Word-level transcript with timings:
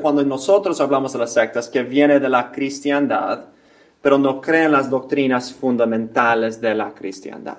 cuando 0.00 0.24
nosotros 0.24 0.80
hablamos 0.80 1.12
de 1.12 1.18
las 1.18 1.32
sectas, 1.32 1.68
que 1.68 1.82
viene 1.82 2.20
de 2.20 2.28
la 2.28 2.50
cristiandad, 2.50 3.46
pero 4.00 4.18
no 4.18 4.40
creen 4.40 4.72
las 4.72 4.90
doctrinas 4.90 5.52
fundamentales 5.52 6.60
de 6.60 6.74
la 6.74 6.92
cristiandad. 6.92 7.58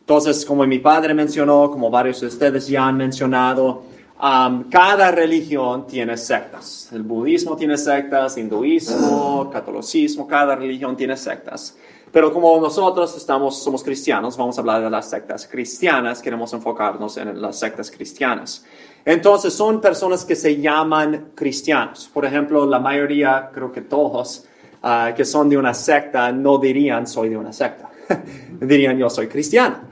Entonces, 0.00 0.44
como 0.44 0.66
mi 0.66 0.78
padre 0.78 1.14
mencionó, 1.14 1.70
como 1.70 1.88
varios 1.88 2.20
de 2.20 2.26
ustedes 2.26 2.66
ya 2.66 2.86
han 2.86 2.96
mencionado, 2.96 3.84
um, 4.20 4.64
cada 4.68 5.10
religión 5.10 5.86
tiene 5.86 6.16
sectas. 6.16 6.90
El 6.92 7.02
budismo 7.04 7.56
tiene 7.56 7.78
sectas, 7.78 8.36
hinduismo, 8.36 9.48
catolicismo, 9.52 10.26
cada 10.26 10.56
religión 10.56 10.96
tiene 10.96 11.16
sectas. 11.16 11.76
Pero 12.12 12.32
como 12.32 12.60
nosotros 12.60 13.16
estamos, 13.16 13.62
somos 13.62 13.84
cristianos, 13.84 14.36
vamos 14.36 14.58
a 14.58 14.60
hablar 14.62 14.82
de 14.82 14.90
las 14.90 15.08
sectas 15.08 15.46
cristianas, 15.46 16.20
queremos 16.20 16.52
enfocarnos 16.52 17.16
en 17.16 17.40
las 17.40 17.58
sectas 17.58 17.90
cristianas. 17.90 18.64
Entonces 19.04 19.54
son 19.54 19.80
personas 19.80 20.24
que 20.24 20.36
se 20.36 20.60
llaman 20.60 21.30
cristianos. 21.34 22.10
Por 22.12 22.24
ejemplo, 22.24 22.66
la 22.66 22.78
mayoría, 22.78 23.50
creo 23.52 23.72
que 23.72 23.82
todos, 23.82 24.46
uh, 24.82 25.14
que 25.14 25.24
son 25.24 25.48
de 25.48 25.56
una 25.56 25.74
secta, 25.74 26.30
no 26.32 26.58
dirían 26.58 27.06
soy 27.06 27.30
de 27.30 27.36
una 27.36 27.52
secta. 27.52 27.88
dirían 28.60 28.98
yo 28.98 29.08
soy 29.08 29.28
cristiano. 29.28 29.90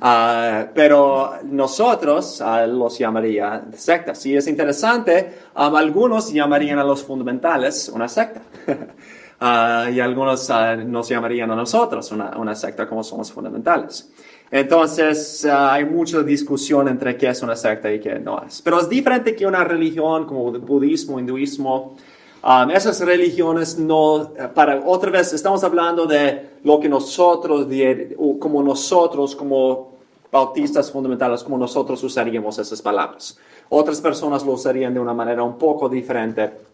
Uh, 0.00 0.68
pero 0.72 1.34
nosotros 1.44 2.40
uh, 2.40 2.66
los 2.66 2.98
llamaría 2.98 3.64
sectas. 3.74 4.24
Y 4.26 4.36
es 4.36 4.46
interesante, 4.46 5.38
um, 5.56 5.74
algunos 5.74 6.32
llamarían 6.32 6.78
a 6.78 6.84
los 6.84 7.02
fundamentales 7.02 7.88
una 7.88 8.08
secta. 8.08 8.42
y 9.90 10.00
algunos 10.00 10.50
nos 10.84 11.08
llamarían 11.08 11.50
a 11.52 11.54
nosotros 11.54 12.10
una, 12.10 12.54
secta 12.56 12.88
como 12.88 13.04
somos 13.04 13.30
fundamentales. 13.30 14.10
Entonces 14.50 15.44
hay 15.44 15.84
mucha 15.84 16.22
discusión 16.22 16.88
entre 16.88 17.16
qué 17.16 17.28
es 17.28 17.42
una 17.42 17.56
secta 17.56 17.92
y 17.92 18.00
qué 18.00 18.18
no 18.18 18.42
es. 18.42 18.62
Pero 18.62 18.80
es 18.80 18.88
diferente 18.88 19.36
que 19.36 19.46
una 19.46 19.64
religión 19.64 20.26
como 20.26 20.54
el 20.54 20.60
budismo, 20.60 21.18
hinduismo, 21.18 21.96
Um, 22.40 22.70
esas 22.70 23.00
religiones 23.00 23.78
no, 23.78 24.32
para 24.54 24.80
otra 24.86 25.10
vez, 25.10 25.32
estamos 25.32 25.64
hablando 25.64 26.06
de 26.06 26.50
lo 26.62 26.78
que 26.78 26.88
nosotros, 26.88 27.66
como 28.38 28.62
nosotros, 28.62 29.34
como 29.34 29.90
bautistas 30.30 30.90
fundamentales, 30.90 31.42
como 31.42 31.58
nosotros 31.58 32.02
usaríamos 32.04 32.58
esas 32.58 32.80
palabras. 32.80 33.38
Otras 33.68 34.00
personas 34.00 34.46
lo 34.46 34.52
usarían 34.52 34.94
de 34.94 35.00
una 35.00 35.12
manera 35.12 35.42
un 35.42 35.58
poco 35.58 35.88
diferente. 35.88 36.67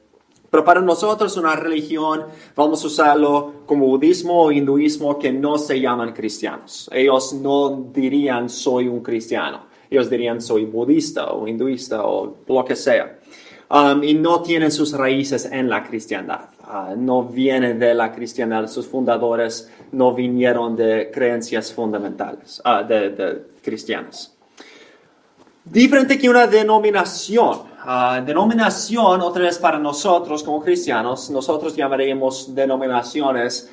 Pero 0.55 0.65
para 0.65 0.81
nosotros 0.81 1.37
una 1.37 1.57
religión, 1.57 2.27
vamos 2.55 2.85
a 2.85 2.87
usarlo 2.87 3.65
como 3.67 3.89
budismo 3.89 4.45
o 4.45 4.53
hinduismo 4.53 5.19
que 5.19 5.33
no 5.33 5.59
se 5.59 5.81
llaman 5.81 6.13
cristianos. 6.13 6.89
Ellos 6.93 7.33
no 7.33 7.89
dirían 7.93 8.49
soy 8.49 8.87
un 8.87 9.01
cristiano. 9.03 9.67
Ellos 9.91 10.09
dirían 10.09 10.41
soy 10.41 10.65
budista 10.65 11.33
o 11.33 11.49
hinduista 11.49 12.07
o 12.07 12.37
lo 12.47 12.65
que 12.65 12.77
sea. 12.77 13.19
Um, 13.69 14.05
y 14.05 14.15
no 14.15 14.43
tienen 14.43 14.71
sus 14.71 14.93
raíces 14.93 15.45
en 15.51 15.69
la 15.69 15.83
cristiandad. 15.83 16.51
Uh, 16.63 16.95
no 16.97 17.25
vienen 17.25 17.81
de 17.81 17.93
la 17.93 18.13
cristiandad. 18.13 18.69
Sus 18.69 18.87
fundadores 18.87 19.69
no 19.91 20.15
vinieron 20.15 20.77
de 20.77 21.11
creencias 21.13 21.73
fundamentales, 21.73 22.63
uh, 22.65 22.87
de, 22.87 23.11
de. 23.11 23.43
Diferente 25.65 26.17
que 26.17 26.29
una 26.29 26.47
denominación. 26.47 27.74
Uh, 27.87 28.25
denominación, 28.25 29.21
otra 29.21 29.43
vez 29.43 29.59
para 29.59 29.79
nosotros 29.79 30.43
como 30.43 30.63
cristianos, 30.63 31.29
nosotros 31.29 31.77
llamaríamos 31.77 32.55
denominaciones 32.55 33.71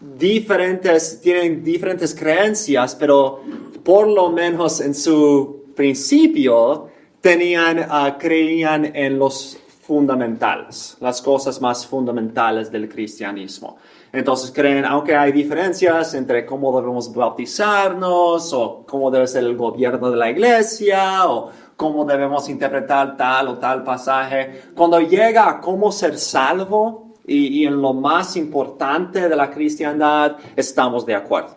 diferentes, 0.00 1.20
tienen 1.20 1.62
diferentes 1.62 2.14
creencias, 2.14 2.94
pero 2.94 3.40
por 3.84 4.08
lo 4.08 4.30
menos 4.30 4.80
en 4.80 4.94
su 4.94 5.66
principio 5.76 6.88
tenían, 7.20 7.80
uh, 7.80 8.18
creían 8.18 8.86
en 8.96 9.18
los 9.18 9.58
fundamentales, 9.82 10.96
las 11.00 11.20
cosas 11.20 11.60
más 11.60 11.86
fundamentales 11.86 12.70
del 12.72 12.88
cristianismo. 12.88 13.76
Entonces 14.12 14.50
creen, 14.50 14.84
aunque 14.84 15.14
hay 15.14 15.30
diferencias 15.30 16.14
entre 16.14 16.46
cómo 16.46 16.74
debemos 16.80 17.12
bautizarnos 17.12 18.52
o 18.52 18.84
cómo 18.86 19.10
debe 19.10 19.26
ser 19.26 19.44
el 19.44 19.56
gobierno 19.56 20.10
de 20.10 20.16
la 20.16 20.30
iglesia 20.30 21.28
o 21.28 21.50
cómo 21.80 22.04
debemos 22.04 22.46
interpretar 22.50 23.16
tal 23.16 23.48
o 23.48 23.54
tal 23.54 23.82
pasaje, 23.82 24.64
cuando 24.76 25.00
llega 25.00 25.48
a 25.48 25.60
cómo 25.62 25.90
ser 25.90 26.18
salvo 26.18 27.14
y, 27.26 27.62
y 27.62 27.66
en 27.66 27.80
lo 27.80 27.94
más 27.94 28.36
importante 28.36 29.26
de 29.26 29.34
la 29.34 29.50
cristiandad, 29.50 30.36
estamos 30.54 31.06
de 31.06 31.14
acuerdo. 31.14 31.56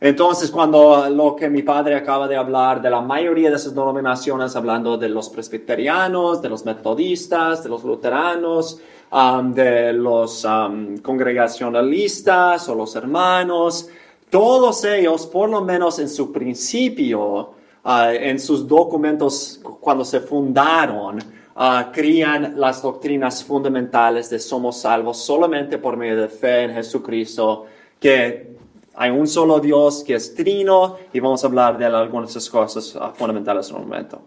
Entonces, 0.00 0.50
cuando 0.50 1.10
lo 1.10 1.36
que 1.36 1.50
mi 1.50 1.62
padre 1.62 1.94
acaba 1.94 2.26
de 2.26 2.38
hablar 2.38 2.80
de 2.80 2.88
la 2.88 3.02
mayoría 3.02 3.50
de 3.50 3.56
esas 3.56 3.74
denominaciones, 3.74 4.56
hablando 4.56 4.96
de 4.96 5.10
los 5.10 5.28
presbiterianos, 5.28 6.40
de 6.40 6.48
los 6.48 6.64
metodistas, 6.64 7.62
de 7.62 7.68
los 7.68 7.84
luteranos, 7.84 8.80
um, 9.12 9.52
de 9.52 9.92
los 9.92 10.42
um, 10.42 10.96
congregacionalistas 11.02 12.66
o 12.70 12.74
los 12.74 12.96
hermanos, 12.96 13.90
todos 14.30 14.86
ellos, 14.86 15.26
por 15.26 15.50
lo 15.50 15.60
menos 15.60 15.98
en 15.98 16.08
su 16.08 16.32
principio, 16.32 17.59
uh, 17.84 18.10
en 18.12 18.38
sus 18.38 18.66
documentos 18.66 19.60
cuando 19.62 20.04
se 20.04 20.20
fundaron, 20.20 21.18
uh, 21.18 21.92
crían 21.92 22.54
las 22.56 22.82
doctrinas 22.82 23.42
fundamentales 23.44 24.30
de 24.30 24.38
somos 24.38 24.80
salvos 24.80 25.18
solamente 25.18 25.78
por 25.78 25.96
medio 25.96 26.20
de 26.20 26.28
fe 26.28 26.64
en 26.64 26.74
Jesucristo, 26.74 27.66
que 27.98 28.56
hay 28.94 29.10
un 29.10 29.26
solo 29.26 29.60
Dios 29.60 30.04
que 30.04 30.14
es 30.14 30.34
trino 30.34 30.96
y 31.12 31.20
vamos 31.20 31.42
a 31.44 31.46
hablar 31.46 31.78
de 31.78 31.86
algunas 31.86 32.32
de 32.32 32.38
esas 32.38 32.50
cosas 32.50 32.96
ah, 33.00 33.12
fundamentales 33.14 33.70
en 33.70 33.76
un 33.76 33.82
momento. 33.82 34.22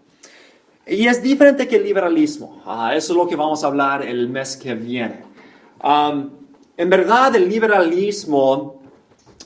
Y 0.85 1.07
es 1.07 1.21
diferente 1.21 1.67
que 1.67 1.77
el 1.77 1.83
liberalismo. 1.83 2.61
Uh, 2.65 2.91
eso 2.93 3.13
es 3.13 3.17
lo 3.17 3.27
que 3.27 3.35
vamos 3.35 3.63
a 3.63 3.67
hablar 3.67 4.03
el 4.03 4.29
mes 4.29 4.57
que 4.57 4.75
viene. 4.75 5.23
Um, 5.83 6.29
en 6.75 6.89
verdad, 6.89 7.35
el 7.35 7.47
liberalismo 7.47 8.81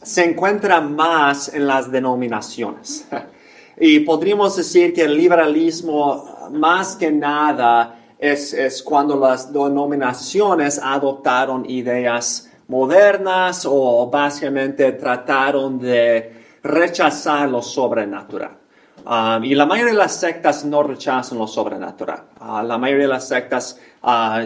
se 0.01 0.23
encuentra 0.23 0.79
más 0.81 1.53
en 1.53 1.67
las 1.67 1.91
denominaciones. 1.91 3.07
y 3.79 3.99
podríamos 3.99 4.55
decir 4.57 4.93
que 4.93 5.03
el 5.03 5.15
liberalismo, 5.15 6.49
más 6.51 6.95
que 6.95 7.11
nada, 7.11 7.99
es, 8.17 8.53
es 8.53 8.81
cuando 8.81 9.15
las 9.15 9.53
denominaciones 9.53 10.79
adoptaron 10.81 11.69
ideas 11.69 12.51
modernas 12.67 13.67
o 13.69 14.09
básicamente 14.09 14.93
trataron 14.93 15.79
de 15.79 16.45
rechazar 16.63 17.49
lo 17.49 17.61
sobrenatural. 17.61 18.57
Um, 19.05 19.43
y 19.45 19.55
la 19.55 19.65
mayoría 19.65 19.93
de 19.93 19.99
las 19.99 20.15
sectas 20.15 20.65
no 20.65 20.83
rechazan 20.83 21.37
lo 21.37 21.47
sobrenatural. 21.47 22.23
Uh, 22.41 22.61
la 22.63 22.77
mayoría 22.77 23.05
de 23.05 23.13
las 23.13 23.27
sectas 23.27 23.79
uh, 24.03 24.45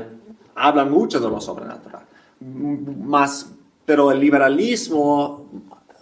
hablan 0.55 0.91
mucho 0.91 1.19
de 1.19 1.29
lo 1.29 1.41
sobrenatural. 1.41 2.03
Más, 2.41 3.49
pero 3.85 4.11
el 4.11 4.19
liberalismo 4.19 5.47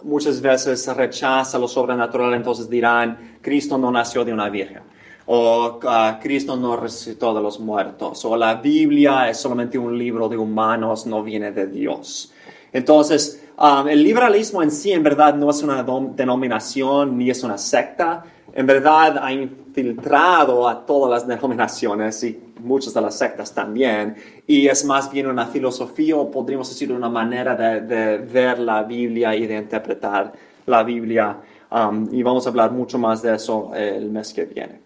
muchas 0.02 0.40
veces 0.40 0.86
rechaza 0.96 1.58
lo 1.58 1.68
sobrenatural, 1.68 2.34
entonces 2.34 2.68
dirán, 2.68 3.38
Cristo 3.40 3.78
no 3.78 3.90
nació 3.90 4.24
de 4.24 4.32
una 4.32 4.48
virgen 4.48 4.82
o 5.32 5.78
uh, 5.78 6.20
Cristo 6.20 6.56
no 6.56 6.76
resucitó 6.76 7.32
de 7.32 7.40
los 7.40 7.60
muertos, 7.60 8.24
o 8.24 8.36
la 8.36 8.56
Biblia 8.56 9.30
es 9.30 9.38
solamente 9.38 9.78
un 9.78 9.96
libro 9.96 10.28
de 10.28 10.36
humanos, 10.36 11.06
no 11.06 11.22
viene 11.22 11.52
de 11.52 11.68
Dios. 11.68 12.32
Entonces, 12.72 13.40
um, 13.56 13.86
el 13.86 14.02
liberalismo 14.02 14.60
en 14.60 14.72
sí 14.72 14.90
en 14.90 15.04
verdad 15.04 15.36
no 15.36 15.50
es 15.50 15.62
una 15.62 15.84
denominación 16.16 17.16
ni 17.16 17.30
es 17.30 17.44
una 17.44 17.58
secta, 17.58 18.24
en 18.52 18.66
verdad 18.66 19.18
ha 19.18 19.30
infiltrado 19.70 20.68
a 20.68 20.84
todas 20.84 21.10
las 21.10 21.26
denominaciones 21.26 22.24
y 22.24 22.38
muchas 22.60 22.92
de 22.92 23.00
las 23.00 23.16
sectas 23.16 23.54
también, 23.54 24.16
y 24.46 24.66
es 24.66 24.84
más 24.84 25.10
bien 25.10 25.28
una 25.28 25.46
filosofía 25.46 26.16
o 26.16 26.30
podríamos 26.30 26.68
decir 26.68 26.92
una 26.92 27.08
manera 27.08 27.54
de, 27.54 27.80
de 27.80 28.18
ver 28.18 28.58
la 28.58 28.82
Biblia 28.82 29.34
y 29.34 29.46
de 29.46 29.56
interpretar 29.56 30.32
la 30.66 30.82
Biblia, 30.82 31.36
um, 31.70 32.08
y 32.12 32.22
vamos 32.22 32.46
a 32.46 32.50
hablar 32.50 32.72
mucho 32.72 32.98
más 32.98 33.22
de 33.22 33.34
eso 33.34 33.72
el 33.74 34.10
mes 34.10 34.34
que 34.34 34.44
viene. 34.44 34.80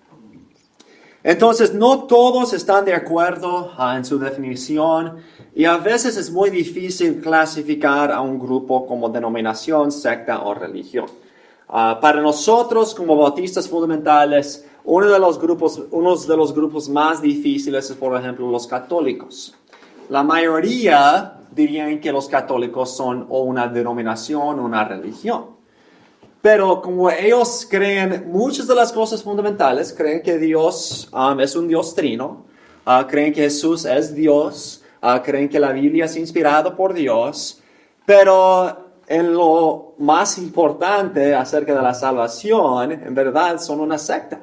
Entonces, 1.23 1.73
no 1.73 2.05
todos 2.05 2.53
están 2.53 2.85
de 2.85 2.93
acuerdo 2.93 3.73
uh, 3.79 3.97
en 3.97 4.05
su 4.05 4.19
definición 4.19 5.17
y 5.55 5.65
a 5.65 5.79
veces 5.79 6.19
es 6.19 6.31
muy 6.31 6.51
difícil 6.51 7.23
clasificar 7.23 8.13
a 8.13 8.21
un 8.21 8.39
grupo 8.39 8.87
como 8.87 9.09
denominación, 9.09 9.91
secta 9.91 10.43
o 10.43 10.53
religión. 10.53 11.07
Uh, 11.67 11.99
para 12.01 12.21
nosotros, 12.21 12.95
como 12.95 13.17
bautistas 13.17 13.67
fundamentales, 13.67 14.67
uno 14.85 15.09
de 15.09 15.19
los 15.19 15.41
grupos, 15.41 15.83
uno 15.91 16.17
de 16.17 16.37
los 16.37 16.55
grupos 16.55 16.89
más 16.89 17.23
difíciles 17.23 17.91
es, 17.91 17.97
por 17.97 18.19
ejemplo, 18.19 18.51
los 18.51 18.67
católicos. 18.67 19.55
La 20.11 20.23
mayoría 20.23 21.41
dirían 21.51 22.01
que 22.01 22.13
los 22.13 22.29
católicos 22.29 22.95
son 22.95 23.27
o 23.31 23.43
una 23.43 23.67
denominación 23.69 24.61
o 24.61 24.65
una 24.65 24.85
religión. 24.85 25.55
Pero 26.43 26.83
como 26.83 27.11
ellos 27.11 27.67
creen 27.71 28.31
muchas 28.31 28.67
de 28.67 28.75
las 28.75 28.93
cosas 28.93 29.23
fundamentales, 29.23 29.95
creen 29.97 30.21
que 30.23 30.37
Dios 30.37 31.09
um, 31.11 31.41
es 31.41 31.57
un 31.57 31.67
Dios 31.67 31.95
trino, 31.95 32.45
uh, 32.87 33.07
creen 33.09 33.33
que 33.33 33.43
Jesús 33.43 33.87
es 33.87 34.15
Dios, 34.15 34.83
uh, 35.03 35.23
creen 35.23 35.49
que 35.49 35.59
la 35.59 35.73
Biblia 35.73 36.05
es 36.05 36.17
inspirada 36.19 36.77
por 36.77 36.93
Dios, 36.93 37.63
pero 38.05 38.93
en 39.07 39.33
lo 39.33 39.95
más 39.99 40.37
importante 40.37 41.35
acerca 41.35 41.75
de 41.75 41.81
la 41.81 41.95
salvación, 41.95 42.93
en 42.93 43.15
verdad 43.15 43.59
son 43.59 43.81
una 43.81 43.97
secta. 43.97 44.41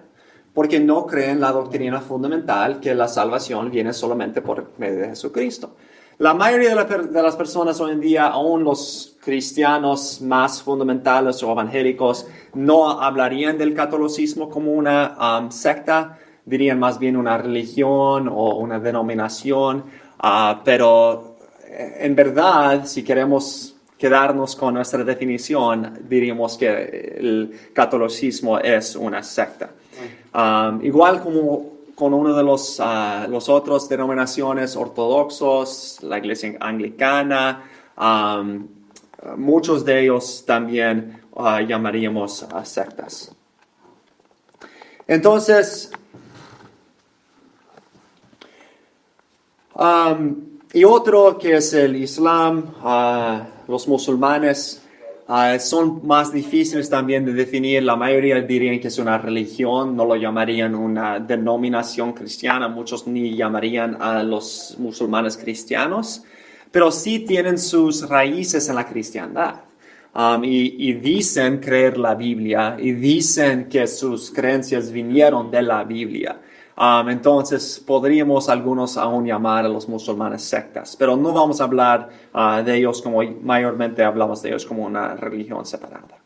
Porque 0.53 0.79
no 0.79 1.05
creen 1.05 1.39
la 1.39 1.51
doctrina 1.51 2.01
fundamental 2.01 2.79
que 2.79 2.93
la 2.93 3.07
salvación 3.07 3.71
viene 3.71 3.93
solamente 3.93 4.41
por 4.41 4.71
medio 4.77 4.99
de 4.99 5.09
Jesucristo. 5.09 5.75
La 6.17 6.35
mayoría 6.35 6.69
de, 6.69 6.75
la 6.75 6.83
de, 6.83 7.23
las 7.23 7.35
personas 7.35 7.79
hoy 7.79 7.93
en 7.93 7.99
día, 7.99 8.27
aún 8.27 8.63
los 8.63 9.17
cristianos 9.23 10.21
más 10.21 10.61
fundamentales 10.61 11.41
o 11.41 11.51
evangélicos, 11.51 12.27
no 12.53 13.01
hablarían 13.01 13.57
del 13.57 13.73
catolicismo 13.73 14.47
como 14.47 14.71
una 14.71 15.39
um, 15.39 15.49
secta, 15.49 16.19
dirían 16.45 16.77
más 16.79 16.99
bien 16.99 17.17
una 17.17 17.39
religión 17.39 18.27
o 18.27 18.57
una 18.57 18.79
denominación, 18.79 19.85
uh, 20.23 20.61
pero 20.63 21.37
eh, 21.65 21.97
en 22.01 22.15
verdad, 22.15 22.85
si 22.85 23.03
queremos 23.03 23.70
quedarnos 24.01 24.55
con 24.55 24.73
nuestra 24.73 25.03
definición, 25.03 25.99
diríamos 26.09 26.57
que 26.57 26.67
el 27.19 27.69
catolicismo 27.71 28.57
es 28.57 28.95
una 28.95 29.21
secta. 29.21 29.69
Um, 30.33 30.83
igual 30.83 31.21
como 31.21 31.81
con 31.93 32.11
uno 32.11 32.35
de 32.35 32.41
los, 32.41 32.79
uh, 32.79 33.29
los 33.29 33.47
otros 33.47 33.87
denominaciones 33.87 34.75
ortodoxos, 34.75 35.99
la 36.01 36.17
iglesia 36.17 36.57
anglicana, 36.59 37.63
um, 37.95 38.67
muchos 39.37 39.85
de 39.85 40.01
ellos 40.01 40.43
también 40.47 41.21
uh, 41.33 41.59
llamaríamos 41.59 42.41
uh, 42.41 42.65
sectas. 42.65 43.35
Entonces, 45.05 45.91
um, 49.75 50.51
y 50.73 50.85
otro 50.85 51.37
que 51.37 51.57
es 51.57 51.73
el 51.73 51.97
Islam, 51.97 52.73
los 53.71 53.87
musulmanes, 53.87 54.83
Uh, 55.31 55.57
son 55.59 56.05
más 56.05 56.33
difíciles 56.33 56.89
también 56.89 57.23
de 57.23 57.31
definir. 57.31 57.83
La 57.83 57.95
mayoría 57.95 58.41
dirían 58.41 58.81
que 58.81 58.89
es 58.89 58.97
una 58.97 59.17
religión, 59.17 59.95
no 59.95 60.03
lo 60.03 60.17
llamarían 60.17 60.75
una 60.75 61.19
denominación 61.19 62.11
cristiana. 62.11 62.67
Muchos 62.67 63.07
ni 63.07 63.33
llamarían 63.33 64.01
a 64.01 64.23
los 64.23 64.75
musulmanes 64.77 65.37
cristianos, 65.37 66.23
pero 66.69 66.91
sí 66.91 67.19
tienen 67.19 67.57
sus 67.57 68.09
raíces 68.09 68.67
en 68.67 68.75
la 68.75 68.85
cristiandad. 68.85 69.61
Um, 70.13 70.43
y, 70.43 70.89
y, 70.89 70.93
dicen 70.95 71.59
creer 71.59 71.97
la 71.97 72.15
Biblia 72.15 72.75
y 72.77 72.91
dicen 72.91 73.69
que 73.69 73.87
sus 73.87 74.29
creencias 74.31 74.91
vinieron 74.91 75.49
de 75.49 75.61
la 75.61 75.85
Biblia. 75.85 76.41
Um, 76.77 77.09
entonces 77.09 77.83
podríamos 77.85 78.49
algunos 78.49 78.97
aún 78.97 79.25
llamar 79.25 79.65
a 79.65 79.69
los 79.69 79.89
musulmanes 79.89 80.41
sectas, 80.41 80.95
pero 80.97 81.17
no 81.17 81.33
vamos 81.33 81.59
a 81.59 81.65
hablar 81.65 82.09
uh, 82.33 82.63
de 82.63 82.77
ellos 82.77 83.01
como 83.01 83.21
mayormente 83.43 84.03
hablamos 84.03 84.41
de 84.41 84.49
ellos 84.49 84.65
como 84.65 84.85
una 84.85 85.15
religión 85.15 85.65
separada. 85.65 86.21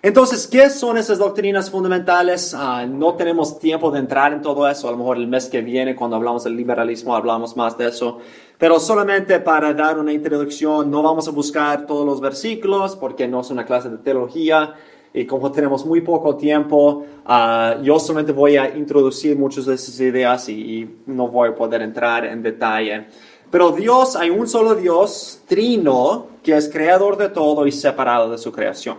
Entonces, 0.00 0.46
¿qué 0.46 0.68
son 0.68 0.98
esas 0.98 1.18
doctrinas 1.18 1.70
fundamentales? 1.70 2.54
Uh, 2.54 2.86
no 2.86 3.14
tenemos 3.14 3.58
tiempo 3.58 3.90
de 3.90 3.98
entrar 4.00 4.32
en 4.32 4.42
todo 4.42 4.68
eso, 4.68 4.86
a 4.86 4.90
lo 4.92 4.98
mejor 4.98 5.16
el 5.16 5.26
mes 5.26 5.46
que 5.46 5.60
viene 5.60 5.96
cuando 5.96 6.16
hablamos 6.16 6.44
del 6.44 6.56
liberalismo 6.56 7.16
hablamos 7.16 7.56
más 7.56 7.76
de 7.76 7.88
eso, 7.88 8.18
pero 8.58 8.78
solamente 8.78 9.40
para 9.40 9.74
dar 9.74 9.98
una 9.98 10.12
introducción, 10.12 10.90
no 10.90 11.02
vamos 11.02 11.26
a 11.26 11.30
buscar 11.30 11.86
todos 11.86 12.06
los 12.06 12.20
versículos 12.20 12.96
porque 12.96 13.26
no 13.26 13.40
es 13.40 13.50
una 13.50 13.64
clase 13.64 13.88
de 13.88 13.98
teología 13.98 14.74
y 15.16 15.26
como 15.26 15.52
tenemos 15.52 15.86
muy 15.86 16.00
poco 16.00 16.36
tiempo, 16.36 17.06
uh, 17.24 17.80
yo 17.82 18.00
solamente 18.00 18.32
voy 18.32 18.56
a 18.56 18.76
introducir 18.76 19.38
muchas 19.38 19.64
de 19.66 19.74
esas 19.74 20.00
ideas 20.00 20.48
y, 20.48 21.02
no 21.06 21.28
voy 21.28 21.50
a 21.50 21.54
poder 21.54 21.82
entrar 21.82 22.24
en 22.24 22.42
detalle. 22.42 23.06
Pero 23.48 23.70
Dios, 23.70 24.16
hay 24.16 24.30
un 24.30 24.48
solo 24.48 24.74
Dios, 24.74 25.42
trino, 25.46 26.26
que 26.42 26.56
es 26.56 26.68
creador 26.68 27.16
de 27.16 27.28
todo 27.28 27.64
y 27.64 27.70
separado 27.70 28.28
de 28.28 28.38
su 28.38 28.50
creación. 28.50 28.96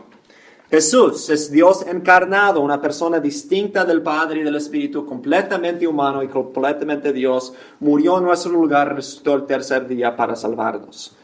Jesús 0.70 1.30
es 1.30 1.52
Dios 1.52 1.86
encarnado, 1.86 2.62
una 2.62 2.82
persona 2.82 3.20
distinta 3.20 3.84
del 3.84 4.02
Padre 4.02 4.40
y 4.40 4.44
del 4.44 4.56
Espíritu, 4.56 5.06
completamente 5.06 5.86
humano 5.86 6.24
y 6.24 6.30
completamente 6.30 7.12
Dios, 7.12 7.54
murió 7.82 8.20
en 8.20 8.24
nuestro 8.24 8.54
lugar, 8.54 8.96
resucitó 8.96 9.34
el 9.34 9.46
tercer 9.46 9.86
día 9.86 10.16
para 10.16 10.38
salvarnos. 10.38 11.18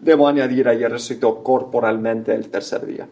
Debo 0.00 0.26
añadir, 0.26 0.68
ayer 0.68 0.90
resucitó 0.90 1.44
corporalmente 1.44 2.34
el 2.34 2.48
tercer 2.50 2.84
día. 2.84 3.08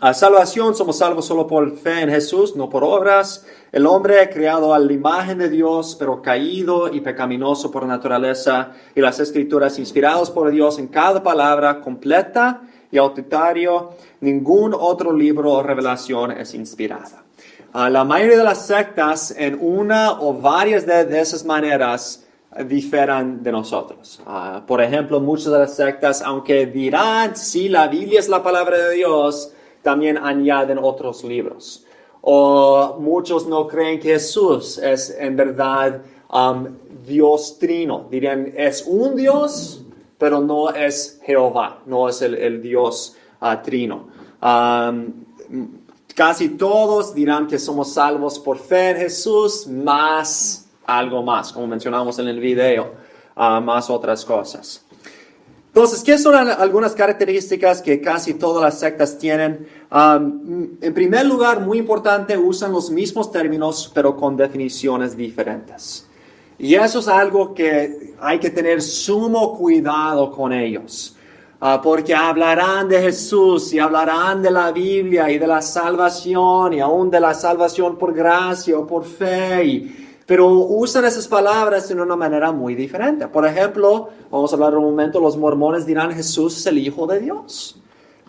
A 0.00 0.14
salvación 0.14 0.74
somos 0.74 0.98
salvos 0.98 1.26
solo 1.26 1.46
por 1.46 1.76
fe 1.76 2.00
en 2.00 2.08
Jesús, 2.08 2.56
no 2.56 2.68
por 2.68 2.82
obras. 2.82 3.46
El 3.70 3.86
hombre 3.86 4.28
creado 4.30 4.74
a 4.74 4.78
la 4.78 4.92
imagen 4.92 5.38
de 5.38 5.48
Dios, 5.48 5.96
pero 5.98 6.22
caído 6.22 6.92
y 6.92 7.00
pecaminoso 7.00 7.70
por 7.70 7.86
naturaleza, 7.86 8.72
y 8.94 9.00
las 9.00 9.20
escrituras 9.20 9.78
inspirados 9.78 10.30
por 10.30 10.50
Dios 10.50 10.78
en 10.78 10.88
cada 10.88 11.22
palabra 11.22 11.80
completa 11.80 12.62
y 12.90 12.98
autoritario, 12.98 13.90
ningún 14.20 14.74
otro 14.74 15.12
libro 15.12 15.52
o 15.52 15.62
revelación 15.62 16.32
es 16.32 16.54
inspirada. 16.54 17.22
la 17.72 18.04
mayoría 18.04 18.38
de 18.38 18.44
las 18.44 18.66
sectas, 18.66 19.34
en 19.36 19.58
una 19.60 20.20
o 20.20 20.34
varias 20.34 20.84
de, 20.84 21.20
esas 21.20 21.44
maneras, 21.44 22.26
diferan 22.66 23.42
de 23.42 23.52
nosotros. 23.52 24.20
Ah, 24.26 24.62
por 24.66 24.82
ejemplo, 24.82 25.20
muchas 25.20 25.52
de 25.52 25.58
las 25.58 25.74
sectas, 25.74 26.20
aunque 26.22 26.66
dirán, 26.66 27.36
si 27.36 27.68
la 27.68 27.88
Biblia 27.88 28.20
es 28.20 28.28
la 28.28 28.42
palabra 28.42 28.76
de 28.76 28.96
Dios, 28.96 29.52
también 29.82 30.18
añaden 30.18 30.78
otros 30.78 31.24
libros. 31.24 31.84
O 32.20 32.98
muchos 33.00 33.46
no 33.46 33.66
creen 33.66 33.98
que 33.98 34.10
Jesús 34.10 34.78
es 34.78 35.10
en 35.18 35.36
verdad 35.36 36.02
um, 36.32 36.68
Dios 37.04 37.58
trino. 37.58 38.06
Dirían, 38.10 38.52
es 38.56 38.84
un 38.86 39.16
Dios, 39.16 39.84
pero 40.18 40.40
no 40.40 40.70
es 40.70 41.20
Jehová, 41.24 41.80
no 41.86 42.08
es 42.08 42.22
el, 42.22 42.62
Dios 42.62 43.16
uh, 43.40 43.60
trino. 43.62 44.06
Um, 44.40 45.24
casi 46.14 46.50
todos 46.50 47.12
dirán 47.12 47.48
que 47.48 47.58
somos 47.58 47.92
salvos 47.92 48.38
por 48.38 48.58
fe 48.58 48.90
en 48.90 48.96
Jesús, 48.98 49.66
más 49.66 50.68
algo 50.86 51.22
más, 51.22 51.52
como 51.52 51.66
mencionamos 51.66 52.18
en 52.20 52.28
el 52.28 52.38
video, 52.38 52.92
uh, 53.36 53.60
más 53.60 53.90
otras 53.90 54.24
cosas. 54.24 54.84
Entonces, 55.74 56.02
¿qué 56.02 56.18
son 56.18 56.34
algunas 56.34 56.92
características 56.92 57.80
que 57.80 57.98
casi 57.98 58.34
todas 58.34 58.62
las 58.62 58.78
sectas 58.78 59.16
tienen? 59.16 59.66
Um, 59.90 60.76
en 60.82 60.92
primer 60.92 61.24
lugar, 61.24 61.60
muy 61.60 61.78
importante, 61.78 62.36
usan 62.36 62.72
los 62.72 62.90
mismos 62.90 63.32
términos, 63.32 63.90
pero 63.94 64.14
con 64.14 64.36
definiciones 64.36 65.16
diferentes. 65.16 66.06
Y 66.58 66.74
eso 66.74 66.98
es 66.98 67.08
algo 67.08 67.54
que 67.54 68.12
hay 68.20 68.38
que 68.38 68.50
tener 68.50 68.82
sumo 68.82 69.56
cuidado 69.56 70.30
con 70.30 70.52
ellos. 70.52 71.16
Uh, 71.58 71.80
porque 71.82 72.14
hablarán 72.14 72.90
de 72.90 73.00
Jesús 73.00 73.72
y 73.72 73.78
hablarán 73.78 74.42
de 74.42 74.50
la 74.50 74.72
Biblia 74.72 75.30
y 75.30 75.38
de 75.38 75.46
la 75.46 75.62
salvación 75.62 76.74
y 76.74 76.80
aún 76.80 77.10
de 77.10 77.20
la 77.20 77.32
salvación 77.32 77.96
por 77.96 78.12
gracia 78.12 78.78
o 78.78 78.86
por 78.86 79.06
fe. 79.06 79.64
Y, 79.64 80.01
pero 80.32 80.48
usan 80.48 81.04
esas 81.04 81.28
palabras 81.28 81.90
de 81.90 81.94
una 81.94 82.16
manera 82.16 82.52
muy 82.52 82.74
diferente. 82.74 83.28
Por 83.28 83.46
ejemplo, 83.46 84.08
vamos 84.30 84.50
a 84.50 84.56
hablar 84.56 84.74
un 84.78 84.84
momento, 84.84 85.20
los 85.20 85.36
mormones 85.36 85.84
dirán 85.84 86.10
Jesús 86.10 86.56
es 86.56 86.64
el 86.64 86.78
Hijo 86.78 87.06
de 87.06 87.20
Dios. 87.20 87.78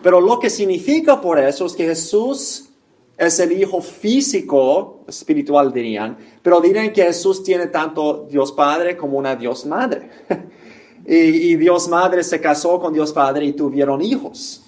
Pero 0.02 0.20
lo 0.20 0.38
que 0.38 0.50
significa 0.50 1.18
por 1.18 1.38
eso 1.38 1.64
es 1.64 1.72
que 1.72 1.86
Jesús 1.86 2.68
es 3.16 3.40
el 3.40 3.52
Hijo 3.52 3.80
físico, 3.80 5.00
espiritual 5.08 5.72
dirían, 5.72 6.18
pero 6.42 6.60
dirán 6.60 6.92
que 6.92 7.04
Jesús 7.04 7.42
tiene 7.42 7.68
tanto 7.68 8.26
Dios 8.30 8.52
Padre 8.52 8.98
como 8.98 9.16
una 9.16 9.34
Dios 9.34 9.64
Madre. 9.64 10.10
y, 11.06 11.14
y, 11.14 11.56
Dios 11.56 11.88
Madre 11.88 12.22
se 12.22 12.38
casó 12.38 12.78
con 12.78 12.92
Dios 12.92 13.14
Padre 13.14 13.46
y 13.46 13.54
tuvieron 13.54 14.02
hijos. 14.02 14.62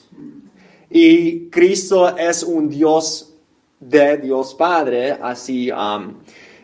Y 0.89 1.51
Cristo 1.51 2.17
es 2.17 2.43
un 2.43 2.71
Dios 2.71 3.35
de 3.79 4.17
Dios 4.17 4.55
Padre, 4.55 5.19
así 5.21 5.71
um, 5.71 6.15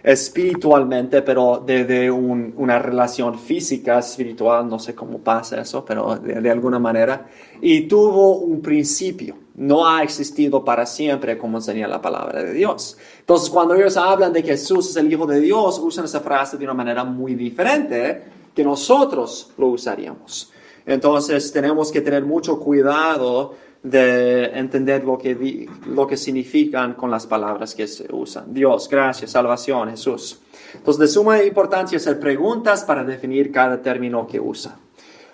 espiritualmente, 0.03 1.23
pero 1.23 1.63
de, 1.65 2.11
una 2.11 2.79
relación 2.79 3.39
física, 3.39 4.01
espiritual, 4.01 4.69
no 4.69 4.79
sé 4.79 4.95
cómo 4.95 5.19
pasa 5.19 5.61
eso, 5.61 5.85
pero 5.85 6.17
de, 6.17 6.51
alguna 6.51 6.79
manera, 6.79 7.29
y 7.61 7.83
tuvo 7.83 8.39
un 8.39 8.61
principio, 8.61 9.37
no 9.55 9.87
ha 9.87 10.03
existido 10.03 10.65
para 10.65 10.87
siempre 10.87 11.39
como 11.39 11.59
enseña 11.59 11.87
la 11.87 12.01
palabra 12.01 12.43
de 12.43 12.53
Dios. 12.53 12.97
Entonces, 13.21 13.49
cuando 13.51 13.75
ellos 13.75 13.97
hablan 13.97 14.33
de 14.33 14.43
que 14.43 14.53
Jesús 14.53 14.91
es 14.91 14.97
el 14.97 15.13
Hijo 15.13 15.27
de 15.27 15.41
Dios, 15.41 15.79
usan 15.79 16.07
esa 16.07 16.21
frase 16.21 16.57
de 16.57 16.65
una 16.65 16.75
manera 16.75 17.05
muy 17.05 17.35
diferente 17.35 18.25
que 18.55 18.65
nosotros 18.65 19.51
lo 19.57 19.69
usaríamos. 19.69 20.51
Entonces, 20.85 21.53
tenemos 21.53 21.93
que 21.93 22.01
tener 22.01 22.25
mucho 22.25 22.59
cuidado 22.59 23.55
de 23.83 24.45
entender 24.59 25.05
lo 25.05 25.19
que, 25.19 25.69
lo 25.87 26.07
que 26.07 26.17
significan 26.17 26.95
con 26.95 27.11
las 27.11 27.27
palabras 27.27 27.75
que 27.75 27.89
se 27.89 28.07
usan. 28.13 28.55
Dios, 28.55 28.89
gracias, 28.89 29.33
salvación, 29.33 29.91
Jesús. 29.91 30.41
Entonces, 30.75 31.01
de 31.01 31.09
suma 31.09 31.43
importancia 31.43 31.97
hacer 31.97 32.21
preguntas 32.21 32.85
para 32.85 33.03
definir 33.03 33.51
cada 33.51 33.83
término 33.83 34.27
que 34.27 34.39
usa. 34.39 34.77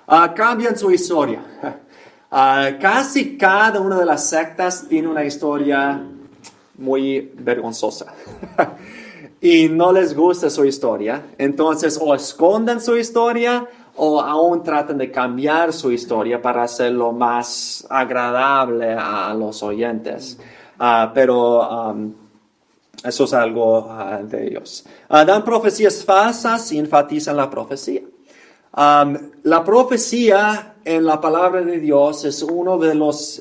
Uh, 0.07 0.35
cambian 0.35 0.76
su 0.76 0.90
historia. 0.90 1.43
Uh, 2.31 2.78
casi 2.81 3.37
cada 3.37 3.81
una 3.81 3.99
de 3.99 4.07
las 4.07 4.28
sectas 4.28 4.87
tiene 4.88 5.09
una 5.09 5.25
historia 5.25 6.02
muy 6.78 7.33
vergonzosa. 7.37 8.14
y 9.40 9.69
no 9.69 9.93
les 9.93 10.17
gusta 10.17 10.49
su 10.49 10.64
historia. 10.64 11.26
Entonces, 11.37 11.99
o 12.00 12.14
esconden 12.14 12.81
su 12.81 12.97
historia 12.97 13.69
o 13.99 14.21
aún 14.21 14.62
tratan 14.62 14.97
de 14.97 15.11
cambiar 15.11 15.73
su 15.73 15.90
historia 15.90 16.40
para 16.40 16.62
hacerlo 16.62 17.12
más 17.12 17.87
agradable 17.90 18.93
a 18.93 19.35
los 19.35 19.62
oyentes. 19.62 20.38
Ah, 20.78 21.11
pero 21.12 21.90
um, 21.90 22.12
Eso 23.02 23.25
es 23.25 23.35
algo 23.35 23.88
ah, 23.90 24.21
de 24.23 24.49
ellos. 24.49 24.85
Ah, 25.09 25.25
dan 25.25 25.45
profecías 25.45 26.05
falsas 26.05 26.71
y 26.73 26.78
enfatizan 26.78 27.37
la 27.37 27.50
profecía. 27.50 28.02
la 29.43 29.64
profecía 29.64 30.75
en 30.85 31.05
la 31.05 31.21
palabra 31.21 31.62
de 31.62 31.81
Dios 31.81 32.25
es 32.25 32.43
uno 32.43 32.78
de 32.78 32.95
los, 32.95 33.40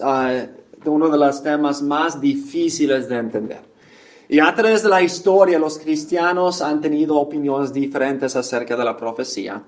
uno 0.86 1.10
de 1.10 1.18
los 1.18 1.44
temas 1.44 1.82
más 1.82 2.20
difíciles 2.20 3.08
de 3.08 3.18
entender. 3.18 3.62
Y 4.30 4.40
a 4.40 4.54
través 4.54 4.84
de 4.84 4.90
la 4.90 5.02
historia, 5.02 5.58
los 5.58 5.78
cristianos 5.78 6.62
han 6.62 6.82
tenido 6.82 7.16
opiniones 7.16 7.72
diferentes 7.72 8.36
acerca 8.36 8.76
de 8.76 8.84
la 8.84 8.98
profecía. 8.98 9.64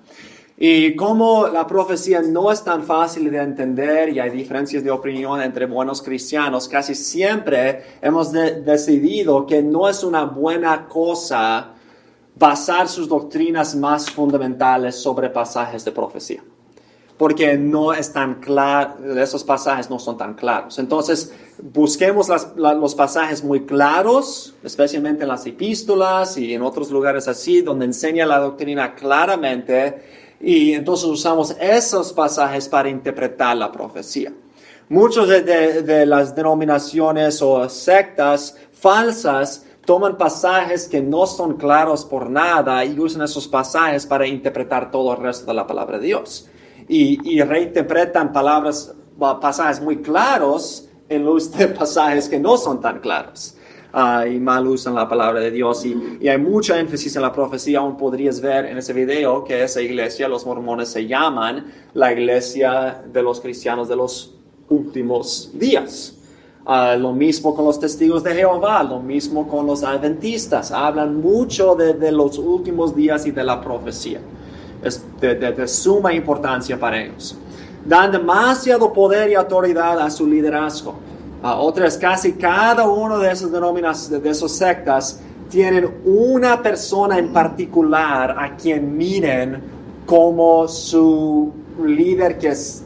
Y 0.62 0.94
como 0.98 1.48
la 1.48 1.66
profecía 1.66 2.22
no 2.22 2.52
es 2.52 2.62
tan 2.62 2.84
fácil 2.84 3.32
de 3.32 3.38
entender 3.38 4.10
y 4.10 4.20
hay 4.20 4.30
diferencias 4.30 4.84
de 4.84 4.92
opinión 4.92 5.42
entre 5.42 5.66
buenos 5.66 6.02
cristianos, 6.02 6.68
casi 6.68 6.96
siempre 6.96 7.82
hemos 8.02 8.34
decidido 8.34 9.46
que 9.46 9.64
no 9.64 9.88
es 9.88 10.04
una 10.04 10.26
buena 10.26 10.86
cosa 10.90 11.76
basar 12.36 12.90
sus 12.90 13.08
doctrinas 13.08 13.74
más 13.74 14.12
fundamentales 14.12 14.96
sobre 14.96 15.30
pasajes 15.30 15.86
de 15.86 15.94
profecía 15.94 16.44
porque 17.20 17.58
no 17.58 17.92
es 17.92 18.14
tan 18.14 18.36
claro, 18.36 19.20
esos 19.22 19.44
pasajes 19.44 19.90
no 19.90 20.00
son 20.00 20.18
tan 20.18 20.36
claros. 20.36 20.80
Entonces, 20.80 21.34
busquemos 21.62 22.30
los 22.56 22.96
pasajes 22.96 23.44
muy 23.44 23.66
claros, 23.66 24.56
especialmente 24.64 25.24
en 25.24 25.28
las 25.28 25.46
epístolas 25.46 26.38
y 26.38 26.54
en 26.54 26.62
otros 26.62 26.90
lugares 26.90 27.28
así, 27.28 27.62
donde 27.62 27.84
enseña 27.84 28.26
la 28.26 28.40
doctrina 28.40 28.96
claramente, 28.96 30.02
y 30.40 30.74
entonces 30.74 31.06
usamos 31.06 31.56
esos 31.60 32.14
pasajes 32.14 32.68
para 32.68 32.90
interpretar 32.90 33.58
la 33.58 33.72
profecía. 33.72 34.34
Muchos 34.90 35.28
de, 35.28 35.42
de 35.42 36.06
las 36.06 36.36
denominaciones 36.36 37.42
o 37.42 37.68
sectas 37.70 38.56
falsas 38.72 39.66
toman 39.86 40.18
pasajes 40.18 40.88
que 40.88 41.02
no 41.02 41.26
son 41.26 41.58
claros 41.58 42.06
por 42.06 42.30
nada 42.30 42.84
y 42.86 43.00
usan 43.00 43.24
esos 43.24 43.48
pasajes 43.48 44.06
para 44.06 44.26
interpretar 44.26 44.92
todo 44.92 45.14
el 45.14 45.20
resto 45.20 45.48
de 45.48 45.54
la 45.54 45.68
palabra 45.68 46.00
de 46.00 46.06
Dios 46.08 46.50
y, 46.90 47.42
reinterpretan 47.42 48.34
palabras, 48.34 48.94
pasajes 49.40 49.80
muy 49.80 50.02
claros 50.02 50.90
en 51.08 51.24
luz 51.24 51.52
de 51.52 51.68
pasajes 51.80 52.28
que 52.28 52.40
no 52.40 52.58
son 52.58 52.82
tan 52.82 53.00
claros. 53.00 53.56
Ah, 53.92 54.28
y 54.28 54.40
mal 54.40 54.68
usan 54.68 54.94
la 54.94 55.10
palabra 55.10 55.40
de 55.40 55.50
Dios 55.50 55.84
y, 55.84 56.28
hay 56.28 56.38
mucha 56.38 56.80
énfasis 56.80 57.16
en 57.16 57.24
la 57.24 57.34
profecía, 57.34 57.80
aún 57.80 57.98
podrías 57.98 58.40
ver 58.40 58.66
en 58.66 58.78
ese 58.78 58.94
video 58.94 59.44
que 59.44 59.64
esa 59.64 59.82
iglesia, 59.82 60.28
los 60.28 60.46
mormones 60.46 60.90
se 60.90 61.08
llaman 61.08 61.66
la 61.96 62.14
iglesia 62.14 63.04
de 63.12 63.24
los 63.24 63.42
cristianos 63.42 63.88
de 63.88 63.96
los 63.96 64.36
últimos 64.70 65.52
días. 65.54 66.16
Ah, 66.66 66.96
lo 66.96 67.14
mismo 67.14 67.56
con 67.56 67.66
los 67.66 67.80
testigos 67.80 68.24
de 68.24 68.36
Jehová, 68.36 68.84
lo 68.84 69.00
mismo 69.00 69.48
con 69.48 69.66
los 69.66 69.84
adventistas, 69.84 70.72
hablan 70.72 71.20
mucho 71.20 71.74
de 71.74 72.12
los 72.12 72.38
últimos 72.38 72.96
días 72.96 73.26
y 73.26 73.32
de 73.32 73.44
la 73.44 73.60
profecía 73.60 74.20
es 74.84 75.04
de, 75.20 75.68
suma 75.68 76.14
importancia 76.14 76.80
para 76.80 77.02
ellos. 77.02 77.36
Dan 77.86 78.12
demasiado 78.12 78.92
poder 78.92 79.30
y 79.30 79.36
autoridad 79.36 80.00
a 80.00 80.10
su 80.10 80.28
liderazgo. 80.28 80.96
Otras, 81.44 81.98
casi 81.98 82.34
cada 82.34 82.88
uno 82.88 83.20
de 83.20 83.32
esos 83.32 83.52
denominaciones, 83.52 84.22
de 84.22 84.30
esos 84.30 84.52
sectas, 84.52 85.22
tienen 85.50 85.90
una 86.06 86.62
persona 86.62 87.18
en 87.18 87.34
particular 87.34 88.36
a 88.38 88.56
quien 88.56 88.96
miren 88.98 89.62
como 90.06 90.68
su 90.68 91.52
líder 91.86 92.38
que 92.38 92.50
es, 92.50 92.84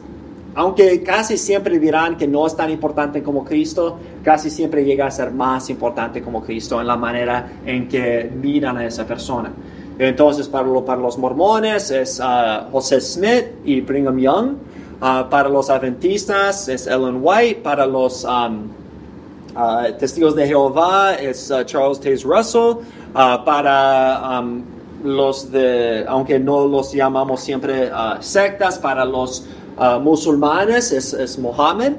aunque 0.54 1.02
casi 1.02 1.36
siempre 1.36 1.78
dirán 1.78 2.16
que 2.16 2.26
no 2.26 2.46
es 2.46 2.56
tan 2.56 2.70
importante 2.70 3.22
como 3.22 3.44
Cristo, 3.44 3.98
casi 4.22 4.50
siempre 4.50 4.84
llega 4.84 5.06
a 5.06 5.10
ser 5.10 5.30
más 5.30 5.68
importante 5.68 6.22
como 6.22 6.42
Cristo 6.42 6.80
en 6.80 6.86
la 6.86 6.96
manera 6.96 7.52
en 7.66 7.88
que 7.88 8.30
miran 8.40 8.78
a 8.78 8.86
esa 8.86 9.06
persona. 9.06 9.52
Entonces, 9.98 10.48
para, 10.48 10.68
para 10.84 11.00
los 11.00 11.18
mormones 11.18 11.90
es 11.90 12.20
uh, 12.20 12.70
José 12.72 13.00
Smith 13.00 13.44
y 13.64 13.80
Brigham 13.80 14.18
Young. 14.18 14.56
Uh, 15.00 15.28
para 15.28 15.48
los 15.48 15.70
adventistas 15.70 16.68
es 16.68 16.86
Ellen 16.86 17.18
White. 17.20 17.60
Para 17.62 17.86
los 17.86 18.24
um, 18.24 18.70
uh, 19.56 19.92
testigos 19.98 20.34
de 20.34 20.46
Jehová 20.46 21.14
es 21.14 21.52
Charles 21.66 22.00
Taze 22.00 22.24
Russell. 22.24 22.84
para 23.12 24.40
um, 24.40 24.62
los 25.04 25.50
de, 25.50 26.04
aunque 26.08 26.38
no 26.38 26.66
los 26.66 26.92
llamamos 26.92 27.40
siempre 27.40 27.90
sectas, 28.20 28.78
para 28.78 29.04
los 29.04 29.46
musulmanes 30.00 30.92
es, 30.92 31.12
es 31.12 31.38
Mohammed. 31.38 31.92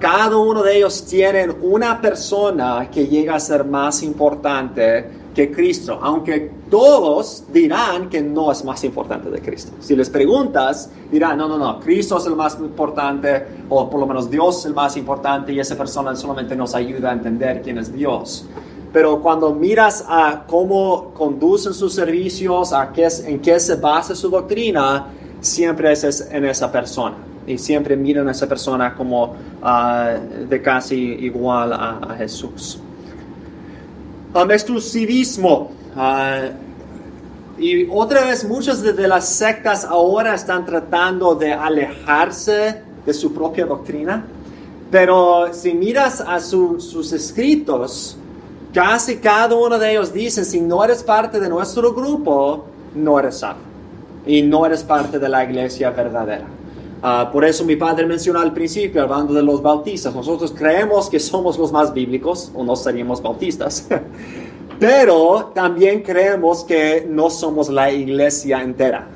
cada 0.00 0.36
uno 0.36 0.62
de 0.62 0.78
ellos 0.78 1.04
tienen 1.04 1.54
una 1.62 2.00
persona 2.00 2.88
que 2.90 3.06
llega 3.06 3.36
a 3.36 3.40
ser 3.40 3.64
más 3.64 4.02
importante 4.02 5.08
que 5.34 5.52
Cristo, 5.52 5.98
aunque 6.02 6.50
todos 6.74 7.44
dirán 7.52 8.08
que 8.08 8.20
no 8.20 8.50
es 8.50 8.64
más 8.64 8.82
importante 8.82 9.30
de 9.30 9.40
Cristo. 9.40 9.70
Si 9.78 9.94
les 9.94 10.10
preguntas, 10.10 10.90
dirán, 11.08 11.38
no, 11.38 11.46
no, 11.46 11.56
no, 11.56 11.78
Cristo 11.78 12.18
es 12.18 12.26
el 12.26 12.34
más 12.34 12.58
importante, 12.58 13.46
o 13.68 13.88
por 13.88 14.00
lo 14.00 14.06
menos 14.08 14.28
Dios 14.28 14.58
es 14.58 14.66
el 14.66 14.74
más 14.74 14.96
importante, 14.96 15.52
y 15.52 15.60
esa 15.60 15.76
persona 15.76 16.16
solamente 16.16 16.56
nos 16.56 16.74
ayuda 16.74 17.10
a 17.10 17.12
entender 17.12 17.62
quién 17.62 17.78
es 17.78 17.92
Dios. 17.92 18.46
Pero 18.92 19.22
cuando 19.22 19.54
miras 19.54 20.04
a 20.08 20.42
cómo 20.48 21.12
conducen 21.14 21.72
sus 21.72 21.94
servicios, 21.94 22.72
a 22.72 22.90
qué, 22.92 23.06
en 23.24 23.38
qué 23.38 23.60
se 23.60 23.76
basa 23.76 24.16
su 24.16 24.28
doctrina, 24.28 25.06
siempre 25.40 25.92
es 25.92 26.28
en 26.28 26.44
esa 26.44 26.72
persona. 26.72 27.14
Y 27.46 27.56
siempre 27.56 27.96
miran 27.96 28.26
a 28.26 28.32
esa 28.32 28.48
persona 28.48 28.96
como 28.96 29.36
ah, 29.62 30.16
de 30.48 30.60
casi 30.60 30.96
igual 30.96 31.72
a 31.72 32.16
Jesús 32.18 32.80
um, 35.94 36.63
y 37.58 37.88
otra 37.90 38.24
vez, 38.24 38.44
muchas 38.44 38.82
de, 38.82 39.08
las 39.08 39.28
sectas 39.28 39.84
ahora 39.84 40.34
están 40.34 40.64
tratando 40.64 41.34
de 41.34 41.52
alejarse 41.52 42.82
de 43.06 43.14
su 43.14 43.32
propia 43.32 43.66
doctrina. 43.66 44.24
Pero 44.90 45.52
si 45.52 45.74
miras 45.74 46.20
a 46.20 46.40
sus 46.40 47.12
escritos, 47.12 48.16
casi 48.72 49.16
cada 49.16 49.54
uno 49.54 49.78
de 49.78 49.92
ellos 49.92 50.12
dice, 50.12 50.44
si 50.44 50.60
no 50.60 50.84
eres 50.84 51.02
parte 51.02 51.40
de 51.40 51.48
nuestro 51.48 51.92
grupo, 51.92 52.66
no 52.94 53.18
eres 53.18 53.38
salvo. 53.38 53.60
Y 54.26 54.42
no 54.42 54.66
eres 54.66 54.82
parte 54.82 55.18
de 55.18 55.28
la 55.28 55.44
iglesia 55.44 55.90
verdadera. 55.90 56.46
Ah, 57.02 57.28
por 57.30 57.44
eso 57.44 57.64
mi 57.64 57.76
padre 57.76 58.06
mencionó 58.06 58.40
al 58.40 58.54
principio, 58.54 59.02
hablando 59.02 59.34
de 59.34 59.42
los 59.42 59.60
bautistas, 59.60 60.14
nosotros 60.14 60.54
creemos 60.56 61.10
que 61.10 61.20
somos 61.20 61.58
los 61.58 61.70
más 61.70 61.92
bíblicos, 61.92 62.50
o 62.54 62.64
no 62.64 62.74
seríamos 62.76 63.20
bautistas, 63.20 63.86
pero 64.78 65.52
también 65.54 66.02
creemos 66.02 66.64
que 66.64 67.06
no 67.08 67.30
somos 67.30 67.68
la 67.68 67.90
iglesia 67.90 68.62
entera. 68.62 69.08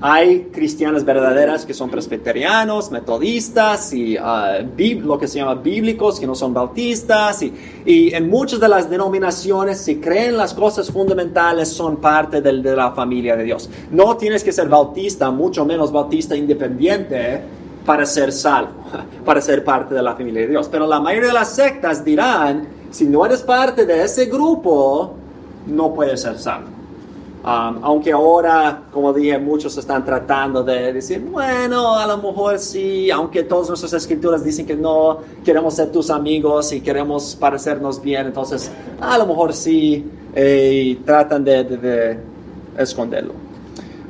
Hay 0.00 0.50
cristianas 0.52 1.06
verdaderas 1.06 1.64
que 1.64 1.72
son 1.72 1.88
presbiterianos, 1.88 2.90
metodistas 2.90 3.94
y 3.94 4.18
uh, 4.18 5.02
lo 5.02 5.18
que 5.18 5.26
se 5.26 5.38
llama 5.38 5.54
bíblicos 5.54 6.20
que 6.20 6.26
no 6.26 6.34
son 6.34 6.52
bautistas 6.52 7.42
y, 7.42 7.52
y, 7.86 8.14
en 8.14 8.28
muchas 8.28 8.60
de 8.60 8.68
las 8.68 8.90
denominaciones 8.90 9.78
si 9.78 9.96
creen 9.96 10.36
las 10.36 10.52
cosas 10.52 10.90
fundamentales 10.90 11.70
son 11.70 11.96
parte 11.96 12.42
del, 12.42 12.62
de 12.62 12.76
la 12.76 12.92
familia 12.92 13.36
de 13.36 13.44
Dios. 13.44 13.70
No 13.90 14.18
tienes 14.18 14.44
que 14.44 14.52
ser 14.52 14.68
bautista, 14.68 15.30
mucho 15.30 15.64
menos 15.64 15.90
bautista 15.90 16.36
independiente 16.36 17.40
para 17.86 18.04
ser 18.04 18.32
salvo, 18.32 18.72
para 19.24 19.40
ser 19.40 19.64
parte 19.64 19.94
de 19.94 20.02
la 20.02 20.14
familia 20.14 20.42
de 20.42 20.48
Dios. 20.48 20.68
Pero 20.70 20.86
la 20.86 21.00
mayoría 21.00 21.28
de 21.28 21.34
las 21.34 21.54
sectas 21.54 22.04
dirán, 22.04 22.75
si 22.90 23.04
no 23.06 23.24
eres 23.26 23.42
parte 23.42 23.84
de 23.84 24.04
ese 24.04 24.26
grupo, 24.26 25.14
no 25.66 25.92
puedes 25.94 26.22
ser 26.22 26.38
salvo. 26.38 26.76
Um, 27.46 27.78
aunque 27.84 28.10
ahora, 28.10 28.82
como 28.92 29.12
dije, 29.12 29.38
muchos 29.38 29.76
están 29.76 30.04
tratando 30.04 30.64
de 30.64 30.92
decir, 30.92 31.20
bueno, 31.20 31.96
a 31.96 32.04
lo 32.04 32.16
mejor 32.16 32.58
sí, 32.58 33.08
aunque 33.08 33.44
todas 33.44 33.68
nuestras 33.68 33.92
escrituras 33.92 34.42
dicen 34.42 34.66
que 34.66 34.74
no, 34.74 35.18
queremos 35.44 35.74
ser 35.74 35.92
tus 35.92 36.10
amigos 36.10 36.72
y 36.72 36.80
queremos 36.80 37.36
parecernos 37.36 38.02
bien, 38.02 38.26
entonces 38.26 38.68
a 39.00 39.16
lo 39.16 39.28
mejor 39.28 39.52
sí, 39.52 40.04
eh, 40.34 40.82
y 40.86 40.94
tratan 40.96 41.44
de, 41.44 42.18
esconderlo. 42.76 43.34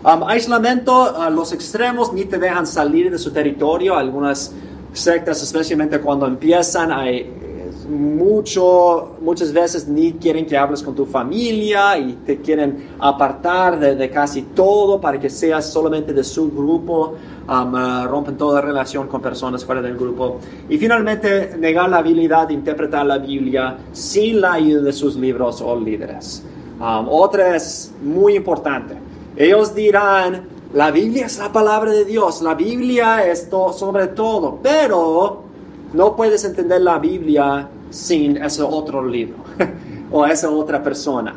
Um, 0.02 0.23
aislamiento, 0.23 1.14
los 1.30 1.52
extremos 1.52 2.14
ni 2.14 2.25
te 2.25 2.38
dejan 2.38 2.66
salir 2.66 3.11
de 3.11 3.18
su 3.18 3.33
territorio, 3.33 3.97
algunas 3.97 4.50
sectas, 4.95 5.42
especialmente 5.42 6.00
cuando 6.00 6.26
empiezan 6.26 6.90
a 6.90 7.11
mucho, 7.88 9.16
muchas 9.21 9.52
veces 9.52 9.88
ni 9.88 10.12
quieren 10.14 10.47
que 10.47 10.57
hables 10.57 10.83
con 10.83 10.95
tu 10.95 11.07
familia 11.07 11.97
y 11.99 12.12
te 12.25 12.38
quieren 12.38 12.88
apartar 12.99 13.78
de, 13.78 14.11
casi 14.11 14.43
todo 14.43 15.00
para 15.00 15.19
que 15.19 15.31
seas 15.31 15.71
solamente 15.73 16.12
de 16.12 16.25
su 16.25 16.50
grupo, 16.50 17.14
uh, 17.49 18.07
rompen 18.07 18.37
toda 18.37 18.61
relación 18.61 19.07
con 19.09 19.21
personas 19.21 19.64
fuera 19.64 19.81
del 19.81 19.97
grupo. 19.97 20.38
Y 20.69 20.78
finalmente, 20.78 21.57
negar 21.59 21.88
la 21.88 21.99
habilidad 21.99 22.49
de 22.49 22.55
interpretar 22.55 23.07
la 23.07 23.19
Biblia 23.19 23.76
sin 23.93 24.40
la 24.40 24.55
ayuda 24.55 24.83
de 24.83 24.93
sus 24.93 25.16
libros 25.16 25.61
o 25.61 25.78
líderes. 25.78 26.43
Um, 26.81 27.09
otra 27.09 27.57
es 27.57 27.93
muy 28.02 28.37
importante. 28.37 28.95
Ellos 29.37 29.75
dirán, 29.75 30.47
la 30.75 30.90
Biblia 30.90 31.26
es 31.26 31.38
la 31.38 31.50
palabra 31.52 31.90
de 31.90 32.05
Dios, 32.05 32.43
la 32.43 32.55
Biblia 32.55 33.26
es 33.26 33.49
sobre 33.73 34.09
todo, 34.09 34.59
pero 34.62 35.45
no 35.93 36.16
puedes 36.16 36.45
entender 36.45 36.81
la 36.81 36.99
Biblia 36.99 37.69
sin 37.90 38.37
ese 38.37 38.62
otro 38.62 39.05
libro. 39.05 39.37
o 40.11 40.26
esa 40.26 40.50
otra 40.50 40.83
persona. 40.83 41.35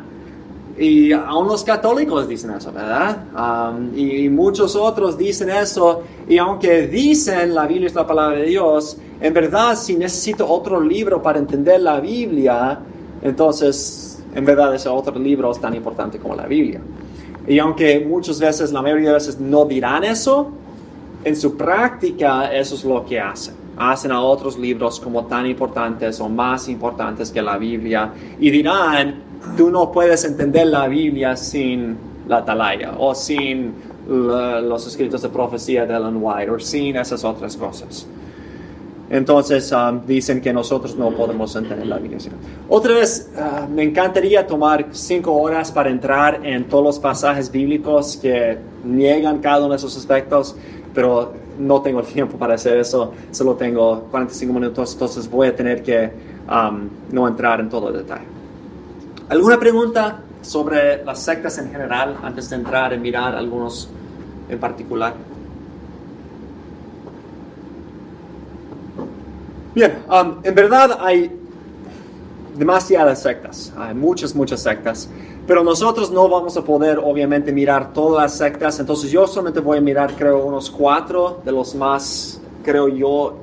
Y 0.78 1.12
aún 1.12 1.46
los 1.46 1.62
católicos 1.62 2.26
dicen 2.26 2.52
eso, 2.52 2.72
¿verdad? 2.72 3.24
Um, 3.72 3.96
y, 3.98 4.28
muchos 4.30 4.74
otros 4.76 5.18
dicen 5.18 5.50
eso. 5.50 6.02
Y 6.28 6.38
aunque 6.38 6.86
dicen 6.86 7.54
la 7.54 7.66
Biblia 7.66 7.88
es 7.88 7.94
la 7.94 8.06
palabra 8.06 8.38
de 8.38 8.46
Dios, 8.46 8.96
en 9.20 9.34
verdad 9.34 9.76
si 9.76 9.96
necesito 9.96 10.48
otro 10.48 10.80
libro 10.80 11.20
para 11.20 11.38
entender 11.38 11.82
la 11.82 12.00
Biblia, 12.00 12.78
entonces 13.20 14.22
en 14.34 14.44
verdad 14.44 14.74
ese 14.74 14.88
otro 14.88 15.18
libro 15.18 15.50
es 15.50 15.60
tan 15.60 15.74
importante 15.74 16.18
como 16.18 16.34
la 16.34 16.46
Biblia. 16.46 16.80
Y 17.46 17.58
aunque 17.58 18.00
muchas 18.00 18.38
veces, 18.38 18.72
la 18.72 18.80
mayoría 18.80 19.08
de 19.08 19.14
veces 19.14 19.38
no 19.38 19.66
dirán 19.66 20.04
eso, 20.04 20.50
en 21.24 21.36
su 21.36 21.56
práctica 21.58 22.54
eso 22.54 22.74
es 22.74 22.84
lo 22.84 23.04
que 23.04 23.20
hacen. 23.20 23.59
Hacen 23.82 24.12
a 24.12 24.20
otros 24.20 24.58
libros 24.58 25.00
como 25.00 25.24
tan 25.24 25.46
importantes 25.46 26.20
o 26.20 26.28
más 26.28 26.68
importantes 26.68 27.30
que 27.30 27.40
la 27.40 27.56
Biblia 27.56 28.12
y 28.38 28.50
dirán, 28.50 29.14
tú 29.56 29.70
no 29.70 29.90
puedes 29.90 30.22
entender 30.24 30.66
la 30.66 30.86
Biblia 30.86 31.34
sin 31.34 31.96
la 32.28 32.38
atalaya 32.38 32.92
o 32.98 33.14
sin 33.14 33.72
los 34.06 34.86
escritos 34.86 35.22
de 35.22 35.30
profecía 35.30 35.86
de 35.86 35.94
Ellen 35.94 36.18
White 36.20 36.50
o 36.50 36.58
sin 36.58 36.96
esas 36.96 37.24
otras 37.24 37.56
cosas. 37.56 38.06
Entonces 39.10 39.72
um, 39.72 40.06
dicen 40.06 40.40
que 40.40 40.52
nosotros 40.52 40.94
no 40.94 41.10
podemos 41.10 41.56
entender 41.56 41.86
la 41.86 41.98
Biblia. 41.98 42.18
Otra 42.68 42.94
vez, 42.94 43.28
uh, 43.34 43.68
me 43.68 43.82
encantaría 43.82 44.46
tomar 44.46 44.86
cinco 44.92 45.32
horas 45.32 45.72
para 45.72 45.90
entrar 45.90 46.46
en 46.46 46.68
todos 46.68 46.84
los 46.84 46.98
pasajes 47.00 47.50
bíblicos 47.50 48.16
que 48.16 48.58
niegan 48.84 49.38
cada 49.38 49.60
uno 49.64 49.70
de 49.70 49.76
esos 49.76 49.96
aspectos, 49.96 50.54
pero 50.94 51.32
no 51.60 51.82
tengo 51.82 52.00
el 52.00 52.06
tiempo 52.06 52.36
para 52.38 52.54
hacer 52.54 52.78
eso. 52.78 53.12
Solo 53.30 53.54
tengo 53.54 54.06
45 54.10 54.52
minutos, 54.52 54.92
entonces 54.94 55.30
voy 55.30 55.48
a 55.48 55.54
tener 55.54 55.82
que 55.82 56.10
um, 56.48 56.88
no 57.12 57.28
entrar 57.28 57.60
en 57.60 57.68
todo 57.68 57.88
el 57.88 57.98
detalle. 57.98 58.24
¿Alguna 59.28 59.58
pregunta 59.58 60.20
sobre 60.42 61.04
las 61.04 61.20
sectas 61.22 61.58
en 61.58 61.70
general 61.70 62.16
antes 62.22 62.50
de 62.50 62.56
entrar 62.56 62.92
en 62.92 63.02
mirar 63.02 63.34
algunos 63.34 63.88
en 64.48 64.58
particular? 64.58 65.14
Bien, 69.74 69.98
um, 70.10 70.38
en 70.42 70.54
verdad 70.54 70.98
hay 71.00 71.30
demasiadas 72.56 73.22
sectas, 73.22 73.72
hay 73.78 73.94
muchas, 73.94 74.34
muchas 74.34 74.62
sectas, 74.62 75.08
pero 75.50 75.64
nosotros 75.64 76.12
no 76.12 76.28
vamos 76.28 76.56
a 76.56 76.62
poder 76.62 77.00
obviamente 77.02 77.50
mirar 77.50 77.92
todas 77.92 78.22
las 78.22 78.38
sectas, 78.38 78.78
entonces 78.78 79.10
yo 79.10 79.26
solamente 79.26 79.58
voy 79.58 79.78
a 79.78 79.80
mirar 79.80 80.14
creo 80.14 80.46
unos 80.46 80.70
cuatro 80.70 81.40
de 81.44 81.50
los 81.50 81.74
más, 81.74 82.40
creo 82.62 82.86
yo, 82.86 83.34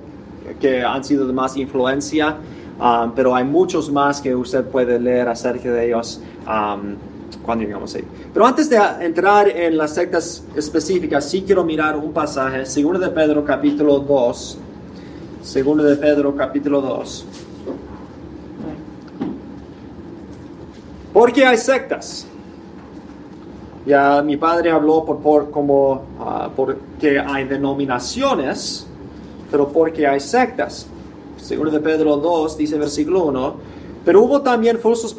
que 0.57 0.81
han 0.81 1.03
sido 1.03 1.27
de 1.27 1.33
más 1.33 1.57
influencia, 1.57 2.37
um, 2.79 3.11
pero 3.11 3.35
hay 3.35 3.43
muchos 3.43 3.91
más 3.91 4.21
que 4.21 4.33
usted 4.33 4.63
puede 4.63 4.97
leer 4.97 5.27
acerca 5.27 5.69
de 5.69 5.87
ellos 5.87 6.21
um, 6.45 6.95
cuando 7.43 7.65
llegamos 7.65 7.93
ahí. 7.93 8.05
Pero 8.33 8.45
antes 8.45 8.69
de 8.69 8.77
entrar 9.01 9.49
en 9.49 9.75
las 9.75 9.93
sectas 9.93 10.45
específicas, 10.55 11.29
sí 11.29 11.43
quiero 11.45 11.65
mirar 11.65 11.97
un 11.97 12.13
pasaje, 12.13 12.65
segundo 12.65 12.99
de 12.99 13.09
Pedro 13.09 13.43
capítulo 13.43 13.99
2, 13.99 14.59
Segundo 15.43 15.83
de 15.83 15.97
Pedro 15.97 16.33
capítulo 16.35 16.79
2. 16.81 17.46
¿Por 21.17 21.33
qué 21.33 21.43
hay 21.47 21.57
sectas? 21.57 22.27
Ya 23.87 24.21
mi 24.21 24.37
padre 24.37 24.69
habló 24.69 25.03
por, 25.03 25.17
por 25.17 25.49
como 25.49 25.93
uh, 25.93 26.51
porque 26.55 27.19
hay 27.19 27.45
denominaciones, 27.45 28.85
pero 29.49 29.67
porque 29.69 30.05
hay 30.05 30.19
sectas. 30.19 30.85
Segundo 31.37 31.71
de 31.71 31.79
Pedro 31.79 32.17
2 32.17 32.55
dice 32.57 32.77
versículo 32.77 33.23
1, 33.23 33.55
pero 34.05 34.21
hubo 34.21 34.41
también 34.41 34.77
falsos, 34.77 35.15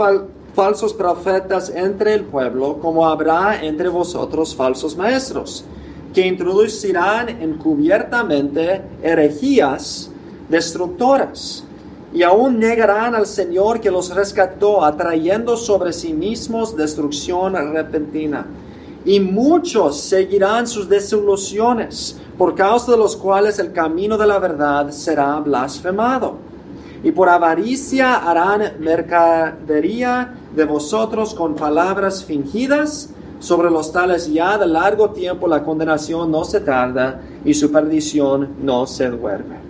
falsos 0.54 0.94
profetas 0.94 1.68
entre 1.68 2.14
el 2.14 2.22
pueblo, 2.22 2.78
como 2.78 3.04
habrá 3.04 3.60
entre 3.60 3.88
vosotros 3.88 4.54
falsos 4.54 4.96
maestros, 4.96 5.64
que 6.14 6.24
introducirán 6.24 7.28
encubiertamente 7.28 8.82
herejías 9.02 10.12
destructoras. 10.48 11.64
Y 12.12 12.22
aún 12.22 12.58
negarán 12.58 13.14
al 13.14 13.26
Señor 13.26 13.80
que 13.80 13.90
los 13.90 14.14
rescató, 14.14 14.84
atrayendo 14.84 15.56
sobre 15.56 15.92
sí 15.92 16.14
mismos 16.14 16.76
destrucción 16.76 17.54
repentina. 17.72 18.46
Y 19.04 19.20
muchos 19.20 20.00
seguirán 20.00 20.66
sus 20.66 20.88
desilusiones, 20.88 22.18
por 22.36 22.54
causa 22.54 22.92
de 22.92 22.98
los 22.98 23.16
cuales 23.16 23.58
el 23.58 23.72
camino 23.72 24.16
de 24.16 24.26
la 24.26 24.38
verdad 24.38 24.90
será 24.90 25.38
blasfemado. 25.40 26.36
Y 27.02 27.12
por 27.12 27.28
avaricia 27.28 28.16
harán 28.16 28.74
mercadería 28.80 30.34
de 30.54 30.64
vosotros 30.64 31.34
con 31.34 31.54
palabras 31.54 32.24
fingidas. 32.24 33.10
Sobre 33.38 33.70
los 33.70 33.92
tales 33.92 34.32
ya 34.32 34.58
de 34.58 34.66
largo 34.66 35.10
tiempo 35.10 35.46
la 35.46 35.62
condenación 35.62 36.30
no 36.30 36.42
se 36.44 36.60
tarda 36.60 37.20
y 37.44 37.54
su 37.54 37.70
perdición 37.70 38.56
no 38.62 38.84
se 38.86 39.08
duerme. 39.10 39.67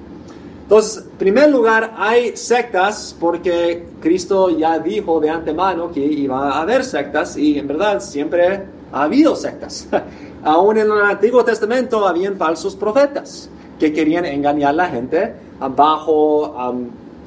Entonces, 0.69 0.99
en 0.99 1.17
primer 1.17 1.51
lugar, 1.51 1.95
hay 1.97 2.37
sectas 2.37 3.17
porque 3.19 3.87
Cristo 4.03 4.51
ya 4.51 4.79
dijo 4.79 5.19
de 5.19 5.31
antemano 5.31 5.91
que 5.91 6.05
iba 6.05 6.51
a 6.51 6.61
haber 6.61 6.85
sectas 6.85 7.39
y 7.39 7.59
en 7.59 7.67
verdad 7.67 8.01
siempre 8.01 8.65
ha 8.93 9.05
habido 9.05 9.35
sectas. 9.35 9.89
Aún 10.45 10.77
en 10.77 10.91
el 10.91 11.01
Antiguo 11.01 11.43
Testamento 11.43 12.07
habían 12.07 12.37
falsos 12.37 12.77
profetas 12.77 13.49
que 13.81 13.95
querían 13.95 14.27
engañar 14.27 14.69
a 14.69 14.73
la 14.75 14.89
gente 14.89 15.33
bajo 15.75 16.75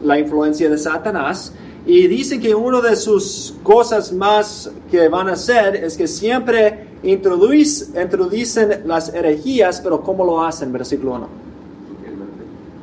la 0.03 0.19
influencia 0.19 0.69
de 0.69 0.77
Satanás. 0.77 1.51
Y 1.87 2.05
dicen 2.05 2.39
que 2.39 2.53
una 2.53 2.79
de 2.79 2.95
sus 2.95 3.55
cosas 3.63 4.13
más 4.13 4.69
que 4.91 5.07
van 5.07 5.29
a 5.29 5.33
hacer 5.33 5.77
es 5.77 5.97
que 5.97 6.05
siempre 6.05 6.89
introducen 7.01 8.83
las 8.85 9.11
herejías, 9.11 9.81
pero 9.81 9.99
¿cómo 10.03 10.23
lo 10.23 10.45
hacen? 10.45 10.71
Versículo 10.71 11.15
1 11.15 11.50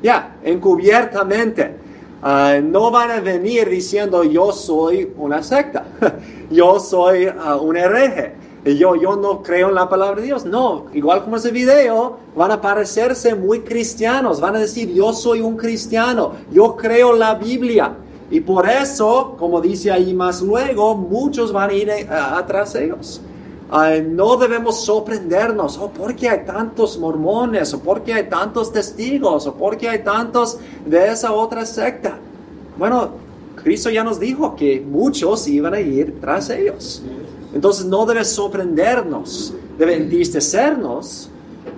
ya, 0.02 0.36
encubiertamente. 0.44 1.74
Ah, 2.22 2.58
no 2.60 2.90
van 2.90 3.12
a 3.12 3.20
venir 3.20 3.68
diciendo 3.68 4.24
yo 4.24 4.50
soy 4.50 5.12
una 5.16 5.40
secta, 5.42 5.84
yo 6.50 6.80
soy 6.80 7.28
uh, 7.28 7.62
un 7.62 7.76
hereje, 7.76 8.34
yo, 8.64 8.96
yo 8.96 9.14
no 9.14 9.40
creo 9.40 9.68
en 9.68 9.76
la 9.76 9.88
palabra 9.88 10.20
de 10.20 10.26
Dios. 10.26 10.44
No, 10.44 10.86
igual 10.94 11.22
como 11.22 11.36
ese 11.36 11.52
video, 11.52 12.18
van 12.34 12.50
a 12.50 12.60
parecerse 12.60 13.36
muy 13.36 13.60
cristianos, 13.60 14.40
van 14.40 14.56
a 14.56 14.58
decir 14.58 14.92
yo 14.92 15.12
soy 15.12 15.40
un 15.40 15.56
cristiano, 15.56 16.32
yo 16.50 16.76
creo 16.76 17.12
la 17.12 17.34
Biblia. 17.34 17.94
Y 18.30 18.40
por 18.40 18.68
eso, 18.68 19.36
como 19.38 19.60
dice 19.60 19.90
ahí 19.90 20.12
más 20.12 20.42
luego, 20.42 20.96
muchos 20.96 21.52
van 21.52 21.70
a 21.70 21.72
ir 21.72 21.88
uh, 21.88 22.36
atrás 22.36 22.72
de 22.72 22.86
ellos 22.86 23.22
no 23.70 24.36
debemos 24.36 24.84
sorprendernos, 24.84 25.76
oh, 25.78 25.90
¿por 25.90 26.16
qué 26.16 26.30
hay 26.30 26.44
tantos 26.44 26.98
mormones? 26.98 27.74
¿O 27.74 27.80
por 27.80 28.02
qué 28.02 28.14
hay 28.14 28.28
tantos 28.28 28.72
testigos? 28.72 29.46
¿O 29.46 29.54
por 29.54 29.76
qué 29.76 29.88
hay 29.90 30.02
tantos 30.02 30.58
de 30.86 31.08
esa 31.08 31.32
otra 31.32 31.66
secta? 31.66 32.18
Bueno, 32.78 33.10
Cristo 33.62 33.90
ya 33.90 34.02
nos 34.04 34.18
dijo 34.18 34.56
que 34.56 34.80
muchos 34.80 35.46
iban 35.48 35.74
a 35.74 35.80
ir 35.80 36.18
tras 36.20 36.48
ellos. 36.48 37.02
Entonces 37.52 37.84
no 37.84 38.06
debe 38.06 38.24
sorprendernos, 38.24 39.52
debe 39.78 39.96
entristecernos, 39.96 41.28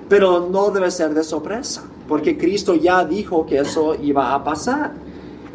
pero 0.08 0.48
no 0.48 0.70
debe 0.70 0.90
ser 0.90 1.14
de 1.14 1.24
sorpresa, 1.24 1.84
porque 2.08 2.36
Cristo 2.36 2.74
ya 2.74 3.04
dijo 3.04 3.46
que 3.46 3.58
eso 3.58 3.94
iba 3.94 4.34
a 4.34 4.44
pasar. 4.44 4.92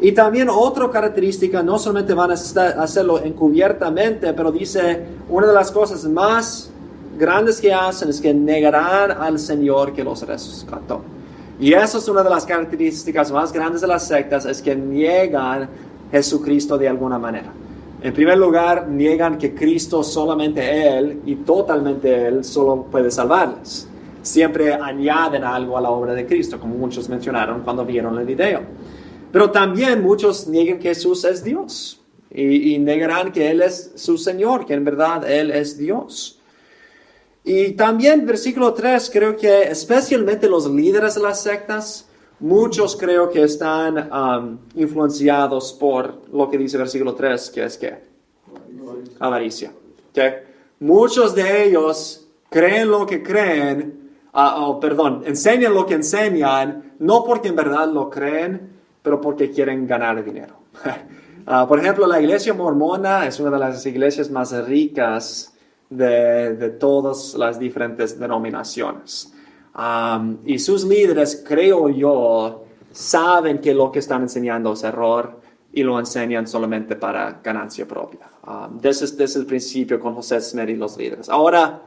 Y 0.00 0.12
también 0.12 0.48
otra 0.50 0.90
característica, 0.90 1.62
no 1.62 1.78
solamente 1.78 2.12
van 2.12 2.30
a 2.30 2.34
hacerlo 2.34 3.22
encubiertamente, 3.22 4.32
pero 4.34 4.52
dice, 4.52 5.04
una 5.28 5.46
de 5.46 5.54
las 5.54 5.70
cosas 5.70 6.04
más 6.04 6.70
grandes 7.18 7.60
que 7.60 7.72
hacen 7.72 8.10
es 8.10 8.20
que 8.20 8.34
negarán 8.34 9.12
al 9.12 9.38
Señor 9.38 9.94
que 9.94 10.04
los 10.04 10.26
rescató. 10.26 11.00
Y 11.58 11.72
eso 11.72 11.96
es 11.96 12.08
una 12.08 12.22
de 12.22 12.28
las 12.28 12.44
características 12.44 13.32
más 13.32 13.52
grandes 13.52 13.80
de 13.80 13.86
las 13.86 14.06
sectas, 14.06 14.44
es 14.44 14.60
que 14.60 14.76
niegan 14.76 15.68
Jesucristo 16.12 16.76
de 16.76 16.88
alguna 16.88 17.18
manera. 17.18 17.50
En 18.02 18.12
primer 18.12 18.36
lugar, 18.36 18.86
niegan 18.88 19.38
que 19.38 19.54
Cristo 19.54 20.04
solamente 20.04 20.98
Él 20.98 21.22
y 21.24 21.36
totalmente 21.36 22.26
Él 22.26 22.44
solo 22.44 22.82
puede 22.90 23.10
salvarles. 23.10 23.88
Siempre 24.20 24.74
añaden 24.74 25.44
algo 25.44 25.78
a 25.78 25.80
la 25.80 25.90
obra 25.90 26.12
de 26.12 26.26
Cristo, 26.26 26.60
como 26.60 26.74
muchos 26.74 27.08
mencionaron 27.08 27.62
cuando 27.62 27.86
vieron 27.86 28.18
el 28.18 28.26
video. 28.26 28.60
Pero 29.36 29.50
también 29.50 30.02
muchos 30.02 30.46
niegan 30.46 30.78
que 30.78 30.88
Jesús 30.88 31.22
es 31.26 31.44
Dios 31.44 32.00
y, 32.30 32.78
negarán 32.78 33.32
que 33.32 33.50
Él 33.50 33.60
es 33.60 33.92
su 33.94 34.16
Señor, 34.16 34.64
que 34.64 34.72
en 34.72 34.82
verdad 34.82 35.30
Él 35.30 35.50
es 35.50 35.76
Dios. 35.76 36.40
Y 37.44 37.72
también 37.72 38.24
versículo 38.24 38.72
3, 38.72 39.10
creo 39.12 39.36
que 39.36 39.64
especialmente 39.64 40.48
los 40.48 40.66
líderes 40.70 41.16
de 41.16 41.20
las 41.20 41.42
sectas, 41.42 42.08
muchos 42.40 42.96
creo 42.96 43.28
que 43.28 43.42
están 43.42 44.10
um, 44.10 44.58
influenciados 44.74 45.74
por 45.74 46.22
lo 46.32 46.48
que 46.48 46.56
dice 46.56 46.78
versículo 46.78 47.14
3, 47.14 47.50
que 47.50 47.64
es 47.64 47.76
que 47.76 47.92
avaricia. 49.18 49.70
Muchos 50.80 51.34
de 51.34 51.64
ellos 51.66 52.26
creen 52.48 52.90
lo 52.90 53.04
que 53.04 53.22
creen, 53.22 54.12
uh, 54.32 54.80
perdón, 54.80 55.24
enseñan 55.26 55.74
lo 55.74 55.84
que 55.84 55.92
enseñan, 55.92 56.94
no 57.00 57.22
porque 57.22 57.48
en 57.48 57.56
verdad 57.56 57.86
lo 57.92 58.08
creen, 58.08 58.75
pero 59.06 59.20
porque 59.20 59.52
quieren 59.52 59.86
ganar 59.86 60.24
dinero. 60.24 60.56
Ah, 61.48 61.64
por 61.64 61.78
ejemplo, 61.78 62.08
la 62.08 62.20
iglesia 62.20 62.52
mormona 62.54 63.24
es 63.24 63.38
una 63.38 63.52
de 63.52 63.58
las 63.60 63.86
iglesias 63.86 64.28
más 64.32 64.50
ricas 64.66 65.54
de, 65.88 66.56
de 66.56 66.70
todas 66.70 67.34
las 67.34 67.56
diferentes 67.60 68.18
denominaciones. 68.18 69.32
Um, 69.78 70.38
y 70.44 70.58
sus 70.58 70.82
líderes, 70.82 71.44
creo 71.46 71.88
yo, 71.88 72.64
saben 72.90 73.60
que 73.60 73.72
lo 73.72 73.92
que 73.92 74.00
están 74.00 74.22
enseñando 74.22 74.72
es 74.72 74.82
error 74.82 75.38
y 75.72 75.84
lo 75.84 76.00
enseñan 76.00 76.48
solamente 76.48 76.96
para 76.96 77.40
ganancia 77.44 77.86
propia. 77.86 78.28
Um, 78.44 78.80
ese, 78.82 79.04
es, 79.04 79.36
el 79.36 79.46
principio 79.46 80.00
con 80.00 80.16
José 80.16 80.40
Smith 80.40 80.70
y 80.70 80.74
los 80.74 80.96
líderes. 80.96 81.28
Ahora, 81.28 81.80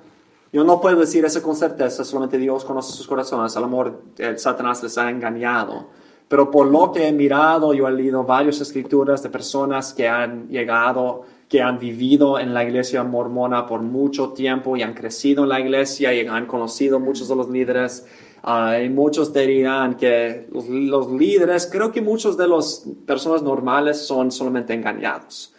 yo 0.53 0.63
no 0.63 0.79
puedo 0.79 1.01
decir 1.01 1.25
eso 1.25 1.41
con 1.41 1.57
certeza, 1.57 2.05
solamente 2.05 2.37
Dios 2.37 2.63
conoce 2.63 2.93
sus 2.93 3.05
corazones. 3.05 3.57
Al 3.57 3.65
amor, 3.65 4.03
el 4.17 4.39
Satanás 4.39 4.81
les 4.83 4.97
ha 4.97 5.09
engañado. 5.09 5.99
Pero 6.29 6.51
por 6.51 6.67
lo 6.67 6.91
que 6.91 7.07
he 7.07 7.11
mirado, 7.11 7.73
yo 7.73 7.87
he 7.87 7.91
leído 7.91 8.23
varias 8.23 8.61
escrituras 8.61 9.23
de 9.23 9.29
personas 9.29 9.93
que 9.95 10.07
han 10.07 10.47
llegado, 10.47 11.23
que 11.49 11.59
han 11.59 11.79
vivido 11.79 12.37
en 12.39 12.53
la 12.53 12.63
iglesia 12.63 13.03
mormona 13.03 13.65
por 13.65 13.81
mucho 13.81 14.29
tiempo 14.29 14.77
y 14.77 14.83
han 14.83 14.93
crecido 14.93 15.43
en 15.43 15.49
la 15.49 15.59
iglesia 15.59 16.13
y 16.13 16.27
han 16.27 16.45
conocido 16.45 16.99
muchos 16.99 17.27
de 17.27 17.35
los 17.35 17.49
líderes. 17.49 18.05
Uh, 18.43 18.79
y 18.85 18.89
muchos 18.89 19.33
dirán 19.33 19.95
que 19.95 20.47
los, 20.51 20.69
los, 20.69 21.11
líderes, 21.11 21.67
creo 21.69 21.91
que 21.91 22.01
muchos 22.01 22.37
de 22.37 22.47
las 22.47 22.85
personas 23.07 23.41
normales 23.41 23.97
son 23.97 24.31
solamente 24.31 24.73
engañados. 24.75 25.55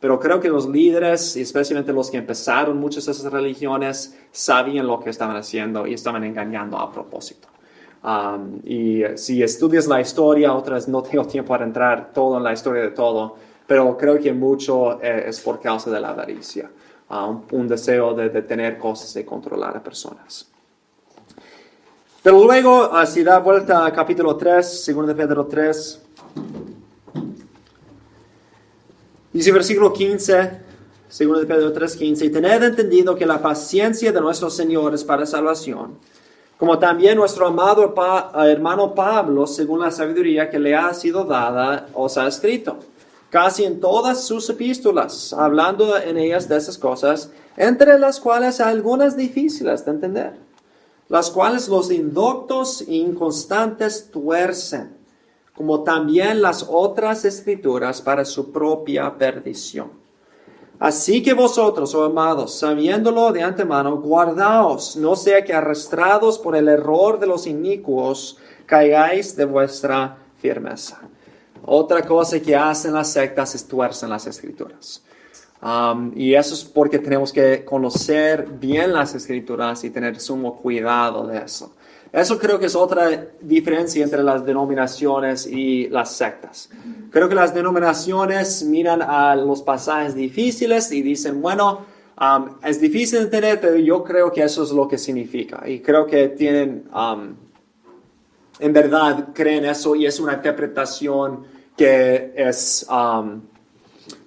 Pero 0.00 0.18
creo 0.18 0.40
que 0.40 0.48
los 0.48 0.66
líderes, 0.66 1.36
especialmente 1.36 1.92
los 1.92 2.10
que 2.10 2.16
empezaron 2.16 2.78
muchas 2.78 3.04
de 3.06 3.12
esas 3.12 3.30
religiones, 3.30 4.18
sabían 4.32 4.86
lo 4.86 5.00
que 5.00 5.10
estaban 5.10 5.36
haciendo 5.36 5.86
y 5.86 5.92
estaban 5.94 6.24
engañando 6.24 6.78
a 6.78 6.90
propósito. 6.90 7.53
Um, 8.04 8.60
y 8.64 9.02
si 9.16 9.42
estudias 9.42 9.86
la 9.86 9.98
historia, 9.98 10.52
otras 10.52 10.86
no 10.88 11.02
tengo 11.02 11.26
tiempo 11.26 11.48
para 11.48 11.64
entrar 11.64 12.12
todo 12.12 12.36
en 12.36 12.44
la 12.44 12.52
historia 12.52 12.82
de 12.82 12.90
todo, 12.90 13.34
pero 13.66 13.96
creo 13.96 14.18
que 14.18 14.30
mucho 14.30 15.00
eh, 15.02 15.24
es 15.28 15.40
por 15.40 15.58
causa 15.58 15.90
de 15.90 15.98
la 15.98 16.10
avaricia, 16.10 16.70
uh, 17.08 17.40
un, 17.52 17.66
deseo 17.66 18.12
de, 18.12 18.28
tener 18.42 18.76
cosas 18.76 19.16
y 19.16 19.24
controlar 19.24 19.74
a 19.78 19.82
personas. 19.82 20.46
Pero 22.22 22.44
luego, 22.44 22.90
uh, 22.90 23.06
si 23.06 23.24
da 23.24 23.38
vuelta 23.38 23.86
a 23.86 23.90
capítulo 23.90 24.36
3, 24.36 24.84
segundo 24.84 25.08
de 25.08 25.14
Pedro 25.14 25.46
3, 25.46 26.02
dice 29.32 29.50
versículo 29.50 29.94
15, 29.94 30.60
segundo 31.08 31.40
de 31.40 31.46
Pedro 31.46 31.72
3, 31.72 31.96
15, 31.96 32.26
y 32.26 32.30
tened 32.30 32.64
entendido 32.64 33.14
que 33.14 33.24
la 33.24 33.40
paciencia 33.40 34.12
de 34.12 34.20
nuestro 34.20 34.50
Señor 34.50 34.92
es 34.92 35.02
para 35.02 35.24
salvación 35.24 35.96
como 36.58 36.78
también 36.78 37.16
nuestro 37.16 37.46
amado 37.46 37.84
eh, 37.84 38.50
hermano 38.50 38.94
Pablo, 38.94 39.46
según 39.46 39.80
la 39.80 39.90
sabiduría 39.90 40.48
que 40.50 40.58
le 40.58 40.74
ha 40.74 40.92
sido 40.94 41.24
dada, 41.24 41.88
os 41.94 42.16
ha 42.16 42.26
escrito, 42.26 42.78
casi 43.30 43.64
en 43.64 43.80
todas 43.80 44.24
sus 44.24 44.48
epístolas, 44.48 45.32
hablando 45.32 45.98
en 45.98 46.16
ellas 46.16 46.48
de 46.48 46.56
esas 46.56 46.78
cosas, 46.78 47.30
entre 47.56 47.98
las 47.98 48.20
cuales 48.20 48.60
hay 48.60 48.72
algunas 48.72 49.16
difíciles 49.16 49.84
de 49.84 49.90
entender, 49.90 50.32
las 51.08 51.30
cuales 51.30 51.68
los 51.68 51.90
indoctos 51.90 52.82
e 52.82 52.94
inconstantes 52.94 54.10
tuercen, 54.10 54.96
como 55.54 55.82
también 55.82 56.42
las 56.42 56.66
otras 56.68 57.24
escrituras 57.24 58.02
para 58.02 58.24
su 58.24 58.52
propia 58.52 59.16
perdición 59.16 60.03
Así 60.84 61.22
que 61.22 61.32
vosotros, 61.32 61.94
oh 61.94 62.04
amados, 62.04 62.58
sabiéndolo 62.58 63.32
de 63.32 63.42
antemano, 63.42 63.96
guardaos, 64.02 64.96
no 64.96 65.16
sea 65.16 65.42
que 65.42 65.54
arrastrados 65.54 66.38
por 66.38 66.54
el 66.54 66.68
error 66.68 67.18
de 67.18 67.26
los 67.26 67.46
inicuos, 67.46 68.36
caigáis 68.66 69.34
de 69.34 69.46
vuestra 69.46 70.18
firmeza. 70.42 71.00
Otra 71.64 72.02
cosa 72.02 72.38
que 72.38 72.54
hacen 72.54 72.92
las 72.92 73.10
sectas 73.10 73.54
es 73.54 73.66
tuercen 73.66 74.10
las 74.10 74.26
escrituras. 74.26 75.02
Y 76.14 76.34
eso 76.34 76.52
es 76.52 76.62
porque 76.62 76.98
tenemos 76.98 77.32
que 77.32 77.64
conocer 77.64 78.46
bien 78.46 78.92
las 78.92 79.14
escrituras 79.14 79.84
y 79.84 79.88
tener 79.88 80.20
sumo 80.20 80.60
cuidado 80.60 81.26
de 81.26 81.38
eso. 81.38 81.72
Eso 82.14 82.38
creo 82.38 82.60
que 82.60 82.66
es 82.66 82.76
otra 82.76 83.26
diferencia 83.40 84.04
entre 84.04 84.22
las 84.22 84.46
denominaciones 84.46 85.48
y 85.48 85.88
las 85.88 86.12
sectas. 86.12 86.70
Creo 87.10 87.28
que 87.28 87.34
las 87.34 87.52
denominaciones 87.52 88.62
miran 88.62 89.02
a 89.02 89.34
los 89.34 89.62
pasajes 89.62 90.14
difíciles 90.14 90.92
y 90.92 91.02
dicen, 91.02 91.42
bueno, 91.42 91.84
um, 92.20 92.50
es 92.62 92.80
difícil 92.80 93.18
de 93.18 93.24
entender, 93.24 93.60
pero 93.60 93.76
yo 93.78 94.04
creo 94.04 94.30
que 94.30 94.44
eso 94.44 94.62
es 94.62 94.70
lo 94.70 94.86
que 94.86 94.96
significa. 94.96 95.68
Y 95.68 95.80
creo 95.80 96.06
que 96.06 96.28
tienen, 96.28 96.88
um, 96.94 97.34
en 98.60 98.72
verdad, 98.72 99.30
creen 99.34 99.64
eso 99.64 99.96
y 99.96 100.06
es 100.06 100.20
una 100.20 100.34
interpretación 100.34 101.44
que 101.76 102.32
es 102.36 102.86
um, 102.88 103.40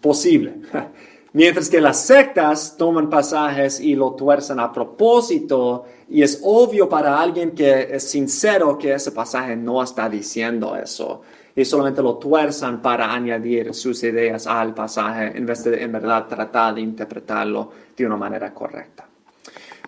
posible. 0.01 0.55
Mientras 1.31 1.69
que 1.69 1.79
las 1.79 2.01
sectas 2.01 2.75
toman 2.77 3.09
pasajes 3.09 3.79
y 3.79 3.95
lo 3.95 4.11
tuercen 4.11 4.59
a 4.59 4.73
propósito 4.73 5.85
y 6.09 6.21
es 6.21 6.39
obvio 6.43 6.87
para 6.87 7.19
alguien 7.19 7.51
que 7.51 7.95
es 7.95 8.03
sincero 8.03 8.77
que 8.77 8.93
ese 8.93 9.11
pasaje 9.11 9.55
no 9.55 9.83
está 9.83 10.09
diciendo 10.09 10.75
eso 10.75 11.21
y 11.55 11.65
solamente 11.65 12.01
lo 12.01 12.15
tuerzan 12.15 12.81
para 12.81 13.11
añadir 13.11 13.73
sus 13.73 14.03
ideas 14.03 14.45
al 14.45 14.73
pasaje 14.73 15.35
en 15.35 15.45
vez 15.45 15.63
de 15.63 15.83
en 15.83 15.91
verdad 15.91 16.27
tratar 16.27 16.75
de 16.75 16.81
interpretarlo 16.81 17.71
de 17.95 18.05
una 18.05 18.15
manera 18.15 18.53
correcta. 18.53 19.07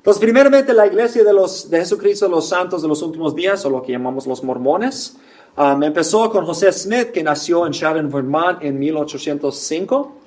Pues 0.01 0.17
primeramente 0.17 0.73
la 0.73 0.87
iglesia 0.87 1.23
de, 1.23 1.33
los, 1.33 1.69
de 1.69 1.79
Jesucristo 1.79 2.25
de 2.25 2.31
los 2.31 2.47
santos 2.47 2.81
de 2.81 2.87
los 2.87 3.01
últimos 3.01 3.35
días, 3.35 3.63
o 3.65 3.69
lo 3.69 3.81
que 3.81 3.91
llamamos 3.91 4.25
los 4.25 4.43
mormones, 4.43 5.17
um, 5.57 5.83
empezó 5.83 6.29
con 6.31 6.45
José 6.45 6.71
Smith, 6.71 7.11
que 7.11 7.21
nació 7.21 7.67
en 7.67 7.73
Sharon, 7.73 8.09
Vermont 8.09 8.63
en 8.63 8.79
1805 8.79 10.18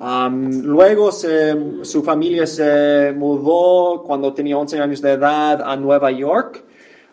luego 0.00 1.10
su 1.12 2.02
familia 2.04 2.46
se 2.46 3.12
mudó 3.16 4.02
cuando 4.02 4.34
tenía 4.34 4.58
11 4.58 4.80
años 4.80 5.00
de 5.00 5.12
edad 5.12 5.62
a 5.62 5.76
Nueva 5.76 6.10
York. 6.10 6.64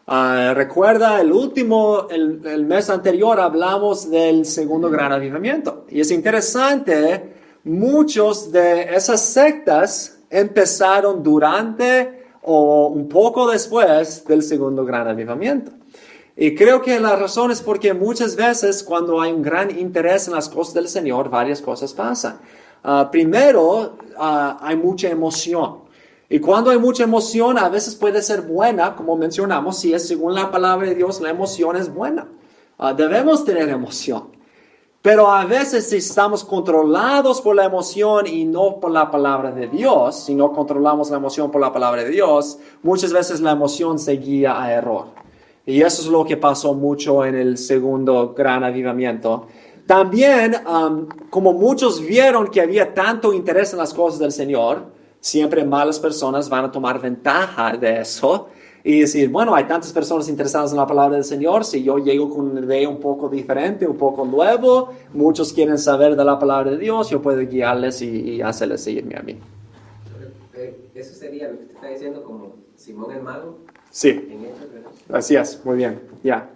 Ah, 0.07 0.53
recuerda, 0.55 1.21
el 1.21 1.31
último, 1.31 2.07
el, 2.09 2.65
mes 2.65 2.89
anterior 2.89 3.39
hablamos 3.39 4.09
del 4.09 4.45
segundo 4.45 4.89
gran 4.89 5.13
avivamiento. 5.13 5.85
Y 5.89 6.01
es 6.01 6.11
interesante, 6.11 7.33
muchos 7.63 8.51
de 8.51 8.93
esas 8.93 9.21
sectas 9.21 10.19
empezaron 10.29 11.23
durante 11.23 12.25
o 12.41 12.87
un 12.87 13.07
poco 13.07 13.49
después 13.49 14.25
del 14.25 14.41
segundo 14.41 14.83
gran 14.83 15.07
avivamiento. 15.07 15.71
Y 16.35 16.55
creo 16.55 16.81
que 16.81 16.99
la 16.99 17.15
razón 17.15 17.51
es 17.51 17.61
porque 17.61 17.93
muchas 17.93 18.35
veces 18.35 18.83
cuando 18.83 19.21
hay 19.21 19.31
un 19.31 19.41
gran 19.41 19.77
interés 19.77 20.27
en 20.27 20.33
las 20.33 20.49
cosas 20.49 20.73
del 20.73 20.87
Señor, 20.87 21.29
varias 21.29 21.61
cosas 21.61 21.93
pasan. 21.93 22.39
Ah, 22.83 23.09
primero, 23.11 23.97
ah, 24.17 24.57
hay 24.61 24.75
mucha 24.75 25.09
emoción. 25.09 25.79
Y 26.29 26.39
cuando 26.39 26.71
hay 26.71 26.77
mucha 26.77 27.03
emoción, 27.03 27.57
a 27.57 27.69
veces 27.69 27.95
puede 27.95 28.21
ser 28.21 28.41
buena, 28.41 28.95
como 28.95 29.15
mencionamos, 29.17 29.77
si 29.77 29.93
es 29.93 30.07
según 30.07 30.33
la 30.33 30.49
palabra 30.49 30.87
de 30.87 30.95
Dios, 30.95 31.19
la 31.19 31.29
emoción 31.29 31.75
es 31.75 31.93
buena. 31.93 32.27
Ah, 32.77 32.93
debemos 32.93 33.43
tener 33.43 33.69
emoción. 33.69 34.29
Pero 35.01 35.31
a 35.31 35.45
veces 35.45 35.89
si 35.89 35.97
estamos 35.97 36.43
controlados 36.43 37.41
por 37.41 37.55
la 37.55 37.65
emoción 37.65 38.27
y 38.27 38.45
no 38.45 38.79
por 38.79 38.91
la 38.91 39.09
palabra 39.09 39.51
de 39.51 39.67
Dios, 39.67 40.15
si 40.15 40.35
no 40.35 40.51
controlamos 40.53 41.09
la 41.09 41.17
emoción 41.17 41.49
por 41.49 41.59
la 41.59 41.73
palabra 41.73 42.03
de 42.03 42.09
Dios, 42.11 42.59
muchas 42.83 43.11
veces 43.11 43.41
la 43.41 43.51
emoción 43.51 43.97
se 43.97 44.13
guía 44.13 44.61
a 44.61 44.71
error. 44.71 45.07
Y 45.65 45.81
eso 45.81 46.03
es 46.03 46.07
lo 46.07 46.23
que 46.23 46.37
pasó 46.37 46.75
mucho 46.75 47.25
en 47.25 47.33
el 47.33 47.57
segundo 47.57 48.33
gran 48.35 48.63
avivamiento. 48.63 49.47
También, 49.91 50.55
um, 50.65 51.05
como 51.29 51.51
muchos 51.51 51.99
vieron 51.99 52.47
que 52.47 52.61
había 52.61 52.93
tanto 52.93 53.33
interés 53.33 53.73
en 53.73 53.79
las 53.79 53.93
cosas 53.93 54.21
del 54.21 54.31
Señor, 54.31 54.85
siempre 55.19 55.65
malas 55.65 55.99
personas 55.99 56.47
van 56.47 56.63
a 56.63 56.71
tomar 56.71 57.01
ventaja 57.01 57.75
de 57.75 57.99
eso 57.99 58.47
y 58.85 59.01
decir, 59.01 59.27
bueno, 59.27 59.53
hay 59.53 59.65
tantas 59.65 59.91
personas 59.91 60.29
interesadas 60.29 60.71
en 60.71 60.77
la 60.77 60.87
palabra 60.87 61.15
del 61.17 61.25
Señor, 61.25 61.65
si 61.65 61.83
yo 61.83 61.97
llego 61.97 62.29
con 62.29 62.51
una 62.51 62.61
idea 62.61 62.87
un 62.87 63.01
poco 63.01 63.27
diferente, 63.27 63.85
un 63.85 63.97
poco 63.97 64.23
nuevo, 64.23 64.93
muchos 65.11 65.51
quieren 65.51 65.77
saber 65.77 66.15
de 66.15 66.23
la 66.23 66.39
palabra 66.39 66.71
de 66.71 66.77
Dios, 66.77 67.09
yo 67.09 67.21
puedo 67.21 67.41
guiarles 67.41 68.01
y, 68.01 68.41
hacerles 68.41 68.85
seguirme 68.85 69.17
a 69.17 69.21
mí. 69.23 69.39
Eh, 70.53 70.89
eso 70.95 71.13
sería 71.13 71.49
lo 71.49 71.59
que 71.59 71.65
te 71.65 71.73
está 71.73 71.89
diciendo 71.89 72.23
como 72.23 72.55
Simón 72.77 73.11
el 73.11 73.23
Mago. 73.23 73.57
Sí. 73.89 74.39
Así 75.11 75.35
es, 75.35 75.59
muy 75.65 75.75
bien, 75.75 75.99
ya 76.23 76.49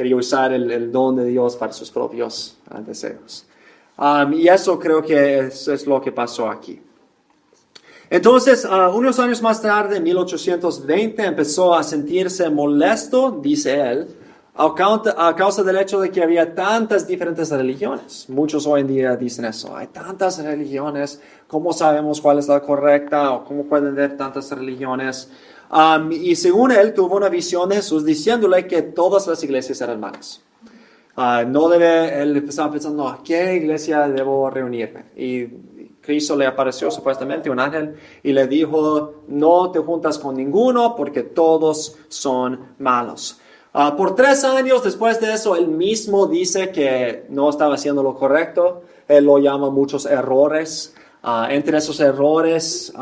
quería 0.00 0.16
usar 0.16 0.50
el, 0.54 0.90
don 0.90 1.16
de 1.16 1.26
Dios 1.26 1.56
para 1.56 1.74
sus 1.74 1.90
propios 1.90 2.56
ah, 2.70 2.80
deseos. 2.80 3.44
Um, 3.98 4.32
y 4.32 4.48
eso 4.48 4.78
creo 4.78 5.02
que 5.02 5.40
es, 5.40 5.86
lo 5.86 6.00
que 6.00 6.10
pasó 6.10 6.48
aquí. 6.48 6.80
Entonces, 8.08 8.64
uh, 8.64 8.96
unos 8.96 9.18
años 9.18 9.42
más 9.42 9.60
tarde, 9.60 9.98
en 9.98 10.02
1820, 10.04 11.22
empezó 11.22 11.74
a 11.74 11.82
sentirse 11.82 12.48
molesto, 12.48 13.30
dice 13.42 13.78
él, 13.78 14.08
a 14.54 15.34
causa, 15.36 15.62
del 15.62 15.76
hecho 15.76 16.00
de 16.00 16.10
que 16.10 16.22
había 16.22 16.54
tantas 16.54 17.06
diferentes 17.06 17.50
religiones. 17.50 18.24
Muchos 18.28 18.66
hoy 18.66 18.80
en 18.80 18.86
día 18.86 19.16
dicen 19.16 19.44
eso, 19.44 19.76
hay 19.76 19.88
tantas 19.88 20.42
religiones, 20.42 21.20
¿cómo 21.46 21.74
sabemos 21.74 22.22
cuál 22.22 22.38
es 22.38 22.48
la 22.48 22.60
correcta 22.60 23.32
o 23.32 23.44
cómo 23.44 23.64
pueden 23.64 23.88
haber 23.88 24.16
tantas 24.16 24.50
religiones? 24.50 25.30
Y 26.10 26.34
según 26.36 26.72
él 26.72 26.94
tuvo 26.94 27.16
una 27.16 27.28
visión 27.28 27.68
de 27.68 27.76
Jesús 27.76 28.04
diciéndole 28.04 28.66
que 28.66 28.82
todas 28.82 29.26
las 29.26 29.42
iglesias 29.44 29.80
eran 29.80 30.00
malas. 30.00 30.42
Ah, 31.16 31.44
no 31.46 31.68
debe, 31.68 32.22
él 32.22 32.36
estaba 32.36 32.72
pensando, 32.72 33.06
¿a 33.06 33.22
qué 33.22 33.54
iglesia 33.54 34.08
debo 34.08 34.48
reunirme? 34.48 35.06
Y 35.16 35.46
Cristo 36.00 36.34
le 36.34 36.46
apareció 36.46 36.90
supuestamente 36.90 37.50
un 37.50 37.60
ángel 37.60 37.94
y 38.22 38.32
le 38.32 38.46
dijo, 38.46 39.22
no 39.28 39.70
te 39.70 39.80
juntas 39.80 40.18
con 40.18 40.36
ninguno 40.36 40.96
porque 40.96 41.22
todos 41.22 41.96
son 42.08 42.74
malos. 42.78 43.38
Ah, 43.72 43.94
por 43.96 44.16
tres 44.16 44.42
años 44.44 44.82
después 44.82 45.20
de 45.20 45.32
eso, 45.32 45.54
él 45.54 45.68
mismo 45.68 46.26
dice 46.26 46.70
que 46.70 47.26
no 47.28 47.48
estaba 47.50 47.74
haciendo 47.74 48.02
lo 48.02 48.16
correcto. 48.16 48.82
Él 49.06 49.24
lo 49.24 49.38
llama 49.38 49.70
muchos 49.70 50.06
errores. 50.06 50.94
Ah, 51.22 51.48
entre 51.50 51.76
esos 51.76 52.00
errores, 52.00 52.92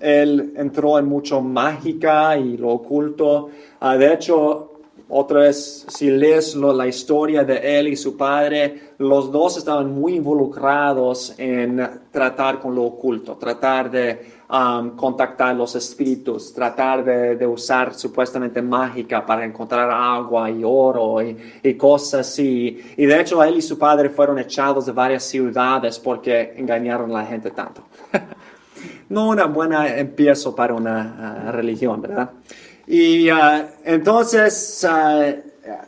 él 0.00 0.52
entró 0.56 0.98
en 0.98 1.06
mucho 1.06 1.40
mágica 1.40 2.36
y 2.36 2.56
lo 2.58 2.68
oculto. 2.68 3.48
de 3.80 4.12
hecho, 4.12 4.71
otra 5.14 5.40
vez, 5.40 5.84
si 5.88 6.10
lees 6.10 6.54
la 6.54 6.86
historia 6.86 7.44
de 7.44 7.78
él 7.78 7.88
y 7.88 7.96
su 7.96 8.16
padre, 8.16 8.94
los 8.96 9.30
dos 9.30 9.58
estaban 9.58 9.92
muy 9.92 10.14
involucrados 10.14 11.34
en 11.36 11.86
tratar 12.10 12.58
con 12.58 12.74
lo 12.74 12.84
oculto, 12.84 13.36
tratar 13.36 13.90
de 13.90 14.26
um, 14.48 14.96
contactar 14.96 15.54
los 15.54 15.74
espíritus, 15.74 16.54
tratar 16.54 17.04
de, 17.04 17.46
usar 17.46 17.92
supuestamente 17.92 18.62
mágica 18.62 19.26
para 19.26 19.44
encontrar 19.44 19.90
agua 19.90 20.50
y 20.50 20.62
oro 20.64 21.18
y, 21.20 21.74
cosas 21.74 22.28
así. 22.28 22.80
Y 22.96 23.04
de 23.04 23.20
hecho, 23.20 23.44
él 23.44 23.58
y 23.58 23.62
su 23.62 23.78
padre 23.78 24.08
fueron 24.08 24.38
echados 24.38 24.86
de 24.86 24.92
varias 24.92 25.24
ciudades 25.24 25.98
porque 25.98 26.54
engañaron 26.56 27.10
a 27.10 27.20
la 27.20 27.26
gente 27.26 27.50
tanto. 27.50 27.82
no 29.10 29.28
una 29.28 29.44
buena 29.44 29.94
empiezo 29.94 30.56
para 30.56 30.72
una 30.72 31.48
uh, 31.48 31.52
religión, 31.52 32.00
¿verdad? 32.00 32.30
Y 32.94 33.30
uh, 33.30 33.68
entonces, 33.84 34.86
uh, 34.86 35.32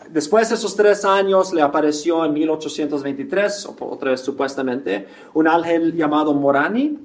después 0.08 0.48
de 0.48 0.54
esos 0.54 0.74
tres 0.74 1.04
años, 1.04 1.52
le 1.52 1.60
apareció 1.60 2.24
en 2.24 2.32
1823, 2.32 3.68
otra 3.78 4.12
vez 4.12 4.22
supuestamente, 4.22 5.06
un 5.34 5.46
ángel 5.46 5.94
llamado 5.94 6.32
Morani, 6.32 6.98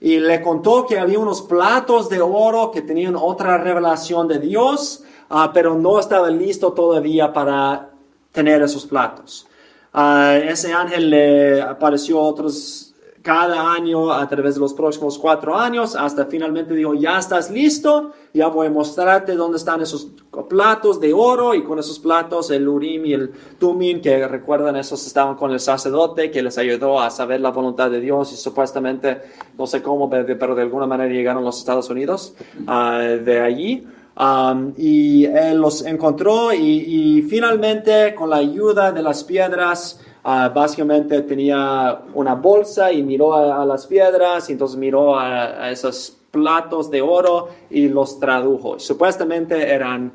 y 0.00 0.18
le 0.18 0.42
contó 0.42 0.84
que 0.84 0.98
había 0.98 1.20
unos 1.20 1.42
platos 1.42 2.08
de 2.08 2.20
oro 2.20 2.72
que 2.72 2.82
tenían 2.82 3.14
otra 3.14 3.56
revelación 3.56 4.26
de 4.26 4.40
Dios, 4.40 5.04
uh, 5.30 5.52
pero 5.54 5.76
no 5.76 6.00
estaba 6.00 6.28
listo 6.30 6.72
todavía 6.72 7.32
para 7.32 7.90
tener 8.32 8.60
esos 8.60 8.84
platos. 8.84 9.46
ese 9.94 10.72
ángel 10.72 11.10
le 11.10 11.62
apareció 11.62 12.18
otros 12.18 12.93
cada 13.24 13.72
año 13.72 14.12
a 14.12 14.28
través 14.28 14.56
de 14.56 14.60
los 14.60 14.74
próximos 14.74 15.16
cuatro 15.16 15.56
años, 15.56 15.96
hasta 15.96 16.26
finalmente 16.26 16.74
dijo, 16.74 16.92
ya 16.92 17.18
estás 17.18 17.50
listo, 17.50 18.12
ya 18.34 18.48
voy 18.48 18.66
a 18.66 18.70
mostrarte 18.70 19.34
dónde 19.34 19.56
están 19.56 19.80
esos 19.80 20.08
platos 20.46 21.00
de 21.00 21.14
oro 21.14 21.54
y 21.54 21.64
con 21.64 21.78
esos 21.78 21.98
platos 21.98 22.50
el 22.50 22.68
Urim 22.68 23.06
y 23.06 23.14
el 23.14 23.32
Tumim, 23.58 24.02
que 24.02 24.28
recuerdan, 24.28 24.76
esos 24.76 25.06
estaban 25.06 25.36
con 25.36 25.52
el 25.52 25.60
sacerdote 25.60 26.30
que 26.30 26.42
les 26.42 26.58
ayudó 26.58 27.00
a 27.00 27.08
saber 27.08 27.40
la 27.40 27.50
voluntad 27.50 27.90
de 27.90 27.98
Dios 27.98 28.30
y 28.34 28.36
supuestamente, 28.36 29.22
no 29.56 29.66
sé 29.66 29.82
cómo, 29.82 30.10
pero 30.10 30.54
de 30.54 30.60
alguna 30.60 30.86
manera 30.86 31.10
llegaron 31.10 31.44
a 31.44 31.46
los 31.46 31.58
Estados 31.58 31.88
Unidos 31.88 32.34
uh, 32.68 33.24
de 33.24 33.40
allí. 33.40 33.86
Um, 34.16 34.74
y 34.76 35.24
él 35.24 35.58
los 35.58 35.84
encontró 35.84 36.52
y, 36.52 36.58
y 36.60 37.22
finalmente 37.22 38.14
con 38.14 38.30
la 38.30 38.36
ayuda 38.36 38.92
de 38.92 39.02
las 39.02 39.24
piedras, 39.24 39.98
Ah, 40.26 40.48
básicamente 40.48 41.20
tenía 41.20 42.00
una 42.14 42.34
bolsa 42.34 42.90
y 42.90 43.02
miró 43.02 43.34
a, 43.34 43.62
las 43.66 43.86
piedras 43.86 44.48
y 44.48 44.52
entonces 44.52 44.78
miró 44.78 45.18
a, 45.18 45.70
esos 45.70 46.16
platos 46.30 46.90
de 46.90 47.02
oro 47.02 47.50
y 47.68 47.88
los 47.88 48.18
tradujo. 48.18 48.78
Supuestamente 48.78 49.70
eran 49.70 50.12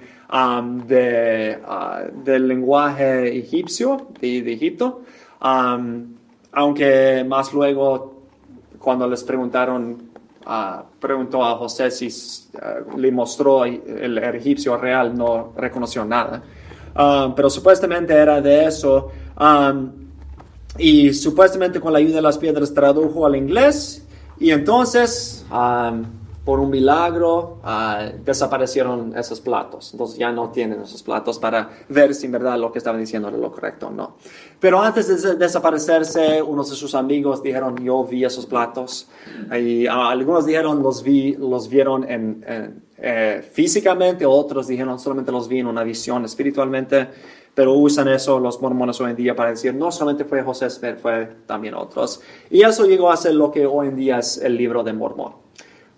de, 0.87 1.59
ah, 1.63 2.05
del 2.11 2.47
lenguaje 2.47 3.37
egipcio, 3.37 4.07
de, 4.19 4.51
Egipto, 4.51 5.01
aunque 5.39 7.23
más 7.27 7.53
luego 7.53 8.23
cuando 8.79 9.07
les 9.07 9.23
preguntaron, 9.23 10.09
uh, 10.47 10.99
preguntó 10.99 11.43
a 11.43 11.55
José 11.57 11.91
si 11.91 12.09
le 12.97 13.11
mostró 13.11 13.63
el, 13.63 14.17
egipcio 14.17 14.75
real, 14.75 15.15
no 15.15 15.53
reconoció 15.55 16.03
nada. 16.03 16.41
pero 17.35 17.47
supuestamente 17.49 18.13
era 18.15 18.41
de 18.41 18.65
eso. 18.65 19.11
Y 20.77 21.13
supuestamente 21.13 21.79
con 21.79 21.93
la 21.93 21.99
ayuda 21.99 22.17
de 22.17 22.21
las 22.21 22.37
piedras 22.37 22.73
tradujo 22.73 23.25
al 23.25 23.35
inglés. 23.35 24.05
Y 24.39 24.51
entonces, 24.51 25.45
um, 25.51 26.05
por 26.45 26.59
un 26.59 26.69
milagro, 26.69 27.59
uh, 27.63 28.23
desaparecieron 28.23 29.15
esos 29.17 29.41
platos. 29.41 29.91
Entonces 29.91 30.17
ya 30.17 30.31
no 30.31 30.49
tienen 30.49 30.81
esos 30.81 31.03
platos 31.03 31.37
para 31.37 31.69
ver 31.89 32.15
si 32.15 32.27
en 32.27 32.31
verdad 32.31 32.57
lo 32.57 32.71
que 32.71 32.77
estaban 32.77 33.01
diciendo 33.01 33.27
era 33.27 33.37
lo 33.37 33.51
correcto 33.51 33.87
o 33.87 33.91
no. 33.91 34.15
Pero 34.59 34.81
antes 34.81 35.21
de 35.21 35.35
desaparecerse, 35.35 36.41
unos 36.41 36.69
de 36.69 36.75
sus 36.77 36.95
amigos 36.95 37.43
dijeron, 37.43 37.75
yo 37.83 38.05
vi 38.05 38.23
esos 38.23 38.45
platos. 38.45 39.09
Y 39.51 39.85
uh, 39.87 39.91
algunos 39.91 40.45
dijeron, 40.45 40.81
los, 40.81 41.03
vi, 41.03 41.35
los 41.35 41.67
vieron 41.67 42.09
en, 42.09 42.45
eh, 43.01 43.47
físicamente, 43.51 44.25
otros 44.25 44.67
dijeron, 44.67 44.99
solamente 44.99 45.31
los 45.31 45.47
vi 45.47 45.59
en 45.59 45.67
una 45.67 45.83
visión 45.83 46.25
espiritualmente 46.25 47.07
pero 47.59 47.73
usan 47.73 48.07
eso 48.07 48.39
los 48.39 48.61
mormones 48.61 49.01
hoy 49.01 49.09
en 49.09 49.17
día 49.17 49.35
para 49.35 49.49
decir, 49.49 49.75
no 49.75 49.91
solamente 49.91 50.23
fue 50.23 50.41
José 50.41 50.69
Smith, 50.69 50.95
fue 51.01 51.29
también 51.45 51.73
otros. 51.73 52.21
Y 52.49 52.61
eso 52.61 52.85
llegó 52.85 53.11
a 53.11 53.17
ser 53.17 53.35
lo 53.35 53.51
que 53.51 53.65
hoy 53.65 53.89
en 53.89 53.97
día 53.97 54.19
es 54.19 54.37
el 54.37 54.55
libro 54.55 54.81
de 54.81 54.93
Mormón. 54.93 55.33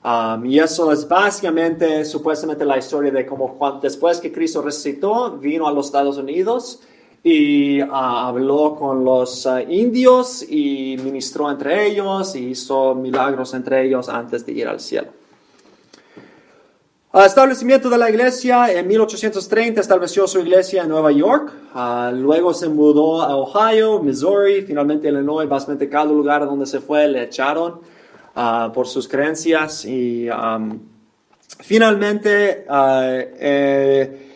Um, 0.03 0.43
y 0.43 0.57
eso 0.57 0.91
es 0.91 1.07
básicamente, 1.07 2.03
supuestamente, 2.03 2.65
la 2.65 2.79
historia 2.79 3.11
de 3.11 3.27
cómo 3.27 3.79
después 3.79 4.19
que 4.19 4.31
Cristo 4.31 4.63
resucitó, 4.63 5.37
vino 5.37 5.67
a 5.67 5.71
los 5.71 5.85
Estados 5.85 6.17
Unidos 6.17 6.81
y 7.23 7.79
uh, 7.83 7.93
habló 7.93 8.73
con 8.73 9.05
los 9.05 9.45
uh, 9.45 9.59
indios 9.59 10.41
y 10.41 10.97
ministró 11.03 11.51
entre 11.51 11.85
ellos 11.85 12.35
y 12.35 12.49
hizo 12.49 12.95
milagros 12.95 13.53
entre 13.53 13.85
ellos 13.85 14.09
antes 14.09 14.43
de 14.47 14.51
ir 14.53 14.67
al 14.67 14.79
cielo. 14.79 15.09
Al 17.13 17.25
establecimiento 17.25 17.89
de 17.89 17.97
la 17.97 18.09
iglesia, 18.09 18.71
en 18.71 18.87
1830 18.87 19.81
estableció 19.81 20.25
su 20.27 20.39
iglesia 20.39 20.83
en 20.83 20.87
Nueva 20.87 21.11
York, 21.11 21.51
ah, 21.73 22.09
luego 22.15 22.53
se 22.53 22.69
mudó 22.69 23.21
a 23.21 23.35
Ohio, 23.35 24.01
Missouri, 24.01 24.61
finalmente 24.61 25.09
Illinois, 25.09 25.45
básicamente 25.45 25.89
cada 25.89 26.05
lugar 26.05 26.45
donde 26.45 26.65
se 26.65 26.79
fue 26.79 27.09
le 27.09 27.23
echaron 27.23 27.81
ah, 28.33 28.71
por 28.73 28.87
sus 28.87 29.09
creencias 29.09 29.83
y 29.83 30.29
finalmente 31.59 32.65
ah, 32.69 33.03
eh, 33.13 34.29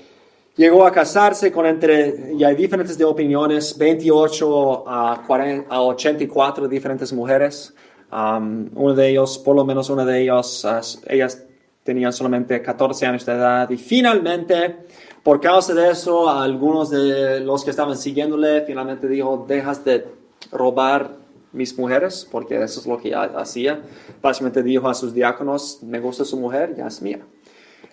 llegó 0.58 0.86
a 0.86 0.92
casarse 0.92 1.54
con 1.54 1.66
entre, 1.68 2.34
y 2.38 2.44
hay 2.44 2.56
diferentes 2.56 2.98
de 2.98 3.06
opiniones, 3.06 3.78
28 3.78 4.84
a, 4.86 5.24
40, 5.26 5.74
a 5.74 5.82
84 5.82 6.68
diferentes 6.68 7.14
mujeres. 7.14 7.74
uno 8.12 8.94
de 8.94 9.08
ellos, 9.12 9.38
por 9.38 9.56
lo 9.56 9.64
menos 9.64 9.90
una 9.90 10.04
de 10.04 10.24
ellos, 10.24 10.68
ellas 11.08 11.46
tenían 11.86 12.12
solamente 12.12 12.64
14 12.64 13.06
años 13.06 13.26
de 13.26 13.34
edad 13.34 13.70
y 13.70 13.78
finalmente, 13.78 14.76
por 15.22 15.40
causa 15.40 15.72
de 15.76 15.92
eso, 15.92 16.28
algunos 16.28 16.90
de 16.90 17.40
los 17.42 17.64
que 17.64 17.70
estaban 17.70 17.96
siguiéndole 17.96 18.62
finalmente 18.62 19.08
dijo, 19.08 19.46
dejas 19.48 19.86
de 19.86 20.08
robar 20.52 21.12
mis 21.54 21.78
mujeres, 21.78 22.28
porque 22.30 22.62
eso 22.62 22.80
es 22.80 22.88
lo 22.88 22.98
que 22.98 23.14
hacía. 23.16 23.82
Básicamente 24.20 24.64
dijo 24.64 24.90
a 24.90 24.96
sus 24.96 25.14
diáconos, 25.14 25.80
me 25.84 26.00
gusta 26.00 26.26
su 26.26 26.38
mujer, 26.38 26.76
ya 26.76 26.88
es 26.88 27.02
mía. 27.04 27.20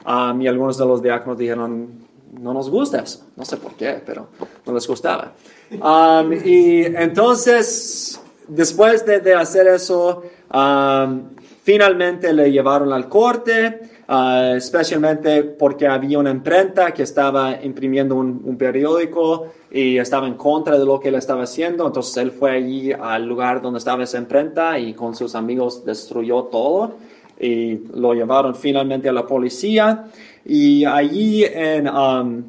Um, 0.06 0.40
y 0.40 0.48
algunos 0.48 0.78
de 0.78 0.86
los 0.86 1.02
diáconos 1.02 1.38
dijeron, 1.38 1.90
no 2.40 2.54
nos 2.54 2.70
gusta 2.70 3.00
eso, 3.00 3.26
no 3.36 3.44
sé 3.44 3.58
por 3.58 3.74
qué, 3.74 4.02
pero 4.04 4.28
no 4.64 4.72
les 4.72 4.88
gustaba. 4.88 5.34
Um, 5.70 6.32
y 6.32 6.86
entonces, 6.86 8.18
después 8.48 9.04
de, 9.04 9.20
de 9.20 9.34
hacer 9.34 9.66
eso, 9.68 10.22
um, 10.52 11.28
Finalmente 11.64 12.32
le 12.32 12.50
llevaron 12.50 12.92
al 12.92 13.08
corte, 13.08 13.82
uh, 14.08 14.56
especialmente 14.56 15.44
porque 15.44 15.86
había 15.86 16.18
una 16.18 16.32
imprenta 16.32 16.92
que 16.92 17.04
estaba 17.04 17.62
imprimiendo 17.62 18.16
un, 18.16 18.56
periódico 18.58 19.52
y 19.70 19.96
estaba 19.96 20.26
en 20.26 20.34
contra 20.34 20.76
de 20.76 20.84
lo 20.84 20.98
que 20.98 21.10
él 21.10 21.14
estaba 21.14 21.44
haciendo. 21.44 21.86
Entonces 21.86 22.16
él 22.16 22.32
fue 22.32 22.50
allí 22.50 22.90
al 22.90 23.26
lugar 23.26 23.62
donde 23.62 23.78
estaba 23.78 24.02
esa 24.02 24.18
imprenta 24.18 24.76
y 24.76 24.92
con 24.92 25.14
sus 25.14 25.36
amigos 25.36 25.84
destruyó 25.84 26.42
todo 26.44 26.96
y 27.38 27.76
lo 27.94 28.12
llevaron 28.12 28.56
finalmente 28.56 29.08
a 29.08 29.12
la 29.12 29.24
policía. 29.24 30.06
Y 30.44 30.84
allí 30.84 31.44
uh, 31.44 32.42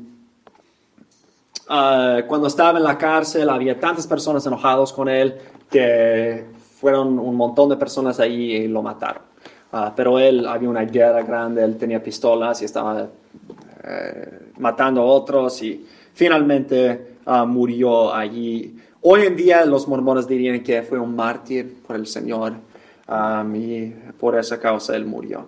cuando 2.28 2.48
estaba 2.48 2.80
en 2.80 2.84
la 2.84 2.98
cárcel 2.98 3.48
había 3.48 3.80
tantas 3.80 4.08
personas 4.08 4.44
enojadas 4.48 4.92
con 4.92 5.08
él 5.08 5.36
que 5.70 6.46
fueron 6.84 7.18
un 7.18 7.38
montón 7.38 7.70
de 7.70 7.78
personas 7.78 8.20
ahí 8.20 8.58
y 8.58 8.68
lo 8.68 8.82
mataron. 8.82 9.24
Ah, 9.72 9.94
pero 9.96 10.20
él 10.20 10.46
había 10.46 10.68
una 10.68 10.84
guerra 10.84 11.24
grande, 11.24 11.64
él 11.64 11.78
tenía 11.78 12.04
pistolas 12.04 12.62
y 12.62 12.66
estaba 12.66 13.08
eh, 13.86 14.40
matando 14.58 15.00
a 15.00 15.06
otros 15.06 15.64
y 15.64 15.88
finalmente 16.14 17.16
ah, 17.26 17.46
murió 17.46 18.14
allí. 18.14 18.76
Hoy 19.02 19.22
en 19.22 19.36
día 19.38 19.66
los 19.66 19.88
mormones 19.88 20.28
dirían 20.28 20.62
que 20.62 20.82
fue 20.84 21.00
un 21.00 21.16
mártir 21.16 21.82
por 21.88 21.96
el 21.96 22.06
Señor 22.06 22.52
y 23.56 23.88
por 24.20 24.38
esa 24.38 24.60
causa 24.60 24.94
él 24.94 25.06
murió. 25.06 25.48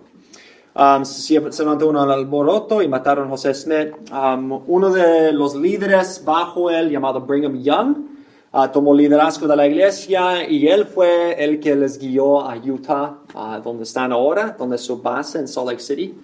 um, 0.74 1.04
se, 1.04 1.52
se 1.52 1.62
levantó 1.62 1.90
un 1.90 1.96
alboroto 1.98 2.80
y 2.80 2.88
mataron 2.88 3.26
a 3.26 3.30
José 3.32 3.52
Smith. 3.52 3.92
Uno 4.66 4.90
de 4.90 5.32
los 5.32 5.54
líderes 5.54 6.22
bajo 6.24 6.70
él, 6.70 6.90
llamado 6.90 7.20
Brigham 7.20 7.62
Young, 7.62 8.15
uh, 8.56 8.68
tomó 8.72 8.94
liderazgo 8.94 9.46
de 9.46 9.56
la 9.56 9.66
iglesia 9.66 10.48
y 10.48 10.66
él 10.66 10.86
fue 10.86 11.42
el 11.42 11.60
que 11.60 11.76
les 11.76 11.98
guió 11.98 12.40
a 12.40 12.56
Utah, 12.56 13.18
uh, 13.34 13.60
donde 13.62 13.84
están 13.84 14.12
ahora, 14.12 14.56
donde 14.58 14.76
es 14.76 14.82
su 14.82 15.00
base 15.00 15.38
en 15.38 15.48
Salt 15.48 15.68
Lake 15.68 15.82
City. 15.82 16.14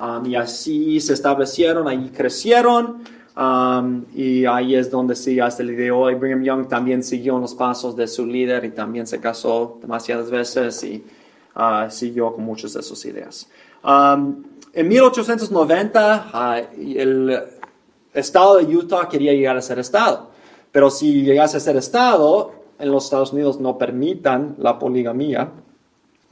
Um, 0.00 0.26
y 0.26 0.34
así 0.34 1.00
se 1.00 1.12
establecieron, 1.12 1.86
ahí 1.86 2.10
crecieron. 2.10 3.04
Um, 3.36 4.04
y 4.14 4.44
ahí 4.44 4.74
es 4.74 4.90
donde 4.90 5.14
sigue 5.14 5.42
hasta 5.42 5.62
el 5.62 5.68
día 5.68 5.78
de 5.78 5.90
hoy. 5.90 6.14
Brigham 6.14 6.42
Young 6.42 6.68
también 6.68 7.02
siguió 7.02 7.38
los 7.38 7.54
pasos 7.54 7.94
de 7.94 8.06
su 8.06 8.26
líder 8.26 8.64
y 8.64 8.70
también 8.70 9.06
se 9.06 9.20
casó 9.20 9.78
demasiadas 9.80 10.30
veces 10.30 10.82
y 10.84 11.04
uh, 11.56 11.90
siguió 11.90 12.34
con 12.34 12.44
muchas 12.44 12.72
de 12.72 12.82
sus 12.82 13.04
ideas. 13.04 13.48
Um, 13.84 14.42
en 14.72 14.88
1890, 14.88 16.30
uh, 16.32 16.82
el 16.82 17.42
estado 18.12 18.56
de 18.56 18.76
Utah 18.76 19.08
quería 19.08 19.32
llegar 19.32 19.56
a 19.56 19.62
ser 19.62 19.78
estado, 19.78 20.31
pero 20.72 20.90
si 20.90 21.22
llegase 21.22 21.58
a 21.58 21.60
ser 21.60 21.76
estado, 21.76 22.52
en 22.78 22.90
los 22.90 23.04
Estados 23.04 23.32
Unidos 23.32 23.60
no 23.60 23.78
permitan 23.78 24.56
la 24.58 24.78
poligamía. 24.78 25.50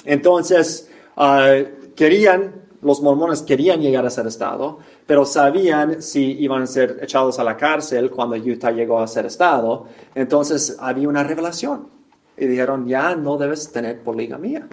Entonces, 0.05 0.91
uh, 1.17 1.93
querían, 1.95 2.55
los 2.83 3.03
mormones 3.03 3.43
querían 3.43 3.81
llegar 3.81 4.05
a 4.05 4.11
ser 4.11 4.27
estado, 4.27 4.79
pero 5.07 5.25
sabían 5.25 6.03
si 6.03 6.33
iban 6.43 6.63
a 6.63 6.67
ser 6.67 6.99
echados 7.03 7.39
a 7.39 7.45
la 7.45 7.57
cárcel 7.57 8.11
cuando 8.11 8.37
Utah 8.37 8.73
llegó 8.73 8.99
a 8.99 9.07
ser 9.07 9.27
estado. 9.27 9.87
Entonces 10.15 10.77
había 10.81 11.09
una 11.09 11.23
revelación 11.23 11.89
y 12.37 12.47
dijeron, 12.47 12.87
ya 12.89 13.15
no 13.15 13.37
debes 13.37 13.71
tener 13.71 14.03
poligamía. 14.03 14.67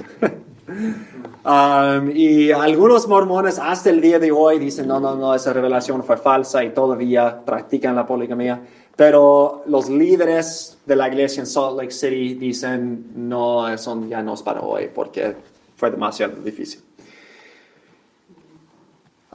Um, 1.43 2.11
y 2.15 2.51
algunos 2.51 3.07
mormones 3.07 3.59
hasta 3.59 3.89
el 3.89 3.99
día 3.99 4.19
de 4.19 4.31
hoy 4.31 4.57
dicen, 4.57 4.87
no, 4.87 4.99
no, 4.99 5.15
no, 5.15 5.35
esa 5.35 5.51
revelación 5.51 6.01
fue 6.03 6.17
falsa 6.17 6.63
y 6.63 6.69
todavía 6.69 7.43
practican 7.45 7.95
la 7.95 8.05
poligamía. 8.05 8.61
Pero 8.97 9.61
los 9.67 9.89
líderes 9.89 10.79
de 10.85 10.95
la 10.95 11.07
iglesia 11.07 11.41
en 11.41 11.45
Salt 11.45 11.77
Lake 11.77 11.91
City 11.91 12.33
dicen, 12.33 13.11
no, 13.15 13.69
eso 13.69 14.03
ya 14.09 14.23
no 14.23 14.33
es 14.33 14.41
para 14.41 14.59
hoy 14.59 14.89
porque 14.93 15.35
fue 15.75 15.91
demasiado 15.91 16.33
difícil. 16.43 16.81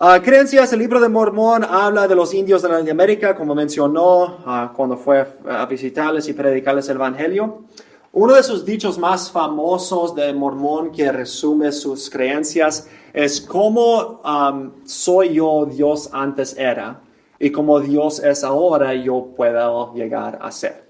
Uh, 0.00 0.20
creencias, 0.20 0.72
el 0.72 0.80
libro 0.80 1.00
de 1.00 1.08
Mormón 1.08 1.62
habla 1.62 2.08
de 2.08 2.16
los 2.16 2.34
indios 2.34 2.60
de 2.60 2.68
la 2.70 2.78
América, 2.78 3.36
como 3.36 3.54
mencionó 3.54 4.38
uh, 4.44 4.74
cuando 4.74 4.96
fue 4.96 5.24
a 5.48 5.64
visitarles 5.66 6.26
y 6.26 6.32
predicarles 6.32 6.88
el 6.88 6.96
Evangelio. 6.96 7.62
Uno 8.10 8.34
de 8.34 8.42
sus 8.42 8.64
dichos 8.64 8.98
más 8.98 9.30
famosos 9.30 10.12
de 10.16 10.34
Mormón 10.34 10.90
que 10.90 11.12
resume 11.12 11.70
sus 11.70 12.10
creencias 12.10 12.88
es 13.12 13.40
cómo 13.40 14.20
um, 14.24 14.72
soy 14.84 15.34
yo 15.34 15.66
Dios 15.66 16.10
antes 16.12 16.58
era 16.58 17.00
y 17.42 17.50
como 17.50 17.80
Dios 17.80 18.20
es 18.20 18.44
ahora 18.44 18.94
yo 18.94 19.30
puedo 19.36 19.92
llegar 19.94 20.38
a 20.40 20.52
ser. 20.52 20.84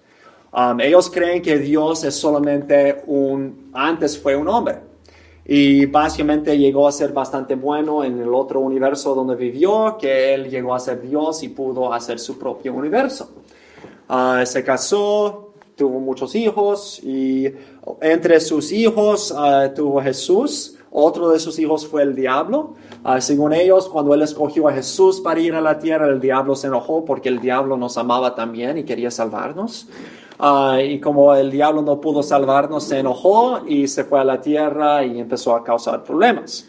Um, 0.53 0.79
ellos 0.81 1.09
creen 1.09 1.41
que 1.41 1.59
Dios 1.59 2.05
es 2.05 2.15
solamente 2.15 3.03
un, 3.07 3.71
antes 3.73 4.19
fue 4.19 4.37
un 4.37 4.49
hombre. 4.49 4.81
Y 5.47 5.87
básicamente 5.87 6.59
llegó 6.59 6.87
a 6.87 6.93
ser 6.93 7.15
bastante 7.15 7.55
bueno 7.55 8.05
en 8.05 8.21
el 8.21 8.35
otro 8.35 8.61
universo 8.61 9.15
donde 9.15 9.35
vivió, 9.35 9.97
que 9.99 10.35
él 10.35 10.51
llegó 10.51 10.75
a 10.75 10.79
ser 10.79 11.01
Dios 11.01 11.43
y 11.43 11.49
pudo 11.49 11.91
hacer 11.91 12.19
su 12.19 12.39
propio 12.39 12.75
universo. 12.75 13.31
Uh, 14.11 14.45
se 14.45 14.63
casó, 14.63 15.55
tuvo 15.75 16.01
muchos 16.01 16.35
hijos 16.35 17.01
y 17.03 17.47
entre 18.03 18.41
sus 18.41 18.73
hijos 18.73 19.31
uh, 19.31 19.73
tuvo 19.75 20.03
Jesús. 20.03 20.77
Otro 20.95 21.31
de 21.31 21.39
sus 21.39 21.59
hijos 21.59 21.87
fue 21.87 22.03
el 22.03 22.15
diablo. 22.15 22.75
Uh, 23.03 23.19
según 23.19 23.55
ellos, 23.55 23.89
cuando 23.89 24.13
él 24.13 24.21
escogió 24.21 24.69
a 24.69 24.73
Jesús 24.73 25.23
para 25.23 25.41
ir 25.41 25.55
a 25.55 25.63
la 25.63 25.79
tierra, 25.79 26.07
el 26.07 26.21
diablo 26.21 26.55
se 26.55 26.67
enojó 26.67 27.05
porque 27.05 27.31
el 27.31 27.41
diablo 27.41 27.79
nos 27.79 27.97
amaba 27.97 28.35
también 28.35 28.77
y 28.77 28.85
quería 28.85 29.11
salvarnos. 29.11 29.89
Uh, 30.39 30.81
y 30.81 31.01
como 31.01 31.35
el 31.35 31.51
diablo 31.51 31.81
no 31.81 31.99
pudo 31.99 32.23
salvarnos, 32.23 32.85
se 32.85 32.99
enojó 32.99 33.63
y 33.67 33.89
se 33.89 34.05
fue 34.05 34.21
a 34.21 34.25
la 34.25 34.41
tierra 34.41 35.03
y 35.03 35.19
empezó 35.19 35.57
a 35.57 35.65
causar 35.65 36.05
problemas. 36.05 36.69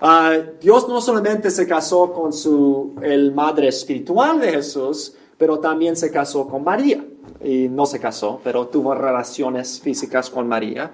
Uh, 0.00 0.56
Dios 0.60 0.88
no 0.88 1.02
solamente 1.02 1.50
se 1.50 1.66
casó 1.66 2.12
con 2.12 2.32
su, 2.32 2.94
el 3.02 3.34
madre 3.34 3.68
espiritual 3.68 4.40
de 4.40 4.52
Jesús, 4.52 5.14
pero 5.36 5.58
también 5.58 5.94
se 5.94 6.10
casó 6.10 6.48
con 6.48 6.64
María. 6.64 7.04
Y 7.42 7.68
no 7.68 7.86
se 7.86 8.00
casó, 8.00 8.40
pero 8.42 8.66
tuvo 8.66 8.94
relaciones 8.94 9.80
físicas 9.80 10.28
con 10.28 10.48
María. 10.48 10.90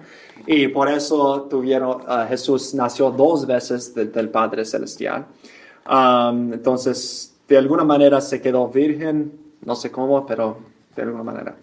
Y 0.47 0.69
por 0.69 0.91
eso 0.91 1.43
tuvieron, 1.49 2.03
uh, 2.03 2.27
Jesús 2.29 2.75
nació 2.75 3.11
dos 3.11 3.47
veces 3.47 3.95
de, 3.95 4.07
del 4.07 4.29
Padre 4.29 4.65
Celestial. 4.65 5.27
Um, 5.89 6.53
entonces, 6.53 7.35
de 7.49 7.59
alguna 7.59 7.85
manera 7.85 8.21
se 8.21 8.41
quedó 8.41 8.69
virgen, 8.69 9.33
no 9.65 9.75
sé 9.75 9.91
cómo, 9.91 10.27
pero 10.27 10.59
de 10.95 11.03
alguna 11.03 11.23
manera. 11.23 11.57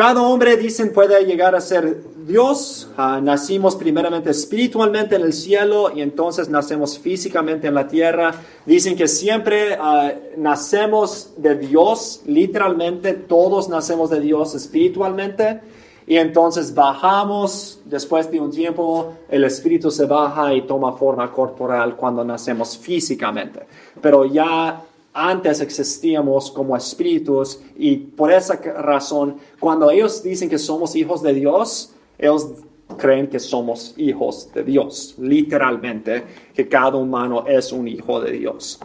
Cada 0.00 0.22
hombre, 0.22 0.56
dicen, 0.56 0.94
puede 0.94 1.26
llegar 1.26 1.54
a 1.54 1.60
ser 1.60 2.02
Dios. 2.26 2.88
Uh, 2.96 3.20
nacimos 3.20 3.76
primeramente 3.76 4.30
espiritualmente 4.30 5.16
en 5.16 5.20
el 5.20 5.34
cielo 5.34 5.92
y 5.94 6.00
entonces 6.00 6.48
nacemos 6.48 6.98
físicamente 6.98 7.66
en 7.66 7.74
la 7.74 7.86
tierra. 7.86 8.34
Dicen 8.64 8.96
que 8.96 9.06
siempre 9.06 9.78
uh, 9.78 10.40
nacemos 10.40 11.34
de 11.36 11.54
Dios, 11.54 12.22
literalmente, 12.24 13.12
todos 13.12 13.68
nacemos 13.68 14.08
de 14.08 14.20
Dios 14.20 14.54
espiritualmente. 14.54 15.60
Y 16.06 16.16
entonces 16.16 16.74
bajamos, 16.74 17.82
después 17.84 18.30
de 18.30 18.40
un 18.40 18.50
tiempo, 18.50 19.12
el 19.28 19.44
espíritu 19.44 19.90
se 19.90 20.06
baja 20.06 20.54
y 20.54 20.62
toma 20.62 20.94
forma 20.94 21.30
corporal 21.30 21.94
cuando 21.96 22.24
nacemos 22.24 22.78
físicamente. 22.78 23.66
Pero 24.00 24.24
ya 24.24 24.82
antes 25.12 25.60
existíamos 25.60 26.50
como 26.50 26.76
espíritus 26.76 27.60
y 27.76 27.96
por 27.96 28.32
esa 28.32 28.54
razón, 28.56 29.36
cuando 29.58 29.90
ellos 29.90 30.22
dicen 30.22 30.48
que 30.48 30.58
somos 30.58 30.94
hijos 30.94 31.22
de 31.22 31.34
Dios, 31.34 31.94
ellos 32.18 32.48
creen 32.96 33.28
que 33.28 33.38
somos 33.38 33.94
hijos 33.96 34.52
de 34.52 34.64
Dios, 34.64 35.14
literalmente, 35.18 36.24
que 36.54 36.68
cada 36.68 36.96
humano 36.96 37.44
es 37.46 37.72
un 37.72 37.88
hijo 37.88 38.20
de 38.20 38.32
Dios. 38.32 38.78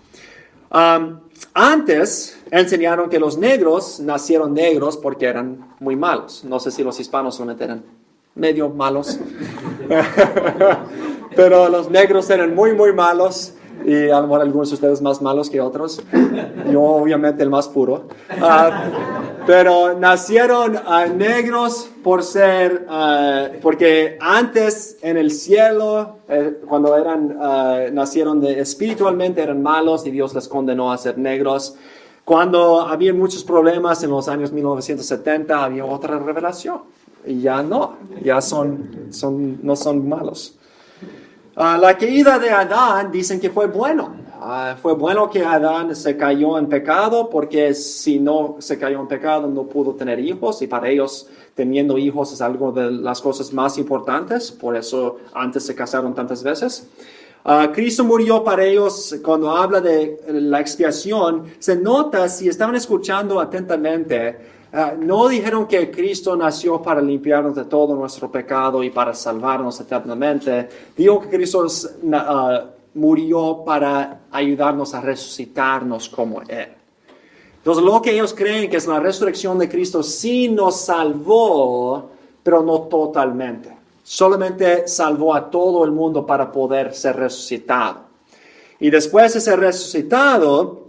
Antes 1.54 2.38
enseñaron 2.52 3.10
que 3.10 3.20
los 3.20 3.38
negros 3.38 4.00
nacieron 4.00 4.54
negros 4.54 4.98
porque 4.98 5.26
eran 5.26 5.74
muy 5.80 5.96
malos. 5.96 6.44
No 6.44 6.60
sé 6.60 6.72
si 6.72 6.84
los 6.84 7.00
hispanos 7.00 7.36
solamente 7.36 7.64
eran 7.64 7.84
medio 8.36 8.70
malos, 8.70 9.18
pero 11.36 11.70
los 11.70 11.90
negros 11.90 12.30
eran 12.30 12.54
muy, 12.54 12.74
muy 12.74 12.92
malos 12.92 13.55
y 13.84 14.10
a 14.10 14.16
lo 14.18 14.24
mejor 14.24 14.42
algunos 14.42 14.70
de 14.70 14.76
ustedes 14.76 15.02
más 15.02 15.22
malos 15.22 15.50
que 15.50 15.60
otros. 15.60 16.02
Yo 16.72 16.82
obviamente 16.82 17.44
el 17.44 17.50
más 17.50 17.68
puro. 17.68 18.08
Uh, 18.32 18.72
pero 19.46 19.98
nacieron 19.98 20.76
uh, 20.76 21.14
negros 21.16 21.90
por 22.04 22.24
ser, 22.24 22.88
uh, 22.90 23.60
porque 23.62 24.18
antes 24.20 24.98
en 25.02 25.18
el 25.18 25.32
cielo, 25.32 26.18
eh, 26.28 26.62
cuando 26.68 26.98
eran, 26.98 27.38
nacieron 27.94 28.42
de, 28.42 28.60
espiritualmente 28.60 29.42
eran 29.42 29.62
malos 29.62 30.06
y 30.08 30.12
Dios 30.12 30.34
les 30.34 30.48
condenó 30.48 30.92
a 30.92 30.98
ser 30.98 31.18
negros. 31.18 31.76
Cuando 32.24 32.82
había 32.82 33.14
muchos 33.14 33.44
problemas 33.44 34.04
en 34.04 34.10
los 34.10 34.28
años 34.28 34.52
1970, 34.52 35.64
había 35.64 35.86
otra 35.86 36.18
revelación. 36.18 36.82
Y 37.28 37.42
ya 37.42 37.62
no, 37.62 37.98
ya 38.24 38.42
son, 38.42 39.08
son, 39.12 39.60
no 39.64 39.76
son 39.76 40.08
malos. 40.10 40.58
Uh, 41.58 41.80
la 41.80 41.98
caída 41.98 42.38
de 42.38 42.50
Adán 42.50 43.10
dicen 43.10 43.40
que 43.40 43.50
fue 43.50 43.68
bueno. 43.68 44.14
Uh, 44.42 44.76
fue 44.82 44.94
bueno 44.94 45.30
que 45.30 45.42
Adán 45.42 45.96
se 45.96 46.18
cayó 46.18 46.58
en 46.58 46.68
pecado 46.68 47.30
porque 47.30 47.74
si 47.74 48.20
no 48.20 48.58
se 48.60 48.78
cayó 48.78 49.00
en 49.00 49.08
pecado 49.08 49.48
no 49.48 49.64
pudo 49.64 49.96
tener 49.96 50.20
hijos 50.20 50.62
y 50.62 50.68
para 50.68 50.90
ellos 50.90 51.30
teniendo 51.54 51.98
hijos 51.98 52.34
es 52.34 52.42
algo 52.42 52.74
de 52.74 52.92
las 52.92 53.22
cosas 53.22 53.54
más 53.54 53.78
importantes. 53.78 54.52
Por 54.52 54.76
eso 54.76 55.20
antes 55.34 55.66
se 55.66 55.74
casaron 55.74 56.14
tantas 56.14 56.44
veces. 56.44 56.90
Uh, 57.46 57.72
Cristo 57.72 58.04
murió 58.04 58.44
para 58.44 58.66
ellos 58.66 59.16
cuando 59.24 59.56
habla 59.56 59.80
de 59.80 60.20
la 60.28 60.60
expiación. 60.60 61.46
Se 61.60 61.78
nota 61.78 62.28
si 62.28 62.50
estaban 62.50 62.76
escuchando 62.76 63.40
atentamente 63.40 64.55
Uh, 64.76 64.98
no 65.00 65.30
dijeron 65.30 65.68
que 65.68 65.90
Cristo 65.90 66.36
nació 66.36 66.82
para 66.82 67.00
limpiarnos 67.00 67.56
de 67.56 67.64
todo 67.64 67.96
nuestro 67.96 68.30
pecado 68.30 68.84
y 68.84 68.90
para 68.90 69.14
salvarnos 69.14 69.80
eternamente. 69.80 70.68
Dijo 70.98 71.22
que 71.22 71.30
Cristo 71.30 71.66
uh, 71.66 72.10
murió 72.96 73.64
para 73.66 74.24
ayudarnos 74.32 74.94
a 74.94 75.00
resucitarnos 75.00 76.10
como 76.10 76.42
Él. 76.42 76.68
Entonces, 77.56 77.86
lo 77.86 78.02
que 78.02 78.12
ellos 78.12 78.34
creen 78.34 78.70
que 78.70 78.76
es 78.76 78.86
la 78.86 79.00
resurrección 79.00 79.58
de 79.58 79.70
Cristo 79.70 80.04
sí 80.04 80.50
nos 80.50 80.82
salvó, 80.82 82.10
pero 82.44 82.62
no 82.62 82.82
totalmente. 82.82 83.74
Solamente 84.04 84.90
salvó 84.90 85.34
a 85.34 85.50
todo 85.50 85.86
el 85.86 85.92
mundo 85.92 86.26
para 86.26 86.52
poder 86.52 86.94
ser 86.94 87.16
resucitado. 87.16 88.02
Y 88.82 88.90
después 88.90 89.36
de 89.36 89.40
ser 89.40 89.58
resucitado, 89.58 90.85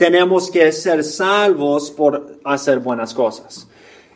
tenemos 0.00 0.50
que 0.50 0.72
ser 0.72 1.04
salvos 1.04 1.90
por 1.90 2.38
hacer 2.42 2.78
buenas 2.78 3.12
cosas. 3.12 3.68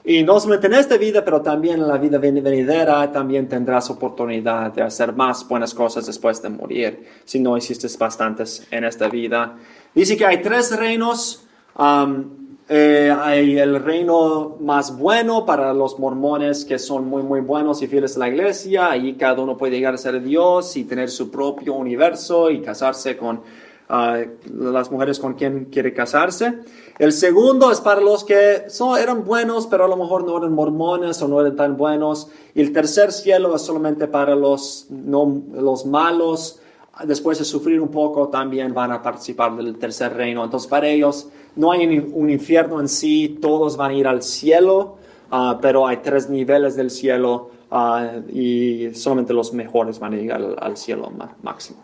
Y 0.02 0.22
no 0.22 0.40
solamente 0.40 0.66
en 0.68 0.74
esta 0.74 0.96
vida, 0.96 1.22
pero 1.22 1.42
también 1.42 1.76
en 1.76 1.88
la 1.88 1.98
vida 1.98 2.16
ven- 2.16 2.42
venidera, 2.42 3.12
también 3.12 3.48
tendrás 3.50 3.90
oportunidad 3.90 4.72
de 4.72 4.80
hacer 4.80 5.12
más 5.12 5.46
buenas 5.46 5.74
cosas 5.74 6.06
después 6.06 6.40
de 6.40 6.48
morir, 6.48 7.06
si 7.26 7.38
no 7.38 7.54
hiciste 7.58 7.86
bastantes 7.98 8.66
en 8.70 8.84
esta 8.84 9.08
vida. 9.08 9.56
Dice 9.94 10.16
que 10.16 10.24
hay 10.24 10.40
tres 10.40 10.74
reinos. 10.74 11.44
um, 11.78 12.44
eh, 12.66 13.14
hay 13.14 13.58
el 13.58 13.78
reino 13.82 14.56
más 14.58 14.96
bueno 14.96 15.44
para 15.44 15.74
los 15.74 15.98
mormones 15.98 16.64
que 16.64 16.78
son 16.78 17.06
muy, 17.06 17.22
muy 17.22 17.42
buenos 17.42 17.82
y 17.82 17.86
fieles 17.88 18.16
a 18.16 18.20
la 18.20 18.28
iglesia. 18.28 18.90
Allí 18.90 19.16
cada 19.16 19.42
uno 19.42 19.54
puede 19.54 19.76
llegar 19.76 19.92
a 19.92 19.98
ser 19.98 20.22
Dios 20.22 20.74
y 20.78 20.84
tener 20.84 21.10
su 21.10 21.30
propio 21.30 21.74
universo 21.74 22.50
y 22.50 22.62
casarse 22.62 23.18
con 23.18 23.42
ah, 23.88 24.20
las 24.52 24.90
mujeres 24.90 25.18
con 25.18 25.34
quien 25.34 25.66
quiere 25.66 25.92
casarse. 25.94 26.60
El 26.98 27.12
segundo 27.12 27.70
es 27.72 27.80
para 27.80 28.00
los 28.00 28.24
que 28.24 28.64
son, 28.68 28.98
eran 28.98 29.24
buenos, 29.24 29.66
pero 29.66 29.84
a 29.84 29.88
lo 29.88 29.96
mejor 29.96 30.24
no 30.24 30.36
eran 30.38 30.52
mormones 30.52 31.20
o 31.22 31.28
no 31.28 31.40
eran 31.40 31.56
tan 31.56 31.76
buenos. 31.76 32.28
Y 32.54 32.60
el 32.60 32.72
tercer 32.72 33.12
cielo 33.12 33.54
es 33.56 33.62
solamente 33.62 34.06
para 34.06 34.34
los, 34.34 34.86
no, 34.90 35.42
los 35.52 35.86
malos. 35.86 36.60
Después 37.04 37.38
de 37.40 37.44
sufrir 37.44 37.80
un 37.80 37.88
poco, 37.88 38.28
también 38.28 38.72
van 38.72 38.92
a 38.92 39.02
participar 39.02 39.56
del 39.56 39.76
tercer 39.78 40.14
reino. 40.14 40.44
Entonces, 40.44 40.68
para 40.68 40.86
ellos 40.86 41.28
no 41.56 41.72
hay 41.72 41.86
un- 41.86 42.30
infierno 42.30 42.80
en 42.80 42.88
sí, 42.88 43.38
todos 43.42 43.76
van 43.76 43.90
a 43.90 43.94
ir 43.94 44.06
al 44.06 44.22
cielo, 44.22 44.96
ah, 45.32 45.58
pero 45.60 45.86
hay 45.88 45.96
tres 45.98 46.30
niveles 46.30 46.76
del 46.76 46.90
cielo 46.90 47.50
ah, 47.72 48.12
y 48.32 48.94
solamente 48.94 49.32
los 49.32 49.52
mejores 49.52 49.98
van 49.98 50.14
a 50.14 50.16
llegar 50.16 50.40
al, 50.40 50.56
al 50.60 50.76
cielo 50.76 51.10
máximo. 51.42 51.83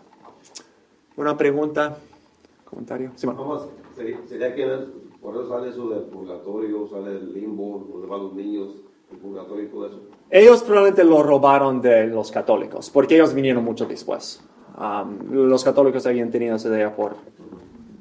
¿Una 1.20 1.36
pregunta? 1.36 1.98
¿Comentario? 2.64 3.12
Simón. 3.14 3.36
Vamos, 3.36 3.68
sería, 3.94 4.18
sería 4.26 4.54
que 4.54 4.64
por 5.20 5.34
eso 5.34 5.48
sale 5.50 5.68
eso 5.68 5.90
del 5.90 6.04
purgatorio, 6.04 6.88
sale 6.88 7.10
el 7.10 7.34
limbo, 7.34 7.86
donde 7.92 8.06
van 8.06 8.22
los 8.22 8.32
niños, 8.32 8.76
el 9.12 9.18
purgatorio 9.18 9.64
y 9.64 9.66
todo 9.68 9.86
eso. 9.86 10.00
Ellos 10.30 10.62
probablemente 10.62 11.04
lo 11.04 11.22
robaron 11.22 11.82
de 11.82 12.06
los 12.06 12.30
católicos, 12.30 12.88
porque 12.88 13.16
ellos 13.16 13.34
vinieron 13.34 13.62
mucho 13.62 13.84
después. 13.84 14.40
Um, 14.78 15.30
los 15.46 15.62
católicos 15.62 16.06
habían 16.06 16.30
tenido 16.30 16.56
esa 16.56 16.68
idea 16.68 16.96
por 16.96 17.16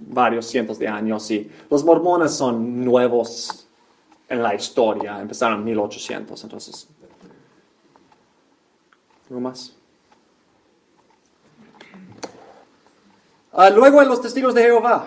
varios 0.08 0.46
cientos 0.46 0.80
de 0.80 0.88
años 0.88 1.30
y 1.30 1.52
los 1.70 1.84
mormones 1.84 2.32
son 2.32 2.86
nuevos 2.86 3.68
en 4.30 4.42
la 4.42 4.56
historia, 4.56 5.20
empezaron 5.20 5.60
en 5.60 5.66
1800, 5.66 6.42
entonces. 6.42 6.88
¿Algo 9.28 9.42
más? 9.42 9.79
Ah, 13.52 13.70
luego 13.70 14.02
en 14.02 14.08
los 14.08 14.22
testigos 14.22 14.54
de 14.54 14.64
Jehová, 14.64 15.06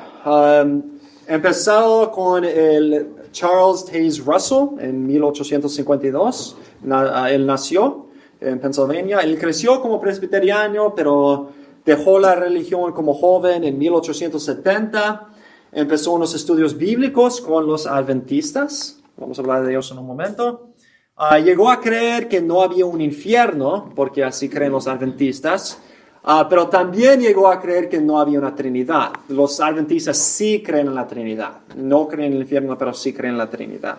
um, 0.64 0.82
empezado 1.28 2.10
con 2.10 2.44
el 2.44 3.14
Charles 3.30 3.84
Taze 3.84 4.20
Russell 4.24 4.78
en 4.80 5.06
1852. 5.06 6.56
Na- 6.82 7.24
ah, 7.24 7.30
él 7.30 7.46
nació 7.46 8.06
en 8.40 8.58
Pennsylvania. 8.58 9.20
Él 9.20 9.38
creció 9.38 9.80
como 9.80 10.00
presbiteriano, 10.00 10.92
pero 10.94 11.50
dejó 11.84 12.18
la 12.18 12.34
religión 12.34 12.92
como 12.92 13.14
joven 13.14 13.62
en 13.64 13.78
1870. 13.78 15.28
Empezó 15.70 16.12
unos 16.12 16.34
estudios 16.34 16.76
bíblicos 16.76 17.40
con 17.40 17.66
los 17.66 17.86
adventistas. 17.86 19.00
Vamos 19.16 19.38
a 19.38 19.42
hablar 19.42 19.64
de 19.64 19.70
ellos 19.70 19.90
en 19.92 19.98
un 19.98 20.06
momento. 20.06 20.70
Ah, 21.16 21.38
llegó 21.38 21.70
a 21.70 21.80
creer 21.80 22.26
que 22.28 22.40
no 22.40 22.62
había 22.62 22.86
un 22.86 23.00
infierno, 23.00 23.90
porque 23.94 24.24
así 24.24 24.48
creen 24.48 24.72
los 24.72 24.88
adventistas. 24.88 25.78
Ah, 26.24 26.46
pero 26.48 26.68
también 26.68 27.20
llegó 27.20 27.48
a 27.48 27.60
creer 27.60 27.88
que 27.88 28.00
no 28.00 28.20
había 28.20 28.38
una 28.38 28.54
Trinidad. 28.54 29.10
Los 29.28 29.58
adventistas 29.60 30.16
sí 30.16 30.62
creen 30.64 30.86
en 30.86 30.94
la 30.94 31.06
Trinidad. 31.06 31.52
No 31.76 32.06
creen 32.06 32.28
en 32.28 32.36
el 32.36 32.42
infierno, 32.42 32.78
pero 32.78 32.94
sí 32.94 33.12
creen 33.12 33.32
en 33.32 33.38
la 33.38 33.50
Trinidad. 33.50 33.98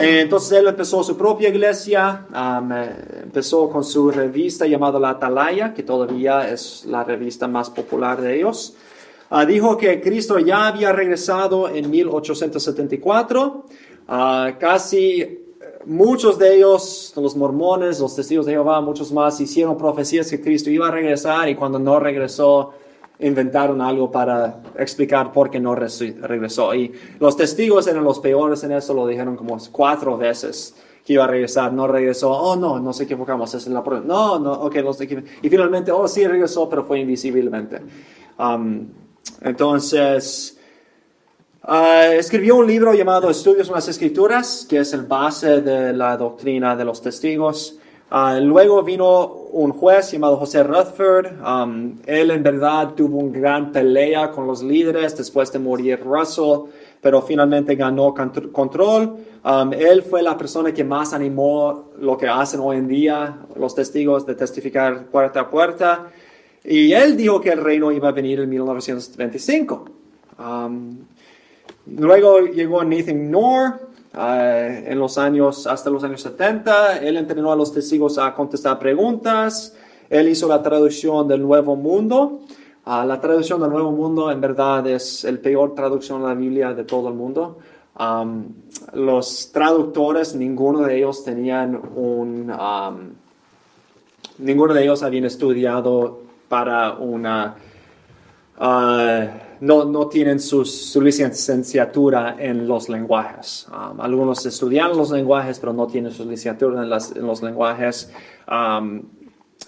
Eh, 0.00 0.22
Entonces 0.22 0.58
él 0.58 0.66
empezó 0.66 1.04
su 1.04 1.16
propia 1.16 1.48
iglesia, 1.48 2.26
eh, 2.34 3.22
empezó 3.22 3.70
con 3.70 3.84
su 3.84 4.10
revista 4.10 4.66
llamada 4.66 4.98
La 4.98 5.10
Atalaya, 5.10 5.72
que 5.72 5.84
todavía 5.84 6.50
es 6.50 6.84
la 6.86 7.04
revista 7.04 7.46
más 7.46 7.70
popular 7.70 8.20
de 8.20 8.38
ellos. 8.38 8.74
Ah, 9.30 9.46
dijo 9.46 9.76
que 9.76 10.00
Cristo 10.00 10.40
ya 10.40 10.66
había 10.66 10.92
regresado 10.92 11.68
en 11.68 11.88
1874. 11.88 13.66
Ah, 14.08 14.52
casi 14.58 15.45
muchos 15.86 16.38
de 16.38 16.56
ellos, 16.56 17.12
los 17.16 17.36
mormones, 17.36 18.00
los 18.00 18.14
testigos 18.14 18.46
de 18.46 18.52
Jehová, 18.52 18.80
muchos 18.80 19.12
más, 19.12 19.40
hicieron 19.40 19.78
profecías 19.78 20.28
que 20.28 20.40
Cristo 20.40 20.70
iba 20.70 20.88
a 20.88 20.90
regresar 20.90 21.48
y 21.48 21.54
cuando 21.54 21.78
no 21.78 21.98
regresó, 21.98 22.72
inventaron 23.18 23.80
algo 23.80 24.10
para 24.10 24.62
explicar 24.76 25.32
por 25.32 25.50
qué 25.50 25.58
no 25.60 25.74
regresó. 25.74 26.74
Y 26.74 26.92
los 27.18 27.36
testigos 27.36 27.86
eran 27.86 28.04
los 28.04 28.18
peores 28.18 28.62
en 28.64 28.72
eso, 28.72 28.92
lo 28.92 29.06
dijeron 29.06 29.36
como 29.36 29.56
cuatro 29.72 30.18
veces 30.18 30.74
que 31.04 31.12
iba 31.12 31.24
a 31.24 31.28
regresar, 31.28 31.72
no 31.72 31.86
regresó, 31.86 32.32
oh 32.32 32.56
no, 32.56 32.80
nos 32.80 33.00
equivocamos, 33.00 33.54
es 33.54 33.66
la 33.68 33.82
prueba. 33.82 34.04
No, 34.04 34.40
no, 34.40 34.52
ok, 34.52 34.74
los 34.76 35.00
Y 35.00 35.48
finalmente, 35.48 35.92
oh 35.92 36.08
sí 36.08 36.26
regresó, 36.26 36.68
pero 36.68 36.84
fue 36.84 36.98
invisiblemente. 36.98 37.80
Um, 38.38 38.88
entonces, 39.40 40.55
Ah, 41.68 42.06
escribió 42.14 42.56
un 42.56 42.66
libro 42.66 42.94
llamado 42.94 43.28
Estudios 43.28 43.68
en 43.68 43.74
las 43.74 43.88
Escrituras, 43.88 44.64
que 44.68 44.78
es 44.78 44.92
el 44.92 45.02
base 45.02 45.62
de 45.62 45.92
la 45.92 46.16
doctrina 46.16 46.76
de 46.76 46.84
los 46.84 47.02
testigos. 47.02 47.78
Ah, 48.08 48.38
luego 48.40 48.84
vino 48.84 49.26
un 49.50 49.72
juez 49.72 50.12
llamado 50.12 50.36
José 50.36 50.62
Rutherford. 50.62 51.40
Um, 51.44 51.96
él 52.06 52.30
en 52.30 52.44
verdad 52.44 52.94
tuvo 52.94 53.18
una 53.18 53.36
gran 53.36 53.72
pelea 53.72 54.30
con 54.30 54.46
los 54.46 54.62
líderes 54.62 55.16
después 55.16 55.50
de 55.50 55.58
morir 55.58 55.98
Russell, 56.04 56.70
pero 57.00 57.20
finalmente 57.20 57.74
ganó 57.74 58.14
contr- 58.14 58.52
control. 58.52 59.16
Um, 59.44 59.72
él 59.72 60.02
fue 60.04 60.22
la 60.22 60.38
persona 60.38 60.72
que 60.72 60.84
más 60.84 61.12
animó 61.14 61.90
lo 61.98 62.16
que 62.16 62.28
hacen 62.28 62.60
hoy 62.60 62.76
en 62.76 62.86
día 62.86 63.38
los 63.56 63.74
testigos 63.74 64.24
de 64.24 64.36
testificar 64.36 65.06
puerta 65.06 65.40
a 65.40 65.50
puerta. 65.50 66.06
Y 66.62 66.92
él 66.92 67.16
dijo 67.16 67.40
que 67.40 67.50
el 67.50 67.58
reino 67.64 67.90
iba 67.90 68.08
a 68.08 68.12
venir 68.12 68.38
en 68.38 68.50
1925. 68.50 69.84
Um, 70.38 70.98
Luego 71.86 72.40
llegó 72.40 72.82
Nathan 72.82 73.28
Knorr 73.28 73.80
eh, 74.18 74.84
en 74.88 74.98
los 74.98 75.18
años, 75.18 75.66
hasta 75.66 75.88
los 75.88 76.02
años 76.02 76.20
70. 76.22 76.98
Él 76.98 77.16
entrenó 77.16 77.52
a 77.52 77.56
los 77.56 77.72
testigos 77.72 78.18
a 78.18 78.34
contestar 78.34 78.78
preguntas. 78.78 79.76
Él 80.10 80.28
hizo 80.28 80.48
la 80.48 80.62
traducción 80.62 81.28
del 81.28 81.42
Nuevo 81.42 81.76
Mundo. 81.76 82.40
Ah, 82.84 83.04
la 83.04 83.20
traducción 83.20 83.60
del 83.60 83.70
Nuevo 83.70 83.92
Mundo 83.92 84.30
en 84.30 84.40
verdad 84.40 84.86
es 84.86 85.24
el 85.24 85.38
peor 85.38 85.74
traducción 85.74 86.22
de 86.22 86.28
la 86.28 86.34
Biblia 86.34 86.72
de 86.74 86.84
todo 86.84 87.08
el 87.08 87.14
mundo. 87.14 87.58
Los 88.92 89.50
traductores, 89.52 90.34
ninguno 90.34 90.82
de 90.82 90.98
ellos 90.98 91.24
tenían 91.24 91.80
un... 91.94 92.52
ninguno 94.38 94.74
de 94.74 94.82
ellos 94.82 95.02
habían 95.02 95.24
estudiado 95.24 96.20
para 96.48 96.92
una... 96.94 97.56
ah, 98.58 99.26
no, 99.60 99.84
no 99.84 100.08
tienen 100.08 100.40
su 100.40 100.64
licenciatura 101.00 102.36
en 102.38 102.66
los 102.66 102.88
lenguajes. 102.88 103.66
Um, 103.70 104.00
algunos 104.00 104.44
estudian 104.46 104.96
los 104.96 105.10
lenguajes, 105.10 105.58
pero 105.58 105.72
no 105.72 105.86
tienen 105.86 106.12
su 106.12 106.24
licenciatura 106.24 106.84
en, 106.84 106.92
en 106.92 107.26
los 107.26 107.42
lenguajes. 107.42 108.12
Um, 108.50 109.02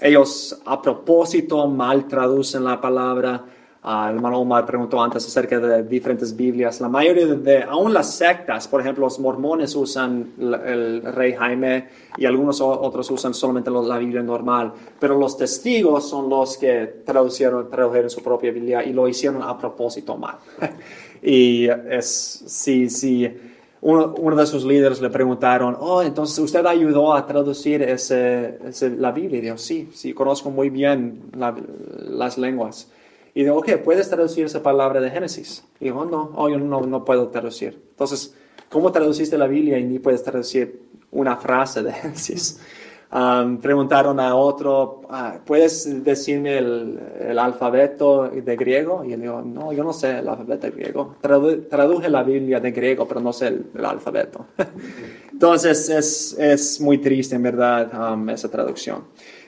ellos 0.00 0.60
a 0.64 0.80
propósito 0.80 1.66
mal 1.68 2.06
traducen 2.06 2.64
la 2.64 2.80
palabra. 2.80 3.44
Ah, 3.90 4.08
el 4.10 4.16
hermano 4.16 4.40
Omar 4.40 4.66
preguntó 4.66 5.00
antes 5.00 5.24
acerca 5.26 5.58
de 5.58 5.82
diferentes 5.82 6.36
Biblias. 6.36 6.78
La 6.78 6.90
mayoría 6.90 7.24
de, 7.26 7.62
aún 7.62 7.94
las 7.94 8.12
sectas, 8.14 8.68
por 8.68 8.82
ejemplo, 8.82 9.06
los 9.06 9.18
mormones 9.18 9.74
usan 9.74 10.32
la- 10.36 10.58
el 10.70 11.00
rey 11.14 11.32
Jaime 11.32 11.88
y 12.18 12.26
algunos 12.26 12.60
otros 12.60 13.10
usan 13.10 13.32
solamente 13.32 13.70
la 13.70 13.96
Biblia 13.96 14.22
normal. 14.22 14.74
Pero 15.00 15.18
los 15.18 15.38
testigos 15.38 16.06
son 16.06 16.28
los 16.28 16.58
que 16.58 17.02
traducieron, 17.06 17.70
tradujeron 17.70 18.10
su 18.10 18.22
propia 18.22 18.52
Biblia 18.52 18.84
y 18.84 18.92
lo 18.92 19.08
hicieron 19.08 19.42
a 19.42 19.56
propósito 19.56 20.18
mal. 20.18 20.36
y 21.22 21.66
es, 21.90 22.44
sí, 22.46 22.90
sí. 22.90 23.26
Uno, 23.80 24.14
uno 24.18 24.36
de 24.36 24.44
sus 24.46 24.64
líderes 24.66 25.00
le 25.00 25.08
preguntaron, 25.08 25.74
oh, 25.80 26.02
entonces 26.02 26.38
usted 26.40 26.66
ayudó 26.66 27.14
a 27.14 27.24
traducir 27.24 27.80
ese, 27.82 28.58
ese- 28.68 28.90
la 28.90 29.12
Biblia. 29.12 29.38
Y 29.38 29.42
dijo, 29.42 29.56
sí, 29.56 29.88
sí, 29.94 30.12
conozco 30.12 30.50
muy 30.50 30.68
bien 30.68 31.30
la- 31.34 31.56
las 32.10 32.36
lenguas. 32.36 32.90
Y 33.38 33.44
dijo, 33.44 33.54
ok, 33.58 33.76
¿puedes 33.84 34.10
traducir 34.10 34.46
esa 34.46 34.64
palabra 34.64 35.00
de 35.00 35.10
Génesis? 35.10 35.62
Y 35.78 35.84
dijo, 35.84 36.04
no, 36.04 36.32
oh, 36.34 36.48
yo 36.48 36.58
no, 36.58 36.80
no 36.80 37.04
puedo 37.04 37.28
traducir. 37.28 37.80
Entonces, 37.90 38.34
¿cómo 38.68 38.90
traduciste 38.90 39.38
la 39.38 39.46
Biblia 39.46 39.78
y 39.78 39.84
ni 39.84 40.00
puedes 40.00 40.24
traducir 40.24 40.82
una 41.12 41.36
frase 41.36 41.84
de 41.84 41.92
Génesis? 42.02 42.58
Preguntaron 43.62 44.18
a 44.18 44.34
otro, 44.34 45.02
ah, 45.08 45.38
¿puedes 45.46 46.02
decirme 46.02 46.58
el, 46.58 46.98
el 47.20 47.38
alfabeto 47.38 48.28
de 48.28 48.56
griego? 48.56 49.04
Y 49.04 49.12
él 49.12 49.20
dijo, 49.20 49.40
no, 49.40 49.72
yo 49.72 49.84
no 49.84 49.92
sé 49.92 50.18
el 50.18 50.28
alfabeto 50.28 50.66
de 50.66 50.72
griego. 50.72 51.14
Tradu- 51.22 51.68
traduje 51.68 52.08
la 52.08 52.24
Biblia 52.24 52.58
de 52.58 52.72
griego, 52.72 53.06
pero 53.06 53.20
no 53.20 53.32
sé 53.32 53.46
el, 53.46 53.84
alfabeto. 53.84 54.46
Entonces 55.32 55.88
es, 55.88 56.36
es 56.36 56.80
muy 56.80 56.98
triste, 56.98 57.36
en 57.36 57.44
verdad, 57.44 57.88
esa 58.30 58.50
traducción. 58.50 59.04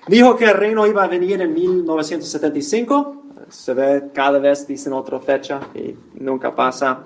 Dijo 0.06 0.36
que 0.36 0.44
el 0.44 0.54
reino 0.54 0.86
iba 0.86 1.02
a 1.02 1.08
venir 1.08 1.42
en 1.42 1.52
1975. 1.52 3.19
Se 3.50 3.74
ve 3.74 4.10
cada 4.14 4.38
vez 4.38 4.66
dicen 4.66 4.92
otra 4.92 5.20
fecha 5.20 5.60
y 5.74 5.94
nunca 6.14 6.54
pasa. 6.54 7.04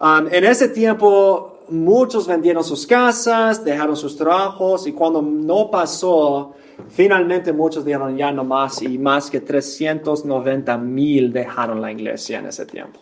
Um, 0.00 0.26
en 0.30 0.44
ese 0.44 0.68
tiempo 0.68 1.60
muchos 1.68 2.26
vendieron 2.26 2.64
sus 2.64 2.86
casas, 2.86 3.64
dejaron 3.64 3.96
sus 3.96 4.16
trabajos 4.16 4.86
y 4.86 4.92
cuando 4.92 5.22
no 5.22 5.70
pasó, 5.70 6.54
finalmente 6.88 7.52
muchos 7.52 7.84
dijeron 7.84 8.16
ya 8.16 8.32
no 8.32 8.44
más 8.44 8.82
y 8.82 8.98
más 8.98 9.30
que 9.30 9.40
390 9.40 10.76
mil 10.78 11.32
dejaron 11.32 11.80
la 11.80 11.92
iglesia 11.92 12.38
en 12.38 12.46
ese 12.46 12.66
tiempo. 12.66 13.00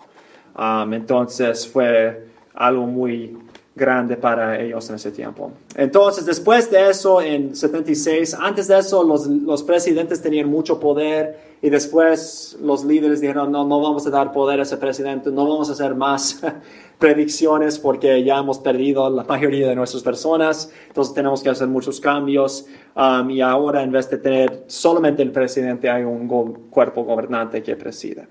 Um, 0.57 0.93
entonces 0.93 1.67
fue 1.67 2.29
algo 2.55 2.87
muy 2.87 3.37
grande 3.77 4.17
para 4.17 4.61
ellos 4.61 4.89
en 4.89 4.97
ese 4.97 5.11
tiempo. 5.11 5.51
Entonces, 5.75 6.25
después 6.25 6.71
de 6.71 6.91
eso, 6.91 7.21
en 7.21 7.57
76, 7.57 8.35
antes 8.35 8.69
de 8.69 8.79
eso, 8.79 9.03
los, 9.03 9.27
los, 9.27 9.65
presidentes 9.65 10.23
tenían 10.23 10.49
mucho 10.49 10.79
poder 10.79 11.57
y 11.61 11.71
después 11.71 12.57
los 12.63 12.85
líderes 12.85 13.21
dijeron, 13.21 13.51
no, 13.51 13.67
no 13.67 13.81
vamos 13.81 14.07
a 14.07 14.11
dar 14.11 14.31
poder 14.31 14.61
a 14.61 14.63
ese 14.63 14.77
presidente, 14.77 15.31
no 15.31 15.49
vamos 15.49 15.71
a 15.71 15.73
hacer 15.73 15.97
más 15.97 16.41
predicciones 16.99 17.81
porque 17.81 18.23
ya 18.23 18.39
hemos 18.39 18.61
perdido 18.61 19.11
la 19.11 19.25
mayoría 19.25 19.69
de 19.69 19.75
nuestras 19.75 20.05
personas, 20.05 20.71
entonces 20.87 21.13
tenemos 21.13 21.43
que 21.43 21.49
hacer 21.49 21.67
muchos 21.67 21.99
cambios 21.99 22.67
um, 22.95 23.29
y 23.29 23.41
ahora 23.41 23.83
en 23.83 23.91
vez 23.91 24.09
de 24.09 24.19
tener 24.19 24.65
solamente 24.69 25.23
el 25.23 25.33
presidente, 25.33 25.91
hay 25.91 26.05
un 26.05 26.29
cuerpo 26.71 27.03
gobernante 27.03 27.61
que 27.61 27.75
preside. 27.75 28.29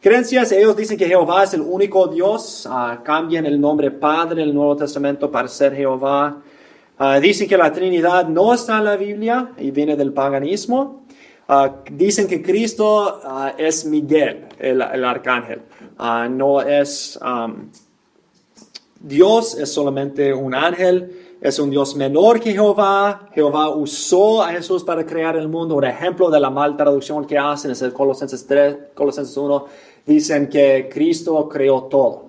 Creencias, 0.00 0.52
ellos 0.52 0.76
dicen 0.76 0.96
que 0.96 1.06
Jehová 1.06 1.44
es 1.44 1.54
el 1.54 1.62
único 1.62 2.06
Dios, 2.06 2.66
uh, 2.66 3.02
cambian 3.02 3.46
el 3.46 3.60
nombre 3.60 3.90
Padre 3.90 4.42
en 4.42 4.48
el 4.48 4.54
Nuevo 4.54 4.76
Testamento 4.76 5.30
para 5.30 5.48
ser 5.48 5.74
Jehová. 5.74 6.42
Uh, 6.98 7.20
dicen 7.20 7.48
que 7.48 7.56
la 7.56 7.72
Trinidad 7.72 8.28
no 8.28 8.54
está 8.54 8.78
en 8.78 8.84
la 8.84 8.96
Biblia 8.96 9.52
y 9.58 9.70
viene 9.70 9.96
del 9.96 10.12
paganismo. 10.12 11.04
Uh, 11.48 11.68
dicen 11.90 12.28
que 12.28 12.42
Cristo 12.42 13.20
es 13.56 13.84
Miguel, 13.86 14.46
el, 14.58 14.82
el 14.82 15.04
arcángel. 15.04 15.62
no 16.30 16.60
es 16.60 17.18
Dios, 19.00 19.54
es 19.54 19.72
solamente 19.72 20.32
un 20.32 20.54
ángel 20.54 21.26
es 21.40 21.58
un 21.58 21.70
Dios 21.70 21.94
menor 21.96 22.40
que 22.40 22.52
Jehová. 22.52 23.28
Jehová 23.34 23.68
usó 23.70 24.42
a 24.42 24.48
Jesús 24.52 24.82
para 24.82 25.04
crear 25.04 25.36
el 25.36 25.48
mundo. 25.48 25.76
Un 25.76 25.84
ejemplo 25.84 26.30
de 26.30 26.40
la 26.40 26.50
mal 26.50 26.76
traducción 26.76 27.26
que 27.26 27.38
hacen 27.38 27.70
es 27.70 27.82
el 27.82 27.92
Colosenses 27.92 28.46
3, 28.46 28.76
Colosenses 28.94 29.36
1. 29.36 29.66
Dicen 30.06 30.48
que 30.48 30.88
Cristo 30.90 31.48
creó 31.48 31.84
todo. 31.84 32.26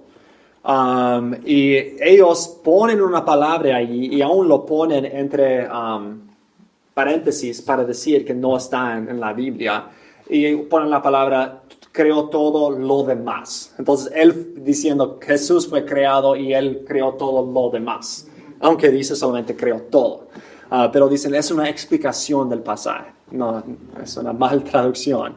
Um, 0.63 1.33
y 1.45 1.77
ellos 2.01 2.59
ponen 2.61 3.01
una 3.01 3.23
palabra 3.23 3.77
ahí 3.77 4.15
y 4.17 4.21
aún 4.21 4.49
lo 4.49 4.65
ponen 4.65 5.05
entre 5.05 5.65
um, 5.69 6.19
paréntesis 6.93 7.61
para 7.61 7.85
decir 7.85 8.25
que 8.25 8.33
no 8.33 8.57
está 8.57 8.97
en, 8.97 9.07
en 9.09 9.19
la 9.19 9.31
Biblia. 9.31 9.87
Y 10.29 10.57
ponen 10.57 10.89
la 10.89 11.01
palabra 11.01 11.61
creó 11.97 12.29
todo 12.29 12.69
lo 12.69 13.03
demás. 13.03 13.73
Entonces, 13.79 14.11
él 14.15 14.53
diciendo 14.63 15.19
Jesús 15.21 15.67
fue 15.67 15.83
creado 15.83 16.35
y 16.35 16.53
él 16.53 16.83
creó 16.87 17.13
todo 17.15 17.51
lo 17.51 17.69
demás 17.71 18.27
aunque 18.59 18.89
dice 18.89 19.15
solamente 19.15 19.55
creo 19.55 19.81
todo. 19.89 20.27
Uh, 20.69 20.91
pero 20.91 21.07
dicen, 21.07 21.33
es 21.35 21.49
una 21.51 21.69
explicación 21.69 22.49
del 22.49 22.59
pasaje, 22.59 23.11
no, 23.31 23.63
es 24.03 24.17
una 24.17 24.33
mal 24.33 24.63
traducción. 24.71 25.35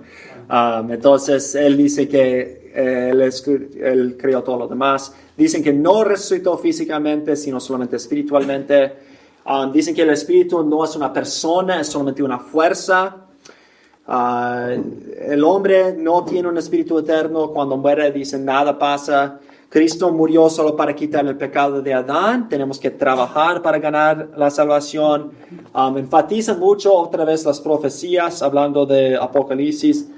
Um, 0.50 0.90
entonces, 0.90 1.54
él 1.54 1.76
dice 1.76 2.08
que 2.08 2.72
eh, 2.74 3.11
él, 3.12 3.32
él, 3.80 4.16
creó 4.18 4.42
todo 4.42 4.58
lo 4.58 4.68
demás. 4.68 5.14
Dicen 5.36 5.62
que 5.62 5.72
no 5.72 6.02
resucitó 6.02 6.58
físicamente, 6.58 7.36
sino 7.36 7.61
solamente 7.61 7.96
espiritualmente. 7.96 8.92
Um, 9.46 9.70
dicen 9.70 9.94
que 9.94 10.02
el 10.02 10.11
espíritu 10.11 10.64
no 10.64 10.84
es 10.84 10.96
una 10.96 11.12
persona, 11.12 11.80
es 11.80 11.86
solamente 11.86 12.24
una 12.24 12.40
fuerza. 12.40 13.28
Uh, 14.11 14.82
el 15.20 15.44
hombre 15.44 15.94
no 15.96 16.24
tiene 16.24 16.48
un 16.48 16.58
espíritu 16.58 16.98
eterno. 16.98 17.50
Cuando 17.50 17.76
muere, 17.76 18.11
dicen, 18.11 18.44
nada 18.44 18.76
pasa. 18.76 19.38
Cristo 19.68 20.11
murió 20.11 20.50
solo 20.50 20.74
para 20.74 20.96
quitar 20.96 21.24
el 21.26 21.36
pecado 21.36 21.80
de 21.80 21.94
Adán. 21.94 22.48
Tenemos 22.48 22.80
que 22.80 22.90
trabajar 22.90 23.62
para 23.62 23.78
ganar 23.78 24.30
la 24.36 24.50
salvación. 24.50 25.30
Um, 25.72 26.58
mucho 26.58 26.92
otra 26.92 27.24
vez 27.24 27.44
las 27.44 27.61
profecías, 27.61 28.42
hablando 28.42 28.84
de 28.84 29.16
Apocalipsis. 29.16 30.08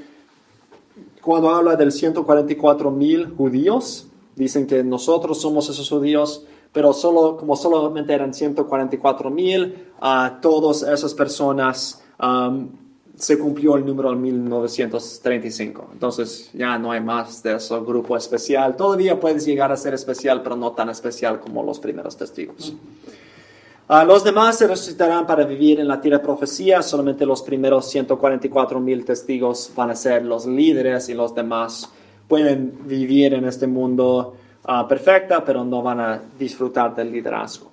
Cuando 1.20 1.51
habla 1.51 1.76
del 1.76 1.93
144 1.93 2.90
mil 2.90 3.26
judíos, 3.36 4.07
dicen 4.34 4.66
que 4.66 4.82
nosotros 4.82 5.38
somos 5.38 5.68
esos 5.68 5.90
judíos, 5.90 6.47
pero 6.72 6.95
solo, 6.95 7.36
como 7.36 7.55
solamente 7.57 8.14
eran 8.14 8.32
144 8.32 9.28
mil, 9.28 9.90
a 10.01 10.38
todas 10.40 10.82
esas 10.82 11.12
personas 11.12 12.03
um, 12.18 12.68
se 13.17 13.39
cumplió 13.39 13.77
el 13.77 13.85
número 13.85 14.13
en 14.13 14.21
1935. 14.21 15.91
Entonces 15.93 16.51
ya 16.53 16.79
no 16.79 16.93
hay 16.93 17.01
más 17.01 17.43
de 17.43 17.57
ese 17.57 17.79
grupo 17.81 18.17
especial. 18.17 18.77
Todavía 18.77 19.19
puedes 19.21 19.45
llegar 19.45 19.71
a 19.71 19.77
ser 19.77 19.95
especial, 19.95 20.43
pero 20.43 20.57
no 20.57 20.73
tan 20.73 20.89
especial 20.89 21.41
como 21.41 21.63
los 21.63 21.79
primeros 21.79 22.17
testigos. 22.17 22.75
Uh, 23.89 24.07
los 24.07 24.25
demás 24.25 24.57
se 24.57 24.67
resucitarán 24.67 25.27
para 25.27 25.45
vivir 25.45 25.81
en 25.81 25.89
la 25.89 26.01
tierra 26.01 26.19
de 26.19 26.25
profecía. 26.25 26.81
Solamente 26.83 27.27
los 27.27 27.43
primeros 27.43 27.91
144 27.91 28.81
mil 28.81 29.05
testigos 29.05 29.71
van 29.77 29.91
a 29.91 29.97
ser 29.97 30.25
los 30.25 30.47
líderes 30.47 31.09
y 31.09 31.15
los 31.15 31.35
demás 31.35 31.91
pueden 32.29 32.73
vivir 32.87 33.35
en 33.35 33.45
este 33.45 33.67
mundo 33.67 34.37
uh, 34.67 34.89
perfecta, 34.89 35.45
pero 35.45 35.65
no 35.65 35.83
van 35.83 36.01
a 36.01 36.23
disfrutar 36.39 36.95
del 36.95 37.13
liderazgo. 37.13 37.72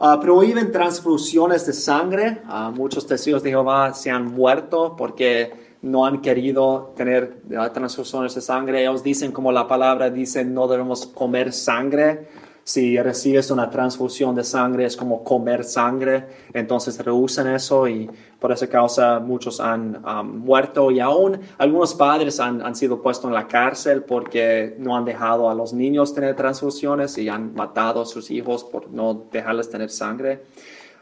Uh, 0.00 0.20
prohíben 0.20 0.70
transfusiones 0.70 1.66
de 1.66 1.72
sangre. 1.72 2.40
Uh, 2.48 2.70
muchos 2.70 3.04
testigos 3.04 3.42
de 3.42 3.50
Jehová 3.50 3.92
se 3.94 4.10
han 4.10 4.26
muerto 4.26 4.94
porque 4.96 5.52
no 5.82 6.06
han 6.06 6.20
querido 6.20 6.92
tener 6.96 7.42
uh, 7.50 7.72
transfusiones 7.72 8.32
de 8.32 8.40
sangre. 8.40 8.82
Ellos 8.82 9.02
dicen, 9.02 9.32
como 9.32 9.50
la 9.50 9.66
palabra 9.66 10.08
dice, 10.08 10.44
no 10.44 10.68
debemos 10.68 11.04
comer 11.04 11.52
sangre 11.52 12.28
si 12.68 12.98
recibes 12.98 13.50
una 13.50 13.70
transfusión 13.70 14.34
de 14.34 14.44
sangre 14.44 14.84
es 14.84 14.94
como 14.94 15.24
comer 15.24 15.64
sangre, 15.64 16.26
entonces 16.52 17.02
rehusan 17.02 17.46
eso 17.46 17.88
y 17.88 18.10
por 18.38 18.52
esa 18.52 18.66
causa 18.66 19.20
muchos 19.20 19.58
han 19.58 20.04
um, 20.04 20.40
muerto 20.40 20.90
y 20.90 21.00
aún 21.00 21.40
algunos 21.56 21.94
padres 21.94 22.38
han, 22.40 22.60
han, 22.60 22.76
sido 22.76 23.00
puestos 23.00 23.28
en 23.28 23.32
la 23.32 23.48
cárcel 23.48 24.02
porque 24.02 24.76
no 24.78 24.94
han 24.94 25.06
dejado 25.06 25.48
a 25.48 25.54
los 25.54 25.72
niños 25.72 26.12
tener 26.12 26.36
transfusiones 26.36 27.16
y 27.16 27.30
han 27.30 27.54
matado 27.54 28.02
a 28.02 28.04
sus 28.04 28.30
hijos 28.30 28.64
por 28.64 28.90
no 28.90 29.22
dejarles 29.32 29.70
tener 29.70 29.88
sangre. 29.88 30.42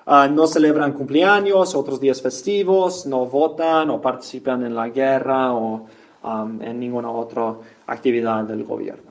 Uh, 0.07 0.31
no 0.31 0.47
celebran 0.47 0.93
cumpleaños, 0.93 1.75
otros 1.75 1.99
días 1.99 2.23
festivos, 2.23 3.07
no 3.07 3.27
votan 3.27 3.91
o 3.91 4.01
participan 4.01 4.65
en 4.65 4.77
la 4.77 4.89
guerra 4.91 5.53
o 5.53 5.85
um, 6.23 6.63
en 6.63 6.79
ninguna 6.79 7.11
otra 7.11 7.57
actividad 7.89 8.45
del 8.45 8.63
gobierno. 8.63 9.06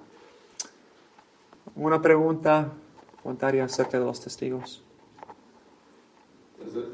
¿Una 1.76 2.02
pregunta, 2.02 2.72
comentario 3.22 3.64
acerca 3.64 4.00
de 4.00 4.06
los 4.06 4.22
testigos? 4.22 4.82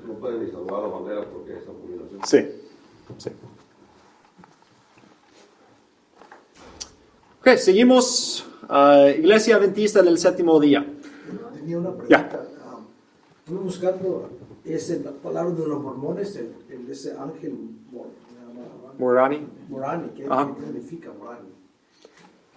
No 0.08 0.14
pueden 0.16 0.44
ni 0.44 0.52
salvar 0.52 0.82
la 0.84 0.88
bandera 0.88 1.26
porque 1.30 1.58
es 1.58 1.68
abominación. 1.68 2.22
Sí, 2.26 2.48
sí. 3.18 3.30
Ok, 7.42 7.58
seguimos. 7.58 8.46
Uh, 8.70 9.10
Iglesia 9.20 9.58
Adventista 9.58 10.02
del 10.02 10.18
séptimo 10.18 10.60
día. 10.60 10.86
Tenía 11.54 11.78
una 11.78 11.92
pregunta. 11.92 12.46
Um, 12.66 12.86
estuve 13.40 13.60
buscando 13.60 14.30
ese, 14.64 15.02
la 15.02 15.12
palabra 15.12 15.52
de 15.54 15.68
los 15.68 15.82
mormones, 15.82 16.36
el, 16.38 16.54
el 16.70 16.90
ese 16.90 17.18
ángel 17.18 17.54
mor, 17.92 18.08
Morani. 18.98 19.48
Morani. 19.68 20.10
¿Qué, 20.16 20.26
Ajá. 20.30 20.56
qué 20.56 20.66
significa 20.66 21.12
Morani? 21.20 21.50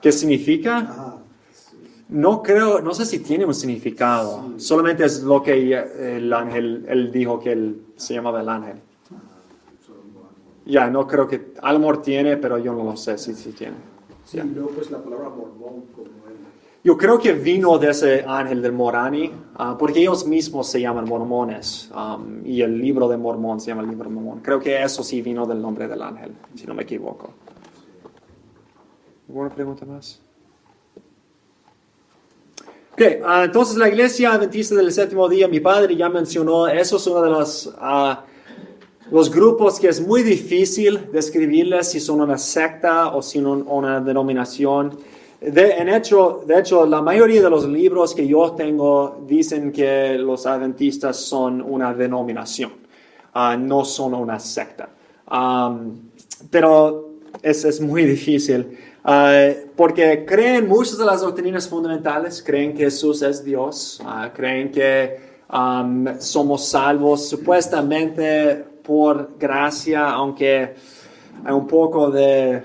¿Qué 0.01 0.13
significa? 0.13 0.79
Ajá. 0.79 1.19
No 2.15 2.45
creo, 2.45 2.81
no 2.81 2.95
sé 2.95 3.05
si 3.07 3.19
tiene 3.19 3.45
un 3.45 3.55
significado. 3.55 4.53
Solamente 4.57 5.05
es 5.05 5.25
lo 5.25 5.43
que 5.43 5.75
el 6.17 6.33
ángel, 6.33 6.87
él 6.89 7.11
dijo 7.11 7.41
que 7.41 7.51
él 7.51 7.87
se 7.97 8.15
llamaba 8.15 8.41
el 8.41 8.49
ángel. 8.49 8.77
Ya, 10.65 10.89
no 10.89 11.09
creo 11.09 11.27
que, 11.27 11.55
a 11.61 11.73
lo 11.73 11.81
mejor 11.81 12.03
tiene, 12.03 12.37
pero 12.37 12.59
yo 12.59 12.73
no 12.73 12.85
lo 12.85 12.97
sé 12.97 13.19
si, 13.19 13.35
si 13.35 13.51
tiene. 13.51 13.75
Sí, 14.25 14.39
pues 14.77 14.93
la 14.93 15.03
palabra 15.03 15.29
mormón 15.29 15.87
como 15.93 16.07
él. 16.29 16.37
Yo 16.85 16.97
creo 16.97 17.19
que 17.19 17.33
vino 17.33 17.79
de 17.79 17.91
ese 17.91 18.25
ángel 18.25 18.63
del 18.63 18.73
Morani, 18.73 19.33
ah, 19.57 19.77
porque 19.77 19.99
ellos 19.99 20.25
mismos 20.25 20.69
se 20.69 20.81
llaman 20.81 21.07
mormones, 21.07 21.91
um, 21.97 22.47
y 22.47 22.63
el 22.63 22.79
libro 22.79 23.09
de 23.09 23.17
Mormón 23.17 23.59
se 23.59 23.73
llama 23.73 23.83
el 23.83 23.89
libro 23.89 24.09
de 24.09 24.15
Mormón. 24.15 24.39
Creo 24.39 24.61
que 24.61 24.81
eso 24.81 25.03
sí 25.03 25.21
vino 25.21 25.47
del 25.47 25.61
nombre 25.61 25.89
del 25.89 26.01
ángel, 26.01 26.31
si 26.55 26.65
no 26.65 26.75
me 26.75 26.85
equivoco. 26.85 27.31
¿Alguna 29.27 29.51
pregunta 29.51 29.85
más? 29.85 30.24
Ok, 32.95 33.03
ah, 33.27 33.43
entonces 33.47 33.77
la 33.77 33.89
iglesia 33.89 34.35
adventista 34.35 34.77
del 34.77 34.93
séptimo 34.93 35.29
día, 35.29 35.49
mi 35.49 35.59
padre 35.59 35.97
ya 35.97 36.09
mencionó, 36.09 36.69
eso 36.69 36.97
es 36.97 37.07
uno 37.09 37.23
de 37.23 37.29
los, 37.29 37.75
ah, 37.81 38.25
los 39.11 39.33
grupos 39.33 39.81
que 39.81 39.89
es 39.89 40.01
muy 40.01 40.23
difícil 40.23 41.11
describirles 41.11 41.91
si 41.91 41.99
son 41.99 42.21
una 42.21 42.39
secta 42.39 43.09
o 43.09 43.21
si 43.21 43.41
son 43.41 43.67
una 43.67 44.01
denominación. 44.01 44.97
De, 45.41 45.75
hecho, 45.97 46.45
de 46.47 46.61
hecho, 46.61 46.87
la 46.87 47.03
mayoría 47.03 47.43
de 47.43 47.51
los 47.51 47.69
libros 47.69 48.15
que 48.15 48.29
yo 48.29 48.53
tengo 48.53 49.25
dicen 49.27 49.73
que 49.73 50.17
los 50.17 50.47
adventistas 50.47 51.17
son 51.17 51.63
una 51.63 51.93
denominación, 51.93 52.75
ah, 53.33 53.57
no 53.57 53.85
son 53.85 54.15
una 54.15 54.39
secta. 54.39 54.89
Pero 56.49 57.11
es, 57.43 57.65
es 57.65 57.81
muy 57.81 58.05
difícil. 58.05 58.79
Ah, 59.07 59.51
porque 59.77 60.25
creen 60.25 60.67
muchas 60.67 60.97
de 60.97 61.05
las 61.05 61.21
doctrinas 61.21 61.69
fundamentales, 61.69 62.43
creen 62.43 62.73
que 62.73 62.85
Jesús 62.85 63.21
es 63.21 63.45
Dios, 63.45 64.01
ah, 64.03 64.31
creen 64.35 64.73
que 64.73 65.21
um, 65.53 66.19
somos 66.19 66.67
salvos 66.67 67.29
supuestamente 67.29 68.65
por 68.83 69.37
gracia, 69.39 70.09
aunque 70.09 70.75
hay 71.45 71.53
un 71.53 71.67
poco 71.67 72.11
de... 72.11 72.63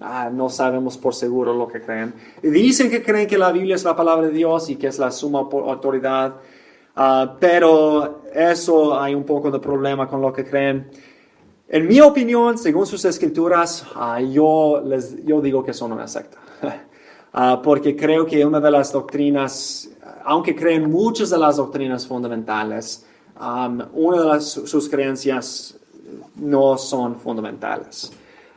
ah, 0.00 0.30
no 0.32 0.48
sabemos 0.48 0.96
por 0.96 1.12
seguro 1.12 1.52
lo 1.52 1.66
que 1.66 1.80
creen. 1.80 2.14
Dicen 2.40 2.88
que 2.88 3.02
creen 3.02 3.26
que 3.26 3.36
la 3.36 3.50
Biblia 3.50 3.74
es 3.74 3.82
la 3.82 3.96
palabra 3.96 4.28
de 4.28 4.32
Dios 4.32 4.70
y 4.70 4.76
que 4.76 4.86
es 4.86 4.98
la 5.00 5.10
suma 5.10 5.40
autoridad, 5.40 6.36
pero 7.40 8.22
eso 8.32 8.96
hay 8.96 9.12
un 9.12 9.24
poco 9.24 9.50
de 9.50 9.58
problema 9.58 10.06
con 10.06 10.20
lo 10.20 10.32
que 10.32 10.44
creen. 10.44 10.88
En 11.68 11.88
mi 11.88 11.98
opinión, 12.00 12.58
según 12.58 12.86
sus 12.86 13.04
escrituras, 13.06 13.86
ah, 13.94 14.20
yo, 14.20 14.82
les, 14.84 15.24
yo 15.24 15.40
digo 15.40 15.64
que 15.64 15.72
son 15.72 15.92
una 15.92 16.08
secta. 16.08 16.38
Ah, 17.36 17.60
porque 17.60 17.96
creo 17.96 18.24
que 18.24 18.46
una 18.46 18.60
de 18.60 18.70
las 18.70 18.92
doctrinas, 18.92 19.90
aunque 20.24 20.54
creen 20.54 20.88
muchas 20.88 21.30
de 21.30 21.36
las 21.36 21.56
doctrinas 21.56 22.06
fundamentales, 22.06 23.04
um, 23.40 23.80
una 23.92 24.20
de 24.20 24.28
las, 24.28 24.52
sus 24.52 24.88
creencias 24.88 25.76
no 26.36 26.78
son 26.78 27.18
fundamentales. 27.18 28.12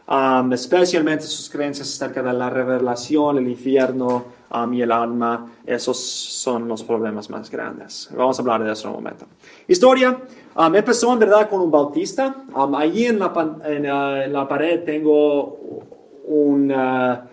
Um, 0.07 0.53
especialmente 0.53 1.25
sus 1.25 1.49
creencias 1.49 1.89
acerca 1.89 2.21
de 2.21 2.33
la 2.33 2.51
revelación, 2.51 3.39
el 3.39 3.47
infierno 3.47 4.25
um, 4.53 4.71
y 4.71 4.83
el 4.83 4.91
alma, 4.91 5.53
esos 5.65 5.99
son 5.99 6.67
los 6.67 6.83
problemas 6.83 7.31
más 7.31 7.49
grandes. 7.49 8.09
Vamos 8.15 8.37
a 8.37 8.41
hablar 8.43 8.63
de 8.63 8.73
eso 8.73 8.89
en 8.89 8.95
un 8.95 9.03
momento. 9.03 9.25
Historia, 9.67 10.21
um, 10.57 10.75
empezó 10.75 11.13
en 11.13 11.19
verdad 11.19 11.49
con 11.49 11.61
un 11.61 11.71
bautista. 11.71 12.43
Um, 12.53 12.75
allí 12.75 13.05
en 13.05 13.19
la, 13.19 13.33
ah, 13.35 14.23
en 14.23 14.33
la 14.33 14.47
pared 14.47 14.83
tengo 14.83 15.57
una 16.25 17.29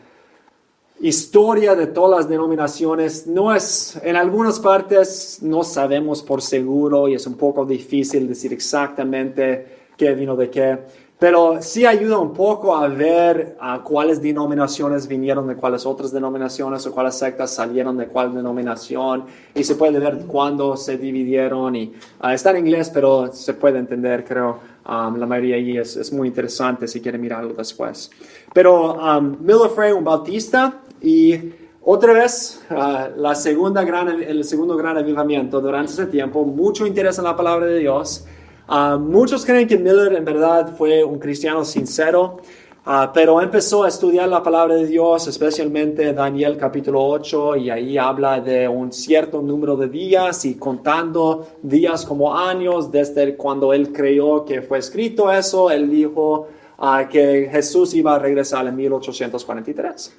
historia 1.00 1.74
de 1.74 1.88
todas 1.88 2.20
las 2.20 2.28
denominaciones. 2.28 3.26
No 3.26 3.54
es, 3.54 4.00
en 4.02 4.16
algunas 4.16 4.60
partes 4.60 5.38
no 5.42 5.64
sabemos 5.64 6.22
por 6.22 6.40
seguro 6.40 7.08
y 7.08 7.14
es 7.14 7.26
un 7.26 7.34
poco 7.34 7.64
difícil 7.64 8.28
decir 8.28 8.52
exactamente 8.52 9.84
qué 9.96 10.14
vino 10.14 10.36
de 10.36 10.50
qué, 10.50 10.78
pero 11.18 11.62
sí 11.62 11.86
ayuda 11.86 12.18
un 12.18 12.32
poco 12.32 12.74
a 12.74 12.88
ver 12.88 13.56
a 13.60 13.82
cuáles 13.82 14.20
denominaciones 14.20 15.06
vinieron 15.06 15.46
de 15.46 15.56
cuáles 15.56 15.86
otras 15.86 16.12
denominaciones 16.12 16.86
o 16.86 16.92
cuáles 16.92 17.14
sectas 17.14 17.54
salieron 17.54 17.96
de 17.96 18.08
cuál 18.08 18.34
denominación 18.34 19.24
y 19.54 19.62
se 19.64 19.76
puede 19.76 19.98
ver 19.98 20.26
cuándo 20.26 20.76
se 20.76 20.98
dividieron 20.98 21.76
y 21.76 21.92
ah, 22.20 22.34
está 22.34 22.50
en 22.50 22.58
inglés, 22.58 22.90
pero 22.92 23.32
se 23.32 23.54
puede 23.54 23.78
entender, 23.78 24.24
creo. 24.24 24.74
Um, 24.86 25.16
la 25.16 25.24
mayoría 25.24 25.56
allí 25.56 25.78
es, 25.78 25.96
es 25.96 26.12
muy 26.12 26.28
interesante 26.28 26.86
si 26.86 27.00
quieren 27.00 27.20
mirarlo 27.20 27.54
después. 27.54 28.10
Pero 28.52 28.94
um, 28.94 29.36
Miller 29.40 29.70
fue 29.74 29.94
un 29.94 30.04
bautista 30.04 30.82
y 31.00 31.52
otra 31.86 32.12
vez 32.14 32.62
ah, 32.70 33.08
la 33.16 33.34
segunda 33.34 33.84
gran, 33.84 34.22
el 34.22 34.42
segundo 34.44 34.76
gran 34.76 34.96
avivamiento 34.96 35.60
durante 35.60 35.92
ese 35.92 36.06
tiempo, 36.06 36.44
mucho 36.44 36.86
interés 36.86 37.18
en 37.18 37.24
la 37.24 37.36
palabra 37.36 37.66
de 37.66 37.78
Dios. 37.78 38.26
Ah, 38.66 38.96
muchos 38.98 39.44
creen 39.44 39.68
que 39.68 39.76
Miller 39.76 40.14
en 40.14 40.24
verdad 40.24 40.74
fue 40.74 41.04
un 41.04 41.18
cristiano 41.18 41.66
sincero, 41.66 42.38
ah, 42.86 43.10
pero 43.12 43.42
empezó 43.42 43.84
a 43.84 43.88
estudiar 43.88 44.26
la 44.28 44.42
palabra 44.42 44.76
de 44.76 44.86
Dios, 44.86 45.28
especialmente 45.28 46.14
Daniel 46.14 46.56
capítulo 46.56 47.04
8, 47.04 47.56
y 47.56 47.68
ahí 47.68 47.98
habla 47.98 48.40
de 48.40 48.66
un 48.66 48.90
cierto 48.90 49.42
número 49.42 49.76
de 49.76 49.88
días 49.88 50.46
y 50.46 50.54
contando 50.54 51.46
días 51.62 52.06
como 52.06 52.34
años 52.34 52.90
desde 52.90 53.36
cuando 53.36 53.74
él 53.74 53.92
creyó 53.92 54.46
que 54.46 54.62
fue 54.62 54.78
escrito 54.78 55.30
eso, 55.30 55.70
él 55.70 55.90
dijo 55.90 56.48
ah, 56.78 57.06
que 57.06 57.50
Jesús 57.52 57.92
iba 57.92 58.14
a 58.14 58.18
regresar 58.18 58.66
en 58.66 58.76
1843. 58.76 60.16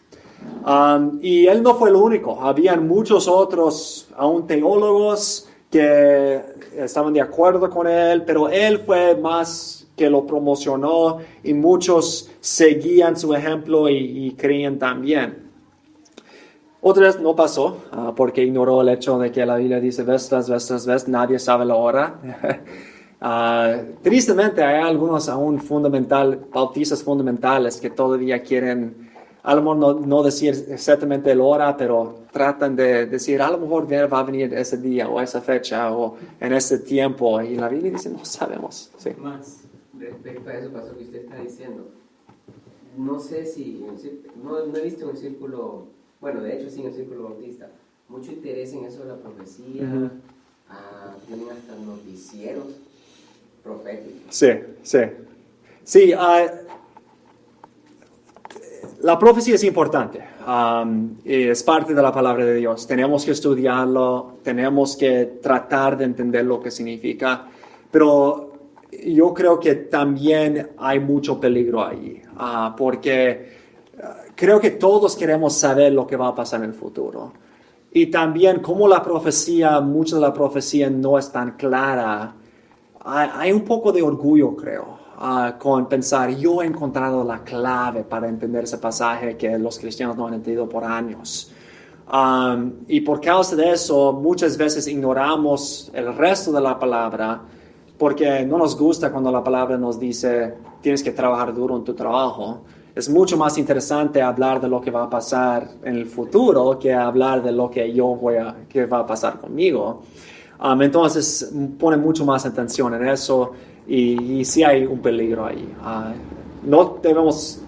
Um, 0.67 1.17
y 1.19 1.47
él 1.47 1.63
no 1.63 1.73
fue 1.73 1.89
el 1.89 1.95
único, 1.95 2.39
habían 2.39 2.87
muchos 2.87 3.27
otros, 3.27 4.07
aún 4.15 4.45
teólogos, 4.45 5.47
que 5.75 6.41
estaban 6.77 7.11
de 7.11 7.19
acuerdo 7.19 7.69
con 7.69 7.85
él, 7.85 8.23
pero 8.23 8.47
él 8.47 8.79
fue 8.79 9.13
más 9.17 9.85
que 9.97 10.09
lo 10.09 10.25
promocionó 10.25 11.17
y 11.43 11.53
muchos 11.53 12.31
seguían 12.39 13.17
su 13.17 13.33
ejemplo 13.33 13.89
y, 13.89 14.27
y 14.27 14.31
creían 14.31 14.79
también. 14.79 15.43
Otra 16.79 17.07
vez 17.07 17.19
no 17.19 17.35
pasó, 17.35 17.83
ah, 17.91 18.13
porque 18.15 18.41
ignoró 18.41 18.81
el 18.81 18.87
hecho 18.87 19.19
de 19.19 19.33
que 19.33 19.45
la 19.45 19.57
Biblia 19.57 19.81
dice, 19.81 20.03
ves, 20.03 20.29
ves, 20.29 20.49
ves, 20.49 20.71
ves, 20.71 20.85
ves, 20.85 21.07
nadie 21.09 21.39
sabe 21.39 21.65
la 21.65 21.75
hora. 21.75 22.15
Ah, 23.27 23.77
tristemente 24.03 24.61
hay 24.61 24.83
algunos 24.83 25.29
aún 25.29 25.59
fundamental, 25.59 26.47
bautistas 26.53 27.01
fundamentales 27.01 27.79
que 27.79 27.89
todavía 27.89 28.43
quieren, 28.43 29.04
a 29.45 29.53
lo 29.53 29.61
mejor 29.61 29.77
no, 29.77 29.93
no 29.93 30.23
decir 30.23 30.65
exactamente 30.69 31.31
el 31.31 31.39
hora, 31.39 31.77
pero 31.77 32.15
tratan 32.31 32.75
de 32.75 33.05
decir, 33.05 33.39
a 33.43 33.51
lo 33.51 33.59
mejor 33.59 33.87
va 34.11 34.19
a 34.19 34.23
venir 34.23 34.51
ese 34.55 34.77
día 34.77 35.07
o 35.07 35.21
esa 35.21 35.39
fecha 35.39 35.95
o 35.95 36.17
en 36.39 36.51
ese 36.51 36.79
tiempo. 36.79 37.39
Y 37.41 37.55
la 37.55 37.69
Biblia 37.69 37.91
dice, 37.91 38.09
no 38.09 38.25
sabemos. 38.25 38.91
Sí. 38.97 39.11
Más 39.21 39.61
respecto 39.99 40.49
a 40.49 40.53
eso, 40.55 40.71
pastor, 40.71 40.97
que 40.97 41.03
usted 41.03 41.19
está 41.19 41.35
diciendo. 41.37 41.85
No 42.97 43.19
sé 43.19 43.45
si, 43.45 43.85
no, 44.43 44.65
no 44.65 44.77
he 44.77 44.81
visto 44.81 45.11
el 45.11 45.17
círculo, 45.17 45.89
bueno, 46.19 46.41
de 46.41 46.55
hecho 46.55 46.69
sí 46.71 46.79
en 46.81 46.87
el 46.87 46.93
círculo 46.93 47.25
bautista, 47.25 47.69
mucho 48.09 48.31
interés 48.31 48.73
en 48.73 48.85
eso 48.85 49.03
de 49.03 49.09
la 49.09 49.17
profecía, 49.17 49.83
Ujú. 49.83 50.09
ah, 50.69 51.17
tienen 51.27 51.51
hasta 51.51 51.75
noticieros 51.75 52.65
proféticos. 53.63 54.21
Sí, 54.35 54.47
sí. 54.81 54.99
Sí, 55.83 56.13
ah, 56.17 56.47
la 59.01 59.17
profecía 59.19 59.55
es 59.55 59.63
importante. 59.63 60.19
um, 60.47 61.15
es 61.23 61.63
parte 61.63 61.93
de 61.93 62.01
la 62.01 62.11
palabra 62.11 62.45
de 62.45 62.55
Dios. 62.55 62.87
Tenemos 62.87 63.25
que 63.25 63.31
estudiarlo, 63.31 64.37
tenemos 64.43 64.95
que 64.95 65.39
tratar 65.41 65.97
de 65.97 66.05
entender 66.05 66.45
lo 66.45 66.59
que 66.59 66.71
significa. 66.71 67.45
Pero 67.91 68.51
yo 69.05 69.33
creo 69.33 69.59
que 69.59 69.75
también 69.75 70.71
hay 70.77 70.99
mucho 70.99 71.39
peligro 71.39 71.83
ahí. 71.83 72.21
ah, 72.37 72.75
porque 72.77 73.49
ah, 74.01 74.17
creo 74.35 74.59
que 74.59 74.71
todos 74.71 75.15
queremos 75.15 75.53
saber 75.53 75.93
lo 75.93 76.05
que 76.05 76.15
va 76.15 76.29
a 76.29 76.35
pasar 76.35 76.61
en 76.61 76.69
el 76.69 76.73
futuro. 76.73 77.33
Y 77.91 78.07
también 78.07 78.59
como 78.59 78.87
la 78.87 79.01
profecía, 79.01 79.79
mucha 79.79 80.15
de 80.15 80.21
la 80.21 80.33
profecía 80.33 80.89
no 80.89 81.17
es 81.17 81.31
tan 81.31 81.51
clara, 81.51 82.35
hay, 83.05 83.29
hay 83.33 83.51
un 83.53 83.61
poco 83.61 83.91
de 83.91 84.01
orgullo, 84.01 84.55
creo, 84.55 85.04
ah, 85.17 85.55
con 85.57 85.87
pensar, 85.87 86.29
yo 86.35 86.61
he 86.61 86.65
encontrado 86.65 87.23
la 87.23 87.43
clave 87.43 88.03
para 88.03 88.27
entender 88.27 88.63
ese 88.63 88.77
pasaje 88.77 89.37
que 89.37 89.57
los 89.57 89.79
cristianos 89.79 90.15
no 90.15 90.27
han 90.27 90.35
entendido 90.35 90.67
por 90.67 90.83
años. 90.83 91.51
Um, 92.11 92.73
y 92.87 93.01
por 93.01 93.19
causa 93.19 93.55
de 93.55 93.71
eso, 93.71 94.13
muchas 94.13 94.57
veces 94.57 94.87
ignoramos 94.87 95.91
el 95.93 96.15
resto 96.15 96.51
de 96.51 96.61
la 96.61 96.77
palabra 96.77 97.41
porque 97.97 98.45
no 98.45 98.57
nos 98.57 98.77
gusta 98.77 99.11
cuando 99.11 99.31
la 99.31 99.43
palabra 99.43 99.77
nos 99.77 99.99
dice, 99.99 100.53
tienes 100.81 101.01
que 101.01 101.11
trabajar 101.11 101.53
duro 101.53 101.77
en 101.77 101.83
tu 101.83 101.93
trabajo. 101.93 102.61
Es 102.93 103.09
mucho 103.09 103.37
más 103.37 103.57
interesante 103.57 104.21
hablar 104.21 104.61
de 104.61 104.67
lo 104.67 104.79
que 104.81 104.91
va 104.91 105.03
a 105.03 105.09
pasar 105.09 105.67
en 105.83 105.95
el 105.95 106.05
futuro 106.05 106.77
que 106.77 106.93
hablar 106.93 107.41
de 107.41 107.51
lo 107.51 107.69
que 107.69 107.91
yo 107.91 108.07
voy 108.07 108.35
a, 108.35 108.55
que 108.69 108.85
va 108.85 108.99
a 108.99 109.05
pasar 109.05 109.39
conmigo. 109.39 110.03
Um, 110.63 110.81
entonces 110.81 111.53
pone 111.77 111.97
mucho 111.97 112.25
más 112.25 112.45
atención 112.45 112.93
en 112.93 113.07
eso 113.07 113.51
y, 113.87 114.39
y 114.39 114.45
sí 114.45 114.63
hay 114.63 114.85
un 114.85 114.99
peligro 114.99 115.45
ahí. 115.45 115.67
Ah, 115.81 116.13
no 116.63 116.97
debemos 117.01 117.61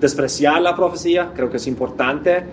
despreciar 0.00 0.62
la 0.62 0.74
profecía, 0.74 1.32
creo 1.34 1.50
que 1.50 1.56
es 1.56 1.66
importante, 1.66 2.44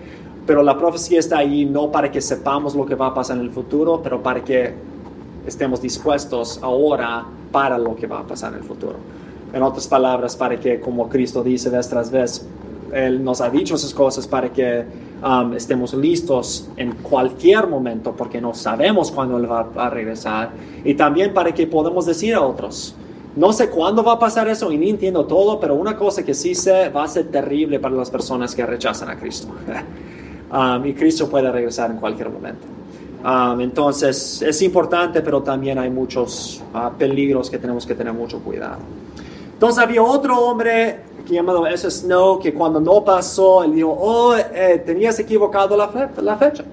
pero 0.46 0.62
la 0.62 0.76
profecía 0.76 1.18
está 1.18 1.38
ahí 1.38 1.64
no 1.64 1.90
para 1.90 2.10
que 2.10 2.20
sepamos 2.20 2.74
lo 2.74 2.86
que 2.86 2.94
va 2.94 3.08
a 3.08 3.14
pasar 3.14 3.36
en 3.38 3.44
el 3.44 3.50
futuro, 3.50 4.00
pero 4.02 4.22
para 4.22 4.42
que 4.42 4.74
estemos 5.46 5.80
dispuestos 5.80 6.60
ahora 6.62 7.24
para 7.50 7.78
lo 7.78 7.96
que 7.96 8.06
va 8.06 8.20
a 8.20 8.26
pasar 8.26 8.52
en 8.52 8.58
el 8.58 8.64
futuro. 8.64 8.96
En 9.52 9.62
otras 9.62 9.86
palabras, 9.86 10.36
para 10.36 10.58
que, 10.58 10.80
como 10.80 11.08
Cristo 11.08 11.42
dice 11.42 11.70
vez 11.70 11.88
tras 11.88 12.10
vez, 12.10 12.46
Él 12.92 13.22
nos 13.22 13.40
ha 13.40 13.50
dicho 13.50 13.74
esas 13.74 13.92
cosas 13.92 14.26
para 14.26 14.52
que 14.52 14.84
um, 15.24 15.52
estemos 15.54 15.94
listos 15.94 16.68
en 16.76 16.92
cualquier 16.96 17.66
momento, 17.66 18.14
porque 18.16 18.40
no 18.40 18.54
sabemos 18.54 19.10
cuándo 19.10 19.36
Él 19.38 19.50
va 19.50 19.68
a 19.76 19.90
regresar, 19.90 20.50
y 20.84 20.94
también 20.94 21.34
para 21.34 21.52
que 21.52 21.66
podamos 21.66 22.06
decir 22.06 22.34
a 22.34 22.40
otros, 22.40 22.94
no 23.36 23.52
sé 23.52 23.68
cuándo 23.68 24.02
va 24.02 24.12
a 24.12 24.18
pasar 24.18 24.48
eso 24.48 24.72
y 24.72 24.78
ni 24.78 24.88
entiendo 24.88 25.26
todo, 25.26 25.60
pero 25.60 25.74
una 25.74 25.94
cosa 25.94 26.24
que 26.24 26.32
sí 26.32 26.54
sé 26.54 26.88
va 26.88 27.04
a 27.04 27.08
ser 27.08 27.26
terrible 27.26 27.78
para 27.78 27.94
las 27.94 28.10
personas 28.10 28.54
que 28.54 28.64
rechazan 28.64 29.10
a 29.10 29.16
Cristo. 29.16 29.48
Um, 30.48 30.86
y 30.86 30.94
Cristo 30.94 31.28
puede 31.28 31.50
regresar 31.50 31.90
en 31.90 31.96
cualquier 31.96 32.30
momento. 32.30 32.68
Um, 33.24 33.60
entonces 33.60 34.40
es 34.42 34.62
importante, 34.62 35.20
pero 35.20 35.42
también 35.42 35.76
hay 35.76 35.90
muchos 35.90 36.62
ah, 36.72 36.92
peligros 36.96 37.50
que 37.50 37.58
tenemos 37.58 37.84
que 37.84 37.96
tener 37.96 38.12
mucho 38.12 38.38
cuidado. 38.38 38.78
Entonces 39.54 39.82
había 39.82 40.04
otro 40.04 40.38
hombre 40.38 41.00
llamado 41.34 41.66
S. 41.66 41.90
Snow 41.90 42.38
que 42.38 42.52
cuando 42.54 42.80
no 42.80 43.04
pasó, 43.04 43.64
él 43.64 43.74
dijo, 43.74 43.96
oh, 43.98 44.34
eh, 44.36 44.82
tenías 44.84 45.18
equivocado 45.18 45.76
la, 45.76 45.88
fe- 45.88 46.08
la 46.22 46.36
fecha. 46.36 46.64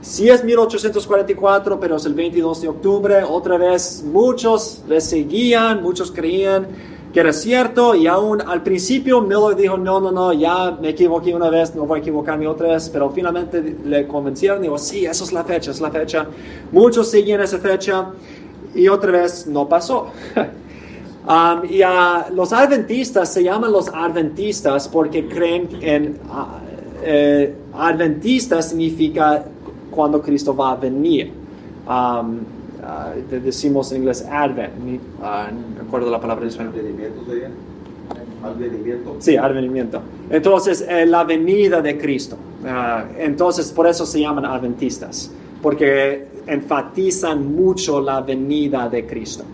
Sí 0.00 0.28
es 0.28 0.44
1844, 0.44 1.80
pero 1.80 1.96
es 1.96 2.04
el 2.04 2.14
22 2.14 2.60
de 2.62 2.68
octubre. 2.68 3.22
Otra 3.24 3.56
vez 3.56 4.02
muchos 4.06 4.82
le 4.88 5.00
seguían, 5.00 5.82
muchos 5.82 6.10
creían 6.12 6.66
que 7.12 7.20
era 7.20 7.32
cierto 7.32 7.94
y 7.94 8.08
aún 8.08 8.40
al 8.40 8.62
principio 8.64 9.20
Miller 9.20 9.54
dijo, 9.56 9.76
no, 9.78 10.00
no, 10.00 10.10
no, 10.10 10.32
ya 10.32 10.72
me 10.80 10.88
equivoqué 10.90 11.32
una 11.32 11.48
vez, 11.48 11.72
no 11.74 11.86
voy 11.86 12.00
a 12.00 12.02
equivocarme 12.02 12.46
otra 12.48 12.70
vez, 12.70 12.88
pero 12.90 13.08
finalmente 13.10 13.62
le 13.84 14.06
convencieron 14.08 14.58
y 14.58 14.62
dijo, 14.62 14.78
sí, 14.78 15.06
eso 15.06 15.22
es 15.22 15.32
la 15.32 15.44
fecha, 15.44 15.70
es 15.70 15.80
la 15.80 15.90
fecha. 15.92 16.26
Muchos 16.72 17.08
seguían 17.08 17.40
esa 17.40 17.58
fecha 17.58 18.10
y 18.74 18.88
otra 18.88 19.12
vez 19.12 19.46
no 19.46 19.68
pasó. 19.68 20.08
Um, 21.26 21.64
y 21.70 21.80
a 21.80 22.26
los 22.34 22.52
adventistas 22.52 23.32
se 23.32 23.42
llaman 23.42 23.72
los 23.72 23.88
adventistas 23.88 24.86
porque 24.86 25.26
creen 25.26 25.68
en 25.80 26.18
uh, 26.28 26.58
eh, 27.02 27.54
adventista 27.72 28.60
significa 28.60 29.42
cuando 29.90 30.20
Cristo 30.20 30.54
va 30.54 30.72
a 30.72 30.76
venir. 30.76 31.32
Um, 31.88 32.40
uh, 32.40 33.40
decimos 33.42 33.90
en 33.92 34.02
inglés 34.02 34.26
advent, 34.30 34.74
uh, 34.76 35.22
no 35.22 35.78
recuerdo 35.78 36.10
la 36.10 36.20
palabra 36.20 36.42
en 36.42 36.50
español. 36.50 36.74
¿Advenimiento 36.74 37.24
sería? 37.26 37.50
¿Advenimiento? 38.42 39.16
Sí, 39.18 39.36
advenimiento. 39.36 40.02
Entonces, 40.28 40.84
eh, 40.86 41.06
la 41.06 41.24
venida 41.24 41.80
de 41.80 41.96
Cristo. 41.96 42.36
Ah, 42.66 43.04
entonces, 43.18 43.72
por 43.72 43.86
eso 43.86 44.04
se 44.04 44.20
llaman 44.20 44.44
adventistas, 44.44 45.30
porque 45.62 46.26
enfatizan 46.46 47.54
mucho 47.54 48.00
la 48.00 48.20
venida 48.20 48.88
de 48.88 49.06
Cristo. 49.06 49.44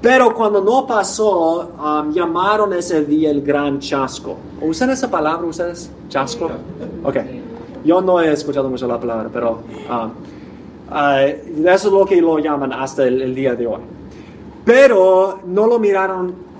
Pero 0.00 0.34
cuando 0.34 0.62
no 0.62 0.86
pasó, 0.86 1.72
um, 1.78 2.12
llamaron 2.12 2.72
ese 2.72 3.04
día 3.04 3.30
el 3.30 3.42
gran 3.42 3.78
chasco. 3.80 4.36
¿Usan 4.60 4.90
esa 4.90 5.10
palabra 5.10 5.46
ustedes? 5.46 5.90
¿Chasco? 6.08 6.50
Ok. 7.04 7.16
Yo 7.84 8.00
no 8.00 8.20
he 8.20 8.32
escuchado 8.32 8.68
mucho 8.70 8.86
la 8.86 8.98
palabra, 8.98 9.28
pero 9.32 9.62
um, 9.90 10.10
ah, 10.90 11.22
eso 11.22 11.88
es 11.88 11.92
lo 11.92 12.06
que 12.06 12.20
lo 12.20 12.38
llaman 12.38 12.72
hasta 12.72 13.06
el, 13.06 13.20
el 13.20 13.34
día 13.34 13.54
de 13.54 13.66
hoy. 13.66 13.80
Pero 14.64 15.40
no 15.46 15.66
lo 15.66 15.78
miraron 15.78 16.50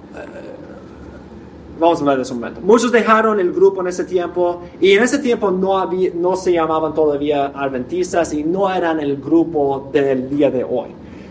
Vamos 1.80 1.97
a 1.99 2.01
hablar 2.03 2.16
de 2.18 2.24
ese 2.24 2.34
momento. 2.34 2.61
Muchos 2.61 2.93
dejaron 2.93 3.41
el 3.41 3.53
grupo 3.53 3.80
en 3.80 3.86
ese 3.86 4.05
tiempo 4.05 4.61
y 4.82 4.93
en 4.93 5.03
ese 5.03 5.18
tiempo 5.18 5.51
no, 5.51 5.78
había, 5.78 6.11
no 6.14 6.36
se 6.36 6.53
llamaban 6.53 6.93
todavía 6.93 7.47
adventistas 7.47 8.34
y 8.34 8.45
no 8.45 8.70
eran 8.70 9.01
el 9.01 9.16
grupo 9.16 9.88
del 9.91 10.28
día 10.28 10.51
de 10.51 10.62
hoy. 10.62 10.91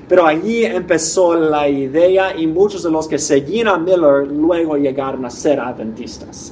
Pero 0.10 0.26
allí 0.26 0.66
empezó 0.66 1.36
la 1.36 1.70
idea 1.70 2.36
y 2.36 2.48
muchos 2.48 2.82
de 2.82 2.90
los 2.90 3.08
que 3.08 3.20
seguían 3.20 3.68
a 3.68 3.78
Miller 3.78 4.28
luego 4.28 4.76
llegaron 4.76 5.24
a 5.24 5.30
ser 5.30 5.60
adventistas. 5.60 6.52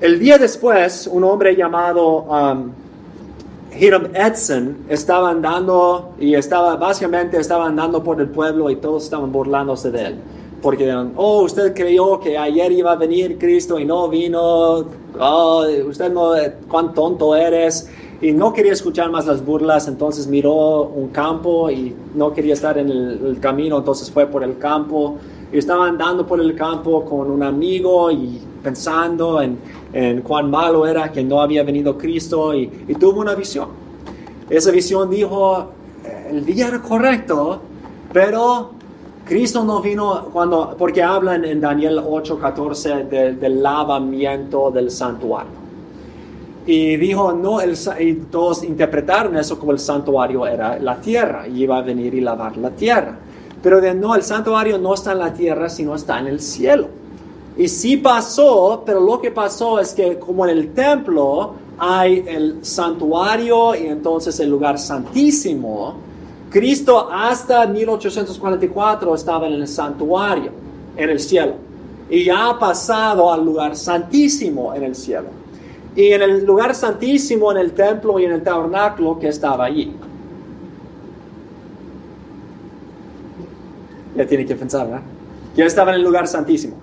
El 0.00 0.20
día 0.20 0.38
después, 0.38 1.08
un 1.10 1.24
hombre 1.24 1.56
llamado 1.56 2.22
um, 2.22 2.70
Hiram 3.76 4.08
Edson 4.14 4.76
estaba 4.88 5.30
andando 5.30 6.12
y 6.20 6.34
estaba 6.34 6.76
básicamente 6.76 7.38
estaba 7.38 7.66
andando 7.66 8.02
por 8.02 8.20
el 8.20 8.28
pueblo 8.28 8.70
y 8.70 8.76
todos 8.76 9.04
estaban 9.04 9.32
burlándose 9.32 9.90
de 9.90 10.06
él. 10.06 10.14
Porque 10.62 10.92
oh, 11.16 11.42
usted 11.42 11.74
creyó 11.74 12.20
que 12.20 12.38
ayer 12.38 12.70
iba 12.72 12.92
a 12.92 12.96
venir 12.96 13.38
Cristo 13.38 13.78
y 13.78 13.84
no 13.84 14.08
vino, 14.08 14.84
oh, 15.18 15.66
usted 15.88 16.12
no, 16.12 16.32
cuán 16.68 16.94
tonto 16.94 17.34
eres. 17.34 17.88
Y 18.20 18.32
no 18.32 18.52
quería 18.52 18.72
escuchar 18.72 19.10
más 19.10 19.26
las 19.26 19.44
burlas, 19.44 19.88
entonces 19.88 20.26
miró 20.26 20.82
un 20.84 21.08
campo 21.08 21.70
y 21.70 21.94
no 22.14 22.32
quería 22.32 22.54
estar 22.54 22.78
en 22.78 22.88
el, 22.88 23.26
el 23.26 23.40
camino, 23.40 23.78
entonces 23.78 24.10
fue 24.10 24.26
por 24.26 24.42
el 24.42 24.56
campo. 24.58 25.16
Y 25.52 25.58
estaba 25.58 25.86
andando 25.86 26.26
por 26.26 26.40
el 26.40 26.54
campo 26.54 27.04
con 27.04 27.30
un 27.30 27.42
amigo 27.42 28.10
y 28.10 28.40
pensando 28.62 29.40
en, 29.42 29.58
en 29.92 30.22
cuán 30.22 30.50
malo 30.50 30.86
era 30.86 31.12
que 31.12 31.22
no 31.22 31.40
había 31.40 31.62
venido 31.62 31.96
Cristo 31.96 32.54
y, 32.54 32.70
y 32.88 32.94
tuvo 32.94 33.20
una 33.20 33.34
visión. 33.34 33.68
Esa 34.48 34.70
visión 34.70 35.10
dijo, 35.10 35.70
el 36.30 36.44
día 36.44 36.68
era 36.68 36.80
correcto, 36.80 37.60
pero 38.12 38.70
Cristo 39.26 39.64
no 39.64 39.80
vino 39.80 40.28
cuando, 40.32 40.74
porque 40.78 41.02
hablan 41.02 41.44
en 41.44 41.60
Daniel 41.60 41.98
8:14 41.98 43.08
del, 43.08 43.40
del 43.40 43.62
lavamiento 43.62 44.70
del 44.70 44.90
santuario. 44.90 45.65
Y 46.66 46.96
dijo, 46.96 47.32
no, 47.32 47.60
el, 47.60 47.78
y 48.00 48.14
todos 48.14 48.64
interpretaron 48.64 49.36
eso 49.36 49.58
como 49.58 49.72
el 49.72 49.78
santuario 49.78 50.46
era 50.46 50.78
la 50.80 50.96
tierra, 50.96 51.46
y 51.46 51.62
iba 51.62 51.78
a 51.78 51.82
venir 51.82 52.12
y 52.14 52.20
lavar 52.20 52.56
la 52.56 52.70
tierra. 52.70 53.16
Pero 53.62 53.80
de 53.80 53.94
no, 53.94 54.14
el 54.14 54.22
santuario 54.22 54.76
no 54.76 54.94
está 54.94 55.12
en 55.12 55.20
la 55.20 55.32
tierra, 55.32 55.68
sino 55.68 55.94
está 55.94 56.18
en 56.18 56.26
el 56.26 56.40
cielo. 56.40 56.88
Y 57.56 57.68
sí 57.68 57.96
pasó, 57.96 58.82
pero 58.84 59.00
lo 59.00 59.20
que 59.20 59.30
pasó 59.30 59.80
es 59.80 59.94
que 59.94 60.18
como 60.18 60.44
en 60.44 60.58
el 60.58 60.74
templo 60.74 61.54
hay 61.78 62.24
el 62.26 62.64
santuario 62.64 63.74
y 63.74 63.86
entonces 63.86 64.38
el 64.40 64.50
lugar 64.50 64.78
santísimo, 64.78 65.94
Cristo 66.50 67.08
hasta 67.10 67.66
1844 67.66 69.14
estaba 69.14 69.46
en 69.46 69.54
el 69.54 69.68
santuario, 69.68 70.50
en 70.96 71.10
el 71.10 71.20
cielo. 71.20 71.54
Y 72.08 72.24
ya 72.24 72.50
ha 72.50 72.58
pasado 72.58 73.32
al 73.32 73.44
lugar 73.44 73.74
santísimo 73.74 74.74
en 74.74 74.84
el 74.84 74.94
cielo. 74.94 75.28
Y 75.96 76.12
en 76.12 76.22
el 76.22 76.44
lugar 76.44 76.74
santísimo, 76.74 77.50
en 77.50 77.58
el 77.58 77.72
templo 77.72 78.18
y 78.20 78.24
en 78.26 78.32
el 78.32 78.42
tabernáculo 78.42 79.18
que 79.18 79.28
estaba 79.28 79.64
allí. 79.64 79.96
Ya 84.14 84.26
tiene 84.26 84.46
que 84.46 84.54
pensar, 84.54 84.86
¿verdad? 84.86 85.02
Ya 85.56 85.64
estaba 85.64 85.90
en 85.90 85.96
el 85.96 86.02
lugar 86.02 86.26
santísimo. 86.26 86.76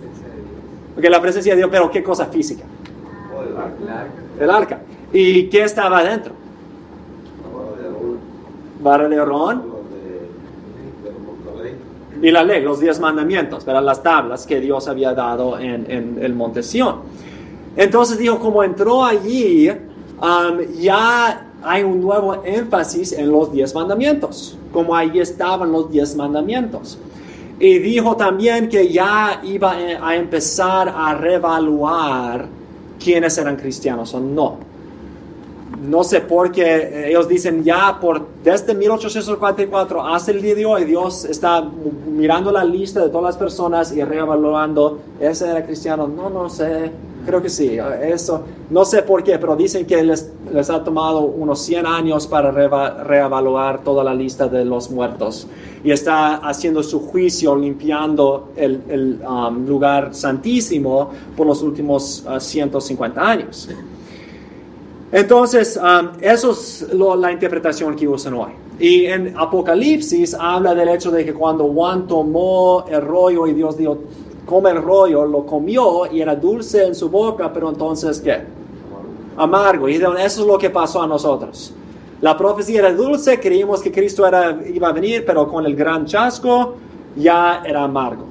Presencia 0.00 0.28
de 0.28 0.34
Dios. 0.34 0.48
Porque 0.94 1.10
la 1.10 1.20
presencia 1.20 1.52
de 1.52 1.56
Dios, 1.58 1.70
pero 1.70 1.90
¿qué 1.90 2.02
cosa 2.02 2.26
física? 2.26 2.64
El 4.40 4.50
arca. 4.50 4.80
¿Y 5.12 5.48
qué 5.48 5.62
estaba 5.64 5.98
adentro? 5.98 6.32
la 7.42 7.58
vara 7.58 7.76
de 7.76 7.84
Aarón, 7.86 8.18
Vara 8.82 9.08
de 9.08 9.16
Aarón 9.18 9.56
los 9.68 9.90
de- 9.90 11.10
de 11.10 11.56
la 11.56 11.62
ley. 11.62 11.74
Y 12.22 12.30
la 12.30 12.44
ley, 12.44 12.62
los 12.62 12.78
diez 12.78 13.00
mandamientos, 13.00 13.64
¿verdad? 13.64 13.82
las 13.82 14.02
tablas 14.02 14.46
que 14.46 14.60
Dios 14.60 14.86
había 14.86 15.12
dado 15.12 15.58
en, 15.58 15.90
en 15.90 16.18
el 16.22 16.32
monte 16.34 16.62
Sión. 16.62 17.00
Entonces 17.76 18.16
dijo, 18.16 18.38
como 18.38 18.62
entró 18.62 19.04
allí, 19.04 19.68
um, 19.68 20.60
ya 20.78 21.48
hay 21.64 21.82
un 21.82 22.00
nuevo 22.00 22.42
énfasis 22.44 23.12
en 23.12 23.30
los 23.30 23.52
diez 23.52 23.74
mandamientos, 23.74 24.56
como 24.72 24.94
ahí 24.94 25.18
estaban 25.18 25.72
los 25.72 25.90
diez 25.90 26.14
mandamientos. 26.14 26.96
Y 27.58 27.78
dijo 27.78 28.16
también 28.16 28.68
que 28.68 28.88
ya 28.88 29.40
iba 29.42 29.72
a 30.00 30.16
empezar 30.16 30.92
a 30.94 31.14
reevaluar 31.14 32.46
quiénes 33.02 33.36
eran 33.38 33.56
cristianos 33.56 34.14
o 34.14 34.20
no. 34.20 34.71
No 35.82 36.04
sé 36.04 36.20
por 36.20 36.52
qué 36.52 36.76
eh, 36.76 37.08
ellos 37.08 37.26
dicen 37.26 37.64
ya 37.64 37.98
por 38.00 38.24
desde 38.44 38.72
1844 38.72 40.06
hasta 40.06 40.30
el 40.30 40.40
día 40.40 40.54
de 40.54 40.64
hoy 40.64 40.84
Dios 40.84 41.24
está 41.24 41.60
mirando 41.60 42.52
la 42.52 42.64
lista 42.64 43.00
de 43.00 43.08
todas 43.08 43.24
las 43.24 43.36
personas 43.36 43.90
y 43.90 44.04
reevaluando, 44.04 45.00
¿ese 45.18 45.50
era 45.50 45.64
cristiano? 45.66 46.06
No, 46.06 46.30
no 46.30 46.48
sé, 46.48 46.92
creo 47.26 47.42
que 47.42 47.48
sí, 47.48 47.78
eso, 48.00 48.42
no 48.70 48.84
sé 48.84 49.02
por 49.02 49.24
qué, 49.24 49.40
pero 49.40 49.56
dicen 49.56 49.84
que 49.84 50.04
les, 50.04 50.30
les 50.52 50.70
ha 50.70 50.84
tomado 50.84 51.22
unos 51.22 51.60
100 51.62 51.84
años 51.84 52.28
para 52.28 52.52
reevaluar 52.52 53.82
toda 53.82 54.04
la 54.04 54.14
lista 54.14 54.46
de 54.46 54.64
los 54.64 54.88
muertos 54.88 55.48
y 55.82 55.90
está 55.90 56.36
haciendo 56.36 56.84
su 56.84 57.00
juicio, 57.00 57.56
limpiando 57.56 58.50
el, 58.54 59.20
um, 59.28 59.66
lugar 59.66 60.14
santísimo 60.14 61.10
por 61.36 61.48
los 61.48 61.60
últimos 61.60 62.24
uh, 62.24 62.38
150 62.38 63.20
años. 63.20 63.68
Entonces, 65.12 65.76
um, 65.78 66.08
eso 66.20 66.52
es 66.52 66.86
lo- 66.94 67.14
la 67.14 67.30
interpretación 67.30 67.94
que 67.94 68.08
usan 68.08 68.32
hoy. 68.34 68.52
Y 68.78 69.04
en 69.06 69.34
Apocalipsis 69.36 70.34
habla 70.34 70.74
del 70.74 70.88
hecho 70.88 71.10
de 71.10 71.24
que 71.24 71.34
cuando 71.34 71.64
Juan 71.68 72.06
tomó 72.08 72.84
el 72.88 73.02
rollo 73.02 73.46
y 73.46 73.52
Dios 73.52 73.76
dijo, 73.76 73.98
come 74.46 74.70
el 74.70 74.82
rollo, 74.82 75.26
lo 75.26 75.44
comió 75.44 76.10
y 76.10 76.20
era 76.22 76.34
dulce 76.34 76.86
en 76.86 76.94
su 76.94 77.10
boca, 77.10 77.52
pero 77.52 77.68
entonces, 77.68 78.20
¿qué? 78.20 78.40
Amargo. 79.36 79.88
Y 79.88 79.96
eso 79.96 80.12
es 80.18 80.38
lo 80.38 80.56
que 80.58 80.70
pasó 80.70 81.02
a 81.02 81.06
nosotros. 81.06 81.74
La 82.22 82.36
profecía 82.36 82.78
era 82.80 82.92
dulce, 82.94 83.38
creímos 83.38 83.82
que 83.82 83.92
Cristo 83.92 84.26
era, 84.26 84.60
iba 84.66 84.88
a 84.88 84.92
venir, 84.92 85.24
pero 85.26 85.46
con 85.46 85.66
el 85.66 85.76
gran 85.76 86.06
chasco 86.06 86.74
ya 87.16 87.62
era 87.66 87.84
amargo. 87.84 88.24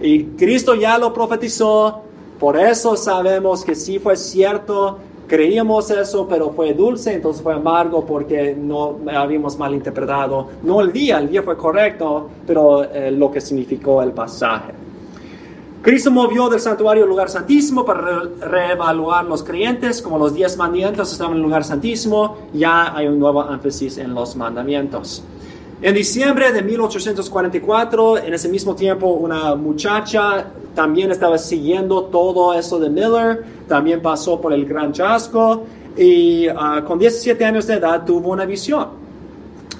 Y 0.00 0.24
Cristo 0.24 0.74
ya 0.74 0.98
lo 0.98 1.12
profetizó, 1.12 2.00
por 2.40 2.56
eso 2.58 2.96
sabemos 2.96 3.64
que 3.64 3.74
sí 3.74 3.98
fue 3.98 4.16
cierto, 4.16 4.98
creíamos 5.26 5.90
eso, 5.90 6.26
pero 6.28 6.50
fue 6.50 6.74
dulce, 6.74 7.14
entonces 7.14 7.42
fue 7.42 7.54
amargo 7.54 8.04
porque 8.04 8.54
no 8.58 8.98
habíamos 9.12 9.58
malinterpretado, 9.58 10.48
no 10.62 10.80
el 10.80 10.92
día, 10.92 11.18
el 11.18 11.28
día 11.28 11.42
fue 11.42 11.56
correcto, 11.56 12.28
pero 12.46 12.84
eh, 12.84 13.10
lo 13.10 13.30
que 13.30 13.40
significó 13.40 14.02
el 14.02 14.12
pasaje. 14.12 14.72
Cristo 15.82 16.10
movió 16.10 16.48
del 16.48 16.60
santuario 16.60 17.02
al 17.02 17.10
lugar 17.10 17.28
santísimo 17.28 17.84
para 17.84 18.00
re- 18.00 18.28
reevaluar 18.40 19.26
los 19.26 19.42
creyentes, 19.42 20.00
como 20.00 20.18
los 20.18 20.32
diez 20.34 20.56
mandamientos 20.56 21.12
estaban 21.12 21.32
en 21.34 21.38
el 21.38 21.42
lugar 21.44 21.62
santísimo, 21.62 22.36
ya 22.54 22.96
hay 22.96 23.06
un 23.06 23.18
nuevo 23.18 23.46
énfasis 23.52 23.98
en 23.98 24.14
los 24.14 24.34
mandamientos. 24.34 25.22
En 25.86 25.94
diciembre 25.94 26.50
de 26.50 26.62
1844, 26.62 28.16
en 28.16 28.32
ese 28.32 28.48
mismo 28.48 28.74
tiempo, 28.74 29.08
una 29.08 29.54
muchacha 29.54 30.46
también 30.74 31.10
estaba 31.10 31.36
siguiendo 31.36 32.04
todo 32.04 32.54
eso 32.54 32.78
de 32.78 32.88
Miller, 32.88 33.44
también 33.68 34.00
pasó 34.00 34.40
por 34.40 34.54
el 34.54 34.64
gran 34.64 34.92
chasco 34.94 35.64
y 35.94 36.46
ah, 36.48 36.82
con 36.86 36.98
17 36.98 37.44
años 37.44 37.66
de 37.66 37.74
edad 37.74 38.02
tuvo 38.06 38.30
una 38.30 38.46
visión. 38.46 38.86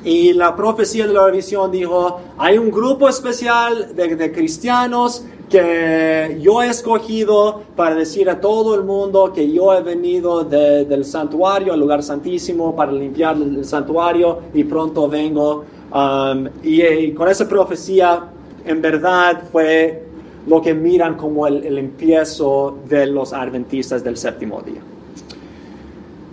Y 0.05 0.35
la 0.35 0.55
profecía 0.55 1.07
de 1.07 1.15
la 1.15 1.27
visión 1.31 1.71
dijo, 1.71 2.21
hay 2.37 2.59
un 2.59 2.71
grupo 2.71 3.09
especial 3.09 3.97
de, 3.97 4.15
de 4.15 4.31
cristianos 4.31 5.25
que 5.49 6.39
yo 6.43 6.63
he 6.63 6.69
escogido 6.69 7.63
para 7.75 7.95
decir 7.95 8.29
a 8.29 8.39
todo 8.43 8.75
el 8.75 8.85
mundo 8.85 9.33
que 9.33 9.51
yo 9.51 9.73
he 9.73 9.83
venido 9.83 10.45
de- 10.45 10.85
del 10.85 11.07
santuario 11.07 11.73
al 11.73 11.81
lugar 11.81 12.03
santísimo 12.03 12.77
para 12.77 12.93
limpiar 12.93 13.37
el 13.37 13.65
santuario 13.65 14.41
y 14.53 14.65
pronto 14.65 15.09
vengo. 15.09 15.65
Um, 15.95 16.49
y, 16.63 16.83
y 16.83 17.13
con 17.13 17.29
esa 17.29 17.49
profecía, 17.49 18.25
en 18.65 18.83
verdad, 18.83 19.45
fue 19.51 20.05
lo 20.47 20.61
que 20.61 20.75
miran 20.75 21.15
como 21.17 21.47
el, 21.47 21.65
el 21.65 21.79
empiezo 21.79 22.79
de 22.89 23.07
los 23.07 23.33
adventistas 23.33 24.03
del 24.03 24.17
séptimo 24.17 24.61
día. 24.61 24.81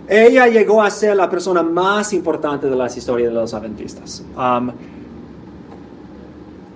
Ella 0.08 0.48
llegó 0.48 0.82
a 0.82 0.90
ser 0.90 1.16
la 1.16 1.30
persona 1.30 1.62
más 1.62 2.12
importante 2.12 2.68
de 2.68 2.76
las 2.76 2.96
historias 2.96 3.32
de 3.32 3.34
los 3.40 3.54
adventistas. 3.54 4.24
Um, 4.36 4.72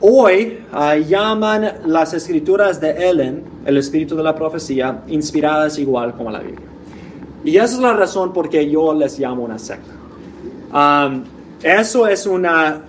Hoy 0.00 0.58
ah, 0.72 0.96
llaman 0.96 1.78
las 1.86 2.12
escrituras 2.12 2.80
de 2.80 2.90
Ellen, 3.08 3.42
el 3.64 3.78
espíritu 3.78 4.14
de 4.14 4.22
la 4.22 4.34
profecía, 4.34 5.02
inspiradas 5.08 5.78
igual 5.78 6.14
como 6.14 6.30
la 6.30 6.40
Biblia. 6.40 6.66
Y 7.44 7.56
esa 7.56 7.64
es 7.64 7.78
la 7.78 7.94
razón 7.94 8.32
por 8.32 8.50
que 8.50 8.70
yo 8.70 8.92
les 8.92 9.18
llamo 9.18 9.42
una 9.42 9.58
secta. 9.58 9.92
Um, 10.72 11.24
eso 11.66 12.06
es 12.06 12.26
una... 12.26 12.82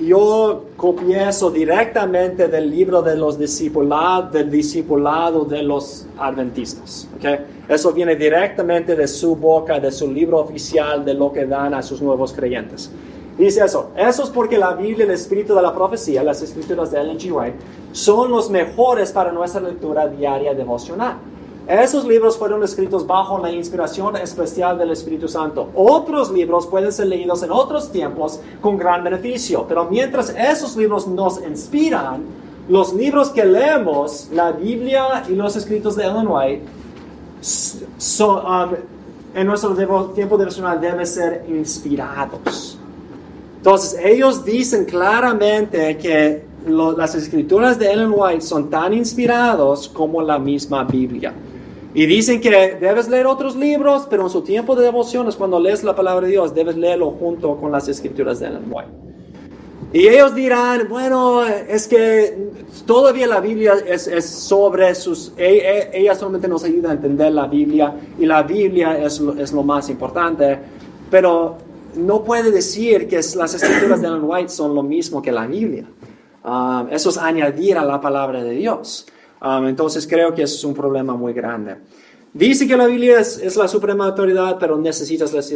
Yo 0.00 0.64
copié 0.74 1.28
eso 1.28 1.50
directamente 1.50 2.48
del 2.48 2.70
libro 2.70 3.02
de 3.02 3.14
los 3.14 3.38
discipulados, 3.38 4.32
del 4.32 4.50
discipulado 4.50 5.44
de 5.44 5.62
los 5.62 6.06
adventistas. 6.18 7.06
¿ok? 7.14 7.40
Eso 7.68 7.92
viene 7.92 8.16
directamente 8.16 8.96
de 8.96 9.06
su 9.06 9.36
boca, 9.36 9.78
de 9.78 9.92
su 9.92 10.10
libro 10.10 10.38
oficial, 10.38 11.04
de 11.04 11.12
lo 11.12 11.30
que 11.30 11.44
dan 11.44 11.74
a 11.74 11.82
sus 11.82 12.00
nuevos 12.00 12.32
creyentes. 12.32 12.90
Dice 13.36 13.64
eso. 13.66 13.90
Eso 13.94 14.22
es 14.24 14.30
porque 14.30 14.56
la 14.56 14.72
Biblia, 14.72 15.04
el 15.04 15.10
espíritu 15.10 15.54
de 15.54 15.60
la 15.60 15.74
profecía, 15.74 16.22
las 16.22 16.40
escrituras 16.40 16.90
de 16.90 17.00
Ellen 17.00 17.18
G. 17.18 17.30
White, 17.32 17.58
son 17.92 18.30
los 18.30 18.48
mejores 18.48 19.12
para 19.12 19.30
nuestra 19.30 19.60
lectura 19.60 20.06
diaria 20.06 20.54
devocional. 20.54 21.16
Esos 21.68 22.04
libros 22.04 22.36
fueron 22.36 22.62
escritos 22.64 23.06
bajo 23.06 23.38
la 23.38 23.50
inspiración 23.50 24.16
especial 24.16 24.76
del 24.78 24.90
Espíritu 24.90 25.28
Santo. 25.28 25.68
Otros 25.76 26.30
libros 26.32 26.66
pueden 26.66 26.90
ser 26.92 27.06
leídos 27.06 27.42
en 27.44 27.52
otros 27.52 27.90
tiempos 27.92 28.40
con 28.60 28.76
gran 28.76 29.04
beneficio, 29.04 29.64
pero 29.68 29.84
mientras 29.84 30.30
esos 30.36 30.76
libros 30.76 31.06
nos 31.06 31.40
inspiran, 31.40 32.22
los 32.68 32.92
libros 32.92 33.30
que 33.30 33.44
leemos, 33.44 34.28
la 34.32 34.52
Biblia 34.52 35.24
y 35.28 35.34
los 35.34 35.54
escritos 35.56 35.94
de 35.96 36.04
Ellen 36.04 36.26
White, 36.28 36.62
s- 37.40 37.86
son, 37.96 38.44
um, 38.44 38.74
en 39.34 39.46
nuestro 39.46 39.72
tiempo 40.14 40.36
devocional 40.36 40.80
deben 40.80 41.06
ser 41.06 41.44
inspirados. 41.48 42.76
Entonces, 43.58 43.98
ellos 44.04 44.44
dicen 44.44 44.84
claramente 44.84 45.96
que 45.96 46.44
las 46.66 47.14
escrituras 47.14 47.78
de 47.78 47.92
Ellen 47.92 48.12
White 48.14 48.40
son 48.42 48.68
tan 48.68 48.92
inspirados 48.92 49.88
como 49.88 50.20
la 50.22 50.38
misma 50.38 50.84
Biblia. 50.84 51.32
Y 51.94 52.06
dicen 52.06 52.40
que 52.40 52.76
debes 52.80 53.08
leer 53.08 53.26
otros 53.26 53.54
libros, 53.54 54.06
pero 54.08 54.22
en 54.22 54.30
su 54.30 54.40
tiempo 54.40 54.74
de 54.74 54.84
devociones, 54.84 55.36
cuando 55.36 55.60
lees 55.60 55.84
la 55.84 55.94
palabra 55.94 56.26
de 56.26 56.32
Dios, 56.32 56.54
debes 56.54 56.76
leerlo 56.76 57.10
junto 57.10 57.56
con 57.56 57.70
las 57.70 57.86
escrituras 57.88 58.40
de 58.40 58.46
Ellen 58.46 58.64
White. 58.70 58.90
Y 59.92 60.08
ellos 60.08 60.34
dirán, 60.34 60.88
bueno, 60.88 61.44
es 61.46 61.86
que 61.86 62.48
todavía 62.86 63.26
la 63.26 63.40
Biblia 63.40 63.74
es, 63.86 64.06
es 64.06 64.24
sobre 64.24 64.94
sus... 64.94 65.32
e- 65.36 65.58
e- 65.58 66.00
Ella 66.00 66.14
solamente 66.14 66.48
nos 66.48 66.64
ayuda 66.64 66.90
a 66.90 66.92
entender 66.94 67.30
la 67.30 67.46
Biblia 67.46 67.94
y 68.18 68.24
la 68.24 68.42
Biblia 68.42 68.96
es 69.04 69.20
lo, 69.20 69.34
es 69.34 69.52
lo 69.52 69.62
más 69.62 69.90
importante, 69.90 70.58
pero 71.10 71.58
no 71.96 72.24
puede 72.24 72.50
decir 72.50 73.06
que 73.06 73.16
es- 73.18 73.36
las 73.36 73.52
escrituras 73.52 74.00
de 74.00 74.08
Ellen 74.08 74.22
White 74.24 74.48
son 74.48 74.74
lo 74.74 74.82
mismo 74.82 75.20
que 75.20 75.30
la 75.30 75.46
Biblia. 75.46 75.84
Um, 76.42 76.88
eso 76.90 77.10
es 77.10 77.18
añadir 77.18 77.76
a 77.76 77.84
la 77.84 78.00
palabra 78.00 78.42
de 78.42 78.52
Dios. 78.52 79.06
Um, 79.42 79.66
entonces 79.66 80.06
creo 80.06 80.32
que 80.32 80.42
eso 80.42 80.54
es 80.54 80.64
un 80.64 80.74
problema 80.74 81.14
muy 81.14 81.32
grande. 81.32 81.76
Dice 82.32 82.66
que 82.66 82.76
la 82.76 82.86
Biblia 82.86 83.18
es, 83.20 83.38
es 83.38 83.56
la 83.56 83.68
suprema 83.68 84.06
autoridad, 84.06 84.56
pero 84.58 84.78
necesitas 84.78 85.32
las, 85.32 85.52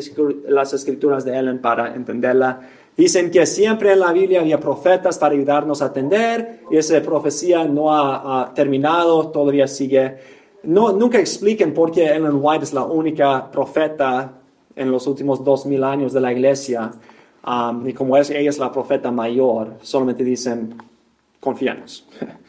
las 0.49 0.73
escrituras 0.73 1.25
de 1.25 1.39
Ellen 1.39 1.61
para 1.61 1.95
entenderla. 1.95 2.61
Dicen 2.97 3.31
que 3.31 3.47
siempre 3.47 3.93
en 3.93 4.01
la 4.01 4.13
Biblia 4.13 4.41
había 4.41 4.59
profetas 4.59 5.19
para 5.19 5.35
ayudarnos 5.35 5.81
a 5.83 5.87
entender 5.87 6.61
y 6.71 6.77
esa 6.77 7.01
profecía 7.01 7.65
no 7.65 7.95
ha, 7.95 8.43
ha 8.43 8.55
terminado, 8.55 9.29
todavía 9.29 9.67
sigue. 9.67 10.17
No, 10.65 10.93
nunca 10.93 11.19
expliquen 11.19 11.73
por 11.73 11.93
qué 11.93 12.07
Ellen 12.07 12.41
White 12.41 12.65
es 12.65 12.75
la 12.75 12.85
única 12.85 13.51
profeta 13.51 14.33
en 14.75 14.91
los 14.91 15.07
últimos 15.07 15.45
dos 15.45 15.65
mil 15.65 15.85
años 15.85 16.13
de 16.13 16.21
la 16.21 16.33
iglesia. 16.33 16.91
Um, 17.47 17.89
y 17.89 17.93
como 17.93 18.17
es, 18.17 18.31
ella 18.31 18.51
es 18.51 18.59
la 18.59 18.73
profeta 18.73 19.11
mayor, 19.11 19.75
solamente 19.81 20.25
dicen, 20.25 20.75
confiamos. 21.41 22.07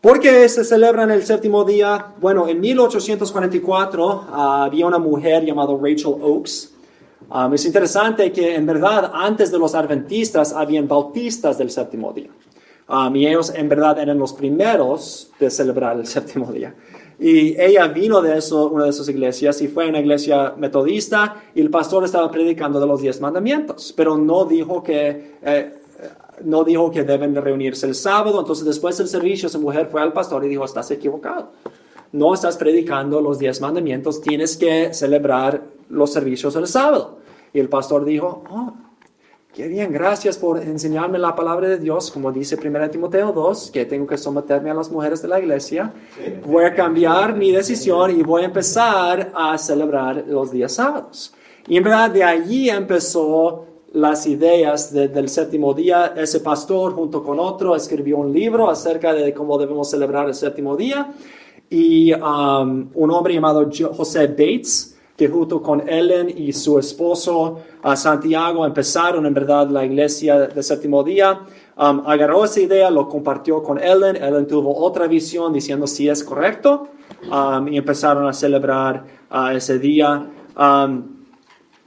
¿Por 0.00 0.20
qué 0.20 0.48
se 0.48 0.62
celebra 0.62 1.02
en 1.02 1.10
el 1.10 1.24
séptimo 1.24 1.64
día? 1.64 2.14
Bueno, 2.20 2.46
en 2.46 2.60
1844 2.60 4.26
ah, 4.30 4.64
había 4.66 4.86
una 4.86 5.00
mujer 5.00 5.44
llamada 5.44 5.74
Rachel 5.76 6.14
Oakes. 6.20 6.68
Um, 7.28 7.52
es 7.52 7.64
interesante 7.64 8.30
que 8.30 8.54
en 8.54 8.64
verdad 8.64 9.10
antes 9.12 9.50
de 9.50 9.58
los 9.58 9.74
adventistas 9.74 10.52
habían 10.52 10.86
bautistas 10.86 11.58
del 11.58 11.70
séptimo 11.70 12.12
día. 12.12 12.30
Um, 12.88 13.16
y 13.16 13.26
ellos 13.26 13.52
en 13.52 13.68
verdad 13.68 13.98
eran 13.98 14.18
los 14.18 14.32
primeros 14.34 15.32
de 15.40 15.50
celebrar 15.50 15.98
el 15.98 16.06
séptimo 16.06 16.52
día. 16.52 16.76
Y 17.18 17.60
ella 17.60 17.88
vino 17.88 18.22
de 18.22 18.38
eso, 18.38 18.68
una 18.68 18.84
de 18.84 18.90
esas 18.90 19.08
iglesias 19.08 19.60
y 19.60 19.66
fue 19.66 19.86
a 19.86 19.88
una 19.88 19.98
iglesia 19.98 20.54
metodista 20.56 21.42
y 21.56 21.60
el 21.60 21.70
pastor 21.70 22.04
estaba 22.04 22.30
predicando 22.30 22.78
de 22.78 22.86
los 22.86 23.02
diez 23.02 23.20
mandamientos, 23.20 23.92
pero 23.96 24.16
no 24.16 24.44
dijo 24.44 24.80
que, 24.80 25.38
eh, 25.42 25.77
no 26.44 26.64
dijo 26.64 26.90
que 26.90 27.04
deben 27.04 27.34
de 27.34 27.40
reunirse 27.40 27.86
el 27.86 27.94
sábado. 27.94 28.40
Entonces 28.40 28.64
después 28.64 28.98
del 28.98 29.08
servicio 29.08 29.48
esa 29.48 29.58
mujer 29.58 29.88
fue 29.90 30.02
al 30.02 30.12
pastor 30.12 30.44
y 30.44 30.48
dijo, 30.48 30.64
estás 30.64 30.90
equivocado. 30.90 31.52
No 32.12 32.32
estás 32.34 32.56
predicando 32.56 33.20
los 33.20 33.38
diez 33.38 33.60
mandamientos, 33.60 34.20
tienes 34.20 34.56
que 34.56 34.94
celebrar 34.94 35.62
los 35.88 36.12
servicios 36.12 36.56
el 36.56 36.66
sábado. 36.66 37.18
Y 37.52 37.60
el 37.60 37.68
pastor 37.68 38.04
dijo, 38.04 38.44
oh, 38.50 38.72
Qué 39.58 39.66
bien, 39.66 39.92
gracias 39.92 40.38
por 40.38 40.62
enseñarme 40.62 41.18
la 41.18 41.34
palabra 41.34 41.68
de 41.68 41.78
Dios, 41.78 42.12
como 42.12 42.30
dice 42.30 42.56
1 42.62 42.90
Timoteo 42.90 43.32
2, 43.32 43.72
que 43.72 43.86
tengo 43.86 44.06
que 44.06 44.16
someterme 44.16 44.70
a 44.70 44.74
las 44.74 44.88
mujeres 44.88 45.20
de 45.20 45.26
la 45.26 45.40
iglesia. 45.40 45.92
Voy 46.46 46.64
a 46.64 46.72
cambiar 46.72 47.34
mi 47.34 47.50
decisión 47.50 48.16
y 48.16 48.22
voy 48.22 48.42
a 48.42 48.44
empezar 48.44 49.32
a 49.34 49.58
celebrar 49.58 50.22
los 50.28 50.52
días 50.52 50.74
sábados. 50.74 51.34
Y 51.66 51.76
en 51.76 51.82
verdad 51.82 52.08
de 52.10 52.22
allí 52.22 52.70
empezó 52.70 53.66
las 53.98 54.26
ideas 54.26 54.92
de- 54.92 55.08
del 55.08 55.28
séptimo 55.28 55.74
día. 55.74 56.14
Ese 56.16 56.40
pastor 56.40 56.94
junto 56.94 57.22
con 57.22 57.38
otro 57.40 57.74
escribió 57.74 58.18
un 58.18 58.32
libro 58.32 58.70
acerca 58.70 59.12
de 59.12 59.32
cómo 59.34 59.58
debemos 59.58 59.90
celebrar 59.90 60.28
el 60.28 60.34
séptimo 60.34 60.76
día. 60.76 61.12
Y 61.70 62.12
um, 62.14 62.88
un 62.94 63.10
hombre 63.10 63.34
llamado 63.34 63.68
Jo- 63.76 63.92
José 63.92 64.26
Bates, 64.28 64.96
que 65.16 65.28
junto 65.28 65.60
con 65.60 65.86
Ellen 65.88 66.32
y 66.34 66.52
su 66.52 66.78
esposo 66.78 67.58
a 67.82 67.96
Santiago 67.96 68.64
empezaron 68.64 69.26
en 69.26 69.34
verdad 69.34 69.68
la 69.68 69.84
iglesia 69.84 70.38
del 70.38 70.62
séptimo 70.62 71.02
día. 71.02 71.40
Um, 71.76 72.02
agarró 72.06 72.44
esa 72.44 72.60
idea, 72.60 72.90
lo 72.90 73.08
compartió 73.08 73.62
con 73.62 73.78
Ellen. 73.78 74.16
Ellen 74.16 74.46
tuvo 74.46 74.76
otra 74.78 75.08
visión 75.08 75.52
diciendo 75.52 75.86
si 75.88 76.08
es 76.08 76.22
correcto 76.22 76.88
um, 77.32 77.66
y 77.66 77.76
empezaron 77.76 78.28
a 78.28 78.32
celebrar 78.32 79.04
uh, 79.30 79.48
ese 79.56 79.78
día. 79.80 80.24
Um, 80.56 81.17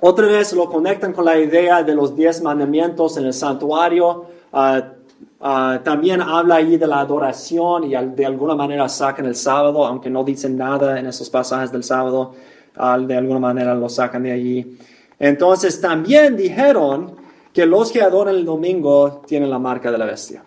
otra 0.01 0.25
vez 0.25 0.51
lo 0.53 0.67
conectan 0.67 1.13
con 1.13 1.25
la 1.25 1.39
idea 1.39 1.83
de 1.83 1.93
los 1.93 2.15
diez 2.15 2.41
mandamientos 2.41 3.17
en 3.17 3.25
el 3.25 3.33
santuario. 3.33 4.25
Ah, 4.51 4.93
ah, 5.39 5.79
también 5.83 6.21
habla 6.21 6.55
ahí 6.55 6.75
de 6.75 6.87
la 6.87 7.01
adoración 7.01 7.83
y 7.83 7.91
de 7.91 8.25
alguna 8.25 8.55
manera 8.55 8.89
sacan 8.89 9.27
el 9.27 9.35
sábado, 9.35 9.85
aunque 9.85 10.09
no 10.09 10.23
dicen 10.23 10.57
nada 10.57 10.99
en 10.99 11.05
esos 11.05 11.29
pasajes 11.29 11.71
del 11.71 11.83
sábado, 11.83 12.33
ah, 12.77 12.97
de 12.97 13.15
alguna 13.15 13.39
manera 13.39 13.75
lo 13.75 13.87
sacan 13.89 14.23
de 14.23 14.31
allí. 14.31 14.77
Entonces 15.19 15.79
también 15.79 16.35
dijeron 16.35 17.15
que 17.53 17.67
los 17.67 17.91
que 17.91 18.01
adoran 18.01 18.33
el 18.33 18.43
domingo 18.43 19.21
tienen 19.27 19.51
la 19.51 19.59
marca 19.59 19.91
de 19.91 19.99
la 19.99 20.05
bestia. 20.05 20.43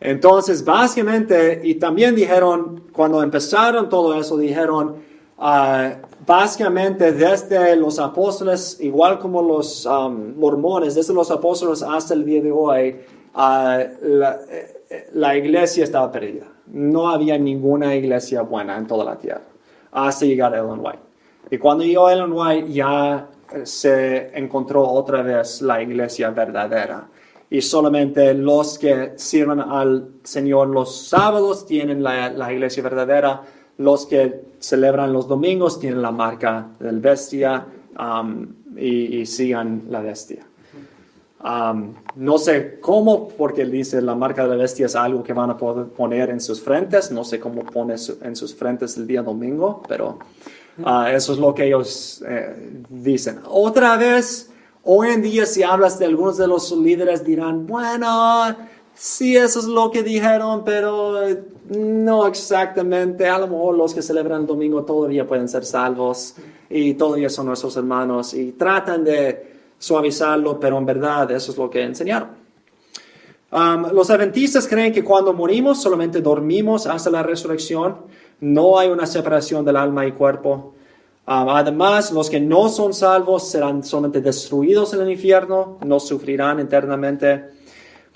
Entonces, 0.00 0.64
básicamente, 0.64 1.60
y 1.62 1.74
también 1.74 2.16
dijeron, 2.16 2.84
cuando 2.90 3.22
empezaron 3.22 3.88
todo 3.88 4.18
eso, 4.18 4.36
dijeron, 4.38 4.96
ah, 5.38 5.92
básicamente 6.30 7.10
desde 7.10 7.74
los 7.74 7.98
apóstoles, 7.98 8.78
igual 8.80 9.18
como 9.18 9.42
los 9.42 9.84
um, 9.84 10.38
mormones, 10.38 10.94
desde 10.94 11.12
los 11.12 11.28
apóstoles 11.28 11.82
hasta 11.82 12.14
el 12.14 12.24
día 12.24 12.40
de 12.40 12.52
hoy, 12.52 13.00
ah, 13.34 13.82
la, 14.00 14.38
eh, 14.48 15.08
la 15.14 15.36
iglesia 15.36 15.82
estaba 15.82 16.12
perdida. 16.12 16.46
No 16.68 17.10
había 17.10 17.36
ninguna 17.36 17.96
iglesia 17.96 18.42
buena 18.42 18.78
en 18.78 18.86
toda 18.86 19.04
la 19.04 19.18
tierra, 19.18 19.42
hasta 19.90 20.24
llegar 20.24 20.54
a 20.54 20.58
Ellen 20.58 20.78
White. 20.78 21.00
Y 21.50 21.58
cuando 21.58 21.82
llegó 21.82 22.08
Ellen 22.08 22.32
White, 22.32 22.72
ya 22.72 23.28
eh, 23.52 23.66
se 23.66 24.30
encontró 24.38 24.88
otra 24.88 25.22
vez 25.22 25.60
la 25.62 25.82
iglesia 25.82 26.30
verdadera 26.30 27.08
y 27.50 27.60
solamente 27.60 28.34
los 28.34 28.78
que 28.78 29.14
sirven 29.16 29.58
al 29.58 30.10
Señor 30.22 30.68
los 30.68 31.08
sábados 31.08 31.66
tienen 31.66 32.04
la, 32.04 32.30
la 32.30 32.52
iglesia 32.52 32.84
verdadera, 32.84 33.42
los 33.78 34.06
que 34.06 34.42
celebran 34.58 35.12
los 35.12 35.26
domingos 35.26 35.80
tienen 35.80 36.02
la 36.02 36.10
marca 36.10 36.68
del 36.78 37.00
bestia, 37.00 37.66
um, 37.98 38.46
y, 38.76 39.20
y 39.20 39.26
sigan 39.26 39.82
la 39.88 40.00
bestia. 40.00 40.46
Um, 41.42 41.94
no 42.16 42.36
sé 42.36 42.80
cómo, 42.80 43.28
porque 43.28 43.64
dice 43.64 44.02
la 44.02 44.14
marca 44.14 44.42
de 44.42 44.50
la 44.50 44.56
bestia 44.56 44.84
es 44.84 44.94
algo 44.94 45.22
que 45.22 45.32
van 45.32 45.48
a 45.48 45.56
poder 45.56 45.86
poner 45.86 46.28
en 46.28 46.40
sus 46.40 46.60
frentes. 46.60 47.10
No 47.10 47.24
sé 47.24 47.40
cómo 47.40 47.62
pone 47.62 47.94
en 48.22 48.36
sus 48.36 48.54
frentes 48.54 48.98
el 48.98 49.06
día 49.06 49.22
domingo, 49.22 49.82
pero 49.88 50.18
uh, 50.84 51.06
eso 51.06 51.32
es 51.32 51.38
lo 51.38 51.54
que 51.54 51.66
ellos 51.66 52.22
eh, 52.28 52.82
dicen. 52.90 53.40
Otra 53.48 53.96
vez, 53.96 54.50
hoy 54.84 55.08
en 55.08 55.22
día, 55.22 55.46
si 55.46 55.62
hablas 55.62 55.98
de 55.98 56.04
algunos 56.04 56.36
de 56.36 56.46
los 56.46 56.70
líderes, 56.72 57.24
dirán, 57.24 57.66
bueno, 57.66 58.54
sí, 59.00 59.36
eso 59.36 59.60
es 59.60 59.64
lo 59.64 59.90
que 59.90 60.02
dijeron, 60.02 60.62
pero 60.64 61.26
eh, 61.26 61.42
no 61.70 62.26
exactamente. 62.26 63.26
A 63.26 63.38
lo 63.38 63.46
mejor 63.46 63.76
los 63.76 63.94
que 63.94 64.02
celebran 64.02 64.42
el 64.42 64.46
domingo 64.46 64.84
todavía 64.84 65.26
pueden 65.26 65.48
ser 65.48 65.64
salvos 65.64 66.34
y 66.68 66.94
todavía 66.94 67.30
son 67.30 67.46
nuestros 67.46 67.76
hermanos 67.76 68.34
y 68.34 68.52
tratan 68.52 69.02
de 69.04 69.54
suavizarlo, 69.78 70.60
pero 70.60 70.76
en 70.76 70.84
verdad 70.84 71.30
eso 71.30 71.52
es 71.52 71.58
lo 71.58 71.70
que 71.70 71.82
enseñaron. 71.82 72.28
Los 73.92 74.10
adventistas 74.10 74.68
creen 74.68 74.92
que 74.92 75.02
cuando 75.02 75.32
morimos 75.32 75.82
solamente 75.82 76.20
dormimos 76.20 76.86
hasta 76.86 77.10
la 77.10 77.22
resurrección, 77.22 77.96
no 78.40 78.78
hay 78.78 78.90
una 78.90 79.06
separación 79.06 79.64
del 79.64 79.76
alma 79.76 80.06
y 80.06 80.12
cuerpo. 80.12 80.74
Además, 81.26 82.12
los 82.12 82.28
que 82.30 82.40
no 82.40 82.68
son 82.68 82.92
salvos 82.92 83.48
serán 83.48 83.82
solamente 83.82 84.20
destruidos 84.20 84.94
en 84.94 85.00
el 85.00 85.10
infierno, 85.10 85.78
no 85.84 85.98
sufrirán 85.98 86.60
eternamente. 86.60 87.59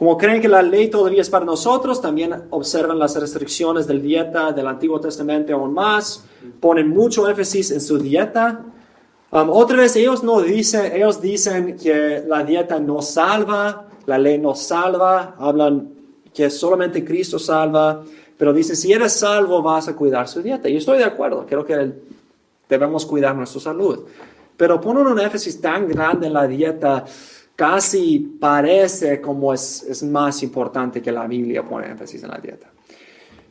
Como 0.05 0.19
creen 0.19 0.43
que 0.43 0.51
la 0.51 0.61
ley 0.61 0.89
todavía 0.89 1.23
es 1.23 1.31
para 1.31 1.47
nosotros, 1.47 1.99
también 1.99 2.35
observan 2.51 2.99
las 2.99 3.19
restricciones 3.19 3.87
del 3.87 4.03
dieta 4.03 4.53
del 4.53 4.67
Antiguo 4.67 5.01
Testamento 5.01 5.55
aún 5.55 5.73
más, 5.73 6.27
ponen 6.61 6.91
mucho 6.91 7.27
énfasis 7.27 7.71
en 7.71 7.81
su 7.81 7.97
dieta. 7.97 8.67
Um, 9.31 9.49
otra 9.49 9.79
vez, 9.79 9.97
ellos 9.97 10.23
no 10.23 10.43
dicen, 10.43 10.93
ellos 10.95 11.23
dicen 11.23 11.79
que 11.79 12.23
la 12.29 12.45
dieta 12.45 12.79
no 12.79 13.01
salva, 13.01 13.87
la 14.05 14.19
ley 14.19 14.37
no 14.37 14.55
salva, 14.55 15.37
hablan 15.39 15.89
que 16.35 16.51
solamente 16.51 17.03
Cristo 17.03 17.39
salva, 17.39 18.05
pero 18.37 18.53
dicen, 18.53 18.77
si 18.77 18.93
eres 18.93 19.15
salvo 19.15 19.63
vas 19.63 19.89
a 19.89 19.97
cuidar 19.97 20.29
su 20.29 20.43
dieta. 20.43 20.69
Y 20.69 20.77
estoy 20.77 20.99
de 20.99 21.05
acuerdo, 21.05 21.47
creo 21.49 21.65
que 21.65 21.95
debemos 22.69 23.07
cuidar 23.07 23.35
nuestra 23.35 23.59
salud. 23.59 24.01
Pero 24.55 24.79
ponen 24.83 25.07
un 25.07 25.19
énfasis 25.19 25.63
tan 25.63 25.89
grande 25.89 26.27
en 26.27 26.35
la 26.35 26.47
dieta, 26.47 27.07
casi 27.57 28.19
parece 28.41 29.21
como 29.21 29.53
es, 29.53 30.03
más 30.03 30.43
importante 30.43 31.01
que 31.01 31.13
la 31.13 31.27
Biblia 31.27 31.63
pone 31.63 31.89
énfasis 31.89 32.23
en 32.23 32.31
la 32.31 32.39
dieta. 32.39 32.69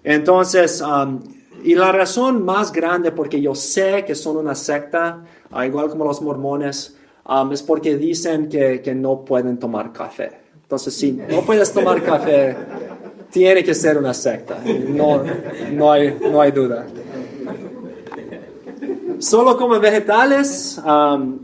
Entonces, 0.04 0.82
um, 0.82 1.20
y 1.64 1.76
la 1.76 1.92
razón 1.92 2.44
más 2.44 2.72
grande 2.72 3.12
porque 3.12 3.42
yo 3.42 3.56
sé 3.56 4.04
que 4.06 4.16
son 4.16 4.38
una 4.38 4.56
secta, 4.56 5.24
igual 5.66 5.90
como 5.90 6.06
los 6.06 6.22
mormones, 6.22 6.98
um, 7.28 7.52
es 7.54 7.64
porque 7.64 7.96
dicen 7.96 8.50
que, 8.50 8.94
no 8.96 9.24
pueden 9.24 9.58
tomar 9.58 9.94
café. 9.94 10.32
Entonces, 10.62 10.94
si 10.94 11.14
no 11.14 11.42
puedes 11.42 11.72
tomar 11.72 12.04
café, 12.04 12.56
tiene 13.32 13.64
que 13.64 13.74
ser 13.74 13.98
una 13.98 14.14
secta. 14.14 14.60
No, 14.90 15.24
no 15.72 15.92
hay 15.92 16.52
duda. 16.52 16.86
Solo 19.20 19.56
como 19.56 19.80
vegetales, 19.80 20.82
um, 20.86 21.40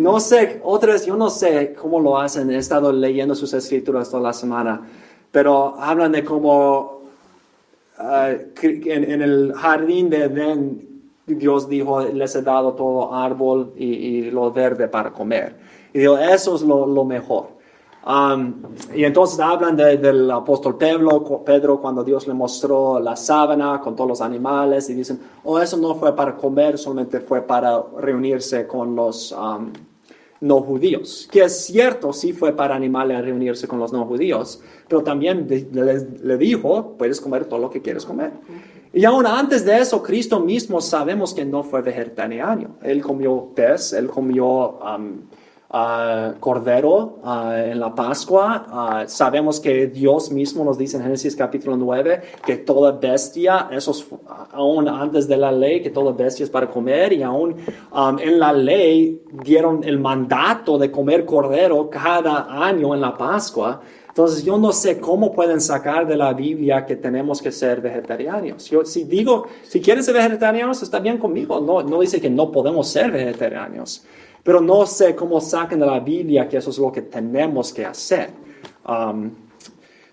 no 0.00 0.18
sé, 0.20 0.60
otras, 0.64 1.06
yo 1.06 1.16
no 1.16 1.30
sé 1.30 1.74
cómo 1.74 2.00
lo 2.00 2.18
hacen. 2.18 2.50
He 2.50 2.56
estado 2.56 2.92
leyendo 2.92 3.34
sus 3.34 3.52
escrituras 3.52 4.10
toda 4.10 4.22
la 4.22 4.32
semana, 4.32 4.82
pero 5.30 5.74
hablan 5.78 6.12
de 6.12 6.24
cómo 6.24 7.02
uh, 7.98 8.62
en, 8.62 9.22
el 9.22 9.52
jardín 9.54 10.10
de 10.10 10.24
Edén, 10.24 10.88
Dios 11.26 11.68
dijo, 11.68 12.00
les 12.00 12.34
he 12.34 12.42
dado 12.42 12.72
todo 12.72 13.14
árbol 13.14 13.72
y, 13.76 14.30
lo 14.30 14.50
verde 14.50 14.88
para 14.88 15.12
comer. 15.12 15.56
Y 15.92 16.00
digo, 16.00 16.18
eso 16.18 16.56
es 16.56 16.62
lo, 16.62 16.86
lo 16.86 17.04
mejor. 17.04 17.60
Um, 18.06 18.54
y 18.94 19.04
entonces 19.04 19.38
hablan 19.40 19.76
de, 19.76 19.98
del 19.98 20.30
apóstol 20.30 20.78
Pedro, 20.78 21.22
Pedro 21.44 21.80
cuando 21.82 22.02
Dios 22.02 22.26
le 22.26 22.32
mostró 22.32 22.98
la 22.98 23.14
sábana 23.14 23.78
con 23.78 23.94
todos 23.94 24.08
los 24.08 24.20
animales 24.22 24.88
y 24.88 24.94
dicen, 24.94 25.20
oh, 25.44 25.58
eso 25.58 25.76
no 25.76 25.94
fue 25.94 26.16
para 26.16 26.34
comer, 26.34 26.78
solamente 26.78 27.20
fue 27.20 27.42
para 27.42 27.82
reunirse 27.98 28.66
con 28.66 28.96
los 28.96 29.32
um, 29.32 29.70
no 30.40 30.60
judíos. 30.62 31.28
Que 31.30 31.42
es 31.42 31.64
cierto, 31.66 32.12
sí 32.12 32.32
fue 32.32 32.54
para 32.54 32.74
animales 32.74 33.22
reunirse 33.22 33.68
con 33.68 33.78
los 33.78 33.92
no 33.92 34.06
judíos, 34.06 34.60
pero 34.88 35.02
también 35.02 35.46
le, 35.48 36.06
le 36.22 36.36
dijo, 36.36 36.96
puedes 36.96 37.20
comer 37.20 37.44
todo 37.44 37.60
lo 37.60 37.70
que 37.70 37.82
quieres 37.82 38.04
comer. 38.04 38.32
Y 38.92 39.04
aún 39.04 39.26
antes 39.26 39.64
de 39.64 39.78
eso, 39.78 40.02
Cristo 40.02 40.40
mismo 40.40 40.80
sabemos 40.80 41.32
que 41.32 41.44
no 41.44 41.62
fue 41.62 41.80
vegetariano. 41.80 42.76
Él 42.82 43.02
comió 43.02 43.50
pez, 43.54 43.92
él 43.92 44.08
comió... 44.08 44.78
Um, 44.80 45.22
Cordero 45.70 47.20
en 47.54 47.78
la 47.78 47.94
Pascua. 47.94 49.04
Sabemos 49.06 49.60
que 49.60 49.86
Dios 49.86 50.32
mismo 50.32 50.64
nos 50.64 50.76
dice 50.76 50.96
en 50.96 51.04
Génesis 51.04 51.36
capítulo 51.36 51.76
9 51.76 52.22
que 52.44 52.56
toda 52.56 52.90
bestia, 52.92 53.68
eso 53.70 53.92
es 53.92 54.04
aún 54.50 54.88
antes 54.88 55.28
de 55.28 55.36
la 55.36 55.52
ley, 55.52 55.80
que 55.80 55.90
toda 55.90 56.12
bestia 56.12 56.42
es 56.42 56.50
para 56.50 56.68
comer 56.68 57.12
y 57.12 57.22
aún 57.22 57.54
um, 57.92 58.18
en 58.18 58.40
la 58.40 58.52
ley 58.52 59.22
dieron 59.44 59.84
el 59.84 60.00
mandato 60.00 60.76
de 60.76 60.90
comer 60.90 61.24
cordero 61.24 61.88
cada 61.88 62.66
año 62.66 62.92
en 62.92 63.00
la 63.00 63.16
Pascua. 63.16 63.80
Entonces 64.08 64.44
yo 64.44 64.58
no 64.58 64.72
sé 64.72 64.98
cómo 64.98 65.30
pueden 65.32 65.60
sacar 65.60 66.04
de 66.04 66.16
la 66.16 66.32
Biblia 66.32 66.84
que 66.84 66.96
tenemos 66.96 67.40
que 67.40 67.52
ser 67.52 67.80
vegetarianos. 67.80 68.68
Yo 68.68 68.84
si 68.84 69.04
digo, 69.04 69.46
si 69.62 69.80
quieren 69.80 70.02
ser 70.02 70.14
vegetarianos, 70.14 70.82
está 70.82 70.98
bien 70.98 71.16
conmigo. 71.16 71.60
No, 71.60 71.80
no 71.84 72.00
dice 72.00 72.20
que 72.20 72.28
no 72.28 72.50
podemos 72.50 72.88
ser 72.88 73.12
vegetarianos 73.12 74.04
pero 74.42 74.60
no 74.60 74.86
sé 74.86 75.14
cómo 75.14 75.40
sacan 75.40 75.80
de 75.80 75.86
la 75.86 76.00
Biblia 76.00 76.48
que 76.48 76.56
eso 76.56 76.70
es 76.70 76.78
lo 76.78 76.90
que 76.90 77.02
tenemos 77.02 77.72
que 77.72 77.84
hacer. 77.84 78.30
Um, 78.86 79.30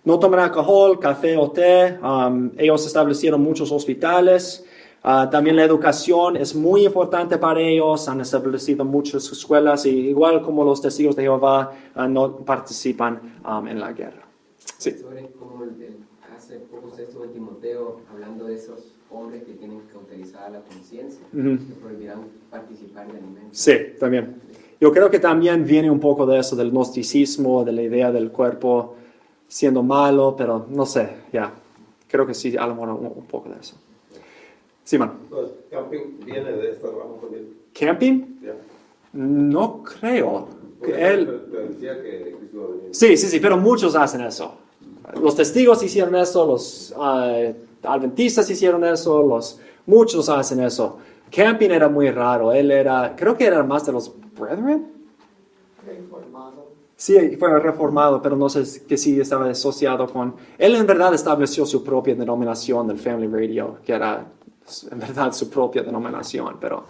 no 0.04 0.20
tomar 0.20 0.40
alcohol, 0.40 1.00
café 1.00 1.36
o 1.38 1.52
té. 1.52 1.98
Um, 2.02 2.52
ellos 2.58 2.86
establecieron 2.86 3.42
muchos 3.42 3.72
hospitales. 3.72 4.66
Uh, 5.04 5.30
también 5.30 5.56
la 5.56 5.64
educación 5.64 6.38
es 6.38 6.56
muy 6.56 6.86
importante 6.86 7.38
para 7.38 7.60
ellos. 7.62 8.08
Han 8.08 8.22
establecido 8.22 8.86
muchas 8.86 9.32
escuelas 9.32 9.86
y 9.86 9.90
igual 9.90 10.42
como 10.42 10.64
los 10.64 10.82
testigos 10.82 11.16
de 11.16 11.24
Jehová 11.24 11.72
uh, 11.96 12.08
no 12.08 12.38
participan 12.38 13.40
um, 13.46 13.68
en 13.68 13.80
la 13.80 13.94
guerra. 13.94 14.28
Sí. 14.78 14.92
Sobre 14.92 15.20
el, 15.20 15.28
hace 16.36 16.60
poco 16.60 16.94
estuvo 16.98 17.24
en 17.24 17.34
Timoteo 17.34 18.02
hablando 18.12 18.46
de 18.46 18.56
esos 18.56 18.97
hombres 19.10 19.44
que 19.44 19.54
tienen 19.54 19.82
cauterizada 19.92 20.50
la 20.50 20.62
conciencia, 20.62 21.22
uh 21.34 21.38
-huh. 21.38 21.68
que 21.68 21.74
prohibirán 21.74 22.22
participar 22.50 23.12
de 23.12 23.18
alimentos. 23.18 23.58
Sí, 23.58 23.74
también. 24.00 24.36
Yo 24.80 24.92
creo 24.92 25.10
que 25.10 25.20
también 25.20 25.66
viene 25.66 25.90
un 25.90 26.00
poco 26.00 26.26
de 26.26 26.40
eso, 26.40 26.56
del 26.56 26.72
gnosticismo, 26.72 27.64
de 27.64 27.72
la 27.72 27.82
idea 27.82 28.12
del 28.12 28.32
cuerpo 28.32 28.96
siendo 29.48 29.82
malo, 29.82 30.36
pero 30.38 30.66
no 30.70 30.86
sé, 30.86 31.10
ya. 31.32 31.54
Creo 32.08 32.26
que 32.26 32.34
sí, 32.34 32.56
a 32.58 32.68
lo 32.68 32.76
mejor 32.76 32.90
un, 32.90 33.06
un 33.08 33.26
poco 33.26 33.50
de 33.50 33.60
eso. 33.60 33.76
Sí, 34.84 34.98
man. 34.98 35.14
Entonces, 35.24 35.58
camping 35.70 36.20
viene 36.26 36.52
de 36.52 36.72
esta 36.72 36.88
rama 36.88 37.20
también. 37.20 37.50
¿Camping? 37.78 38.40
Ya. 38.42 38.54
No 39.14 39.84
creo. 39.84 40.48
Que 40.48 40.92
Porque 40.92 41.08
él... 41.08 41.42
que. 41.82 42.38
Sí, 42.92 43.18
sí, 43.18 43.28
sí, 43.28 43.40
pero 43.40 43.58
muchos 43.58 43.96
hacen 43.96 44.22
eso. 44.22 44.56
Los 45.22 45.36
testigos 45.36 45.82
hicieron 45.84 46.16
eso, 46.16 46.46
los 46.46 46.94
ah, 46.98 47.52
adventistas 47.84 48.50
hicieron 48.50 48.84
eso, 48.84 49.22
los, 49.22 49.60
muchos 49.86 50.30
hacen 50.30 50.60
eso. 50.62 50.98
Camping 51.32 51.72
era 51.72 51.90
muy 51.90 52.10
raro, 52.10 52.52
él 52.52 52.72
era, 52.72 53.16
creo 53.16 53.36
que 53.36 53.46
era 53.46 53.64
más 53.64 53.86
de 53.86 53.92
los 53.92 54.14
Brethren. 54.38 54.98
Sí, 56.96 57.38
fue 57.38 57.60
reformado, 57.60 58.22
pero 58.22 58.36
no 58.36 58.50
sé 58.50 58.86
que 58.86 58.98
sí 58.98 59.20
estaba 59.20 59.50
asociado 59.50 60.08
con... 60.08 60.36
Él 60.58 60.76
en 60.76 60.88
verdad 60.88 61.14
estableció 61.14 61.66
su 61.66 61.84
propia 61.84 62.16
denominación 62.16 62.88
del 62.88 62.98
Family 62.98 63.28
Radio, 63.28 63.78
que 63.86 63.94
era 63.94 64.26
en 64.92 65.00
verdad 65.00 65.32
su 65.32 65.50
propia 65.50 65.84
denominación, 65.84 66.58
pero 66.60 66.84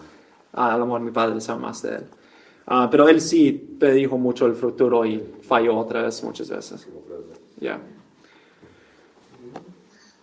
ah, 0.54 0.74
a 0.74 0.78
lo 0.78 0.86
mejor 0.86 1.00
mi 1.02 1.10
padre 1.10 1.40
sabe 1.40 1.60
más 1.60 1.82
de 1.82 1.96
él. 1.96 2.04
Ah, 2.66 2.88
pero 2.90 3.08
él 3.08 3.20
sí 3.20 3.52
predijo 3.52 4.16
mucho 4.16 4.46
el 4.46 4.54
futuro 4.54 5.04
y 5.04 5.18
falló 5.42 5.76
otra 5.76 6.02
vez 6.02 6.22
muchas 6.24 6.48
veces. 6.48 6.88
Ya. 7.60 7.78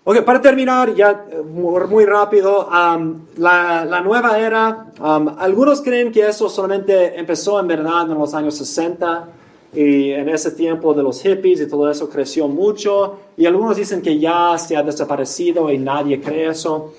Ok, 0.07 0.21
para 0.21 0.39
terminar, 0.39 0.93
ya 0.93 1.25
eh, 1.31 1.41
muy, 1.41 2.05
rápido, 2.05 2.67
um, 2.67 3.21
la, 3.37 3.83
la 3.85 4.01
nueva 4.01 4.37
era, 4.37 4.91
um, 4.99 5.29
algunos 5.39 5.81
creen 5.81 6.11
que 6.11 6.27
eso 6.27 6.47
solamente 6.47 7.17
empezó 7.19 7.59
en 7.59 7.65
verdad 7.65 8.11
en 8.11 8.15
los 8.19 8.35
años 8.35 8.55
60 8.55 9.27
y 9.73 10.11
en 10.11 10.29
ese 10.29 10.51
tiempo 10.51 10.93
de 10.93 11.01
los 11.01 11.23
hippies 11.23 11.59
y 11.59 11.67
todo 11.67 11.89
eso 11.89 12.07
creció 12.07 12.47
mucho 12.47 13.17
y 13.35 13.47
algunos 13.47 13.77
dicen 13.77 14.03
que 14.03 14.19
ya 14.19 14.55
se 14.59 14.77
ha 14.77 14.83
desaparecido 14.83 15.71
y 15.71 15.79
nadie 15.79 16.21
cree 16.21 16.49
eso, 16.49 16.93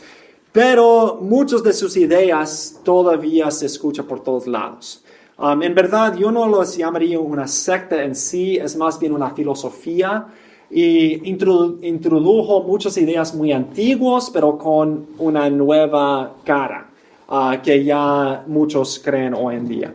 pero 0.51 1.19
muchas 1.21 1.63
de 1.63 1.75
sus 1.75 1.97
ideas 1.97 2.81
todavía 2.83 3.53
se 3.53 3.67
escuchan 3.67 4.05
por 4.07 4.19
todos 4.19 4.49
lados. 4.49 5.05
Um, 5.39 5.63
en 5.63 5.77
verdad, 5.77 6.17
yo 6.17 6.33
no 6.33 6.49
los 6.49 6.77
llamaría 6.77 7.21
una 7.21 7.47
secta 7.47 8.03
en 8.03 8.17
sí, 8.17 8.57
es 8.57 8.75
más 8.75 8.99
bien 8.99 9.13
una 9.13 9.31
filosofía 9.31 10.27
y 10.71 11.21
introdu- 11.33 11.79
introdujo 11.83 12.63
muchas 12.63 12.97
ideas 12.99 13.35
muy 13.35 13.53
antiguas, 13.53 14.31
pero 14.33 14.59
con 14.59 15.07
una 15.19 15.49
nueva 15.51 16.37
cara 16.45 16.89
ah, 17.29 17.61
que 17.63 17.85
ya 17.85 18.45
muchos 18.47 19.01
creen 19.03 19.35
hoy 19.35 19.57
en 19.57 19.69
día. 19.69 19.95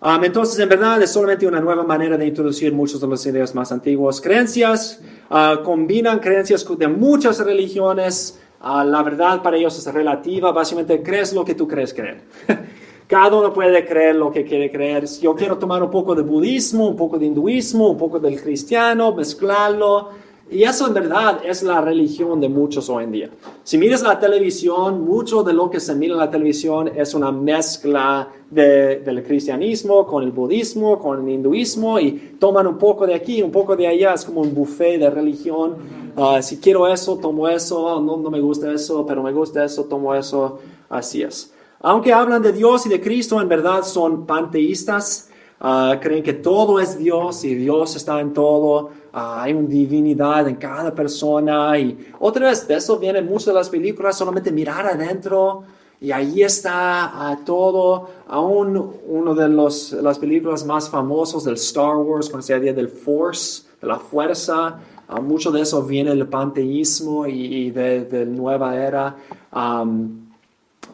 Um, 0.00 0.22
entonces, 0.22 0.58
en 0.58 0.68
verdad, 0.68 1.02
es 1.02 1.10
solamente 1.10 1.46
una 1.46 1.60
nueva 1.60 1.82
manera 1.82 2.16
de 2.16 2.26
introducir 2.26 2.72
muchas 2.72 3.00
de 3.00 3.08
las 3.08 3.24
ideas 3.26 3.54
más 3.54 3.72
antiguas. 3.72 4.20
Creencias 4.20 5.00
uh, 5.30 5.62
combinan 5.64 6.20
creencias 6.20 6.64
de 6.78 6.86
muchas 6.86 7.40
religiones. 7.40 8.38
Uh, 8.62 8.84
la 8.84 9.02
verdad 9.02 9.42
para 9.42 9.56
ellos 9.56 9.76
es 9.78 9.92
relativa. 9.92 10.52
Básicamente, 10.52 11.02
crees 11.02 11.32
lo 11.32 11.44
que 11.44 11.54
tú 11.54 11.66
crees 11.66 11.94
creer. 11.94 12.20
Cada 13.06 13.36
uno 13.36 13.52
puede 13.52 13.86
creer 13.86 14.16
lo 14.16 14.32
que 14.32 14.44
quiere 14.44 14.68
creer. 14.68 15.06
Si 15.06 15.22
yo 15.22 15.34
quiero 15.34 15.58
tomar 15.58 15.80
un 15.80 15.90
poco 15.90 16.14
de 16.16 16.22
budismo, 16.22 16.88
un 16.88 16.96
poco 16.96 17.18
de 17.18 17.26
hinduismo, 17.26 17.90
un 17.90 17.96
poco 17.96 18.18
del 18.18 18.40
cristiano, 18.40 19.14
mezclarlo. 19.14 20.08
Y 20.50 20.62
eso 20.62 20.86
en 20.88 20.94
verdad 20.94 21.40
es 21.44 21.62
la 21.62 21.80
religión 21.80 22.40
de 22.40 22.48
muchos 22.48 22.88
hoy 22.88 23.04
en 23.04 23.12
día. 23.12 23.30
Si 23.64 23.78
miras 23.78 24.02
la 24.02 24.18
televisión, 24.18 25.04
mucho 25.04 25.42
de 25.44 25.52
lo 25.52 25.70
que 25.70 25.78
se 25.78 25.94
mira 25.94 26.14
en 26.14 26.20
la 26.20 26.30
televisión 26.30 26.88
es 26.96 27.14
una 27.14 27.30
mezcla 27.30 28.28
de, 28.50 29.00
del 29.00 29.24
cristianismo 29.24 30.06
con 30.06 30.22
el 30.22 30.30
budismo, 30.30 30.98
con 31.00 31.24
el 31.24 31.34
hinduismo 31.34 31.98
y 31.98 32.36
toman 32.40 32.66
un 32.68 32.78
poco 32.78 33.06
de 33.06 33.14
aquí, 33.14 33.42
un 33.42 33.50
poco 33.50 33.76
de 33.76 33.88
allá, 33.88 34.14
es 34.14 34.24
como 34.24 34.40
un 34.40 34.54
buffet 34.54 35.00
de 35.00 35.10
religión. 35.10 35.76
Ah, 36.16 36.40
si 36.42 36.58
quiero 36.58 36.86
eso, 36.86 37.18
tomo 37.18 37.48
eso, 37.48 38.00
no, 38.00 38.16
no 38.16 38.30
me 38.30 38.40
gusta 38.40 38.72
eso, 38.72 39.04
pero 39.04 39.22
me 39.24 39.32
gusta 39.32 39.64
eso, 39.64 39.84
tomo 39.84 40.14
eso, 40.14 40.60
así 40.88 41.22
es. 41.22 41.55
Aunque 41.80 42.12
hablan 42.12 42.42
de 42.42 42.52
Dios 42.52 42.86
y 42.86 42.88
de 42.88 43.00
Cristo, 43.00 43.40
en 43.40 43.48
verdad 43.48 43.82
son 43.82 44.26
panteístas, 44.26 45.30
ah, 45.60 45.98
creen 46.00 46.22
que 46.22 46.32
todo 46.32 46.80
es 46.80 46.98
Dios 46.98 47.44
y 47.44 47.54
Dios 47.54 47.96
está 47.96 48.20
en 48.20 48.32
todo. 48.32 48.90
Ah, 49.12 49.42
hay 49.42 49.52
una 49.52 49.68
divinidad 49.68 50.48
en 50.48 50.56
cada 50.56 50.94
persona 50.94 51.78
y 51.78 52.12
otra 52.18 52.48
vez 52.48 52.66
de 52.66 52.74
eso 52.74 52.98
vienen 52.98 53.26
muchas 53.26 53.46
de 53.46 53.54
las 53.54 53.68
películas, 53.68 54.16
solamente 54.16 54.50
mirar 54.52 54.86
adentro 54.86 55.64
y 56.00 56.12
ahí 56.12 56.42
está 56.42 57.30
ah, 57.30 57.38
todo. 57.44 58.08
Aún 58.28 58.94
una 59.06 59.34
de 59.34 59.48
los, 59.48 59.92
las 59.92 60.18
películas 60.18 60.64
más 60.64 60.90
famosas 60.90 61.44
del 61.44 61.54
Star 61.54 61.96
Wars, 61.96 62.28
con 62.28 62.40
esa 62.40 62.56
idea 62.56 62.72
del 62.72 62.88
Force, 62.88 63.64
de 63.80 63.86
la 63.86 63.98
fuerza, 63.98 64.78
uh, 65.08 65.20
mucho 65.20 65.50
de 65.50 65.62
eso 65.62 65.82
viene 65.82 66.10
del 66.10 66.26
panteísmo 66.26 67.26
y, 67.26 67.66
y 67.66 67.70
de, 67.70 68.04
de, 68.04 68.26
nueva 68.26 68.76
era. 68.76 69.16
Um, 69.54 70.25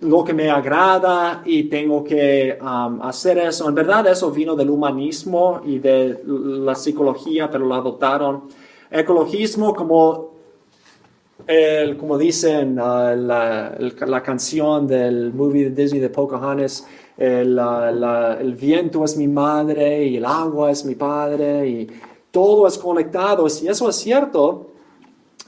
lo 0.00 0.22
que 0.22 0.32
me 0.32 0.48
agrada 0.48 1.42
y 1.44 1.64
tengo 1.64 2.04
que 2.04 2.56
um, 2.60 3.02
hacer 3.02 3.38
eso. 3.38 3.68
En 3.68 3.74
verdad 3.74 4.06
eso 4.06 4.30
vino 4.30 4.54
del 4.54 4.70
humanismo 4.70 5.60
y 5.64 5.78
de 5.78 6.20
la 6.24 6.74
psicología, 6.74 7.50
pero 7.50 7.66
lo 7.66 7.74
adoptaron. 7.74 8.44
Ecologismo 8.90 9.74
como 9.74 10.30
el, 11.46 11.96
como 11.96 12.16
dicen 12.16 12.78
uh, 12.78 13.16
la, 13.16 13.74
el, 13.78 13.94
la, 14.06 14.22
canción 14.22 14.86
del 14.86 15.32
movie 15.32 15.70
de 15.70 15.82
Disney 15.82 16.00
de 16.00 16.10
Pocahontas, 16.10 16.86
el, 17.16 17.56
la, 17.56 18.38
el, 18.40 18.54
viento 18.54 19.04
es 19.04 19.16
mi 19.16 19.26
madre 19.26 20.04
y 20.04 20.18
el 20.18 20.24
agua 20.24 20.70
es 20.70 20.84
mi 20.84 20.94
padre 20.94 21.66
y 21.66 21.88
todo 22.30 22.68
es 22.68 22.78
conectado. 22.78 23.48
Si 23.48 23.66
eso 23.66 23.88
es 23.88 23.96
cierto, 23.96 24.68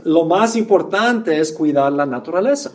lo 0.04 0.24
más 0.24 0.56
importante 0.56 1.38
es 1.38 1.52
cuidar 1.52 1.92
la 1.92 2.06
naturaleza. 2.06 2.72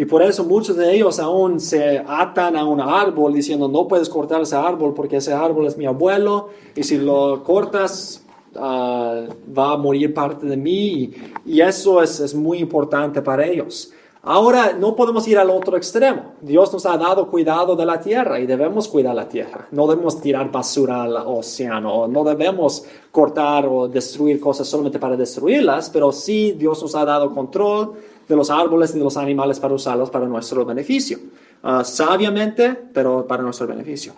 Y 0.00 0.06
por 0.06 0.22
eso 0.22 0.44
muchos 0.44 0.76
de 0.78 0.94
ellos 0.94 1.20
aún 1.20 1.60
se 1.60 1.98
atan 1.98 2.56
a 2.56 2.64
un 2.64 2.80
árbol 2.80 3.34
diciendo 3.34 3.68
no 3.68 3.86
puedes 3.86 4.08
cortar 4.08 4.40
ese 4.40 4.56
árbol 4.56 4.94
porque 4.94 5.16
ese 5.16 5.34
árbol 5.34 5.66
es 5.66 5.76
mi 5.76 5.84
abuelo 5.84 6.48
y 6.74 6.82
si 6.82 6.96
lo 6.96 7.44
cortas 7.44 8.24
uh, 8.54 8.58
va 8.58 9.72
a 9.74 9.76
morir 9.76 10.14
parte 10.14 10.46
de 10.46 10.56
mí 10.56 11.12
y, 11.44 11.60
eso 11.60 12.02
es, 12.02 12.18
es, 12.18 12.34
muy 12.34 12.60
importante 12.60 13.20
para 13.20 13.46
ellos. 13.46 13.92
Ahora 14.22 14.72
no 14.72 14.96
podemos 14.96 15.28
ir 15.28 15.38
al 15.38 15.50
otro 15.50 15.76
extremo. 15.76 16.32
Dios 16.40 16.72
nos 16.72 16.86
ha 16.86 16.96
dado 16.96 17.28
cuidado 17.28 17.76
de 17.76 17.84
la 17.84 18.00
tierra 18.00 18.40
y 18.40 18.46
debemos 18.46 18.88
cuidar 18.88 19.14
la 19.14 19.28
tierra. 19.28 19.68
No 19.70 19.86
debemos 19.86 20.18
tirar 20.18 20.50
basura 20.50 21.02
al 21.02 21.14
océano, 21.26 22.08
no 22.08 22.24
debemos 22.24 22.84
cortar 23.12 23.66
o 23.66 23.86
destruir 23.86 24.40
cosas 24.40 24.66
solamente 24.66 24.98
para 24.98 25.14
destruirlas, 25.14 25.90
pero 25.90 26.10
sí 26.10 26.52
Dios 26.52 26.80
nos 26.80 26.94
ha 26.94 27.04
dado 27.04 27.34
control 27.34 27.96
de 28.30 28.36
los 28.36 28.48
árboles 28.48 28.94
y 28.94 28.98
de 28.98 29.04
los 29.04 29.16
animales 29.16 29.58
para 29.58 29.74
usarlos 29.74 30.08
para 30.08 30.26
nuestro 30.26 30.64
beneficio. 30.64 31.18
Uh, 31.62 31.84
sabiamente, 31.84 32.74
pero 32.94 33.26
para 33.26 33.42
nuestro 33.42 33.66
beneficio. 33.66 34.14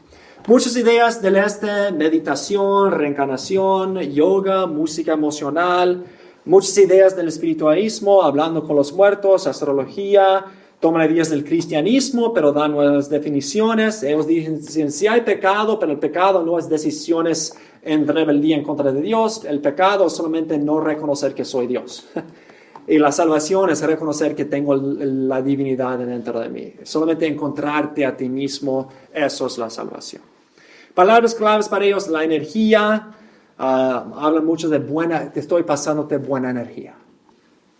Muchas 0.47 0.77
ideas 0.77 1.21
del 1.23 1.37
este, 1.37 1.91
meditación, 1.93 2.93
reencarnación, 2.93 3.99
yoga, 3.99 4.67
música 4.67 5.15
emocional, 5.15 6.05
muchas 6.45 6.77
ideas 6.79 7.17
del 7.17 7.29
espiritualismo, 7.29 8.23
hablando 8.23 8.65
con 8.65 8.77
los 8.77 8.93
muertos, 8.93 9.47
astrología, 9.47 10.45
toman 10.79 11.11
ideas 11.11 11.31
del 11.31 11.45
cristianismo, 11.45 12.33
pero 12.35 12.53
dan 12.53 12.73
nuevas 12.73 13.09
definiciones. 13.09 14.03
Ellos 14.03 14.27
dicen, 14.27 14.93
si 14.93 15.07
hay 15.07 15.23
pecado, 15.23 15.79
pero 15.79 15.93
el 15.93 15.99
pecado 15.99 16.45
no 16.45 16.59
es 16.59 16.69
decisiones 16.69 17.57
en 17.83 18.07
rebeldía 18.07 18.57
en 18.57 18.63
contra 18.63 18.93
de 18.93 19.01
Dios, 19.01 19.45
el 19.45 19.61
pecado 19.61 20.07
es 20.07 20.13
solamente 20.13 20.59
no 20.59 20.81
reconocer 20.81 21.35
que 21.35 21.45
soy 21.45 21.67
Dios. 21.67 22.07
Y 22.93 22.99
la 22.99 23.11
salvación 23.11 23.71
es 23.71 23.81
reconocer 23.81 24.35
que 24.35 24.45
tengo 24.45 24.77
la 24.77 25.41
divinidad 25.41 25.99
dentro 25.99 26.39
de 26.39 26.51
mí. 26.51 26.75
Solamente 26.83 27.27
encontrarte 27.27 28.05
a 28.05 28.15
ti 28.15 28.29
mismo, 28.29 28.87
eso 29.15 29.47
es 29.47 29.57
la 29.57 29.71
salvación. 29.71 30.21
Palabras 30.93 31.35
claves 31.35 31.71
para 31.71 31.87
ellos, 31.87 32.09
la 32.09 32.23
energía. 32.23 33.15
Uh, 33.59 33.63
hablan 33.63 34.45
mucho 34.45 34.69
de 34.69 34.79
buena, 34.79 35.33
te 35.33 35.41
estoy 35.41 35.63
pasándote 35.63 36.19
buena 36.19 36.51
energía. 36.51 36.95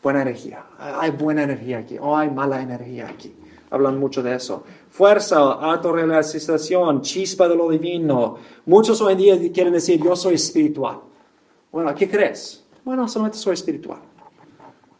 Buena 0.03 0.23
energía. 0.23 0.65
Hay 0.79 1.11
buena 1.11 1.43
energía 1.43 1.81
aquí. 1.81 1.99
O 2.01 2.17
hay 2.17 2.31
mala 2.31 2.63
energía 2.63 3.07
aquí. 3.07 3.35
Hablan 3.69 4.01
mucho 4.01 4.23
de 4.23 4.35
eso. 4.35 4.65
Fuerza, 4.89 5.37
autorrealización, 5.37 7.03
chispa 7.03 7.49
de 7.49 7.57
lo 7.57 7.69
divino. 7.69 8.39
Muchos 8.65 8.99
hoy 9.03 9.13
en 9.13 9.19
día 9.19 9.53
quieren 9.53 9.75
decir, 9.75 10.03
yo 10.03 10.17
soy 10.17 10.37
espiritual. 10.37 11.01
Bueno, 11.71 11.95
¿qué 11.95 12.09
crees? 12.09 12.65
Bueno, 12.83 13.07
solamente 13.07 13.37
soy 13.37 13.53
espiritual. 13.53 13.99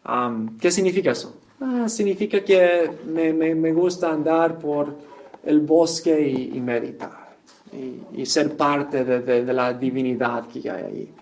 Um, 0.05 0.59
¿Qué 0.59 0.71
significa 0.71 1.13
eso? 1.13 1.37
Ah, 1.61 1.89
significa 1.89 2.41
que 2.41 2.91
me, 3.07 3.33
me, 3.33 3.55
me, 3.55 3.73
gusta 3.73 4.11
andar 4.11 4.59
por 4.59 4.97
el 5.45 5.61
bosque 5.61 6.29
y, 6.29 6.57
y 6.57 6.61
meditar 6.61 7.37
y, 7.73 8.21
y 8.21 8.27
ser 8.27 8.57
parte 8.57 9.05
de, 9.05 9.21
de, 9.21 9.45
de, 9.45 9.53
la 9.53 9.73
divinidad 9.73 10.49
que 10.49 10.69
hay 10.69 10.83
ahí. 10.83 11.15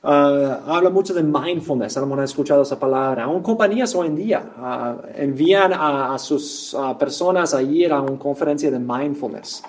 Uh, 0.00 0.70
habla 0.70 0.90
mucho 0.90 1.12
de 1.12 1.24
mindfulness, 1.24 1.96
hemos 1.96 2.20
escuchado 2.20 2.62
esa 2.62 2.78
palabra. 2.78 3.24
Aún 3.24 3.42
compañías 3.42 3.96
hoy 3.96 4.06
en 4.06 4.14
día 4.14 4.44
uh, 4.56 5.20
envían 5.20 5.72
a, 5.72 6.14
a 6.14 6.18
sus 6.20 6.76
personas 7.00 7.52
a 7.52 7.60
ir 7.60 7.92
a 7.92 8.00
una 8.00 8.16
conferencia 8.16 8.70
de 8.70 8.78
mindfulness. 8.78 9.64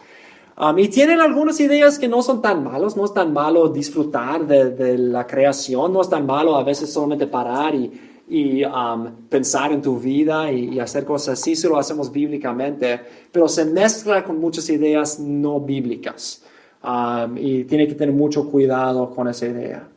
Um, 0.55 0.77
y 0.77 0.87
tienen 0.89 1.19
algunas 1.19 1.59
ideas 1.61 1.97
que 1.97 2.07
no 2.07 2.21
son 2.21 2.43
tan 2.43 2.63
malos, 2.63 2.95
no 2.95 3.05
es 3.05 3.13
tan 3.13 3.33
malo 3.33 3.69
disfrutar 3.69 4.45
de, 4.45 4.69
de 4.71 4.97
la 4.99 5.25
creación, 5.25 5.93
no 5.93 6.01
es 6.01 6.09
tan 6.09 6.27
malo 6.27 6.57
a 6.57 6.63
veces 6.63 6.93
solamente 6.93 7.25
parar 7.25 7.73
y, 7.73 8.08
y 8.29 8.63
um, 8.63 9.11
pensar 9.27 9.71
en 9.71 9.81
tu 9.81 9.99
vida 9.99 10.51
y, 10.51 10.75
y, 10.75 10.79
hacer 10.79 11.03
cosas 11.03 11.39
así, 11.39 11.55
si 11.55 11.67
lo 11.67 11.77
hacemos 11.79 12.11
bíblicamente, 12.11 12.99
pero 13.31 13.47
se 13.47 13.65
mezcla 13.65 14.23
con 14.23 14.39
muchas 14.39 14.69
ideas 14.69 15.19
no 15.19 15.59
bíblicas 15.59 16.43
um, 16.83 17.35
y 17.37 17.63
tiene 17.63 17.87
que 17.87 17.95
tener 17.95 18.13
mucho 18.13 18.47
cuidado 18.47 19.09
con 19.09 19.27
esa 19.27 19.47
idea. 19.47 19.87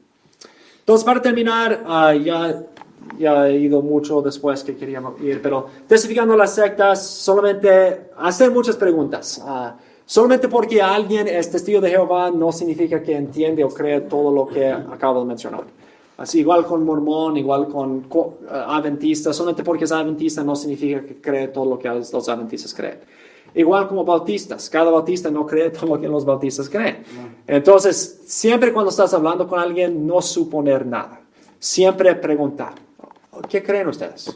Entonces, 0.81 1.05
para 1.05 1.21
terminar, 1.21 1.85
uh, 1.87 2.19
ya, 2.19 2.65
ya 3.19 3.49
he 3.49 3.59
ido 3.59 3.83
mucho 3.83 4.23
después 4.23 4.65
que 4.65 4.77
queríamos 4.77 5.21
ir, 5.21 5.43
pero 5.43 5.67
testificando 5.87 6.35
las 6.35 6.55
sectas, 6.55 7.07
solamente 7.07 8.11
hacer 8.17 8.51
muchas 8.51 8.77
preguntas. 8.77 9.43
Uh, 9.47 9.79
solamente 10.07 10.49
porque 10.49 10.81
alguien 10.81 11.29
es 11.29 11.51
testigo 11.51 11.83
de 11.83 11.91
Jehová 11.91 12.31
no 12.31 12.51
significa 12.51 13.03
que 13.03 13.15
entiende 13.15 13.63
o 13.63 13.69
cree 13.69 14.01
todo 14.01 14.33
lo 14.33 14.47
que 14.47 14.71
acabo 14.71 15.21
de 15.21 15.27
mencionar. 15.27 15.82
Así, 16.23 16.39
igual 16.39 16.65
con 16.65 16.85
mormón, 16.85 17.37
igual 17.37 17.67
con 17.67 18.07
uh, 18.09 18.35
adventista, 18.49 19.33
solamente 19.33 19.65
porque 19.65 19.87
es 19.87 19.91
adventista 19.91 20.45
no 20.45 20.55
significa 20.55 21.05
que 21.05 21.21
cree 21.21 21.49
todo 21.49 21.65
lo 21.65 21.77
que 21.81 21.89
los 21.89 22.29
adventistas 22.29 22.73
creen. 22.73 23.01
Igual 23.57 23.89
como 23.89 24.05
bautistas, 24.05 24.71
cada 24.71 24.93
bautista 24.93 25.33
no 25.33 25.45
cree 25.45 25.71
todo 25.71 25.97
lo 25.97 26.01
que 26.01 26.07
los 26.07 26.25
bautistas 26.25 26.69
creen. 26.69 27.03
Entonces, 27.45 28.23
siempre 28.25 28.73
cuando 28.73 28.91
estás 28.91 29.13
hablando 29.13 29.49
con 29.49 29.59
alguien, 29.59 30.07
no 30.07 30.23
suponer 30.23 30.87
nada. 30.87 31.21
Siempre 31.59 32.15
preguntar, 32.15 32.75
¿qué 33.49 33.61
creen 33.61 33.89
ustedes? 33.89 34.33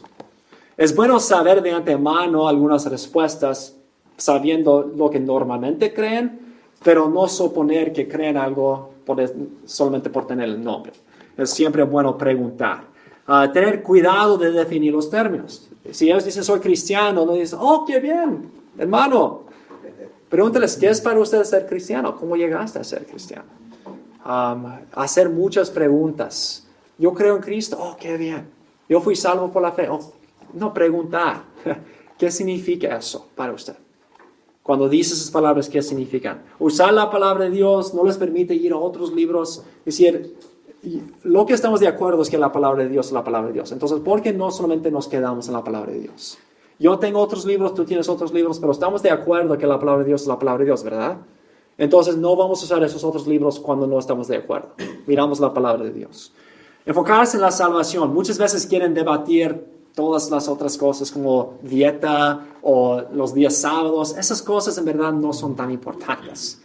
Es 0.75 0.93
bueno 0.93 1.21
saber 1.21 1.61
de 1.61 1.71
antemano 1.71 2.49
algunas 2.49 2.85
respuestas, 2.87 3.77
sabiendo 4.17 4.91
lo 4.93 5.09
que 5.09 5.21
normalmente 5.21 5.93
creen, 5.93 6.37
pero 6.83 7.07
no 7.07 7.29
suponer 7.29 7.93
que 7.93 8.09
creen 8.09 8.35
algo 8.35 8.89
por, 9.05 9.23
solamente 9.63 10.09
por 10.09 10.27
tener 10.27 10.49
el 10.49 10.61
nombre 10.61 10.91
es 11.37 11.49
siempre 11.49 11.83
bueno 11.83 12.17
preguntar. 12.17 12.83
Ah, 13.27 13.51
tener 13.51 13.83
cuidado 13.83 14.37
de 14.37 14.51
definir 14.51 14.93
los 14.93 15.09
términos. 15.09 15.69
Si 15.91 16.09
ellos 16.09 16.25
dicen 16.25 16.43
soy 16.43 16.59
cristiano, 16.59 17.25
no 17.25 17.33
dicen, 17.33 17.59
oh, 17.61 17.85
qué 17.85 17.99
bien, 17.99 18.49
hermano. 18.77 19.43
Pregúntales, 20.29 20.75
¿qué 20.75 20.89
es 20.89 20.99
para 20.99 21.19
usted 21.19 21.43
ser 21.43 21.65
cristiano? 21.67 22.15
¿Cómo 22.15 22.35
llegaste 22.35 22.79
a 22.79 22.83
ser 22.83 23.05
cristiano? 23.05 23.45
Hacer 24.93 25.29
muchas 25.29 25.69
preguntas. 25.69 26.65
Yo 26.97 27.13
creo 27.13 27.35
en 27.35 27.41
Cristo, 27.41 27.77
oh, 27.79 27.95
qué 27.97 28.17
bien. 28.17 28.49
Yo 28.89 28.99
fui 28.99 29.15
salvo 29.15 29.51
por 29.51 29.61
la 29.61 29.71
fe. 29.71 29.87
Oh, 29.89 29.99
no 30.53 30.73
preguntar, 30.73 31.43
¿qué 32.17 32.31
significa 32.31 32.97
eso 32.97 33.27
para 33.35 33.53
usted? 33.53 33.75
Cuando 34.63 34.89
dice 34.89 35.13
esas 35.13 35.31
palabras, 35.31 35.69
¿qué 35.69 35.81
significan? 35.81 36.41
Usar 36.59 36.93
la 36.93 37.09
palabra 37.09 37.45
de 37.45 37.51
Dios 37.51 37.93
no 37.93 38.03
les 38.03 38.17
permite 38.17 38.53
ir 38.53 38.73
a 38.73 38.77
otros 38.77 39.13
libros, 39.13 39.63
decir, 39.85 40.35
lo 41.23 41.45
que 41.45 41.53
estamos 41.53 41.79
de 41.79 41.87
acuerdo 41.87 42.21
es 42.21 42.29
que 42.29 42.37
la 42.37 42.51
palabra 42.51 42.83
de 42.83 42.89
Dios 42.89 43.07
es 43.07 43.11
la 43.11 43.23
palabra 43.23 43.47
de 43.47 43.53
Dios. 43.53 43.71
Entonces, 43.71 43.99
¿por 43.99 44.21
qué 44.21 44.33
no 44.33 44.51
solamente 44.51 44.91
nos 44.91 45.07
quedamos 45.07 45.47
en 45.47 45.53
la 45.53 45.63
palabra 45.63 45.91
de 45.91 46.01
Dios? 46.01 46.37
Yo 46.79 46.99
tengo 46.99 47.19
otros 47.19 47.45
libros, 47.45 47.73
tú 47.73 47.85
tienes 47.85 48.07
otros 48.07 48.31
libros, 48.31 48.59
pero 48.59 48.71
estamos 48.71 49.01
de 49.01 49.09
acuerdo 49.09 49.57
que 49.57 49.65
la 49.65 49.79
palabra 49.79 50.03
de 50.03 50.09
Dios 50.09 50.21
es 50.21 50.27
la 50.27 50.37
palabra 50.37 50.59
de 50.59 50.65
Dios, 50.65 50.83
¿verdad? 50.83 51.17
Entonces, 51.77 52.17
no 52.17 52.35
vamos 52.35 52.61
a 52.61 52.65
usar 52.65 52.83
esos 52.83 53.03
otros 53.03 53.27
libros 53.27 53.59
cuando 53.59 53.87
no 53.87 53.97
estamos 53.97 54.27
de 54.27 54.37
acuerdo. 54.37 54.69
Miramos 55.07 55.39
la 55.39 55.53
palabra 55.53 55.83
de 55.83 55.91
Dios. 55.91 56.33
Enfocarse 56.85 57.37
en 57.37 57.41
la 57.41 57.51
salvación. 57.51 58.13
Muchas 58.13 58.37
veces 58.37 58.65
quieren 58.65 58.93
debatir 58.93 59.65
todas 59.93 60.29
las 60.29 60.47
otras 60.47 60.77
cosas 60.77 61.11
como 61.11 61.55
dieta 61.63 62.45
o 62.61 63.01
los 63.13 63.33
días 63.33 63.55
sábados. 63.55 64.15
Esas 64.15 64.41
cosas 64.41 64.77
en 64.77 64.85
verdad 64.85 65.11
no 65.11 65.33
son 65.33 65.55
tan 65.55 65.71
importantes. 65.71 66.61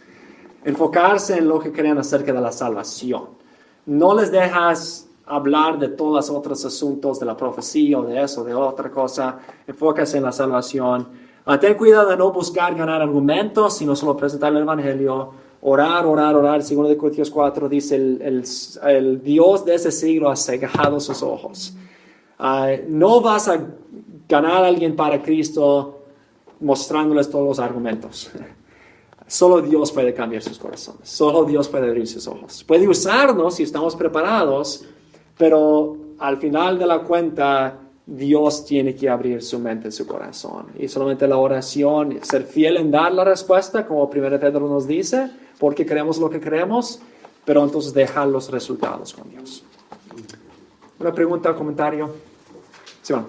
Enfocarse 0.63 1.37
en 1.37 1.47
lo 1.47 1.59
que 1.59 1.71
creen 1.71 1.97
acerca 1.97 2.31
de 2.31 2.39
la 2.39 2.51
salvación 2.51 3.42
no 3.85 4.15
les 4.15 4.31
dejas 4.31 5.07
hablar 5.25 5.79
de 5.79 5.89
todos 5.89 6.29
los 6.29 6.37
otros 6.37 6.65
asuntos 6.65 7.19
de 7.19 7.25
la 7.25 7.35
profecía 7.35 7.99
o 7.99 8.03
de 8.03 8.21
eso, 8.21 8.43
de 8.43 8.53
otra 8.53 8.89
cosa. 8.91 9.39
Enfócase 9.65 10.17
en 10.17 10.23
la 10.23 10.31
salvación. 10.31 11.07
Ah, 11.45 11.59
ten 11.59 11.75
cuidado 11.75 12.09
de 12.09 12.17
no 12.17 12.31
buscar 12.31 12.75
ganar 12.75 13.01
argumentos, 13.01 13.77
sino 13.77 13.95
solo 13.95 14.15
presentar 14.15 14.51
el 14.53 14.59
Evangelio. 14.59 15.31
Orar, 15.61 16.05
orar, 16.05 16.35
orar. 16.35 16.61
Segundo 16.63 16.89
de 16.89 16.97
Corintios 16.97 17.29
4 17.29 17.69
dice, 17.69 17.95
el, 17.95 18.43
el, 18.83 19.23
Dios 19.23 19.65
de 19.65 19.75
ese 19.75 19.91
siglo 19.91 20.29
ha 20.29 20.35
cegado 20.35 20.99
sus 20.99 21.21
ojos. 21.23 21.73
Ah, 22.39 22.71
no 22.87 23.21
vas 23.21 23.47
a 23.47 23.59
ganar 24.27 24.63
a 24.63 24.67
alguien 24.67 24.95
para 24.95 25.21
Cristo 25.21 25.99
mostrándoles 26.59 27.29
todos 27.29 27.45
los 27.45 27.59
argumentos. 27.59 28.31
Solo 29.27 29.61
Dios 29.61 29.91
puede 29.91 30.13
cambiar 30.13 30.41
sus 30.41 30.57
corazones. 30.57 31.09
Solo 31.09 31.43
Dios 31.45 31.67
puede 31.67 31.87
abrir 31.87 32.07
sus 32.07 32.27
ojos. 32.27 32.63
Puede 32.63 32.87
usarnos 32.87 33.55
si 33.55 33.63
estamos 33.63 33.95
preparados, 33.95 34.85
pero 35.37 35.97
al 36.19 36.37
final 36.37 36.77
de 36.77 36.85
la 36.85 36.99
cuenta, 36.99 37.79
Dios 38.05 38.65
tiene 38.65 38.95
que 38.95 39.09
abrir 39.09 39.41
su 39.41 39.59
mente 39.59 39.91
su 39.91 40.05
corazón. 40.05 40.67
Y 40.77 40.87
solamente 40.87 41.27
la 41.27 41.37
oración, 41.37 42.19
ser 42.21 42.43
fiel 42.43 42.77
en 42.77 42.91
dar 42.91 43.13
la 43.13 43.23
respuesta, 43.23 43.87
como 43.87 44.03
1 44.05 44.39
Pedro 44.39 44.67
nos 44.67 44.87
dice, 44.87 45.31
porque 45.57 45.85
creemos 45.85 46.17
lo 46.17 46.29
que 46.29 46.39
creemos, 46.39 46.99
pero 47.45 47.63
entonces 47.63 47.93
dejar 47.93 48.27
los 48.27 48.51
resultados 48.51 49.13
con 49.13 49.29
Dios. 49.29 49.63
¿Una 50.99 51.13
pregunta 51.13 51.51
o 51.51 51.55
comentario? 51.55 52.09
Sí, 53.01 53.13
bueno. 53.13 53.27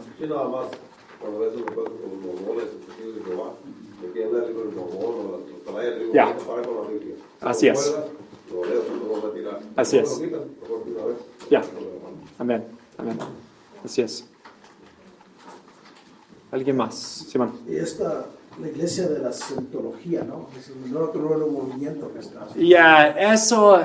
Ya. 6.13 6.37
Así 7.41 7.69
es. 7.69 7.95
Así 9.77 9.99
es. 9.99 10.23
Ya. 11.51 11.63
Amén. 12.39 12.65
Amén. 12.99 13.19
Así 13.85 14.03
es. 14.03 14.29
¿Alguien 16.51 16.77
más? 16.77 16.95
Simón. 16.95 17.53
Y 17.67 17.77
esta, 17.77 18.27
la 18.61 18.69
iglesia 18.69 19.09
de 19.09 19.19
la 19.19 19.33
cientología, 19.33 20.23
¿no? 20.23 20.49
Es 20.57 20.71
el 20.71 20.97
otro 20.97 21.21
nuevo 21.23 21.49
movimiento 21.49 22.13
que 22.13 22.21
está. 22.21 22.47
Ya, 22.55 23.09
eso, 23.09 23.81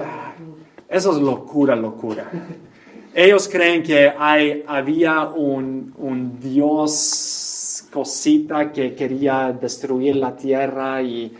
eso 0.87 1.11
es 1.11 1.17
locura, 1.17 1.75
locura. 1.75 2.29
Ellos 3.15 3.49
creen 3.51 3.81
que 3.81 4.13
hay, 4.15 4.63
había 4.67 5.29
un, 5.29 5.95
un 5.97 6.39
Dios 6.39 7.48
cosita 7.91 8.71
que 8.71 8.95
quería 8.95 9.51
destruir 9.51 10.15
la 10.15 10.35
tierra 10.35 11.01
y 11.01 11.31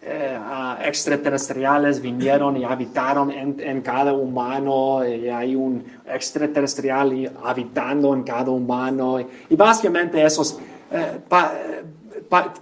eh, 0.00 0.38
extraterrestriales 0.84 2.00
vinieron 2.00 2.56
y 2.56 2.64
habitaron 2.64 3.30
en, 3.30 3.80
cada 3.82 4.12
humano, 4.12 5.06
y 5.06 5.28
hay 5.28 5.56
un 5.56 5.84
extraterrestrial 6.06 7.32
habitando 7.44 8.14
en 8.14 8.22
cada 8.22 8.50
humano, 8.50 9.18
y, 9.20 9.56
básicamente 9.56 10.24
esos, 10.24 10.58
eh, 10.90 11.18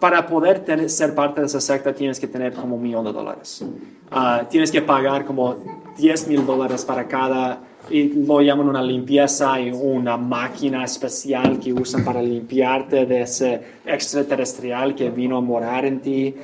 para 0.00 0.26
poder 0.26 0.88
ser 0.88 1.14
parte 1.14 1.40
de 1.40 1.46
esa 1.46 1.60
secta 1.60 1.92
tienes 1.92 2.18
que 2.18 2.26
tener 2.26 2.54
como 2.54 2.76
un 2.76 2.82
millón 2.82 3.04
de 3.04 3.12
dólares. 3.12 3.64
Ah, 4.10 4.42
tienes 4.48 4.70
que 4.70 4.80
pagar 4.80 5.24
como 5.24 5.56
10 5.96 6.28
mil 6.28 6.46
dólares 6.46 6.84
para 6.84 7.06
cada, 7.06 7.58
y 7.90 8.08
lo 8.24 8.40
llaman 8.40 8.68
una 8.68 8.82
limpieza 8.82 9.60
y 9.60 9.70
una 9.70 10.16
máquina 10.16 10.84
especial 10.84 11.60
que 11.60 11.72
usan 11.72 12.04
para 12.04 12.22
limpiarte 12.22 13.06
de 13.06 13.22
ese 13.22 13.60
extraterrestrial 13.84 14.94
que 14.94 15.10
vino 15.10 15.36
a 15.36 15.40
morar 15.40 15.84
en 15.84 16.00
ti. 16.00 16.34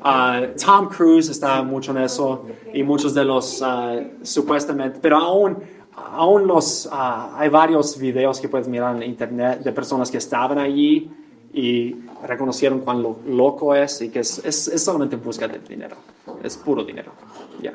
Uh, 0.00 0.56
Tom 0.62 0.88
Cruise 0.88 1.28
está 1.28 1.62
mucho 1.62 1.90
en 1.90 1.98
eso 1.98 2.46
y 2.72 2.82
muchos 2.82 3.12
de 3.14 3.24
los 3.24 3.60
uh, 3.60 4.02
supuestamente, 4.22 4.98
pero 5.00 5.16
aún, 5.16 5.58
aún 5.94 6.46
los, 6.46 6.86
uh, 6.86 7.36
hay 7.36 7.48
varios 7.48 7.98
videos 7.98 8.40
que 8.40 8.48
puedes 8.48 8.68
mirar 8.68 8.96
en 8.96 9.02
internet 9.02 9.60
de 9.60 9.72
personas 9.72 10.10
que 10.10 10.18
estaban 10.18 10.58
allí 10.58 11.10
y 11.52 11.96
reconocieron 12.22 12.80
cuán 12.80 13.02
loco 13.26 13.74
es 13.74 14.02
y 14.02 14.10
que 14.10 14.20
es, 14.20 14.44
es, 14.44 14.82
solamente 14.82 15.16
en 15.16 15.22
busca 15.22 15.48
de 15.48 15.58
dinero, 15.58 15.96
es 16.42 16.56
puro 16.56 16.84
dinero. 16.84 17.12
ya 17.60 17.72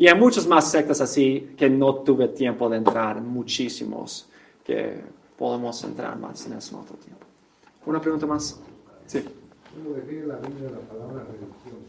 Y 0.00 0.08
hay 0.08 0.18
muchos 0.18 0.46
más 0.46 0.70
sectas 0.70 1.02
así 1.02 1.50
que 1.58 1.68
no 1.68 1.96
tuve 1.96 2.28
tiempo 2.28 2.70
de 2.70 2.78
entrar, 2.78 3.20
muchísimos 3.20 4.30
que 4.64 4.98
podemos 5.36 5.84
entrar 5.84 6.18
más 6.18 6.46
en 6.46 6.54
eso 6.54 6.74
en 6.74 6.80
otro 6.80 6.96
tiempo. 6.96 7.26
¿Una 7.84 8.00
pregunta 8.00 8.24
más? 8.24 8.58
Sí. 9.04 9.22
¿Cómo 9.74 9.94
define 9.94 10.26
la 10.26 10.36
Biblia 10.36 10.70
la 10.70 10.78
palabra 10.78 11.24
religión? 11.24 11.82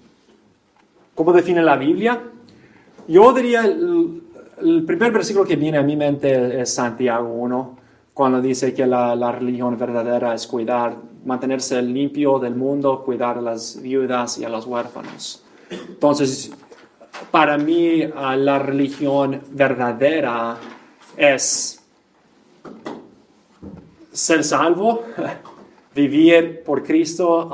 ¿Cómo 1.15 1.31
define 1.31 1.63
la 1.63 1.77
Biblia? 1.77 2.21
Yo 3.07 3.31
diría, 3.31 3.63
el, 3.63 4.83
primer 4.85 5.13
versículo 5.13 5.45
que 5.45 5.55
viene 5.55 5.77
a 5.77 5.81
mi 5.81 5.95
mente 5.95 6.59
es 6.59 6.73
Santiago 6.73 7.31
1, 7.31 7.77
cuando 8.13 8.41
dice 8.41 8.73
que 8.73 8.85
la, 8.85 9.15
la, 9.15 9.31
religión 9.31 9.77
verdadera 9.77 10.33
es 10.33 10.47
cuidar, 10.47 10.97
mantenerse 11.23 11.81
limpio 11.81 12.39
del 12.39 12.55
mundo, 12.55 13.03
cuidar 13.05 13.37
a 13.37 13.41
las 13.41 13.81
viudas 13.81 14.37
y 14.37 14.43
a 14.43 14.49
los 14.49 14.65
huérfanos. 14.65 15.45
Entonces, 15.69 16.51
para 17.29 17.57
mí, 17.57 18.05
la 18.07 18.59
religión 18.59 19.41
verdadera 19.51 20.57
es 21.15 21.83
ser 24.11 24.43
salvo, 24.43 25.03
vivir 25.95 26.63
por 26.63 26.83
Cristo, 26.83 27.49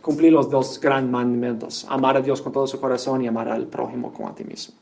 cumplir 0.00 0.32
los 0.32 0.50
dos 0.50 0.80
grandes 0.80 1.10
mandamientos, 1.10 1.86
amar 1.88 2.16
a 2.16 2.20
Dios 2.20 2.40
con 2.42 2.52
todo 2.52 2.66
su 2.66 2.80
corazón 2.80 3.22
y 3.22 3.28
amar 3.28 3.48
al 3.48 3.66
prójimo 3.66 4.12
como 4.12 4.28
a 4.28 4.34
ti 4.34 4.44
mismo. 4.44 4.74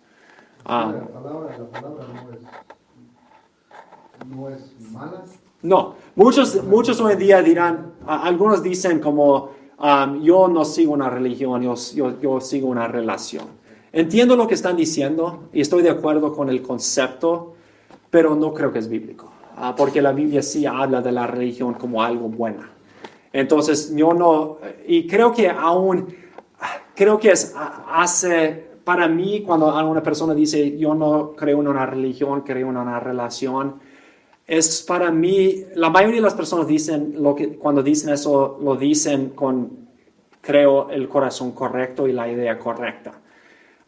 Ah. 0.64 0.92
la, 0.92 1.06
palabra, 1.06 1.56
no, 4.28 4.48
es, 4.48 4.90
mala. 4.90 5.24
No, 5.62 5.94
muchos, 6.14 6.62
muchos 6.64 7.00
hoy 7.00 7.12
en 7.12 7.18
día 7.18 7.42
dirán, 7.42 7.92
algunos 8.06 8.62
dicen 8.62 9.00
como, 9.00 9.50
um, 9.78 10.20
yo 10.22 10.48
no 10.48 10.64
sigo 10.64 10.92
una 10.92 11.08
religión, 11.08 11.62
yo, 11.62 11.74
yo, 11.94 12.20
yo 12.20 12.40
sigo 12.40 12.68
una 12.68 12.88
relación. 12.88 13.46
Entiendo 13.96 14.36
lo 14.36 14.46
que 14.46 14.52
están 14.52 14.76
diciendo 14.76 15.48
y 15.54 15.62
estoy 15.62 15.82
de 15.82 15.88
acuerdo 15.88 16.30
con 16.34 16.50
el 16.50 16.60
concepto, 16.60 17.54
pero 18.10 18.34
no 18.34 18.52
creo 18.52 18.70
que 18.70 18.78
es 18.78 18.90
bíblico. 18.90 19.32
Ah, 19.56 19.74
porque 19.74 20.02
la 20.02 20.12
Biblia 20.12 20.42
sí 20.42 20.66
habla 20.66 21.00
de 21.00 21.12
la 21.12 21.26
religión 21.26 21.72
como 21.72 22.02
algo 22.02 22.28
bueno. 22.28 22.58
Entonces, 23.32 23.96
yo 23.96 24.12
no, 24.12 24.58
y 24.86 25.06
creo 25.06 25.32
que 25.32 25.48
aún, 25.48 26.14
creo 26.94 27.18
que 27.18 27.30
es, 27.30 27.54
hace, 27.56 28.66
para 28.84 29.08
mí, 29.08 29.40
cuando 29.40 29.74
una 29.88 30.02
persona 30.02 30.34
dice, 30.34 30.76
yo 30.76 30.94
no 30.94 31.32
creo 31.34 31.62
en 31.62 31.68
una 31.68 31.86
religión, 31.86 32.42
creo 32.42 32.68
en 32.68 32.76
una 32.76 33.00
relación, 33.00 33.76
es 34.46 34.82
para 34.82 35.10
mí, 35.10 35.64
la 35.74 35.88
mayoría 35.88 36.16
de 36.16 36.22
las 36.24 36.34
personas 36.34 36.66
dicen, 36.66 37.14
lo 37.22 37.34
que, 37.34 37.56
cuando 37.56 37.82
dicen 37.82 38.10
eso, 38.10 38.58
lo 38.62 38.76
dicen 38.76 39.30
con, 39.30 39.88
creo, 40.42 40.90
el 40.90 41.08
corazón 41.08 41.52
correcto 41.52 42.06
y 42.06 42.12
la 42.12 42.30
idea 42.30 42.58
correcta. 42.58 43.22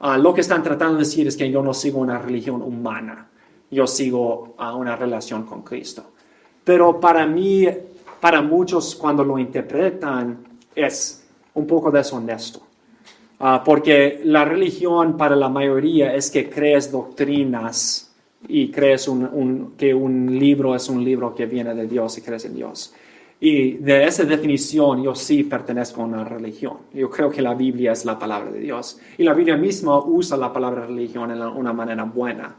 Ah, 0.00 0.16
lo 0.16 0.32
que 0.32 0.42
están 0.42 0.62
tratando 0.62 0.94
de 0.94 1.00
decir 1.00 1.26
es 1.26 1.36
que 1.36 1.50
yo 1.50 1.62
no 1.62 1.74
sigo 1.74 2.00
una 2.00 2.18
religión 2.18 2.62
humana 2.62 3.28
yo 3.70 3.86
sigo 3.86 4.54
a 4.58 4.74
una 4.74 4.96
relación 4.96 5.44
con 5.44 5.62
Cristo. 5.62 6.12
Pero 6.64 6.98
para 7.00 7.26
mí, 7.26 7.66
para 8.20 8.42
muchos 8.42 8.94
cuando 8.94 9.24
lo 9.24 9.38
interpretan, 9.38 10.38
es 10.74 11.26
un 11.54 11.66
poco 11.66 11.90
deshonesto. 11.90 12.62
Ah, 13.40 13.62
porque 13.64 14.20
la 14.24 14.44
religión 14.44 15.16
para 15.16 15.36
la 15.36 15.48
mayoría 15.48 16.14
es 16.14 16.30
que 16.30 16.48
crees 16.50 16.90
doctrinas 16.90 18.12
y 18.48 18.70
crees 18.70 19.08
que 19.76 19.94
un 19.94 20.38
libro 20.38 20.74
es 20.74 20.88
un 20.88 21.04
libro 21.04 21.34
que 21.34 21.46
viene 21.46 21.74
de 21.74 21.86
Dios 21.86 22.18
y 22.18 22.22
crees 22.22 22.44
en 22.46 22.54
Dios. 22.54 22.92
Y 23.40 23.74
de 23.74 24.04
esa 24.04 24.24
definición 24.24 25.02
yo 25.02 25.14
sí 25.14 25.44
pertenezco 25.44 26.02
a 26.02 26.04
una 26.04 26.24
religión. 26.24 26.78
Yo 26.92 27.08
creo 27.08 27.30
que 27.30 27.40
la 27.40 27.54
Biblia 27.54 27.92
es 27.92 28.04
la 28.04 28.18
palabra 28.18 28.50
de 28.50 28.58
Dios. 28.58 28.98
Y 29.16 29.22
la 29.22 29.32
Biblia 29.32 29.56
misma 29.56 29.98
usa 30.04 30.36
la 30.36 30.52
palabra 30.52 30.86
religión 30.86 31.30
en 31.30 31.40
una 31.40 31.72
manera 31.72 32.02
buena. 32.02 32.56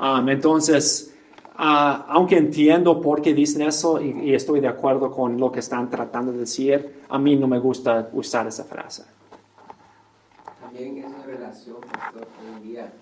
Um, 0.00 0.28
entonces, 0.28 1.14
ah, 1.54 2.06
aunque 2.08 2.36
entiendo 2.36 3.00
por 3.00 3.22
qué 3.22 3.32
dicen 3.34 3.62
eso 3.62 4.00
y, 4.02 4.30
y 4.30 4.34
estoy 4.34 4.60
de 4.60 4.68
acuerdo 4.68 5.12
con 5.12 5.38
lo 5.38 5.52
que 5.52 5.60
están 5.60 5.88
tratando 5.88 6.32
de 6.32 6.38
decir, 6.38 7.02
a 7.08 7.18
mí 7.18 7.36
no 7.36 7.46
me 7.46 7.60
gusta 7.60 8.10
usar 8.12 8.48
esa 8.48 8.64
frase. 8.64 9.04
También 10.60 10.98
esa 10.98 11.24
relación, 11.24 11.76
pastor, 11.92 12.26
hoy 12.42 12.56
en 12.56 12.62
día 12.68 12.92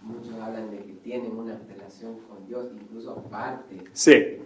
muchos 0.00 0.34
hablan 0.40 0.70
de 0.70 0.78
que 0.78 0.92
tienen 1.04 1.36
una 1.36 1.56
relación 1.68 2.16
con 2.28 2.46
Dios, 2.46 2.66
incluso 2.80 3.12
aparte. 3.12 3.84
Sí, 3.92 4.38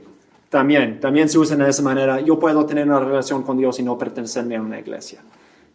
también, 0.57 1.01
también 1.01 1.29
se 1.29 1.39
usa 1.39 1.55
de 1.55 1.69
esa 1.69 1.83
manera. 1.83 2.19
Yo 2.23 2.39
puedo 2.39 2.65
tener 2.65 2.87
una 2.87 2.99
relación 2.99 3.43
con 3.43 3.59
Dios 3.59 3.79
y 3.79 3.83
no 3.83 3.99
pertenecerme 3.99 4.57
a 4.57 4.63
una 4.63 4.81
iglesia. 4.81 5.23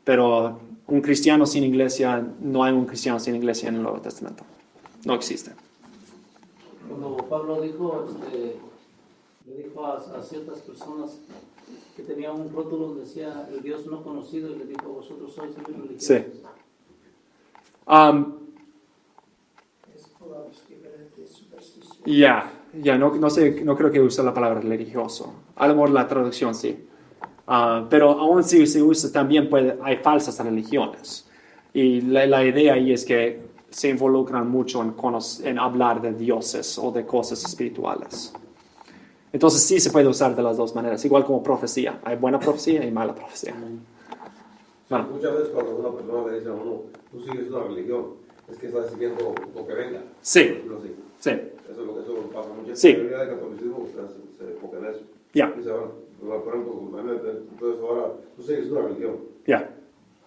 Pero 0.03 0.59
un 0.87 1.01
cristiano 1.01 1.45
sin 1.45 1.63
iglesia, 1.63 2.27
no 2.39 2.63
hay 2.63 2.73
un 2.73 2.87
cristiano 2.87 3.19
sin 3.19 3.35
iglesia 3.35 3.69
en 3.69 3.75
el 3.75 3.83
Nuevo 3.83 4.01
Testamento. 4.01 4.43
No 5.05 5.13
existe. 5.13 5.51
Cuando 6.89 7.15
Pablo 7.29 7.61
dijo, 7.61 8.07
este, 8.09 8.55
le 9.45 9.63
dijo 9.65 9.85
a, 9.85 9.97
a 9.97 10.23
ciertas 10.23 10.57
personas 10.61 11.19
que 11.95 12.01
tenían 12.01 12.41
un 12.41 12.51
rótulo 12.51 12.87
donde 12.87 13.01
decía 13.01 13.47
el 13.51 13.61
Dios 13.61 13.85
no 13.85 14.01
conocido 14.01 14.49
y 14.49 14.57
le 14.57 14.65
dijo, 14.65 14.89
vosotros 14.89 15.31
sois 15.31 15.55
religiosos. 15.55 16.03
Sí. 16.03 16.15
Um, 17.85 18.33
diferentes, 20.67 21.29
superstición. 21.29 22.01
Ya, 22.73 22.97
no, 22.97 23.13
no 23.15 23.29
sé, 23.29 23.63
no 23.63 23.75
creo 23.75 23.91
que 23.91 23.99
use 23.99 24.23
la 24.23 24.33
palabra 24.33 24.61
religioso. 24.61 25.33
A 25.55 25.67
lo 25.67 25.75
mejor 25.75 25.89
la 25.89 26.07
traducción 26.07 26.55
sí. 26.55 26.87
Ah, 27.47 27.85
pero 27.89 28.11
aún 28.11 28.43
si 28.43 28.65
se 28.65 28.81
usa, 28.81 29.11
también 29.11 29.49
puede, 29.49 29.77
hay 29.83 29.97
falsas 29.97 30.39
religiones. 30.39 31.29
Y 31.73 32.01
la, 32.01 32.25
la 32.25 32.45
idea 32.45 32.75
ahí 32.75 32.93
es 32.93 33.03
que 33.03 33.41
se 33.69 33.89
involucran 33.89 34.49
mucho 34.49 34.81
en, 34.81 34.93
en 35.45 35.59
hablar 35.59 36.01
de 36.01 36.13
dioses 36.13 36.77
o 36.77 36.91
de 36.91 37.05
cosas 37.05 37.43
espirituales. 37.43 38.33
Entonces 39.33 39.63
sí 39.63 39.79
se 39.79 39.91
puede 39.91 40.07
usar 40.07 40.35
de 40.35 40.43
las 40.43 40.57
dos 40.57 40.75
maneras, 40.75 41.03
igual 41.05 41.25
como 41.25 41.41
profecía. 41.41 41.99
Hay 42.03 42.17
buena 42.17 42.39
profecía 42.39 42.85
y 42.85 42.91
mala 42.91 43.15
profecía. 43.15 43.55
Bueno. 44.89 45.07
Muchas 45.13 45.33
veces 45.33 45.49
cuando 45.53 45.75
una 45.77 45.89
persona 45.89 46.27
le 46.29 46.37
dice 46.39 46.49
a 46.49 46.53
uno, 46.53 46.81
tú 47.11 47.21
sigues 47.21 47.49
una 47.49 47.63
religión, 47.63 48.05
es 48.51 48.57
que 48.57 48.67
estás 48.67 48.91
siguiendo 48.91 49.33
lo 49.55 49.67
que 49.67 49.73
venga. 49.73 50.03
Sí. 50.21 50.61
Sí, 51.19 51.31
Eso 51.71 51.81
es 51.81 51.87
lo 51.87 51.93
que 51.95 52.01
eso 52.01 52.13
pasa 52.33 52.49
mucho. 52.53 52.75
Sí. 52.75 52.91
La 52.93 52.97
mayoría 52.99 53.17
del 53.19 53.29
catolicismo 53.29 53.87
se, 53.87 54.43
se 54.45 54.51
enfoca 54.51 54.77
en 54.77 54.85
eso. 54.85 54.99
Ya. 55.33 55.53
Dice 55.57 55.69
ahora, 55.71 56.43
por 56.43 56.53
ejemplo, 56.53 56.73
entonces 57.51 57.81
ahora 57.81 58.13
tú 58.35 58.43
sigues 58.43 58.69
una 58.71 58.81
religión. 58.81 59.15
ya, 59.47 59.69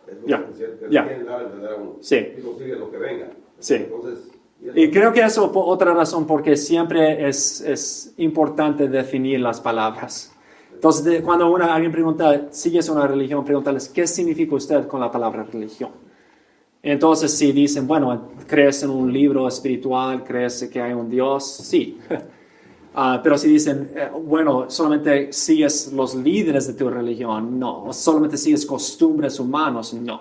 Es 0.07 0.21
lo 0.21 0.27
Ya. 0.27 0.47
que 0.47 0.55
se- 0.55 0.79
Ya. 0.91 1.07
quieren 1.07 1.27
dar 1.27 1.41
a 1.41 1.45
entender 1.45 1.71
a 1.73 1.77
uno. 1.77 1.97
Sí. 2.01 2.17
Y 2.39 2.41
tú 2.41 2.55
sigues 2.59 2.79
lo 2.79 2.91
que 2.91 2.97
venga. 2.99 3.31
Sí. 3.59 3.75
Entonces, 3.75 4.31
y 4.75 4.81
Y 4.85 4.91
creo 4.91 5.13
que 5.13 5.21
eso 5.23 5.51
por 5.53 5.65
otra 5.67 5.93
razón, 5.95 6.27
porque 6.27 6.57
siempre 6.57 7.27
es, 7.29 7.61
es 7.61 8.15
importante 8.19 8.89
definir 8.89 9.41
las 9.41 9.61
palabras. 9.61 10.35
Entonces, 10.73 11.05
de- 11.05 11.23
cuando 11.23 11.51
una, 11.51 11.75
alguien 11.75 11.93
pregunta, 11.93 12.49
¿sigues 12.51 12.89
una 12.89 13.07
religión? 13.07 13.45
Pregúntales, 13.45 13.89
¿qué 13.89 14.07
significa 14.07 14.55
usted 14.55 14.87
con 14.87 15.01
la 15.01 15.11
palabra 15.11 15.43
religión? 15.45 15.91
Entonces, 16.85 17.33
si 17.33 17.51
dicen, 17.51 17.87
bueno, 17.87 18.29
¿crees 18.47 18.83
en 18.83 18.91
un 18.91 19.11
libro 19.11 19.49
espiritual? 19.49 20.23
¿Crees 20.23 20.69
que 20.71 20.83
hay 20.83 20.93
un 20.93 21.09
Dios? 21.09 21.45
Sí. 21.45 21.99
Ah, 22.97 23.19
pero 23.21 23.37
si 23.37 23.49
dicen, 23.49 23.91
eh, 23.97 24.09
bueno, 24.23 24.71
solamente 24.71 25.33
sigues 25.33 25.93
los 25.93 26.15
líderes 26.15 26.69
de 26.69 26.75
tu 26.75 26.89
religión, 26.89 27.59
no. 27.59 27.93
Solamente 27.93 28.37
sigues 28.37 28.65
costumbres 28.65 29.41
humanos, 29.41 29.93
no. 29.95 30.21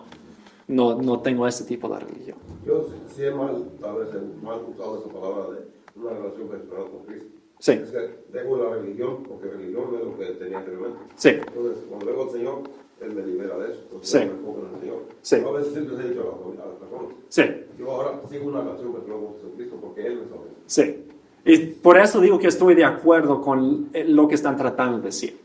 No, 0.69 0.99
no 0.99 1.19
tengo 1.19 1.45
ese 1.45 1.65
tipo 1.65 1.87
de 1.87 1.99
religión. 1.99 2.37
Yo 2.65 2.87
sí, 3.15 3.25
he 3.25 3.29
mal, 3.29 3.63
tal 3.79 3.97
vez 3.97 4.07
he 4.15 4.43
mal 4.43 4.59
usado 4.67 4.97
esa 4.97 5.07
palabra 5.13 5.51
de 5.51 5.99
una 6.01 6.13
relación 6.17 6.47
personal 6.47 6.89
con 6.89 7.05
Cristo. 7.05 7.29
Sí. 7.59 7.73
Es 7.73 7.91
que 7.91 8.23
dejo 8.31 8.57
la 8.57 8.69
religión, 8.71 9.21
porque 9.21 9.49
religión 9.49 9.83
es 9.93 10.05
lo 10.05 10.17
que 10.17 10.25
tenía 10.43 10.57
anteriormente. 10.57 10.99
Sí. 11.15 11.29
Entonces, 11.29 11.83
cuando 11.87 12.05
vengo 12.07 12.23
al 12.23 12.31
Señor, 12.31 12.63
Él 13.03 13.13
me 13.15 13.21
libera 13.23 13.57
de 13.57 13.71
eso. 13.71 13.81
Entonces, 13.83 14.09
Sí. 14.09 14.17
me 14.17 14.31
enfoco 14.31 14.59
en 14.59 14.73
el 14.75 14.79
Señor. 14.81 14.99
Sí. 15.21 15.37
Yo 15.41 15.49
a 15.49 15.51
veces 15.53 15.73
siempre 15.73 15.95
les 15.97 16.05
he 16.05 16.09
dicho 16.09 16.21
a 16.21 16.65
las, 16.67 16.75
personas, 16.77 17.15
Sí. 17.29 17.43
yo 17.79 17.91
ahora 17.91 18.21
sigo 18.29 18.47
una 18.47 18.61
relación 18.61 18.93
personal 18.93 19.19
con 19.19 19.33
Jesucristo 19.35 19.75
porque 19.81 20.07
Él 20.07 20.15
me 20.21 20.29
salvó. 20.29 20.45
Sí. 20.65 21.05
Y 21.45 21.57
por 21.57 21.97
eso 21.97 22.21
digo 22.21 22.39
que 22.39 22.47
estoy 22.47 22.73
de 22.75 22.85
acuerdo 22.85 23.41
con 23.41 23.89
eh, 23.93 24.05
lo 24.07 24.27
que 24.27 24.35
están 24.35 24.55
tratando 24.55 24.97
de 24.99 25.05
decir. 25.05 25.37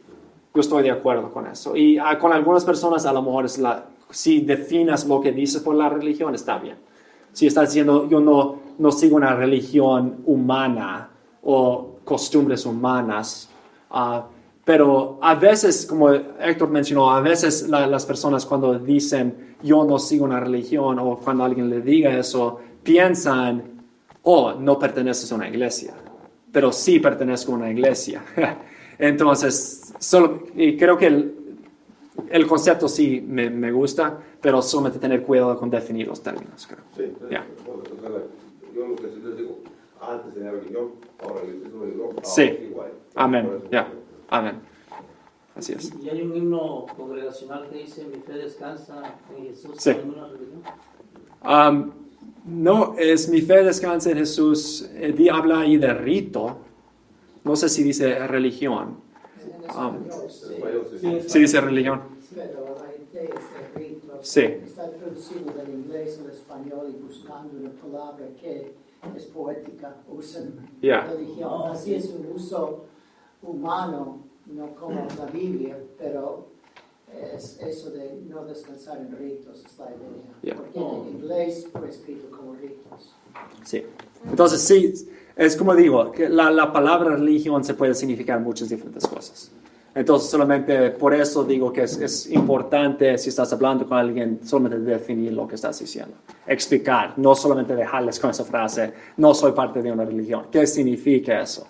Yo 0.55 0.61
estoy 0.61 0.83
de 0.85 0.91
acuerdo 0.91 1.33
con 1.33 1.47
eso. 1.47 1.77
Y 1.77 1.99
ah, 1.99 2.19
con 2.19 2.33
algunas 2.33 2.65
personas 2.65 3.05
a 3.07 3.13
lo 3.13 3.23
mejor 3.23 3.45
es 3.47 3.59
la, 3.59 3.87
si 4.11 4.41
definas 4.41 5.07
lo 5.07 5.21
que 5.21 5.33
dices 5.33 5.61
por 5.63 5.75
la 5.75 5.89
religión, 5.89 6.35
está 6.35 6.59
bien. 6.59 6.77
Si 7.33 7.47
estás 7.47 7.69
diciendo 7.71 8.09
yo 8.09 8.21
no, 8.21 8.61
no 8.79 8.93
sigo 8.93 9.17
una 9.17 9.35
religión 9.35 10.19
humana 10.25 11.11
o 11.43 11.97
costumbres 12.05 12.65
humanas, 12.65 13.51
ah, 13.91 14.27
pero 14.69 15.19
a 15.23 15.35
veces, 15.35 15.87
como 15.87 16.11
Héctor 16.11 16.69
mencionó, 16.69 17.11
a 17.11 17.23
veces 17.23 17.67
la- 17.71 17.87
las 17.87 18.05
personas 18.05 18.45
cuando 18.45 18.79
dicen 18.79 19.57
yo 19.63 19.83
no 19.83 19.99
sigo 19.99 20.27
una 20.27 20.41
religión 20.41 20.99
o 20.99 21.17
cuando 21.17 21.43
alguien 21.43 21.71
le 21.71 21.81
diga 21.81 22.15
eso, 22.19 22.61
piensan 22.83 23.63
oh, 24.25 24.53
no 24.53 24.79
perteneces 24.79 25.33
a 25.33 25.37
una 25.37 25.49
iglesia, 25.49 25.95
pero 26.53 26.71
sí 26.71 27.01
pertenezco 27.01 27.53
a 27.53 27.55
una 27.55 27.71
iglesia. 27.71 28.23
Entonces, 28.99 29.95
solo, 29.99 30.43
y 30.55 30.77
creo 30.77 30.99
que 30.99 31.07
el, 31.07 31.35
el 32.29 32.47
concepto 32.47 32.89
sí 32.89 33.25
me, 33.27 33.49
me 33.49 33.73
gusta, 33.73 34.19
pero 34.39 34.61
solamente 34.61 34.99
tener 34.99 35.23
cuidado 35.23 35.59
con 35.59 35.71
definir 35.71 36.09
los 36.09 36.23
términos, 36.23 36.67
creo. 36.67 36.85
Sí, 36.95 37.05
entonces, 37.05 37.41
yo 38.75 38.87
lo 38.87 38.97
que 38.97 39.07
digo, 39.35 39.61
antes 39.99 40.35
religión, 40.35 40.89
ahora 41.23 41.41
ahora 41.41 42.23
Sí. 42.23 42.71
Amén. 43.15 43.49
Ya. 43.73 43.89
Amén. 44.29 44.61
Así 45.57 45.73
es. 45.73 45.93
Y 46.01 46.09
hay 46.09 46.23
un 46.23 46.37
himno 46.37 46.87
congregacional 46.97 47.69
que 47.69 47.79
dice, 47.79 48.05
mi 48.05 48.21
fe 48.21 48.35
descansa 48.35 49.03
en 49.37 49.47
Jesús, 49.47 49.73
Sí. 49.79 49.93
Um, 51.45 51.93
no, 52.45 52.95
es 52.99 53.29
mi 53.29 53.41
fe 53.41 53.63
descansa 53.65 54.11
en 54.11 54.19
Jesús. 54.19 54.89
Eh, 54.95 55.29
habla 55.31 55.61
ahí 55.61 55.77
de 55.77 55.93
rito. 55.95 56.59
No 57.45 57.57
sé 57.57 57.69
si 57.69 57.83
dice 57.83 58.27
religión. 58.27 59.01
En 59.69 60.11
sí. 60.11 60.29
sí. 60.29 60.99
Sí. 61.01 61.21
Sí 61.27 61.39
dice 61.41 61.61
religión. 61.61 62.03
Pero 62.35 62.77
la 62.81 63.21
idea 63.21 63.29
es 63.29 63.75
de 63.75 63.81
rito. 63.81 64.19
Sí. 64.23 64.41
Está 64.43 64.91
traducido 64.91 65.53
del 65.53 65.71
inglés 65.71 66.21
al 66.25 66.31
español 66.31 66.95
y 66.97 67.03
buscando 67.03 67.59
una 67.59 67.71
palabra 67.71 68.27
que 68.41 68.75
es 69.17 69.25
poética. 69.27 69.97
Usan 70.09 70.55
religión. 70.81 71.71
Así 71.71 71.95
es 71.95 72.07
un 72.11 72.33
uso 72.35 72.85
humano, 73.43 74.19
no 74.47 74.75
como 74.75 75.07
la 75.19 75.27
Biblia, 75.27 75.79
pero 75.99 76.49
es 77.35 77.59
eso 77.61 77.91
de 77.91 78.21
no 78.29 78.45
descansar 78.45 78.99
en 78.99 79.17
ritos, 79.17 79.65
es 79.65 79.79
la 79.79 79.87
idea. 79.87 80.57
Porque 80.57 80.79
en 80.79 81.17
inglés 81.17 81.69
fue 81.73 81.89
escrito 81.89 82.31
como 82.37 82.55
ritos. 82.55 83.15
Sí. 83.65 83.85
Entonces, 84.29 84.61
sí, 84.61 85.09
es 85.37 85.57
como 85.57 85.75
digo, 85.75 86.11
que 86.13 86.29
la, 86.29 86.51
la 86.51 86.73
palabra 86.73 87.17
religión 87.17 87.65
se 87.65 87.75
puede 87.75 87.95
significar 87.95 88.41
muchas 88.41 88.69
diferentes 88.69 89.07
cosas. 89.07 89.51
Entonces, 89.95 90.31
solamente 90.31 90.91
por 90.91 91.15
eso 91.15 91.43
digo 91.45 91.73
que 91.73 91.83
es, 91.83 91.99
es 91.99 92.31
importante, 92.31 93.17
si 93.19 93.31
estás 93.31 93.53
hablando 93.53 93.89
con 93.89 93.99
alguien, 93.99 94.41
solamente 94.45 94.79
definir 94.79 95.33
lo 95.33 95.49
que 95.49 95.57
estás 95.57 95.79
diciendo. 95.79 96.15
Explicar, 96.47 97.15
no 97.17 97.35
solamente 97.35 97.75
dejarles 97.75 98.21
con 98.21 98.31
esa 98.31 98.45
frase, 98.45 98.93
no 99.17 99.35
soy 99.35 99.53
parte 99.53 99.83
de 99.83 99.91
una 99.91 100.05
religión. 100.05 100.47
¿Qué 100.53 100.67
significa 100.67 101.41
eso? 101.41 101.67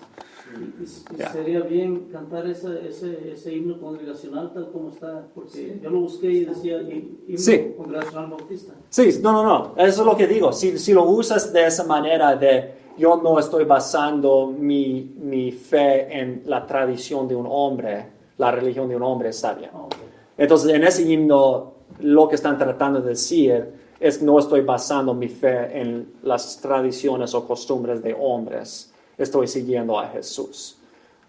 Y, 0.58 0.82
y 1.14 1.16
Ya. 1.18 1.32
sería 1.32 1.60
bien 1.60 2.08
cantar 2.12 2.46
ese, 2.46 2.88
ese, 2.88 3.32
ese 3.32 3.54
himno 3.54 3.80
congregacional 3.80 4.52
tal 4.52 4.70
como 4.72 4.90
está, 4.90 5.26
porque 5.34 5.78
yo 5.82 5.90
lo 5.90 6.00
busqué 6.00 6.30
y 6.30 6.44
decía 6.44 6.82
hi- 6.82 7.18
himno 7.26 7.38
Sí. 7.38 7.72
congregacional 7.76 8.30
bautista. 8.30 8.72
Sí, 8.90 9.18
no, 9.22 9.32
no, 9.32 9.42
no. 9.44 9.74
Eso 9.76 10.00
es 10.02 10.06
lo 10.06 10.16
que 10.16 10.26
digo. 10.26 10.52
Si, 10.52 10.78
si 10.78 10.92
lo 10.92 11.04
usas 11.04 11.52
de 11.52 11.66
esa 11.66 11.84
manera 11.84 12.34
de 12.36 12.76
yo 12.98 13.16
no 13.22 13.38
estoy 13.38 13.64
basando 13.64 14.48
mi, 14.48 15.14
mi 15.20 15.52
fe 15.52 16.18
en 16.20 16.42
la 16.46 16.66
tradición 16.66 17.28
de 17.28 17.36
un 17.36 17.46
hombre, 17.48 18.06
la 18.38 18.50
religión 18.50 18.88
de 18.88 18.96
un 18.96 19.02
hombre, 19.04 19.28
está 19.28 19.54
bien. 19.54 19.70
Ah, 19.72 19.82
ok. 19.82 19.94
Entonces, 20.36 20.72
en 20.74 20.84
ese 20.84 21.02
himno, 21.10 21.72
lo 22.00 22.28
que 22.28 22.34
están 22.34 22.58
tratando 22.58 23.00
de 23.00 23.10
decir 23.10 23.64
es 24.00 24.18
que 24.18 24.24
no 24.24 24.38
estoy 24.38 24.60
basando 24.62 25.12
mi 25.14 25.28
fe 25.28 25.80
en 25.80 26.12
las 26.22 26.60
tradiciones 26.60 27.34
o 27.34 27.46
costumbres 27.46 28.02
de 28.02 28.16
hombres. 28.18 28.92
Estoy 29.18 29.48
siguiendo 29.48 29.98
a 29.98 30.08
Jesús. 30.08 30.78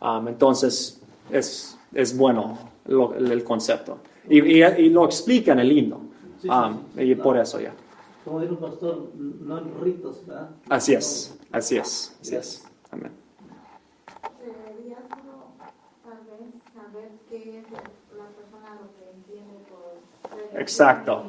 Um, 0.01 0.27
entonces, 0.29 1.01
es, 1.31 1.77
es 1.93 2.15
bueno 2.15 2.57
lo- 2.85 3.13
el 3.15 3.43
concepto. 3.43 3.97
Y, 4.29 4.39
y- 4.39 4.63
y 4.63 4.89
lo 4.89 5.05
explica 5.05 5.51
en 5.53 5.59
el 5.59 5.71
himno. 5.71 6.01
Sí, 6.41 6.47
sí, 6.47 6.49
Um, 6.49 6.79
sí, 6.95 7.01
y 7.01 7.15
claro. 7.15 7.23
por 7.23 7.37
eso 7.37 7.59
ya. 7.59 7.73
como 8.23 8.39
dijo 8.41 8.53
el 8.53 8.59
pastor, 8.59 9.09
no 9.15 9.57
en 9.57 9.81
ritos, 9.81 10.25
¿verdad? 10.27 10.49
Así 10.69 10.93
es, 10.93 11.37
así 11.51 11.77
es, 11.77 12.15
así 12.21 12.35
es. 12.35 12.63
Amén. 12.91 13.11
Debería 14.39 14.97
uno 15.11 15.53
tal 16.03 16.19
vez 16.27 16.53
saber 16.73 17.09
qué 17.27 17.59
es 17.59 17.65
la 17.71 18.29
persona 18.35 18.75
lo 18.81 18.87
que 18.95 19.09
entiende 19.15 19.65
por 19.69 20.37
religión. 20.37 20.61
Exacto. 20.61 21.23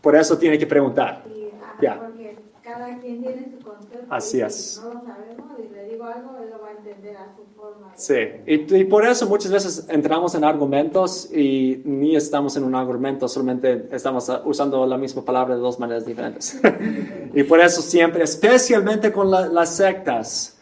Por 0.00 0.14
eso 0.16 0.38
tiene 0.38 0.58
que 0.58 0.66
preguntar. 0.66 1.24
Y, 1.26 1.48
ajá, 1.50 1.74
Ya. 1.80 1.94
Porque 2.06 2.36
cada 2.62 2.98
quien 3.00 3.20
tiene 3.20 3.50
su 3.50 3.64
concepto. 3.64 3.98
Así 4.08 4.38
y 4.38 4.40
es. 4.42 4.86
No 4.86 4.94
lo 4.94 5.04
sabemos 5.04 5.58
y 5.58 5.73
digo 5.94 6.04
algo, 6.04 6.36
él 6.42 6.50
lo 6.50 6.60
va 6.60 6.68
a 6.68 6.72
entender 6.72 7.16
a 7.16 7.26
su 7.34 7.42
forma. 7.56 7.92
Sí, 7.96 8.14
y, 8.46 8.76
y 8.76 8.84
por 8.84 9.06
eso 9.06 9.28
muchas 9.28 9.50
veces 9.52 9.86
entramos 9.88 10.34
en 10.34 10.44
argumentos 10.44 11.30
y 11.32 11.80
ni 11.84 12.16
estamos 12.16 12.56
en 12.56 12.64
un 12.64 12.74
argumento, 12.74 13.28
solamente 13.28 13.88
estamos 13.92 14.28
uh, 14.28 14.38
usando 14.44 14.84
la 14.86 14.96
misma 14.96 15.24
palabra 15.24 15.54
de 15.54 15.60
dos 15.60 15.78
maneras 15.78 16.04
diferentes. 16.04 16.60
y 17.34 17.42
por 17.44 17.60
eso 17.60 17.80
siempre, 17.82 18.24
especialmente 18.24 19.12
con 19.12 19.30
la- 19.30 19.46
las 19.48 19.76
sectas, 19.76 20.58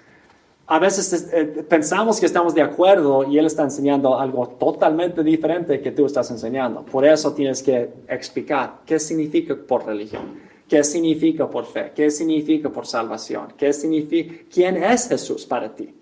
a 0.67 0.79
veces 0.79 1.29
eh, 1.33 1.65
pensamos 1.69 2.19
que 2.21 2.27
estamos 2.27 2.55
de 2.55 2.63
acuerdo 2.63 3.25
y 3.25 3.37
él 3.37 3.47
está 3.47 3.63
enseñando 3.63 4.19
algo 4.19 4.47
totalmente 4.49 5.23
diferente 5.23 5.81
que 5.81 5.91
tú 5.91 6.07
estás 6.07 6.31
enseñando. 6.31 6.83
Por 6.85 7.05
eso 7.05 7.33
tienes 7.35 7.63
que 7.63 7.93
explicar 8.09 8.77
qué 8.87 8.99
significa 8.99 9.55
por 9.57 9.85
religión, 9.85 10.23
qué 10.73 10.83
significa 10.83 11.51
por 11.51 11.67
fe, 11.67 11.93
qué 11.95 12.11
significa 12.11 12.71
por 12.71 12.87
salvación, 12.87 13.49
qué 13.59 13.75
significa, 13.75 14.37
quién 14.51 14.83
es 14.83 15.07
Jesús 15.07 15.45
para 15.45 15.69
ti. 15.75 15.95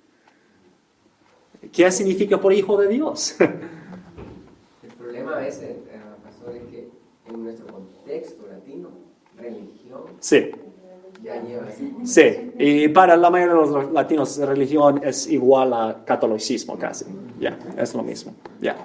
¿Qué 1.73 1.91
significa 1.91 2.41
por 2.41 2.53
hijo 2.53 2.77
de 2.77 2.87
Dios? 2.87 3.35
El 3.41 4.93
problema 4.97 5.35
a 5.35 5.41
veces, 5.41 5.71
eh, 5.71 6.01
pastor, 6.23 6.55
es 6.55 6.63
que 6.71 6.89
en 7.29 7.43
nuestro 7.43 7.67
contexto 7.67 8.47
latino, 8.47 8.91
religión 9.37 10.03
sí, 10.21 10.53
ya 11.21 11.43
lleva 11.43 11.67
así. 11.67 11.93
sí. 12.05 12.53
Y 12.57 12.89
para 12.91 13.17
la 13.17 13.29
mayoría 13.29 13.55
de 13.55 13.61
los 13.73 13.93
latinos, 13.93 14.39
religión 14.39 15.01
es 15.03 15.27
igual 15.27 15.73
a 15.73 16.05
catolicismo 16.05 16.79
casi. 16.79 17.07
Ya, 17.41 17.59
es 17.77 17.93
lo 17.93 18.05
mismo. 18.05 18.37
Ya. 18.61 18.77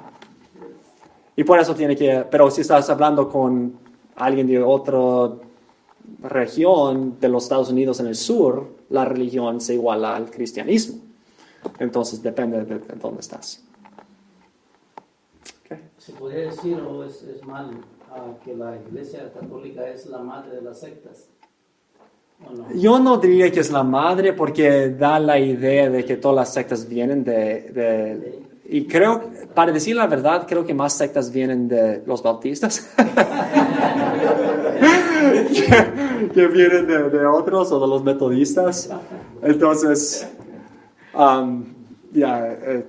Y 1.35 1.43
por 1.43 1.59
eso 1.59 1.75
tiene 1.75 1.95
que, 1.95 2.25
pero 2.31 2.49
si 2.49 2.61
estás 2.61 2.89
hablando 2.89 3.29
con 3.29 3.77
alguien 4.15 4.47
de 4.47 4.63
otra 4.63 5.45
región 6.21 7.17
de 7.19 7.29
los 7.29 7.43
Estados 7.43 7.69
Unidos 7.71 7.99
en 7.99 8.07
el 8.07 8.15
sur, 8.15 8.67
la 8.89 9.05
religión 9.05 9.61
se 9.61 9.73
iguala 9.75 10.15
al 10.15 10.29
cristianismo. 10.31 11.01
Entonces 11.79 12.21
depende 12.21 12.63
de, 12.63 12.79
de 12.79 12.95
dónde 13.01 13.21
estás. 13.21 13.63
Ok. 15.65 15.77
Se 15.97 16.13
podría 16.13 16.51
decir, 16.51 16.79
o 16.79 17.03
es, 17.03 17.23
es 17.23 17.43
mal, 17.45 17.71
ah, 18.11 18.33
que 18.43 18.55
la 18.55 18.77
iglesia 18.77 19.31
católica 19.33 19.87
es 19.89 20.05
la 20.05 20.19
madre 20.19 20.55
de 20.57 20.61
las 20.61 20.79
sectas. 20.79 21.27
¿O 22.47 22.53
no? 22.53 22.71
Yo 22.73 22.99
no 22.99 23.17
diría 23.17 23.51
que 23.51 23.61
es 23.61 23.71
la 23.71 23.83
madre 23.83 24.33
porque 24.33 24.89
da 24.89 25.19
la 25.19 25.39
idea 25.39 25.89
de 25.89 26.03
que 26.05 26.17
todas 26.17 26.35
las 26.35 26.53
sectas 26.53 26.87
vienen 26.87 27.23
de... 27.23 27.61
de- 27.71 28.44
y 28.67 28.85
creo, 28.85 29.21
para 29.53 29.71
decir 29.71 29.95
la 29.95 30.07
verdad, 30.07 30.45
creo 30.47 30.65
que 30.65 30.73
más 30.73 30.93
sectas 30.93 31.31
vienen 31.31 31.67
de 31.67 32.01
los 32.05 32.23
bautistas. 32.23 32.89
que, 36.33 36.47
vienen 36.47 36.87
de, 36.87 37.25
otros 37.25 37.71
o 37.71 37.79
de 37.79 37.87
los 37.87 38.03
metodistas. 38.03 38.89
Entonces, 39.43 40.27
um, 41.13 41.63
ya, 42.11 42.47
eh, 42.47 42.85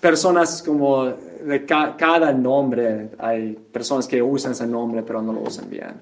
personas 0.00 0.62
como 0.62 1.06
de 1.06 1.66
ca- 1.66 1.96
cada 1.96 2.32
nombre, 2.32 3.10
hay 3.18 3.58
personas 3.72 4.06
que 4.06 4.22
usan 4.22 4.52
ese 4.52 4.66
nombre 4.66 5.02
pero 5.02 5.22
no 5.22 5.32
lo 5.32 5.40
usan 5.40 5.68
bien. 5.68 5.94